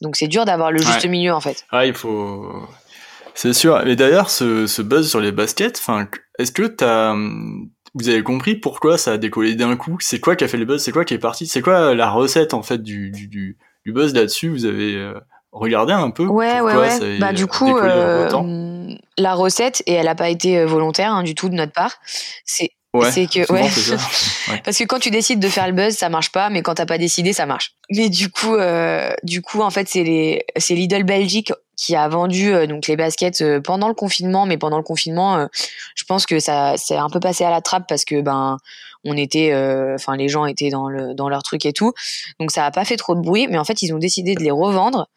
Donc 0.00 0.16
c'est 0.16 0.26
dur 0.26 0.44
d'avoir 0.44 0.72
le 0.72 0.82
juste 0.82 1.06
milieu 1.06 1.32
en 1.32 1.40
fait. 1.40 1.64
Ah, 1.70 1.86
il 1.86 1.94
faut. 1.94 2.66
C'est 3.34 3.52
sûr. 3.52 3.80
Mais 3.84 3.96
d'ailleurs, 3.96 4.30
ce, 4.30 4.66
ce, 4.66 4.82
buzz 4.82 5.08
sur 5.08 5.20
les 5.20 5.32
baskets, 5.32 5.78
enfin, 5.78 6.08
est-ce 6.38 6.52
que 6.52 6.64
t'as, 6.64 7.14
vous 7.94 8.08
avez 8.08 8.22
compris 8.22 8.54
pourquoi 8.54 8.98
ça 8.98 9.12
a 9.12 9.18
décollé 9.18 9.54
d'un 9.54 9.76
coup? 9.76 9.96
C'est 10.00 10.20
quoi 10.20 10.36
qui 10.36 10.44
a 10.44 10.48
fait 10.48 10.56
le 10.56 10.64
buzz? 10.64 10.82
C'est 10.82 10.92
quoi 10.92 11.04
qui 11.04 11.14
est 11.14 11.18
parti? 11.18 11.46
C'est 11.46 11.62
quoi 11.62 11.94
la 11.94 12.10
recette 12.10 12.54
en 12.54 12.62
fait 12.62 12.82
du, 12.82 13.10
du, 13.10 13.28
du, 13.28 13.92
buzz 13.92 14.14
là-dessus? 14.14 14.48
Vous 14.48 14.64
avez 14.64 14.94
euh, 14.94 15.14
regardé 15.52 15.92
un 15.92 16.10
peu 16.10 16.24
Ouais, 16.24 16.60
ouais, 16.60 16.74
ouais. 16.74 17.18
Bah 17.18 17.32
du 17.32 17.46
coup, 17.46 17.76
euh, 17.76 18.88
la 19.18 19.34
recette 19.34 19.82
et 19.86 19.92
elle 19.92 20.06
n'a 20.06 20.14
pas 20.14 20.30
été 20.30 20.58
euh, 20.58 20.66
volontaire 20.66 21.12
hein, 21.12 21.22
du 21.22 21.34
tout 21.34 21.48
de 21.48 21.54
notre 21.54 21.72
part. 21.72 21.96
C'est 22.44 22.70
c'est 23.10 23.26
que 23.26 23.50
ouais. 23.50 23.70
parce 24.64 24.76
que 24.76 24.84
quand 24.84 24.98
tu 24.98 25.10
décides 25.10 25.40
de 25.40 25.48
faire 25.48 25.66
le 25.66 25.72
buzz, 25.72 25.94
ça 25.94 26.10
marche 26.10 26.30
pas, 26.30 26.50
mais 26.50 26.62
quand 26.62 26.74
t'as 26.74 26.84
pas 26.84 26.98
décidé, 26.98 27.32
ça 27.32 27.46
marche. 27.46 27.74
Mais 27.90 28.10
du 28.10 28.30
coup, 28.30 28.54
euh, 28.54 29.12
du 29.22 29.40
coup, 29.40 29.62
en 29.62 29.70
fait, 29.70 29.88
c'est 29.88 30.04
les, 30.04 30.44
c'est 30.58 30.74
Lidl 30.74 31.04
Belgique 31.04 31.52
qui 31.82 31.96
a 31.96 32.08
vendu 32.08 32.54
euh, 32.54 32.68
donc 32.68 32.86
les 32.86 32.96
baskets 32.96 33.42
euh, 33.42 33.60
pendant 33.60 33.88
le 33.88 33.94
confinement, 33.94 34.46
mais 34.46 34.56
pendant 34.56 34.76
le 34.76 34.84
confinement, 34.84 35.36
euh, 35.36 35.46
je 35.96 36.04
pense 36.04 36.26
que 36.26 36.38
ça, 36.38 36.74
c'est 36.76 36.96
un 36.96 37.10
peu 37.10 37.18
passé 37.18 37.42
à 37.42 37.50
la 37.50 37.60
trappe 37.60 37.88
parce 37.88 38.04
que 38.04 38.20
ben, 38.20 38.56
on 39.04 39.16
était, 39.16 39.52
enfin, 39.94 40.16
les 40.16 40.28
gens 40.28 40.46
étaient 40.46 40.70
dans 40.70 40.88
le, 40.88 41.12
dans 41.14 41.28
leur 41.28 41.42
truc 41.42 41.66
et 41.66 41.72
tout, 41.72 41.92
donc 42.38 42.52
ça 42.52 42.64
a 42.64 42.70
pas 42.70 42.84
fait 42.84 42.96
trop 42.96 43.16
de 43.16 43.20
bruit. 43.20 43.48
Mais 43.48 43.58
en 43.58 43.64
fait, 43.64 43.82
ils 43.82 43.92
ont 43.92 43.98
décidé 43.98 44.36
de 44.36 44.44
les 44.44 44.52
revendre 44.52 45.08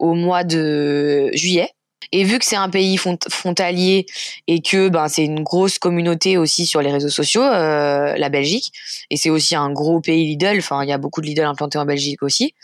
au 0.00 0.14
mois 0.14 0.42
de 0.42 1.30
juillet 1.34 1.70
et 2.10 2.24
vu 2.24 2.40
que 2.40 2.44
c'est 2.44 2.56
un 2.56 2.68
pays 2.68 2.98
frontalier 3.30 4.06
et 4.48 4.60
que 4.60 4.88
ben 4.88 5.06
c'est 5.06 5.24
une 5.24 5.44
grosse 5.44 5.78
communauté 5.78 6.36
aussi 6.36 6.66
sur 6.66 6.82
les 6.82 6.90
réseaux 6.90 7.10
sociaux, 7.10 7.42
la 7.42 8.28
Belgique, 8.28 8.72
et 9.10 9.16
c'est 9.16 9.30
aussi 9.30 9.54
un 9.54 9.70
gros 9.70 10.00
pays 10.00 10.26
Lidl. 10.26 10.58
Enfin, 10.58 10.82
il 10.82 10.88
y 10.88 10.92
a 10.92 10.98
beaucoup 10.98 11.20
de 11.20 11.26
Lidl 11.26 11.44
implantés 11.44 11.78
en 11.78 11.86
Belgique 11.86 12.24
aussi. 12.24 12.54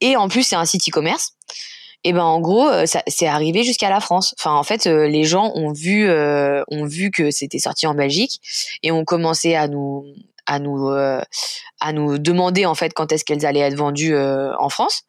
Et 0.00 0.16
en 0.16 0.28
plus, 0.28 0.44
c'est 0.44 0.56
un 0.56 0.64
site 0.64 0.88
e-commerce. 0.88 1.32
Et 2.04 2.12
ben 2.12 2.22
en 2.22 2.40
gros, 2.40 2.68
euh, 2.68 2.86
ça 2.86 3.02
c'est 3.06 3.26
arrivé 3.26 3.64
jusqu'à 3.64 3.90
la 3.90 4.00
France. 4.00 4.34
Enfin, 4.38 4.52
en 4.54 4.62
fait, 4.62 4.86
euh, 4.86 5.08
les 5.08 5.24
gens 5.24 5.52
ont 5.54 5.72
vu 5.72 6.08
ont 6.10 6.86
vu 6.86 7.10
que 7.10 7.30
c'était 7.30 7.58
sorti 7.58 7.86
en 7.86 7.94
Belgique 7.94 8.40
et 8.82 8.92
ont 8.92 9.04
commencé 9.04 9.54
à 9.54 9.68
nous 9.68 10.06
à 10.46 10.58
nous 10.58 10.88
à 10.88 11.92
nous 11.92 12.18
demander 12.18 12.66
en 12.66 12.74
fait 12.74 12.92
quand 12.94 13.12
est-ce 13.12 13.24
qu'elles 13.24 13.44
allaient 13.44 13.60
être 13.60 13.76
vendues 13.76 14.16
en 14.16 14.68
France. 14.68 15.02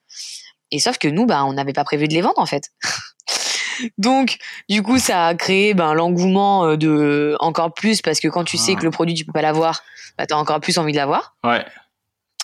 Et 0.72 0.80
sauf 0.80 0.98
que 0.98 1.08
nous, 1.08 1.26
bah, 1.26 1.46
on 1.46 1.54
n'avait 1.54 1.74
pas 1.74 1.84
prévu 1.84 2.08
de 2.08 2.14
les 2.14 2.22
vendre 2.22 2.40
en 2.40 2.46
fait. 2.46 2.70
Donc, 3.98 4.38
du 4.68 4.84
coup, 4.84 5.00
ça 5.00 5.28
a 5.28 5.36
créé 5.36 5.74
ben, 5.74 5.94
l'engouement 5.94 6.66
euh, 6.66 6.78
de 6.78 7.36
encore 7.40 7.74
plus 7.74 8.02
parce 8.02 8.20
que 8.20 8.28
quand 8.28 8.44
tu 8.44 8.58
sais 8.58 8.76
que 8.76 8.84
le 8.84 8.92
produit 8.92 9.14
tu 9.14 9.26
peux 9.26 9.32
pas 9.32 9.42
l'avoir, 9.42 9.82
bah, 10.18 10.26
tu 10.28 10.34
as 10.34 10.38
encore 10.38 10.60
plus 10.60 10.78
envie 10.78 10.92
de 10.92 10.98
l'avoir. 10.98 11.36
Ouais. 11.44 11.66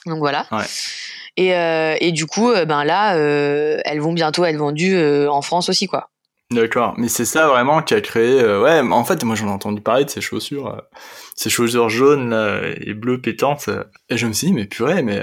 Donc 0.06 0.20
voilà. 0.20 0.46
Ouais. 0.52 0.66
Et, 1.38 1.54
euh, 1.54 1.96
et, 2.00 2.12
du 2.12 2.26
coup, 2.26 2.50
euh, 2.50 2.66
ben 2.66 2.84
là, 2.84 3.16
elles 3.18 4.00
vont 4.00 4.14
bientôt 4.14 4.46
être 4.46 4.58
vendues 4.58 4.98
en 5.28 5.42
France 5.42 5.70
aussi, 5.70 5.88
quoi. 5.88 6.10
D'accord, 6.52 6.94
mais 6.98 7.08
c'est 7.08 7.26
ça 7.26 7.48
vraiment 7.48 7.82
qui 7.82 7.96
a 7.96 8.02
créé. 8.02 8.42
ouais, 8.44 8.80
en 8.80 9.04
fait, 9.04 9.24
moi 9.24 9.36
j'en 9.36 9.48
ai 9.48 9.52
entendu 9.52 9.82
parler 9.82 10.06
de 10.06 10.12
ces 10.12 10.22
chaussures, 10.22 10.80
ces 11.36 11.50
chaussures 11.50 11.90
jaunes 11.90 12.34
et 12.82 12.94
bleues 12.94 13.20
pétantes, 13.20 13.68
et 14.10 14.18
je 14.18 14.28
me 14.28 14.34
suis 14.34 14.48
dit 14.48 14.54
mais 14.54 14.66
purée, 14.66 15.02
mais 15.02 15.22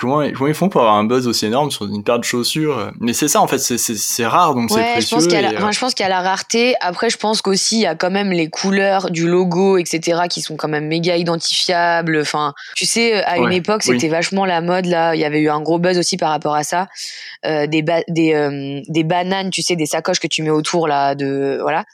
Comment, 0.00 0.22
ils 0.22 0.54
font 0.54 0.70
pour 0.70 0.80
avoir 0.80 0.96
un 0.96 1.04
buzz 1.04 1.28
aussi 1.28 1.44
énorme 1.44 1.70
sur 1.70 1.84
une 1.84 2.02
paire 2.02 2.18
de 2.18 2.24
chaussures 2.24 2.90
Mais 3.00 3.12
c'est 3.12 3.28
ça 3.28 3.42
en 3.42 3.46
fait, 3.46 3.58
c'est 3.58 4.26
rare 4.26 4.54
donc 4.54 4.70
c'est 4.70 4.80
précieux. 4.92 5.00
Je 5.02 5.10
pense 5.10 5.26
qu'il 5.26 5.34
y, 5.34 5.44
euh, 5.44 6.06
a 6.06 6.08
la 6.08 6.20
rareté. 6.22 6.74
Après, 6.80 7.10
je 7.10 7.18
pense 7.18 7.42
qu'aussi 7.42 7.76
il 7.76 7.82
y 7.82 7.86
a 7.86 7.94
quand 7.94 8.10
même 8.10 8.30
les 8.30 8.48
couleurs 8.48 9.10
du 9.10 9.28
logo, 9.28 9.76
etc., 9.76 10.22
qui 10.30 10.40
sont 10.40 10.56
quand 10.56 10.68
même 10.68 10.86
méga 10.86 11.18
identifiables. 11.18 12.18
Enfin, 12.22 12.54
tu 12.76 12.86
sais, 12.86 13.22
à 13.24 13.36
une 13.36 13.52
époque, 13.52 13.82
c'était 13.82 14.08
vachement 14.08 14.46
la 14.46 14.62
mode 14.62 14.86
là. 14.86 15.14
Il 15.14 15.20
y 15.20 15.24
avait 15.24 15.40
eu 15.40 15.50
un 15.50 15.60
gros 15.60 15.78
buzz 15.78 15.98
aussi 15.98 16.16
par 16.16 16.30
rapport 16.30 16.54
à 16.54 16.64
ça. 16.64 16.88
Euh, 17.44 17.66
des 17.66 17.84
des 18.08 18.32
euh, 18.32 18.80
des 18.88 19.04
bananes, 19.04 19.50
tu 19.50 19.60
sais, 19.60 19.76
des 19.76 19.86
sacoches 19.86 20.20
que 20.20 20.28
tu 20.28 20.42
mets 20.42 20.48
autour 20.48 20.88
là 20.88 21.14
de 21.14 21.58
voilà, 21.60 21.84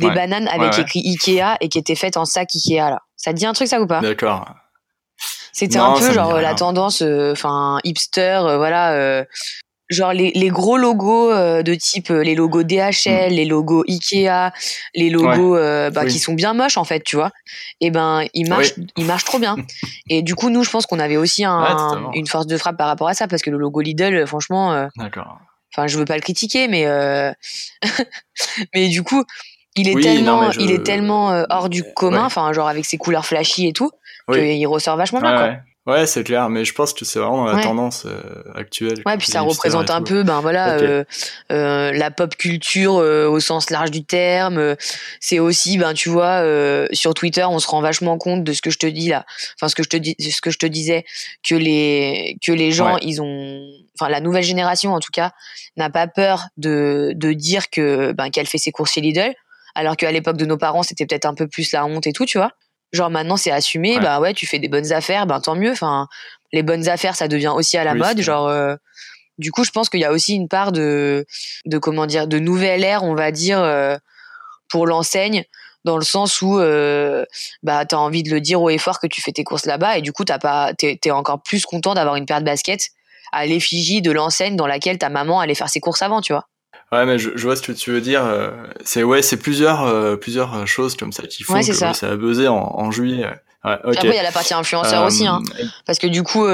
des 0.00 0.10
bananes 0.10 0.48
avec 0.48 0.76
écrit 0.80 1.02
Ikea 1.04 1.58
et 1.60 1.68
qui 1.68 1.78
étaient 1.78 1.94
faites 1.94 2.16
en 2.16 2.24
sac 2.24 2.48
Ikea 2.56 2.90
là. 2.90 3.02
Ça 3.16 3.32
te 3.32 3.36
dit 3.36 3.46
un 3.46 3.52
truc 3.52 3.68
ça 3.68 3.80
ou 3.80 3.86
pas? 3.86 4.00
D'accord. 4.00 4.46
C'était 5.52 5.78
un 5.78 5.92
peu 5.92 6.12
genre 6.12 6.40
la 6.40 6.54
tendance, 6.54 7.02
euh, 7.02 7.32
enfin 7.32 7.78
hipster, 7.84 8.40
euh, 8.44 8.56
voilà. 8.56 8.92
Euh, 8.94 9.24
genre 9.90 10.14
les, 10.14 10.32
les, 10.34 10.48
gros 10.48 10.78
logos 10.78 11.30
de 11.30 11.74
type 11.74 12.08
les 12.08 12.34
logos 12.34 12.62
DHL, 12.62 13.30
mm. 13.30 13.34
les 13.34 13.44
logos 13.44 13.84
Ikea, 13.86 14.50
les 14.94 15.10
logos 15.10 15.58
bah, 15.90 16.06
qui 16.06 16.18
sont 16.18 16.32
bien 16.32 16.54
moches 16.54 16.78
en 16.78 16.84
fait, 16.84 17.00
tu 17.04 17.16
vois. 17.16 17.30
Et 17.82 17.90
ben 17.90 18.24
ils 18.32 18.48
marchent, 18.48 18.72
ils 18.96 19.04
marchent 19.04 19.24
trop 19.24 19.38
bien. 19.38 19.56
Et 20.08 20.22
du 20.22 20.34
coup 20.34 20.48
nous, 20.48 20.64
je 20.64 20.70
pense 20.70 20.86
qu'on 20.86 20.98
avait 20.98 21.18
aussi 21.18 21.44
un, 21.44 22.10
une 22.14 22.26
force 22.26 22.46
de 22.46 22.56
frappe 22.56 22.78
par 22.78 22.86
rapport 22.86 23.08
à 23.08 23.14
ça 23.14 23.28
parce 23.28 23.42
que 23.42 23.50
le 23.50 23.58
logo 23.58 23.82
Lidl, 23.82 24.26
franchement. 24.26 24.88
Enfin, 25.74 25.86
je 25.86 25.98
veux 25.98 26.04
pas 26.04 26.16
le 26.16 26.22
critiquer, 26.22 26.68
mais 26.68 26.86
mais 28.74 28.88
du 28.88 29.02
coup, 29.02 29.24
il 29.76 29.88
est 29.88 30.00
tellement, 30.00 30.50
il 30.52 30.70
est 30.70 30.84
tellement 30.84 31.44
hors 31.50 31.68
du 31.68 31.84
commun, 31.94 32.24
enfin 32.24 32.52
genre 32.52 32.68
avec 32.68 32.84
ses 32.84 32.98
couleurs 32.98 33.26
flashy 33.26 33.68
et 33.68 33.72
tout, 33.72 33.90
qu'il 34.32 34.66
ressort 34.66 34.96
vachement 34.96 35.20
bien. 35.20 35.36
quoi. 35.36 35.56
Ouais, 35.84 36.06
c'est 36.06 36.22
clair, 36.22 36.48
mais 36.48 36.64
je 36.64 36.72
pense 36.74 36.92
que 36.92 37.04
c'est 37.04 37.18
vraiment 37.18 37.44
la 37.44 37.60
tendance 37.60 38.06
euh, 38.06 38.20
actuelle. 38.54 39.02
Ouais, 39.04 39.16
puis 39.16 39.26
ça 39.26 39.40
représente 39.40 39.90
un 39.90 40.00
peu, 40.00 40.22
ben 40.22 40.40
voilà, 40.40 40.74
euh, 40.74 41.02
euh, 41.50 41.90
la 41.90 42.12
pop 42.12 42.36
culture 42.36 42.98
euh, 42.98 43.26
au 43.26 43.40
sens 43.40 43.68
large 43.68 43.90
du 43.90 44.04
terme. 44.04 44.76
C'est 45.18 45.40
aussi, 45.40 45.78
ben 45.78 45.92
tu 45.92 46.08
vois, 46.08 46.44
sur 46.92 47.14
Twitter, 47.14 47.44
on 47.44 47.58
se 47.58 47.66
rend 47.66 47.80
vachement 47.80 48.16
compte 48.16 48.44
de 48.44 48.52
ce 48.52 48.62
que 48.62 48.70
je 48.70 48.78
te 48.78 48.86
dis 48.86 49.08
là, 49.08 49.26
enfin 49.56 49.66
ce 49.66 49.74
que 49.74 49.82
je 49.82 49.88
te 49.88 49.96
dis, 49.96 50.14
ce 50.20 50.40
que 50.40 50.52
je 50.52 50.58
te 50.58 50.66
disais, 50.66 51.04
que 51.42 51.56
les 51.56 52.36
que 52.46 52.52
les 52.52 52.70
gens, 52.70 52.96
ils 52.98 53.20
ont, 53.20 53.68
enfin 53.98 54.08
la 54.08 54.20
nouvelle 54.20 54.44
génération 54.44 54.94
en 54.94 55.00
tout 55.00 55.10
cas, 55.12 55.32
n'a 55.76 55.90
pas 55.90 56.06
peur 56.06 56.44
de 56.58 57.10
de 57.16 57.32
dire 57.32 57.70
que 57.70 58.12
ben 58.12 58.30
qu'elle 58.30 58.46
fait 58.46 58.58
ses 58.58 58.70
courses 58.70 58.92
chez 58.92 59.00
Lidl, 59.00 59.34
alors 59.74 59.96
qu'à 59.96 60.12
l'époque 60.12 60.36
de 60.36 60.46
nos 60.46 60.58
parents, 60.58 60.82
c'était 60.82 61.06
peut-être 61.06 61.26
un 61.26 61.34
peu 61.34 61.46
plus 61.48 61.72
la 61.72 61.86
honte 61.86 62.06
et 62.06 62.12
tout, 62.12 62.26
tu 62.26 62.38
vois. 62.38 62.52
Genre 62.92 63.10
maintenant 63.10 63.38
c'est 63.38 63.50
assumé, 63.50 63.98
bah 64.00 64.20
ouais, 64.20 64.34
tu 64.34 64.46
fais 64.46 64.58
des 64.58 64.68
bonnes 64.68 64.92
affaires, 64.92 65.26
ben 65.26 65.40
tant 65.40 65.54
mieux. 65.54 65.72
Enfin, 65.72 66.08
les 66.52 66.62
bonnes 66.62 66.88
affaires, 66.88 67.16
ça 67.16 67.26
devient 67.26 67.52
aussi 67.54 67.78
à 67.78 67.84
la 67.84 67.94
mode. 67.94 68.20
Genre, 68.20 68.48
euh, 68.48 68.76
du 69.38 69.50
coup, 69.50 69.64
je 69.64 69.70
pense 69.70 69.88
qu'il 69.88 70.00
y 70.00 70.04
a 70.04 70.12
aussi 70.12 70.34
une 70.34 70.48
part 70.48 70.72
de, 70.72 71.24
de 71.64 71.78
comment 71.78 72.04
dire, 72.04 72.26
de 72.26 72.38
nouvelle 72.38 72.84
ère, 72.84 73.02
on 73.02 73.14
va 73.14 73.30
dire, 73.30 73.60
euh, 73.60 73.96
pour 74.68 74.86
l'enseigne, 74.86 75.44
dans 75.84 75.96
le 75.96 76.04
sens 76.04 76.42
où 76.42 76.58
euh, 76.58 77.24
bah 77.62 77.84
t'as 77.86 77.96
envie 77.96 78.22
de 78.22 78.30
le 78.30 78.40
dire 78.40 78.60
haut 78.60 78.70
et 78.70 78.78
fort 78.78 79.00
que 79.00 79.06
tu 79.06 79.20
fais 79.20 79.32
tes 79.32 79.44
courses 79.44 79.66
là-bas, 79.66 79.98
et 79.98 80.02
du 80.02 80.12
coup 80.12 80.24
t'as 80.24 80.38
pas, 80.38 80.74
t'es, 80.74 80.98
es 81.04 81.10
encore 81.10 81.42
plus 81.42 81.64
content 81.64 81.94
d'avoir 81.94 82.16
une 82.16 82.26
paire 82.26 82.40
de 82.40 82.44
baskets 82.44 82.90
à 83.32 83.46
l'effigie 83.46 84.02
de 84.02 84.12
l'enseigne 84.12 84.56
dans 84.56 84.66
laquelle 84.66 84.98
ta 84.98 85.08
maman 85.08 85.40
allait 85.40 85.54
faire 85.54 85.68
ses 85.68 85.80
courses 85.80 86.02
avant, 86.02 86.20
tu 86.20 86.32
vois. 86.32 86.46
Ouais, 86.92 87.06
mais 87.06 87.18
je, 87.18 87.30
je, 87.34 87.42
vois 87.44 87.56
ce 87.56 87.62
que 87.62 87.72
tu 87.72 87.90
veux 87.90 88.02
dire. 88.02 88.22
Euh, 88.22 88.50
c'est 88.84 89.02
ouais, 89.02 89.22
c'est 89.22 89.38
plusieurs 89.38 89.84
euh, 89.84 90.16
plusieurs 90.16 90.66
choses 90.66 90.94
comme 90.94 91.10
ça 91.10 91.26
qui 91.26 91.42
font 91.42 91.54
que 91.54 91.62
ça. 91.62 91.94
ça. 91.94 92.10
a 92.10 92.16
buzzé 92.16 92.48
en, 92.48 92.56
en 92.56 92.90
juillet. 92.90 93.24
Ouais, 93.64 93.78
okay. 93.84 93.98
Après, 93.98 94.08
il 94.08 94.16
y 94.16 94.18
a 94.18 94.22
la 94.22 94.32
partie 94.32 94.52
influenceur 94.52 95.04
aussi, 95.04 95.26
hein. 95.26 95.40
Euh, 95.58 95.64
parce 95.86 95.98
que 95.98 96.06
du 96.06 96.22
coup, 96.22 96.44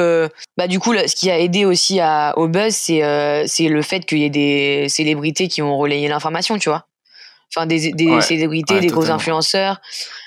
bah 0.57 0.69
du 0.69 0.79
coup, 0.79 0.95
ce 0.95 1.17
qui 1.17 1.29
a 1.29 1.41
aidé 1.41 1.65
aussi 1.65 1.99
à, 1.99 2.35
au 2.39 2.47
buzz, 2.47 2.73
c'est 2.73 3.03
c'est 3.49 3.69
le 3.69 3.83
fait 3.83 4.07
qu'il 4.07 4.19
y 4.19 4.25
ait 4.25 4.31
des 4.31 4.89
célébrités 4.89 5.49
qui 5.49 5.61
ont 5.61 5.77
relayé 5.77 6.07
l'information, 6.07 6.57
tu 6.57 6.69
vois. 6.69 6.87
Enfin, 7.57 7.67
des, 7.67 7.93
des 7.93 8.21
célébrités, 8.21 8.79
des 8.79 8.89
gros 8.89 9.11
influenceurs. 9.11 9.81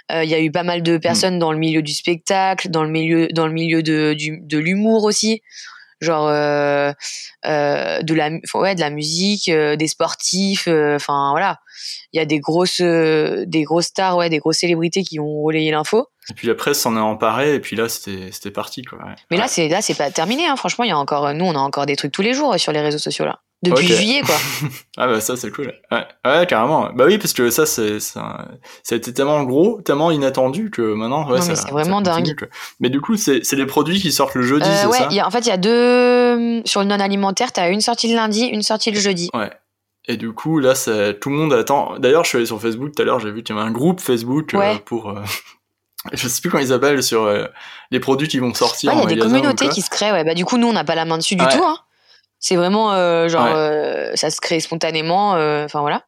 Il 0.10 0.28
y 0.28 0.34
a 0.34 0.42
eu 0.42 0.52
pas 0.52 0.64
mal 0.64 0.84
de 0.84 0.98
personnes 0.98 1.38
mm. 1.38 1.40
dans 1.40 1.54
le 1.54 1.58
milieu 1.58 1.82
du 1.82 1.94
spectacle, 1.94 2.70
dans 2.70 2.84
le 2.84 2.90
milieu 2.90 3.30
dans 3.30 3.48
le 3.48 3.54
milieu 3.54 3.82
de 3.82 4.14
du, 4.14 4.42
de 4.42 4.58
l'humour 4.58 5.06
aussi 5.06 5.42
genre 6.02 6.28
euh, 6.28 6.92
euh, 7.46 8.02
de 8.02 8.14
la 8.14 8.30
ouais 8.56 8.76
de 8.76 8.80
la 8.80 8.90
musique 8.90 9.50
euh, 9.50 9.76
des 9.76 9.88
sportifs 9.88 10.68
euh, 10.68 10.96
enfin 10.96 11.30
voilà. 11.32 11.60
Il 12.14 12.18
y 12.18 12.20
a 12.20 12.26
des 12.26 12.40
grosses 12.40 12.82
des 12.82 13.64
grosses 13.64 13.86
stars 13.86 14.18
ouais 14.18 14.30
des 14.30 14.40
grosses 14.40 14.58
célébrités 14.58 15.04
qui 15.04 15.20
ont 15.20 15.44
relayé 15.44 15.72
l'info. 15.72 16.08
Et 16.30 16.34
puis 16.34 16.48
la 16.48 16.56
presse 16.56 16.80
s'en 16.80 16.96
est 16.98 17.00
emparée 17.00 17.56
et 17.56 17.60
puis 17.60 17.76
là 17.76 17.88
c'était 17.90 18.32
c'était 18.32 18.52
parti 18.52 18.84
quoi 18.84 19.00
mais 19.30 19.38
là 19.38 19.48
c'est 19.48 19.70
là 19.70 19.82
c'est 19.82 19.96
pas 19.96 20.12
terminé 20.12 20.46
hein. 20.46 20.56
franchement 20.56 20.84
il 20.86 20.90
y 20.90 20.94
a 20.94 20.98
encore 20.98 21.34
nous 21.34 21.46
on 21.46 21.56
a 21.56 21.60
encore 21.60 21.86
des 21.86 21.96
trucs 21.96 22.12
tous 22.12 22.22
les 22.22 22.34
jours 22.34 22.60
sur 22.60 22.72
les 22.72 22.82
réseaux 22.82 23.00
sociaux 23.00 23.26
là 23.26 23.40
depuis 23.64 23.88
juillet 23.88 24.22
quoi. 24.22 24.36
ah 24.98 25.08
bah 25.08 25.22
ça 25.22 25.38
c'est 25.38 25.52
cool. 25.52 25.74
Ouais. 25.92 26.06
ouais. 26.26 26.46
carrément. 26.48 26.90
Bah 26.94 27.06
oui 27.06 27.18
parce 27.18 27.34
que 27.34 27.50
ça 27.50 27.66
c'est 27.66 28.00
ça, 28.00 28.48
ça 28.84 28.96
a 28.96 28.98
été 28.98 29.14
tellement 29.14 29.44
gros, 29.44 29.82
tellement 29.82 30.12
inattendu 30.12 30.72
que 30.72 30.82
maintenant 30.94 31.30
ouais, 31.30 31.42
c'est 31.42 31.70
vraiment 31.70 32.02
dingue. 32.02 32.50
Mais 32.80 32.90
du 32.90 33.02
coup 33.02 33.16
c'est 33.18 33.44
c'est 33.44 33.56
les 33.56 33.66
produits 33.66 34.00
qui 34.00 34.12
sortent 34.12 34.36
le 34.36 34.42
jeudi, 34.42 34.68
euh, 34.68 34.88
c'est 34.92 34.98
ça 34.98 35.08
y 35.12 35.20
a, 35.20 35.28
En 35.28 35.32
fait 35.32 35.40
il 35.42 35.48
y 35.48 35.52
a 35.52 35.58
deux 35.58 36.62
sur 36.66 36.82
le 36.82 36.88
non 36.88 37.00
alimentaire, 37.00 37.52
t'as 37.52 37.70
une 37.70 37.82
sortie 37.82 38.10
le 38.10 38.16
lundi, 38.16 38.46
une 38.46 38.64
sortie 38.64 38.92
le 38.92 39.00
jeudi. 39.00 39.30
Ouais. 39.34 39.50
Et 40.08 40.18
du 40.18 40.32
coup, 40.34 40.58
là, 40.58 40.74
ça, 40.74 41.14
tout 41.14 41.30
le 41.30 41.36
monde 41.36 41.54
attend. 41.54 42.00
D'ailleurs, 42.00 42.24
je 42.24 42.30
suis 42.30 42.38
allé 42.38 42.48
sur 42.48 42.60
Facebook 42.60 42.92
tout 42.96 43.02
à 43.04 43.06
l'heure, 43.06 43.20
j'ai 43.20 43.30
vu 43.32 43.44
qu'il 43.44 43.56
y 43.56 43.60
avait 43.60 43.68
un 43.68 43.72
groupe 43.72 44.02
Facebook 44.02 44.56
euh, 44.56 44.58
Ouais. 44.58 44.80
pour. 44.84 45.10
euh, 45.12 45.22
je 46.14 46.28
sais 46.28 46.42
plus 46.42 46.50
comment 46.50 46.64
ils 46.64 46.70
s'appellent 46.70 47.04
sur 47.04 47.24
euh, 47.26 47.46
les 47.92 48.00
produits 48.00 48.28
qui 48.28 48.40
vont 48.40 48.52
sortir 48.56 48.92
Ouais, 48.96 49.04
il 49.04 49.10
y 49.10 49.12
a 49.14 49.16
des 49.16 49.22
communautés 49.22 49.70
qui 49.70 49.84
se 49.84 49.92
créent. 49.92 50.12
Ouais. 50.12 50.24
Bah, 50.24 50.34
du 50.34 50.44
coup, 50.44 50.58
nous, 50.58 50.68
on 50.68 50.74
n'a 50.74 50.84
pas 50.84 50.96
la 50.96 51.06
main 51.06 51.20
dessus 51.20 51.36
du 51.36 51.46
Ouais. 51.46 51.56
tout. 51.56 51.64
Hein. 51.64 51.78
C'est 52.42 52.56
vraiment 52.58 52.92
euh, 52.92 53.30
genre, 53.30 53.46
Ouais. 53.46 53.54
euh, 53.56 54.16
ça 54.16 54.30
se 54.32 54.42
crée 54.42 54.60
spontanément. 54.60 55.36
euh, 55.36 55.64
Enfin 55.66 55.80
voilà. 55.80 56.04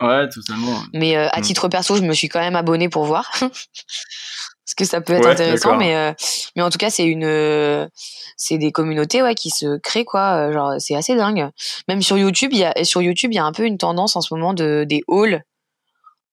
Ouais, 0.00 0.28
totalement. 0.28 0.82
Mais 0.92 1.16
à 1.16 1.38
Mm. 1.38 1.42
titre 1.42 1.68
perso, 1.68 1.96
je 1.96 2.02
me 2.02 2.12
suis 2.14 2.28
quand 2.28 2.40
même 2.40 2.56
abonnée 2.56 2.88
pour 2.88 3.04
voir. 3.04 3.30
Parce 3.40 4.74
que 4.76 4.84
ça 4.84 5.00
peut 5.00 5.12
être 5.12 5.24
Ouais, 5.24 5.30
intéressant. 5.30 5.76
Mais, 5.76 6.14
mais 6.56 6.62
en 6.62 6.70
tout 6.70 6.78
cas, 6.78 6.90
c'est 6.90 7.04
une. 7.06 7.88
c'est 8.36 8.58
des 8.58 8.72
communautés 8.72 9.22
ouais, 9.22 9.34
qui 9.36 9.50
se 9.50 9.78
créent, 9.78 10.04
quoi. 10.04 10.50
Genre, 10.52 10.72
c'est 10.78 10.96
assez 10.96 11.14
dingue. 11.14 11.48
Même 11.88 12.02
sur 12.02 12.18
YouTube, 12.18 12.50
il 12.52 12.58
y 12.58 12.64
a, 12.64 12.84
sur 12.84 13.00
YouTube, 13.00 13.30
il 13.32 13.36
y 13.36 13.38
a 13.38 13.44
un 13.44 13.52
peu 13.52 13.64
une 13.64 13.78
tendance 13.78 14.16
en 14.16 14.20
ce 14.20 14.34
moment 14.34 14.54
de, 14.54 14.84
des 14.88 15.02
hauls. 15.06 15.40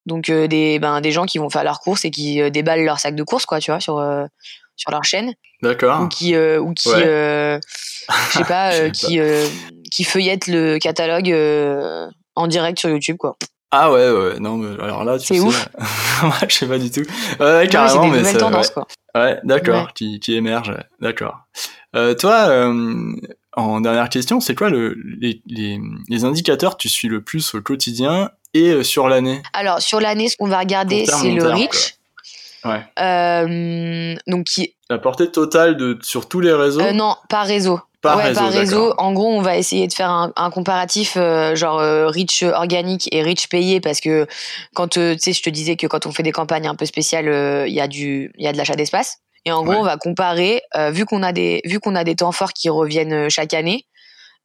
Donc, 0.06 0.30
des, 0.32 0.80
ben, 0.80 1.00
des 1.00 1.12
gens 1.12 1.26
qui 1.26 1.38
vont 1.38 1.50
faire 1.50 1.64
leurs 1.64 1.80
courses 1.80 2.04
et 2.06 2.12
qui 2.12 2.50
déballent 2.52 2.84
leur 2.84 3.00
sac 3.00 3.16
de 3.16 3.24
courses, 3.24 3.46
quoi, 3.46 3.60
tu 3.62 3.72
vois, 3.72 3.80
sur, 3.80 4.00
sur 4.76 4.92
leur 4.92 5.04
chaîne. 5.04 5.34
D'accord. 5.62 6.02
Ou 6.02 6.08
qui, 6.08 6.36
euh, 6.36 6.60
ou 6.60 6.74
qui 6.74 6.90
Ouais. 6.90 7.04
euh, 7.06 7.60
je 8.32 8.38
sais 8.40 8.44
pas, 8.44 8.74
euh, 8.80 8.90
qui, 8.90 9.20
euh, 9.20 9.46
qui 9.92 10.04
feuillettent 10.04 10.48
le 10.48 10.78
catalogue 10.80 11.30
en 12.36 12.48
direct 12.48 12.80
sur 12.80 12.90
YouTube, 12.90 13.18
quoi. 13.18 13.36
Ah 13.76 13.92
ouais, 13.92 14.12
ouais, 14.12 14.40
non, 14.40 14.58
mais 14.58 14.80
alors 14.84 15.04
là, 15.04 15.18
tu 15.18 15.26
C'est 15.28 15.34
sais, 15.36 15.40
ouf. 15.40 15.68
moi, 16.24 16.36
je 16.48 16.54
sais 16.54 16.68
pas 16.68 16.78
du 16.78 16.92
tout. 16.92 17.00
Ouais, 17.00 17.06
Non, 17.40 17.48
mais 17.48 17.62
c'est 17.64 17.68
carrément, 17.70 18.04
des 18.04 18.10
mais 18.12 18.18
nouvelles 18.34 18.64
ça, 18.66 18.72
quoi. 18.74 18.88
Ouais, 19.16 19.40
d'accord, 19.44 19.86
Ouais. 19.86 19.92
qui, 19.96 20.20
qui 20.20 20.36
émerge, 20.36 20.70
ouais, 20.70 20.84
d'accord. 21.00 21.40
Toi, 22.20 22.72
en 23.56 23.82
dernière 23.82 24.10
question, 24.10 24.40
c'est 24.40 24.54
quoi 24.56 24.70
le, 24.70 24.96
les, 25.20 25.42
les, 25.48 25.80
les 26.10 26.24
indicateurs 26.26 26.74
que 26.78 26.82
tu 26.84 26.90
suis 26.90 27.08
le 27.08 27.22
plus 27.22 27.54
au 27.56 27.62
quotidien 27.62 28.30
et 28.54 28.84
sur 28.84 29.08
l'année? 29.08 29.42
Alors, 29.54 29.82
sur 29.82 30.00
l'année, 30.00 30.28
ce 30.30 30.38
qu'on 30.38 30.48
va 30.48 30.60
regarder, 30.60 31.06
c'est 31.08 31.32
le 31.32 31.42
terme, 31.42 31.54
reach. 31.60 31.96
Ouais. 32.66 32.82
Euh, 33.00 34.16
donc, 34.28 34.46
qui, 34.46 34.76
La 34.90 34.98
portée 34.98 35.30
totale 35.32 35.76
de, 35.78 35.98
sur 36.02 36.28
tous 36.28 36.40
les 36.40 36.54
réseaux 36.54 36.82
euh, 36.82 36.92
non, 36.94 37.16
par 37.30 37.46
réseau. 37.46 37.80
Par 38.02 38.18
ouais, 38.18 38.24
réseau, 38.26 38.40
par 38.42 38.52
réseau. 38.52 38.90
d'accord. 38.90 39.06
En 39.06 39.14
gros, 39.14 39.30
on 39.32 39.42
va 39.42 39.58
essayer 39.58 39.88
de 39.88 39.94
faire 39.94 40.10
un, 40.10 40.34
un 40.36 40.50
comparatif 40.50 41.14
euh, 41.16 41.56
genre 41.56 41.80
euh, 41.80 42.08
reach 42.08 42.44
organique 42.44 43.08
et 43.14 43.24
reach 43.24 43.48
payé 43.48 43.80
parce 43.80 44.02
que 44.02 44.28
quand 44.76 44.98
euh, 44.98 45.14
tu 45.14 45.20
sais, 45.22 45.34
je 45.34 45.42
te 45.42 45.50
disais 45.50 45.76
que 45.78 45.88
quand 45.88 46.06
on 46.06 46.12
fait 46.12 46.24
des 46.24 46.34
campagnes 46.34 46.68
un 46.68 46.76
peu 46.76 46.86
spéciales, 46.86 47.30
euh, 47.30 47.66
il 47.68 47.74
y 47.74 47.80
a 47.82 47.88
du, 47.88 48.34
il 48.38 48.44
y 48.44 48.48
a 48.48 48.52
de 48.52 48.58
l'achat 48.58 48.76
d'espace. 48.76 49.20
Et 49.46 49.52
en 49.52 49.64
gros, 49.64 49.74
Ouais. 49.74 49.80
on 49.80 49.84
va 49.84 49.98
comparer 49.98 50.62
euh, 50.78 50.90
vu 50.92 51.06
qu'on 51.06 51.24
a 51.24 51.32
des, 51.34 51.62
vu 51.66 51.80
qu'on 51.80 51.96
a 51.96 52.04
des 52.04 52.16
temps 52.16 52.32
forts 52.34 52.54
qui 52.54 52.70
reviennent 52.70 53.30
chaque 53.30 53.54
année. 53.54 53.86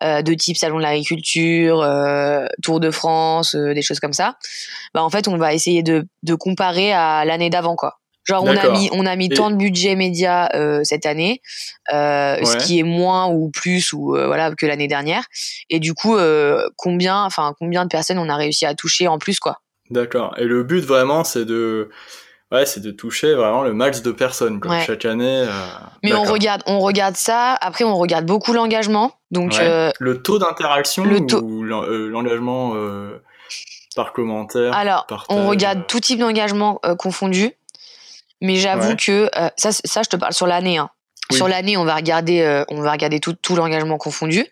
euh, 0.05 0.23
de 0.23 0.33
type 0.35 0.57
salon 0.57 0.77
de 0.79 0.83
l'agriculture, 0.83 1.83
euh, 1.83 2.47
Tour 2.63 2.79
de 2.79 2.93
France, 2.93 3.57
euh, 3.57 3.75
des 3.75 3.83
choses 3.83 3.99
comme 3.99 4.13
ça. 4.13 4.37
Bah 4.95 5.03
en 5.03 5.11
fait, 5.11 5.27
on 5.27 5.37
va 5.37 5.53
essayer 5.55 5.83
de, 5.83 6.07
de 6.23 6.35
comparer 6.37 6.93
à 6.93 7.25
l'année 7.25 7.51
d'avant 7.51 7.75
quoi. 7.75 7.99
Genre 8.29 8.45
on 8.45 8.57
a 8.57 8.69
mis 8.69 8.91
on 8.93 9.07
a 9.07 9.17
mis 9.17 9.27
Et- 9.27 9.35
tant 9.35 9.51
de 9.51 9.57
budget 9.57 9.95
média 9.97 10.51
euh, 10.55 10.81
cette 10.85 11.07
année, 11.07 11.41
euh, 11.93 12.37
ce 12.45 12.57
qui 12.59 12.79
est 12.79 12.83
moins 12.83 13.27
ou 13.29 13.51
plus 13.51 13.93
ou 13.95 14.15
euh, 14.17 14.27
voilà 14.27 14.55
que 14.55 14.67
l'année 14.67 14.89
dernière. 14.89 15.25
Et 15.71 15.81
du 15.81 15.95
coup, 15.95 16.17
combien 16.77 17.25
enfin 17.25 17.55
combien 17.59 17.85
de 17.85 17.89
personnes 17.89 18.19
on 18.19 18.29
a 18.29 18.37
réussi 18.37 18.67
à 18.67 18.75
toucher 18.75 19.09
en 19.09 19.19
plus 19.19 19.41
quoi? 19.41 19.61
D'accord. 19.91 20.35
Et 20.39 20.45
le 20.45 20.63
but 20.65 20.85
vraiment, 20.85 21.25
c'est 21.25 21.47
de, 21.47 21.89
ouais, 22.53 22.67
c'est 22.67 22.81
de 22.83 22.91
toucher 22.91 23.33
vraiment 23.35 23.63
le 23.63 23.73
max 23.73 24.03
de 24.03 24.13
personnes 24.13 24.61
quoi. 24.61 24.73
Ouais. 24.73 24.85
chaque 24.85 25.07
année. 25.07 25.47
Mais 26.05 26.13
on 26.13 26.25
regarde 26.25 26.63
on 26.67 26.81
regarde 26.81 27.17
ça. 27.17 27.55
Après, 27.63 27.85
on 27.85 27.97
regarde 27.97 28.27
beaucoup 28.27 28.53
l'engagement. 28.53 29.13
Donc 29.31 29.53
Ouais. 29.59 29.91
Le 29.99 30.23
taux 30.23 30.39
d'interaction 30.39 31.05
le 31.05 31.25
taux- 31.27 31.41
ou 31.41 31.63
l'en- 31.63 31.83
l'engagement 31.87 32.75
par 33.97 34.13
commentaire 34.13 34.75
Alors, 34.75 35.07
partage, 35.07 35.27
on 35.37 35.49
regarde 35.49 35.87
tout 35.89 36.01
type 36.01 36.21
d'engagement 36.21 36.79
euh, 36.85 36.95
confondu. 36.95 37.53
Mais 38.41 38.57
j'avoue 38.57 38.91
Ouais. 38.91 38.97
que 38.97 39.31
euh, 39.37 39.49
ça, 39.57 39.71
ça, 39.73 40.03
je 40.03 40.09
te 40.09 40.17
parle 40.17 40.33
sur 40.33 40.47
l'année. 40.47 40.79
Hein. 40.79 40.91
Oui. 41.31 41.37
Sur 41.37 41.49
l'année, 41.49 41.77
on 41.77 41.85
va 41.85 41.95
regarder, 41.97 42.41
euh, 42.41 42.65
on 42.69 42.81
va 42.81 42.93
regarder 42.93 43.21
tout, 43.21 43.35
tout 43.35 43.55
l'engagement 43.57 43.99
confondu 43.99 44.47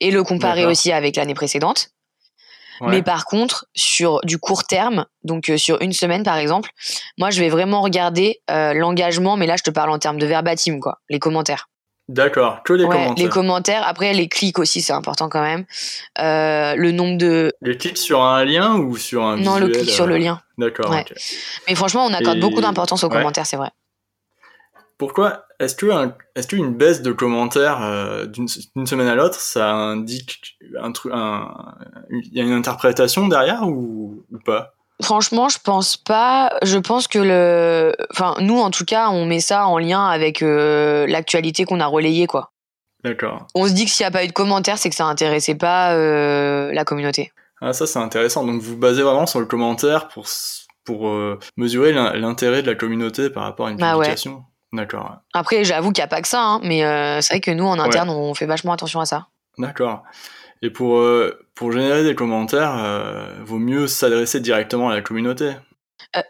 et 0.00 0.10
le 0.10 0.22
comparer 0.24 0.66
aussi 0.66 0.92
avec 0.92 1.16
l'année 1.16 1.34
précédente. 1.34 1.88
ouais. 2.80 2.88
Mais 2.90 3.02
par 3.02 3.24
contre, 3.24 3.66
sur 3.74 4.20
du 4.24 4.38
court 4.38 4.64
terme, 4.64 5.06
donc 5.24 5.48
euh, 5.48 5.56
sur 5.56 5.80
une 5.80 5.92
semaine 5.92 6.22
par 6.24 6.36
exemple, 6.36 6.70
moi 7.16 7.30
je 7.30 7.40
vais 7.40 7.48
vraiment 7.48 7.80
regarder 7.80 8.40
l'engagement, 8.48 9.36
mais 9.36 9.46
là 9.46 9.56
je 9.56 9.62
te 9.62 9.70
parle 9.70 9.90
en 9.90 9.98
termes 9.98 10.18
de 10.18 10.26
verbatim, 10.26 10.80
quoi, 10.80 10.98
les 11.08 11.18
commentaires. 11.18 11.68
D'accord, 12.08 12.62
que 12.62 12.72
les 12.72 12.84
Ouais, 12.84 12.90
commentaires. 12.96 13.24
les 13.24 13.30
commentaires. 13.30 13.82
Après, 13.86 14.14
les 14.14 14.28
clics 14.28 14.58
aussi, 14.58 14.80
c'est 14.80 14.94
important 14.94 15.28
quand 15.28 15.42
même. 15.42 15.66
Euh, 16.20 16.74
le 16.74 16.90
nombre 16.90 17.18
de. 17.18 17.52
Les 17.60 17.76
clics 17.76 17.98
sur 17.98 18.22
un 18.22 18.44
lien 18.46 18.76
ou 18.76 18.96
sur 18.96 19.24
un 19.24 19.36
Non, 19.36 19.58
le 19.58 19.68
clic 19.68 19.90
sur 19.90 20.06
le 20.06 20.16
lien. 20.16 20.40
D'accord. 20.58 20.90
Ouais. 20.90 21.04
Mais 21.68 21.74
franchement, 21.74 22.04
on 22.06 22.12
accorde 22.12 22.36
Et- 22.36 22.40
beaucoup 22.40 22.60
d'importance 22.60 23.02
aux 23.04 23.08
ouais. 23.08 23.16
commentaires, 23.16 23.46
c'est 23.46 23.56
vrai. 23.56 23.70
Pourquoi 24.98 25.44
est-ce 25.60 25.76
que 25.76 25.86
un- 25.90 26.14
est-ce 26.34 26.48
qu'une 26.48 26.74
baisse 26.74 27.02
de 27.02 27.12
commentaires 27.12 27.82
euh, 27.84 28.26
d'une 28.26 28.46
d'une 28.74 28.86
semaine 28.86 29.06
à 29.06 29.14
l'autre, 29.14 29.38
ça 29.38 29.70
indique 29.72 30.56
un 30.82 30.90
truc, 30.90 31.12
il 32.10 32.32
y 32.36 32.40
a 32.40 32.42
une 32.44 32.52
interprétation 32.52 33.28
derrière 33.28 33.62
ou, 33.62 34.24
ou 34.32 34.38
pas? 34.44 34.72
Franchement, 35.00 35.48
je 35.48 35.58
pense 35.62 35.96
pas. 35.96 36.50
Je 36.64 36.76
pense 36.78 37.06
que 37.06 37.20
le. 37.20 37.94
Enfin, 38.10 38.34
nous, 38.40 38.58
en 38.58 38.72
tout 38.72 38.84
cas, 38.84 39.10
on 39.10 39.24
met 39.26 39.38
ça 39.38 39.68
en 39.68 39.78
lien 39.78 40.04
avec 40.08 40.42
euh, 40.42 41.06
l'actualité 41.06 41.64
qu'on 41.64 41.78
a 41.78 41.86
relayée, 41.86 42.26
quoi. 42.26 42.50
D'accord. 43.04 43.46
On 43.54 43.68
se 43.68 43.72
dit 43.72 43.84
que 43.84 43.92
s'il 43.92 44.02
n'y 44.02 44.08
a 44.08 44.10
pas 44.10 44.24
eu 44.24 44.26
de 44.26 44.32
commentaires, 44.32 44.76
c'est 44.78 44.90
que 44.90 44.96
ça 44.96 45.04
intéressait 45.06 45.54
pas 45.54 45.94
euh, 45.94 46.72
la 46.72 46.84
communauté. 46.84 47.30
Ah 47.60 47.72
ça 47.72 47.86
c'est 47.86 47.98
intéressant. 47.98 48.44
Donc 48.46 48.60
vous 48.60 48.76
basez 48.76 49.02
vraiment 49.02 49.26
sur 49.26 49.40
le 49.40 49.46
commentaire 49.46 50.08
pour 50.84 51.08
euh, 51.08 51.38
mesurer 51.56 51.92
l'in- 51.92 52.14
l'intérêt 52.14 52.62
de 52.62 52.66
la 52.70 52.74
communauté 52.76 53.30
par 53.30 53.42
rapport 53.44 53.66
à 53.66 53.70
une 53.70 53.76
Bah 53.76 53.96
ouais. 53.96 54.04
publication. 54.06 54.44
D'accord. 54.72 55.16
Après, 55.34 55.64
j'avoue 55.64 55.92
qu'il 55.92 56.02
n'y 56.02 56.06
a 56.06 56.08
pas 56.08 56.20
que 56.22 56.28
ça, 56.28 56.42
hein, 56.42 56.60
mais 56.62 56.84
euh, 56.84 57.20
c'est 57.22 57.34
vrai 57.34 57.40
que 57.40 57.50
nous, 57.50 57.64
en 57.66 57.78
interne, 57.78 58.10
on 58.10 58.34
fait 58.34 58.44
vachement 58.46 58.72
attention 58.72 59.00
à 59.00 59.06
ça. 59.06 59.28
D'accord. 59.56 60.02
Et 60.60 60.70
pour, 60.70 60.98
euh, 60.98 61.38
pour 61.54 61.72
générer 61.72 62.04
des 62.04 62.14
commentaires, 62.14 62.76
vaut 63.44 63.58
mieux 63.58 63.86
s'adresser 63.86 64.40
directement 64.40 64.90
à 64.90 64.94
la 64.94 65.00
communauté, 65.00 65.52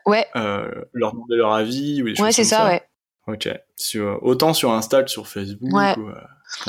ouais, 0.07 0.27
leur 0.93 1.13
demander 1.13 1.37
leur 1.37 1.53
avis 1.53 2.03
ou 2.03 2.07
des 2.07 2.15
choses 2.15 2.27
ouais, 2.27 2.33
c'est 2.33 2.43
comme 2.43 2.49
ça, 2.51 2.67
ouais. 2.67 2.83
Ok. 3.27 3.49
Sur, 3.77 4.19
autant 4.23 4.55
sur 4.55 4.73
Insta 4.73 5.03
que 5.03 5.11
sur 5.11 5.27
Facebook. 5.27 5.73
Ouais. 5.73 5.95
ou. 5.99 6.09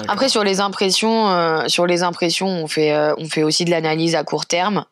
Après, 0.07 0.29
sur 0.29 0.43
les 0.43 0.59
impressions, 0.59 1.29
euh, 1.29 1.67
sur 1.67 1.85
les 1.85 2.03
impressions, 2.03 2.47
on 2.47 2.67
fait, 2.67 2.91
euh, 2.93 3.13
on 3.17 3.25
fait 3.25 3.43
aussi 3.43 3.65
de 3.65 3.71
l'analyse 3.71 4.15
à 4.15 4.23
court 4.23 4.45
terme. 4.45 4.85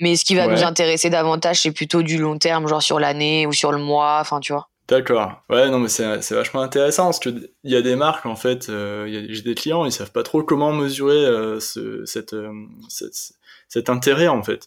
Mais 0.00 0.16
ce 0.16 0.24
qui 0.24 0.34
va 0.34 0.46
Ouais. 0.46 0.54
nous 0.54 0.64
intéresser 0.64 1.10
davantage, 1.10 1.60
c'est 1.60 1.70
plutôt 1.72 2.02
du 2.02 2.18
long 2.18 2.38
terme, 2.38 2.66
genre 2.66 2.82
sur 2.82 2.98
l'année 2.98 3.46
ou 3.46 3.52
sur 3.52 3.72
le 3.72 3.78
mois, 3.78 4.18
enfin, 4.20 4.40
tu 4.40 4.52
vois. 4.52 4.68
D'accord. 4.88 5.42
Ouais, 5.48 5.68
non, 5.70 5.78
mais 5.78 5.88
c'est 5.88 6.30
vachement 6.32 6.60
intéressant 6.60 7.04
parce 7.04 7.20
que 7.20 7.28
il 7.30 7.70
y 7.72 7.76
a 7.76 7.82
des 7.82 7.94
marques 7.96 8.26
en 8.26 8.34
fait, 8.36 8.68
euh, 8.68 9.06
j'ai 9.30 9.42
des 9.42 9.54
clients, 9.54 9.84
ils 9.84 9.92
savent 9.92 10.10
pas 10.10 10.22
trop 10.24 10.42
comment 10.42 10.72
mesurer 10.72 11.24
euh, 11.24 11.60
ce, 11.60 12.04
cette, 12.04 12.32
euh, 12.32 12.50
cette- 12.88 13.32
cet 13.68 13.88
intérêt 13.90 14.28
en 14.28 14.42
fait. 14.42 14.66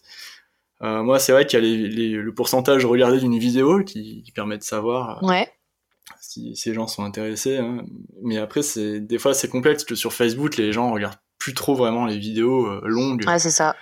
Moi, 0.80 1.18
c'est 1.18 1.32
vrai 1.32 1.46
qu'il 1.46 1.58
y 1.58 1.62
a 1.62 1.64
les, 1.66 1.88
les- 1.88 2.12
le 2.12 2.34
pourcentage 2.34 2.84
regardé 2.84 3.18
d'une 3.18 3.38
vidéo 3.38 3.82
qui, 3.82 4.22
qui 4.22 4.32
permet 4.32 4.58
de 4.58 4.62
savoir 4.62 5.22
Ouais. 5.22 5.48
Si 6.36 6.56
ces 6.56 6.74
gens 6.74 6.86
sont 6.86 7.04
intéressés. 7.04 7.56
hein. 7.58 7.78
Mais 8.22 8.36
après, 8.38 8.62
c'est 8.62 9.00
des 9.00 9.18
fois 9.18 9.32
c'est 9.34 9.48
complexe 9.48 9.84
que 9.84 9.94
sur 9.94 10.12
Facebook, 10.12 10.56
les 10.56 10.72
gens 10.72 10.92
regardent 10.92 11.18
plus 11.38 11.54
trop 11.54 11.74
vraiment 11.74 12.06
les 12.06 12.18
vidéos 12.18 12.66
euh, 12.66 12.80
longues. 12.84 13.24
Ouais, 13.26 13.38
c'est 13.38 13.50
ça. 13.50 13.74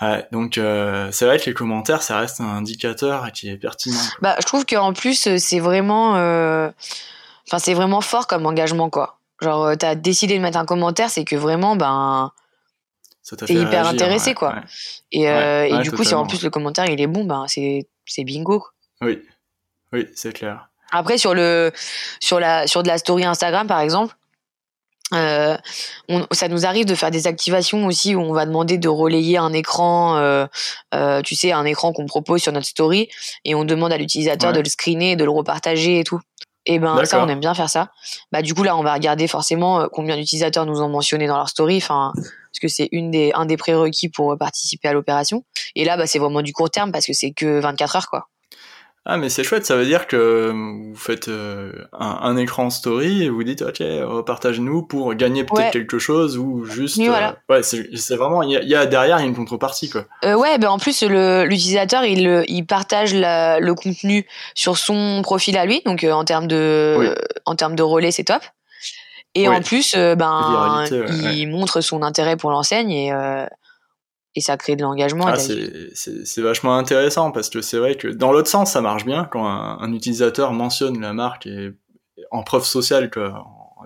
Ouais, 0.00 0.26
donc 0.32 0.56
euh, 0.56 1.10
c'est 1.12 1.26
vrai 1.26 1.38
que 1.38 1.44
les 1.46 1.54
commentaires, 1.54 2.02
ça 2.02 2.18
reste 2.18 2.40
un 2.40 2.48
indicateur 2.48 3.30
qui 3.32 3.50
est 3.50 3.58
pertinent. 3.58 4.00
Bah, 4.22 4.36
je 4.40 4.46
trouve 4.46 4.64
qu'en 4.64 4.94
plus, 4.94 5.26
euh, 5.26 5.36
c'est 5.38 5.60
vraiment, 5.60 6.16
euh, 6.16 6.70
enfin, 7.46 7.58
c'est 7.58 7.74
vraiment 7.74 8.00
fort 8.00 8.26
comme 8.26 8.46
engagement, 8.46 8.88
quoi. 8.88 9.18
Genre, 9.42 9.76
t'as 9.78 9.94
décidé 9.94 10.36
de 10.38 10.42
mettre 10.42 10.56
un 10.58 10.64
commentaire, 10.64 11.10
c'est 11.10 11.24
que 11.24 11.36
vraiment, 11.36 11.76
ben, 11.76 12.32
t'es 13.36 13.52
hyper 13.52 13.70
réagir, 13.70 13.86
intéressé, 13.92 14.30
ouais, 14.30 14.34
quoi. 14.34 14.54
ouais. 14.54 14.62
et, 15.12 15.24
et 15.74 15.78
du 15.82 15.92
coup, 15.92 16.04
si 16.04 16.14
en 16.14 16.26
plus 16.26 16.42
le 16.42 16.50
commentaire 16.50 16.86
il 16.86 17.00
est 17.00 17.06
bon, 17.06 17.24
ben, 17.24 17.44
c'est, 17.48 17.86
c'est 18.06 18.24
bingo. 18.24 18.60
quoi. 18.60 18.70
Oui, 19.02 19.20
oui, 19.92 20.08
c'est 20.14 20.32
clair. 20.32 20.70
Après, 20.92 21.18
sur 21.18 21.34
le, 21.34 21.72
sur 22.20 22.38
la, 22.38 22.66
sur 22.66 22.82
de 22.82 22.88
la 22.88 22.98
story 22.98 23.24
Instagram, 23.24 23.66
par 23.66 23.80
exemple, 23.80 24.14
euh, 25.14 25.56
on- 26.08 26.26
ça 26.32 26.48
nous 26.48 26.64
arrive 26.64 26.86
de 26.86 26.94
faire 26.94 27.10
des 27.10 27.26
activations 27.26 27.86
aussi 27.86 28.14
où 28.14 28.20
on 28.20 28.32
va 28.32 28.46
demander 28.46 28.78
de 28.78 28.88
relayer 28.88 29.36
un 29.36 29.52
écran, 29.52 30.16
euh, 30.16 30.46
euh, 30.94 31.20
tu 31.22 31.34
sais, 31.34 31.52
un 31.52 31.64
écran 31.66 31.92
qu'on 31.92 32.06
propose 32.06 32.40
sur 32.42 32.52
notre 32.52 32.66
story, 32.66 33.08
et 33.44 33.54
on 33.54 33.64
demande 33.64 33.92
à 33.92 33.98
l'utilisateur 33.98 34.50
Ouais. 34.50 34.56
de 34.56 34.60
le 34.62 34.68
screener, 34.70 35.16
de 35.16 35.24
le 35.24 35.30
repartager 35.30 35.98
et 35.98 36.04
tout. 36.04 36.20
Et 36.64 36.78
ben 36.78 36.94
ça, 37.04 37.16
on 37.24 37.28
aime 37.28 37.40
bien 37.40 37.54
faire 37.54 37.68
ça. 37.68 37.90
Bah 38.30 38.40
du 38.40 38.54
coup 38.54 38.62
là, 38.62 38.76
on 38.76 38.84
va 38.84 38.94
regarder 38.94 39.26
forcément 39.26 39.80
euh, 39.80 39.86
combien 39.92 40.16
d'utilisateurs 40.16 40.64
nous 40.64 40.80
ont 40.80 40.88
mentionné 40.88 41.26
dans 41.26 41.36
leur 41.36 41.48
story, 41.48 41.78
enfin 41.78 42.12
parce 42.16 42.60
que 42.60 42.68
c'est 42.68 42.88
une 42.92 43.10
des 43.10 43.32
un 43.34 43.46
des 43.46 43.56
prérequis 43.56 44.08
pour 44.08 44.38
participer 44.38 44.86
à 44.88 44.92
l'opération. 44.92 45.44
Et 45.74 45.84
là, 45.84 45.96
bah 45.96 46.06
c'est 46.06 46.20
vraiment 46.20 46.40
du 46.40 46.52
court 46.52 46.70
terme 46.70 46.92
parce 46.92 47.04
que 47.06 47.12
c'est 47.14 47.32
que 47.32 47.58
24 47.60 47.96
heures 47.96 48.08
quoi. 48.08 48.28
Ah 49.04 49.16
mais 49.16 49.28
c'est 49.30 49.42
chouette, 49.42 49.66
ça 49.66 49.74
veut 49.74 49.84
dire 49.84 50.06
que 50.06 50.52
vous 50.52 50.94
faites 50.94 51.26
euh, 51.26 51.72
un, 51.92 52.36
écran 52.36 52.70
story 52.70 53.24
et 53.24 53.30
vous 53.30 53.42
dites 53.42 53.62
ok 53.62 53.82
partagez-nous 54.24 54.82
pour 54.82 55.12
gagner 55.14 55.42
peut-être 55.42 55.72
quelque 55.72 55.98
chose 55.98 56.38
ou 56.38 56.64
juste 56.64 57.02
voilà. 57.02 57.36
Euh, 57.50 57.56
ouais 57.56 57.62
c'est 57.64 58.14
vraiment 58.14 58.44
il 58.44 58.52
y, 58.52 58.74
a 58.76 58.86
derrière 58.86 59.18
il 59.18 59.22
y 59.22 59.24
a 59.24 59.26
une 59.26 59.34
contrepartie 59.34 59.90
quoi. 59.90 60.04
Euh, 60.24 60.34
ouais 60.34 60.56
ben 60.58 60.68
en 60.68 60.78
plus 60.78 61.02
l'utilisateur 61.02 62.04
il, 62.04 62.44
il 62.46 62.64
partage 62.64 63.12
le 63.12 63.72
contenu 63.72 64.24
sur 64.54 64.78
son 64.78 65.20
profil 65.22 65.56
à 65.56 65.66
lui 65.66 65.82
donc 65.84 66.04
en 66.04 66.24
termes 66.24 66.46
de 66.46 67.16
en 67.44 67.56
termes 67.56 67.74
de 67.74 67.82
relais 67.82 68.12
c'est 68.12 68.24
top. 68.24 68.42
Et 69.34 69.48
en 69.48 69.62
plus 69.62 69.96
ben 69.96 70.84
il 71.32 71.46
montre 71.46 71.80
son 71.80 72.02
intérêt 72.02 72.36
pour 72.36 72.52
l'enseigne 72.52 72.92
et 72.92 73.12
et 74.34 74.40
ça 74.40 74.56
crée 74.56 74.76
de 74.76 74.82
l'engagement. 74.82 75.26
Ah, 75.26 75.36
c'est 75.36 76.40
vachement 76.40 76.76
intéressant 76.76 77.30
parce 77.30 77.50
que 77.50 77.60
c'est 77.60 77.78
vrai 77.78 77.96
que 77.96 78.08
dans 78.08 78.32
l'autre 78.32 78.48
sens, 78.48 78.72
ça 78.72 78.80
marche 78.80 79.04
bien 79.04 79.28
quand 79.30 79.46
un, 79.46 79.92
utilisateur 79.92 80.52
mentionne 80.52 81.00
la 81.00 81.12
marque 81.12 81.46
et 81.46 81.72
en 82.30 82.42
preuve 82.42 82.64
sociale, 82.64 83.10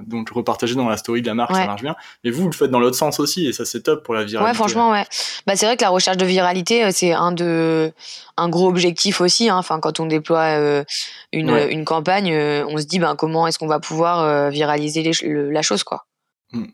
donc 0.07 0.30
repartager 0.30 0.74
dans 0.74 0.88
la 0.88 0.97
story 0.97 1.22
de 1.22 1.26
la 1.26 1.34
marque, 1.34 1.55
ça 1.55 1.66
marche 1.66 1.82
bien. 1.82 1.97
Mais 2.22 2.30
vous, 2.30 2.42
vous 2.42 2.49
le 2.49 2.55
faites 2.55 2.70
dans 2.70 2.78
l'autre 2.78 2.97
sens 2.97 3.18
aussi 3.18 3.47
et 3.47 3.53
ça 3.53 3.64
c'est 3.64 3.82
top 3.82 4.05
pour 4.05 4.14
la 4.14 4.24
viralité. 4.24 4.51
Ouais, 4.51 4.55
franchement, 4.55 4.90
ouais. 4.92 5.05
Bah, 5.47 5.57
c'est 5.57 5.66
vrai 5.66 5.76
que 5.76 5.82
la 5.82 5.90
recherche 5.90 6.16
de 6.16 6.26
viralité, 6.26 6.84
euh, 6.84 6.90
c'est 6.92 7.12
un 7.12 7.32
de 7.32 7.92
un 8.36 8.49
gros 8.49 8.68
objectif 8.68 9.20
aussi. 9.20 9.49
Hein. 9.49 9.57
Enfin, 9.57 9.80
quand 9.80 9.99
on 9.99 10.07
déploie 10.07 10.59
euh, 10.59 10.84
une, 11.32 11.51
une 11.70 11.84
campagne, 11.84 12.32
euh, 12.32 12.64
on 12.68 12.78
se 12.78 12.84
dit 12.84 12.99
ben 12.99 13.16
comment 13.16 13.47
est-ce 13.47 13.59
qu'on 13.59 13.66
va 13.66 13.80
pouvoir 13.80 14.51
viraliser 14.51 15.03
les, 15.03 15.12
la 15.51 15.62
chose, 15.62 15.82
quoi. 15.82 16.07
Mmh. 16.53 16.66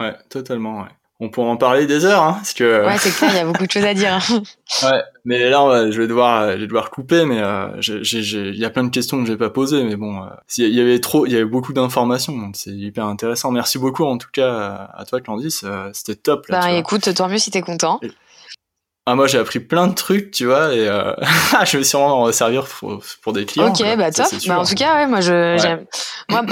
Ouais, 0.00 0.14
totalement. 0.28 0.82
Ouais 0.82 0.88
on 1.20 1.30
pourrait 1.30 1.48
en 1.48 1.56
parler 1.56 1.86
des 1.86 2.04
heures, 2.04 2.22
hein, 2.22 2.34
parce 2.34 2.54
que. 2.54 2.86
Ouais, 2.86 2.96
c'est 2.98 3.10
clair, 3.10 3.30
il 3.32 3.36
y 3.36 3.40
a 3.40 3.44
beaucoup 3.44 3.66
de 3.66 3.70
choses 3.70 3.84
à 3.84 3.94
dire. 3.94 4.18
ouais, 4.84 5.02
mais 5.24 5.50
là, 5.50 5.90
je 5.90 6.00
vais 6.00 6.06
devoir, 6.06 6.52
je 6.52 6.58
vais 6.58 6.66
devoir 6.66 6.90
couper, 6.90 7.24
mais 7.24 7.40
euh, 7.40 7.80
il 7.80 8.56
y 8.56 8.64
a 8.64 8.70
plein 8.70 8.84
de 8.84 8.90
questions 8.90 9.20
que 9.20 9.26
j'ai 9.26 9.36
pas 9.36 9.50
posées, 9.50 9.82
mais 9.82 9.96
bon, 9.96 10.22
euh, 10.22 10.28
il 10.58 10.74
y 10.74 10.80
avait 10.80 11.00
trop, 11.00 11.26
il 11.26 11.32
y 11.32 11.34
avait 11.34 11.44
beaucoup 11.44 11.72
d'informations, 11.72 12.36
donc 12.36 12.54
c'est 12.54 12.70
hyper 12.70 13.06
intéressant. 13.06 13.50
Merci 13.50 13.78
beaucoup 13.78 14.04
en 14.04 14.16
tout 14.16 14.30
cas 14.32 14.90
à 14.94 15.04
toi, 15.04 15.20
Candice, 15.20 15.64
euh, 15.64 15.90
c'était 15.92 16.14
top. 16.14 16.46
Là, 16.48 16.60
bah, 16.60 16.72
écoute, 16.72 17.12
tant 17.14 17.28
mieux 17.28 17.38
si 17.38 17.50
t'es 17.50 17.62
content. 17.62 18.00
Ah, 19.06 19.14
moi 19.14 19.26
j'ai 19.26 19.38
appris 19.38 19.58
plein 19.58 19.86
de 19.86 19.94
trucs, 19.94 20.30
tu 20.32 20.44
vois, 20.44 20.74
et 20.74 20.86
euh, 20.86 21.14
je 21.64 21.78
vais 21.78 21.84
sûrement 21.84 22.22
en 22.22 22.30
servir 22.30 22.66
pour, 22.66 23.02
pour 23.22 23.32
des 23.32 23.46
clients. 23.46 23.70
Ok, 23.70 23.82
bah 23.96 24.12
top. 24.12 24.26
Bah, 24.46 24.60
en 24.60 24.64
tout 24.64 24.74
cas, 24.74 24.96
ouais, 24.96 25.06
moi 25.06 25.20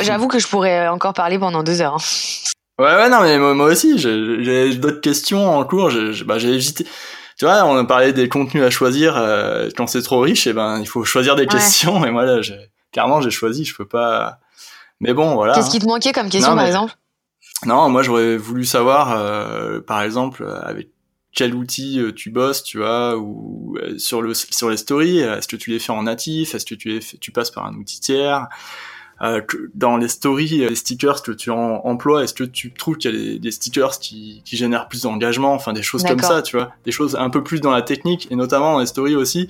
j'avoue 0.03 0.27
que 0.27 0.39
je 0.39 0.49
pourrais 0.49 0.89
encore 0.89 1.13
parler 1.13 1.39
pendant 1.39 1.63
deux 1.63 1.83
heures. 1.83 1.97
Hein. 1.97 2.55
Ouais, 2.79 2.95
ouais, 2.95 3.09
non, 3.09 3.23
mais 3.23 3.39
moi, 3.39 3.67
aussi, 3.67 3.99
j'ai 3.99 4.75
d'autres 4.77 5.01
questions 5.01 5.59
en 5.59 5.65
cours. 5.65 5.91
J'ai 5.91 6.25
bah, 6.25 6.37
évité. 6.39 6.87
Tu 7.39 7.45
vois, 7.45 7.65
on 7.65 7.77
a 7.77 7.85
parlé 7.85 8.13
des 8.13 8.29
contenus 8.29 8.65
à 8.65 8.71
choisir. 8.71 9.17
Euh, 9.17 9.69
quand 9.77 9.87
c'est 9.87 10.03
trop 10.03 10.21
riche, 10.21 10.47
et 10.47 10.51
eh 10.51 10.53
ben, 10.53 10.79
il 10.81 10.87
faut 10.87 11.05
choisir 11.05 11.37
des 11.37 11.47
questions. 11.47 12.05
Et 12.05 12.11
moi, 12.11 12.25
là, 12.25 12.41
clairement, 12.93 13.21
j'ai 13.21 13.31
choisi. 13.31 13.65
Je 13.65 13.75
peux 13.75 13.87
pas. 13.87 14.39
Mais 15.01 15.15
bon, 15.15 15.35
voilà. 15.35 15.55
Qu'est-ce 15.55 15.71
qui 15.71 15.79
te 15.79 15.87
manquait 15.87 16.13
comme 16.13 16.29
question, 16.29 16.55
par 16.55 16.67
exemple? 16.67 16.95
Non, 17.65 17.89
moi, 17.89 18.03
j'aurais 18.03 18.37
voulu 18.37 18.65
savoir, 18.67 19.17
euh, 19.17 19.81
par 19.81 20.03
exemple, 20.03 20.47
avec 20.63 20.91
quel 21.35 21.55
outil 21.55 21.99
euh, 21.99 22.13
tu 22.13 22.31
bosses, 22.31 22.63
tu 22.63 22.79
vois, 22.79 23.17
ou 23.17 23.79
sur 23.97 24.21
le 24.21 24.35
sur 24.35 24.69
les 24.69 24.77
stories. 24.77 25.21
Est-ce 25.21 25.49
que 25.49 25.57
tu 25.57 25.71
les 25.71 25.79
fais 25.79 25.93
en 25.93 26.03
natif? 26.03 26.55
Est-ce 26.55 26.67
que 26.67 26.75
tu 26.75 26.89
les 26.89 27.01
tu 27.01 27.33
passes 27.33 27.51
par 27.51 27.65
un 27.67 27.75
outil 27.75 28.01
tiers? 28.01 28.49
Euh, 29.23 29.41
dans 29.75 29.97
les 29.97 30.09
stories, 30.09 30.59
les 30.59 30.75
stickers 30.75 31.23
que 31.23 31.33
tu 31.33 31.51
en, 31.51 31.81
emploies, 31.85 32.25
est-ce 32.25 32.35
que 32.35 32.45
tu 32.45 32.73
trouves 32.73 32.99
qu'il 32.99 33.15
y 33.15 33.37
a 33.37 33.39
des, 33.39 33.51
stickers 33.51 33.99
qui, 33.99 34.43
qui, 34.45 34.57
génèrent 34.57 34.89
plus 34.89 35.03
d'engagement, 35.03 35.55
enfin 35.55 35.73
des 35.73 35.83
choses 35.83 36.05
comme 36.05 36.21
ça, 36.21 36.43
tu 36.43 36.57
vois, 36.57 36.73
des 36.85 36.93
choses 36.93 37.17
un 37.17 37.31
peu 37.31 37.43
plus 37.43 37.61
dans 37.61 37.71
la 37.71 37.83
technique 37.83 38.29
et 38.31 38.37
notamment 38.37 38.75
dans 38.75 38.81
les 38.81 38.87
stories 38.87 39.17
aussi. 39.17 39.49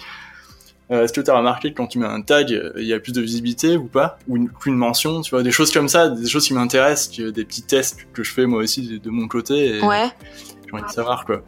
Euh, 0.93 1.03
est-ce 1.03 1.13
que 1.13 1.21
tu 1.21 1.31
as 1.33 1.37
remarqué 1.37 1.73
que 1.73 1.77
quand 1.77 1.89
tu 1.89 1.99
mets 1.99 2.07
un 2.07 2.23
tag, 2.23 2.53
euh, 2.53 2.73
il 2.77 2.87
y 2.87 2.93
a 2.93 3.01
plus 3.01 3.11
de 3.11 3.21
visibilité 3.21 3.77
ou 3.77 3.87
pas 3.87 4.21
Ou 4.29 4.37
une, 4.37 4.51
une 4.67 4.77
mention, 4.77 5.21
tu 5.21 5.31
vois, 5.31 5.43
des 5.43 5.51
choses 5.51 5.73
comme 5.73 5.89
ça, 5.89 6.09
des 6.09 6.29
choses 6.29 6.47
qui 6.47 6.55
m'intéressent, 6.55 7.19
des 7.19 7.45
petits 7.45 7.63
tests 7.63 8.07
que 8.13 8.23
je 8.23 8.33
fais 8.33 8.47
moi 8.47 8.61
aussi 8.61 9.01
de, 9.01 9.11
mon 9.11 9.27
côté. 9.27 9.79
Et, 9.79 9.83
ouais 9.83 10.13
j'ai 10.67 10.73
envie 10.75 10.85
de 10.85 10.91
savoir 10.91 11.25
quoi. 11.25 11.43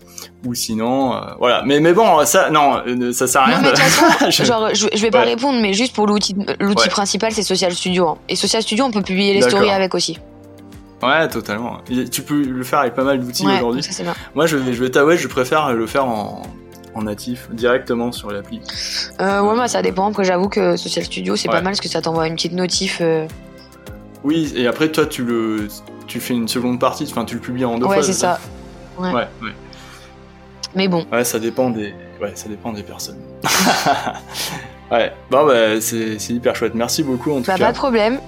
Ou 0.47 0.55
sinon, 0.55 1.15
euh, 1.15 1.21
voilà. 1.39 1.63
Mais 1.67 1.81
mais 1.81 1.93
bon, 1.93 2.25
ça, 2.25 2.51
non, 2.51 2.83
euh, 2.87 3.13
ça 3.13 3.27
sert 3.27 3.43
à 3.43 3.47
rien. 3.47 3.57
Non, 3.59 3.63
mais 3.65 3.73
de 3.73 3.79
façon, 3.79 4.31
genre, 4.45 4.69
je, 4.75 4.87
je 4.95 5.03
vais 5.03 5.11
pas 5.11 5.23
répondre, 5.23 5.59
mais 5.61 5.73
juste 5.73 5.95
pour 5.95 6.07
l'outil, 6.07 6.37
l'outil 6.61 6.89
principal, 6.89 7.33
c'est 7.33 7.43
Social 7.43 7.73
Studio. 7.73 8.09
Hein. 8.09 8.19
Et 8.29 8.37
Social 8.37 8.63
Studio, 8.63 8.85
on 8.85 8.91
peut 8.91 9.03
publier 9.03 9.35
les 9.35 9.43
stories 9.43 9.71
avec 9.71 9.95
aussi. 9.95 10.19
Ouais, 11.03 11.29
totalement. 11.29 11.79
tu 12.11 12.23
peux 12.23 12.43
le 12.43 12.65
faire 12.65 12.81
avec 12.81 12.95
pas 12.95 13.05
mal 13.05 13.21
d'outils 13.21 13.47
aujourd'hui. 13.47 13.87
Moi, 14.35 14.47
je 14.47 14.57
vais, 14.57 14.73
je 14.73 14.83
vais 14.83 14.91
t'avouer, 14.91 15.17
je 15.17 15.29
préfère 15.29 15.73
le 15.73 15.87
faire 15.87 16.07
en, 16.07 16.43
en 16.95 17.03
natif, 17.03 17.49
directement 17.53 18.11
sur 18.11 18.31
l'appli. 18.33 18.61
Euh, 19.21 19.41
ouais, 19.41 19.55
moi, 19.55 19.69
ça 19.69 19.83
dépend. 19.83 20.09
Après, 20.09 20.25
j'avoue 20.25 20.49
que 20.49 20.77
Social 20.77 21.05
Studio, 21.05 21.37
c'est 21.37 21.49
pas 21.49 21.61
mal 21.61 21.73
parce 21.73 21.81
que 21.81 21.89
ça 21.89 22.03
t'envoie 22.03 22.27
une 22.27 22.35
petite 22.35 22.53
notif. 22.53 23.01
Oui, 24.25 24.53
et 24.57 24.67
après, 24.67 24.91
toi, 24.91 25.07
tu 25.07 25.23
le, 25.25 25.69
tu 26.09 26.19
fais 26.21 26.35
une 26.35 26.49
seconde 26.49 26.81
partie. 26.81 27.07
Enfin, 27.09 27.25
tu 27.25 27.35
le 27.37 27.41
publies 27.41 27.65
en 27.65 27.79
deux 27.79 27.87
fois. 27.87 27.97
Ouais, 27.97 28.03
c'est 28.03 28.13
ça. 28.13 28.41
Ouais. 28.99 29.13
ouais. 29.13 29.53
Mais 30.75 30.89
bon. 30.89 31.07
Ouais, 31.13 31.25
ça 31.25 31.39
dépend 31.39 31.71
des, 31.71 31.95
ouais, 32.21 32.33
ça 32.35 32.49
dépend 32.49 32.73
des 32.73 32.83
personnes. 32.83 33.19
ouais. 34.91 35.13
Bon, 35.31 35.47
bah, 35.47 35.81
c'est 35.81 36.31
hyper 36.31 36.55
chouette. 36.55 36.75
Merci 36.75 37.03
beaucoup 37.03 37.33
en 37.33 37.41
tout 37.41 37.47
bah, 37.47 37.57
cas. 37.57 37.67
Pas 37.67 37.73
de 37.73 37.77
problème. 37.77 38.21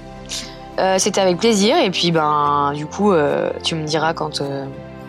Euh, 0.79 0.97
C'était 0.99 1.21
avec 1.21 1.39
plaisir. 1.39 1.77
Et 1.77 1.91
puis, 1.91 2.11
ben, 2.11 2.73
du 2.75 2.87
coup, 2.87 3.13
euh, 3.13 3.51
tu 3.63 3.75
me 3.75 3.85
diras 3.85 4.15
quand, 4.15 4.41
euh, 4.41 4.65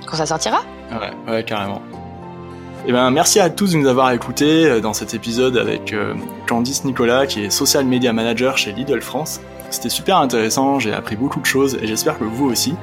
quand 0.06 0.18
ça 0.18 0.26
sortira. 0.26 0.62
Ouais, 0.92 1.32
ouais, 1.32 1.44
carrément. 1.44 1.82
Et 2.84 2.90
eh 2.90 2.94
ben, 2.94 3.12
merci 3.12 3.40
à 3.40 3.52
tous 3.52 3.74
de 3.74 3.78
nous 3.78 3.88
avoir 3.88 4.12
écoutés 4.12 4.82
dans 4.82 4.94
cet 4.94 5.14
épisode 5.14 5.56
avec 5.56 5.94
euh, 5.94 6.16
Candice 6.48 6.84
Nicolas, 6.84 7.28
qui 7.28 7.44
est 7.44 7.52
social 7.52 7.86
media 7.86 8.12
manager 8.12 8.58
chez 8.58 8.72
Lidl 8.72 9.02
France. 9.02 9.40
C'était 9.70 9.90
super 9.90 10.18
intéressant, 10.18 10.80
j'ai 10.80 10.92
appris 10.92 11.16
beaucoup 11.16 11.40
de 11.40 11.46
choses 11.46 11.78
et 11.80 11.86
j'espère 11.86 12.18
que 12.18 12.24
vous 12.24 12.50
aussi. 12.50 12.74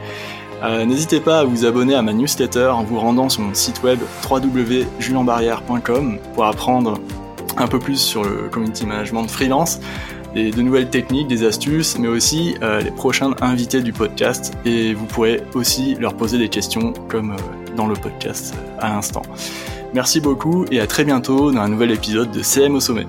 Euh, 0.63 0.85
n'hésitez 0.85 1.21
pas 1.21 1.41
à 1.41 1.45
vous 1.45 1.65
abonner 1.65 1.95
à 1.95 2.03
ma 2.03 2.13
newsletter 2.13 2.67
en 2.67 2.83
vous 2.83 2.99
rendant 2.99 3.29
sur 3.29 3.43
mon 3.43 3.55
site 3.55 3.83
web 3.83 4.01
www.julienbarrière.com 4.29 6.19
pour 6.35 6.45
apprendre 6.45 7.01
un 7.57 7.69
peu 7.69 7.79
plus 7.79 8.01
sur 8.01 8.25
le 8.25 8.49
community 8.51 8.87
management 8.87 9.23
de 9.23 9.31
freelance 9.31 9.81
et 10.35 10.51
de 10.51 10.63
nouvelles 10.63 10.91
techniques, 10.91 11.29
des 11.29 11.45
astuces, 11.45 11.99
mais 11.99 12.09
aussi 12.09 12.57
euh, 12.63 12.81
les 12.81 12.91
prochains 12.91 13.35
invités 13.41 13.83
du 13.83 13.93
podcast. 13.93 14.53
Et 14.65 14.95
vous 14.95 15.07
pourrez 15.07 15.43
aussi 15.55 15.95
leur 15.95 16.15
poser 16.15 16.39
des 16.39 16.49
questions 16.49 16.93
comme 17.09 17.33
euh, 17.33 17.75
dans 17.77 17.87
le 17.87 17.95
podcast 17.95 18.55
à 18.79 18.89
l'instant. 18.89 19.23
Merci 19.95 20.21
beaucoup 20.21 20.65
et 20.71 20.81
à 20.81 20.87
très 20.87 21.05
bientôt 21.05 21.51
dans 21.51 21.61
un 21.61 21.69
nouvel 21.69 21.93
épisode 21.93 22.31
de 22.31 22.43
CM 22.43 22.75
au 22.75 22.81
sommet. 22.81 23.07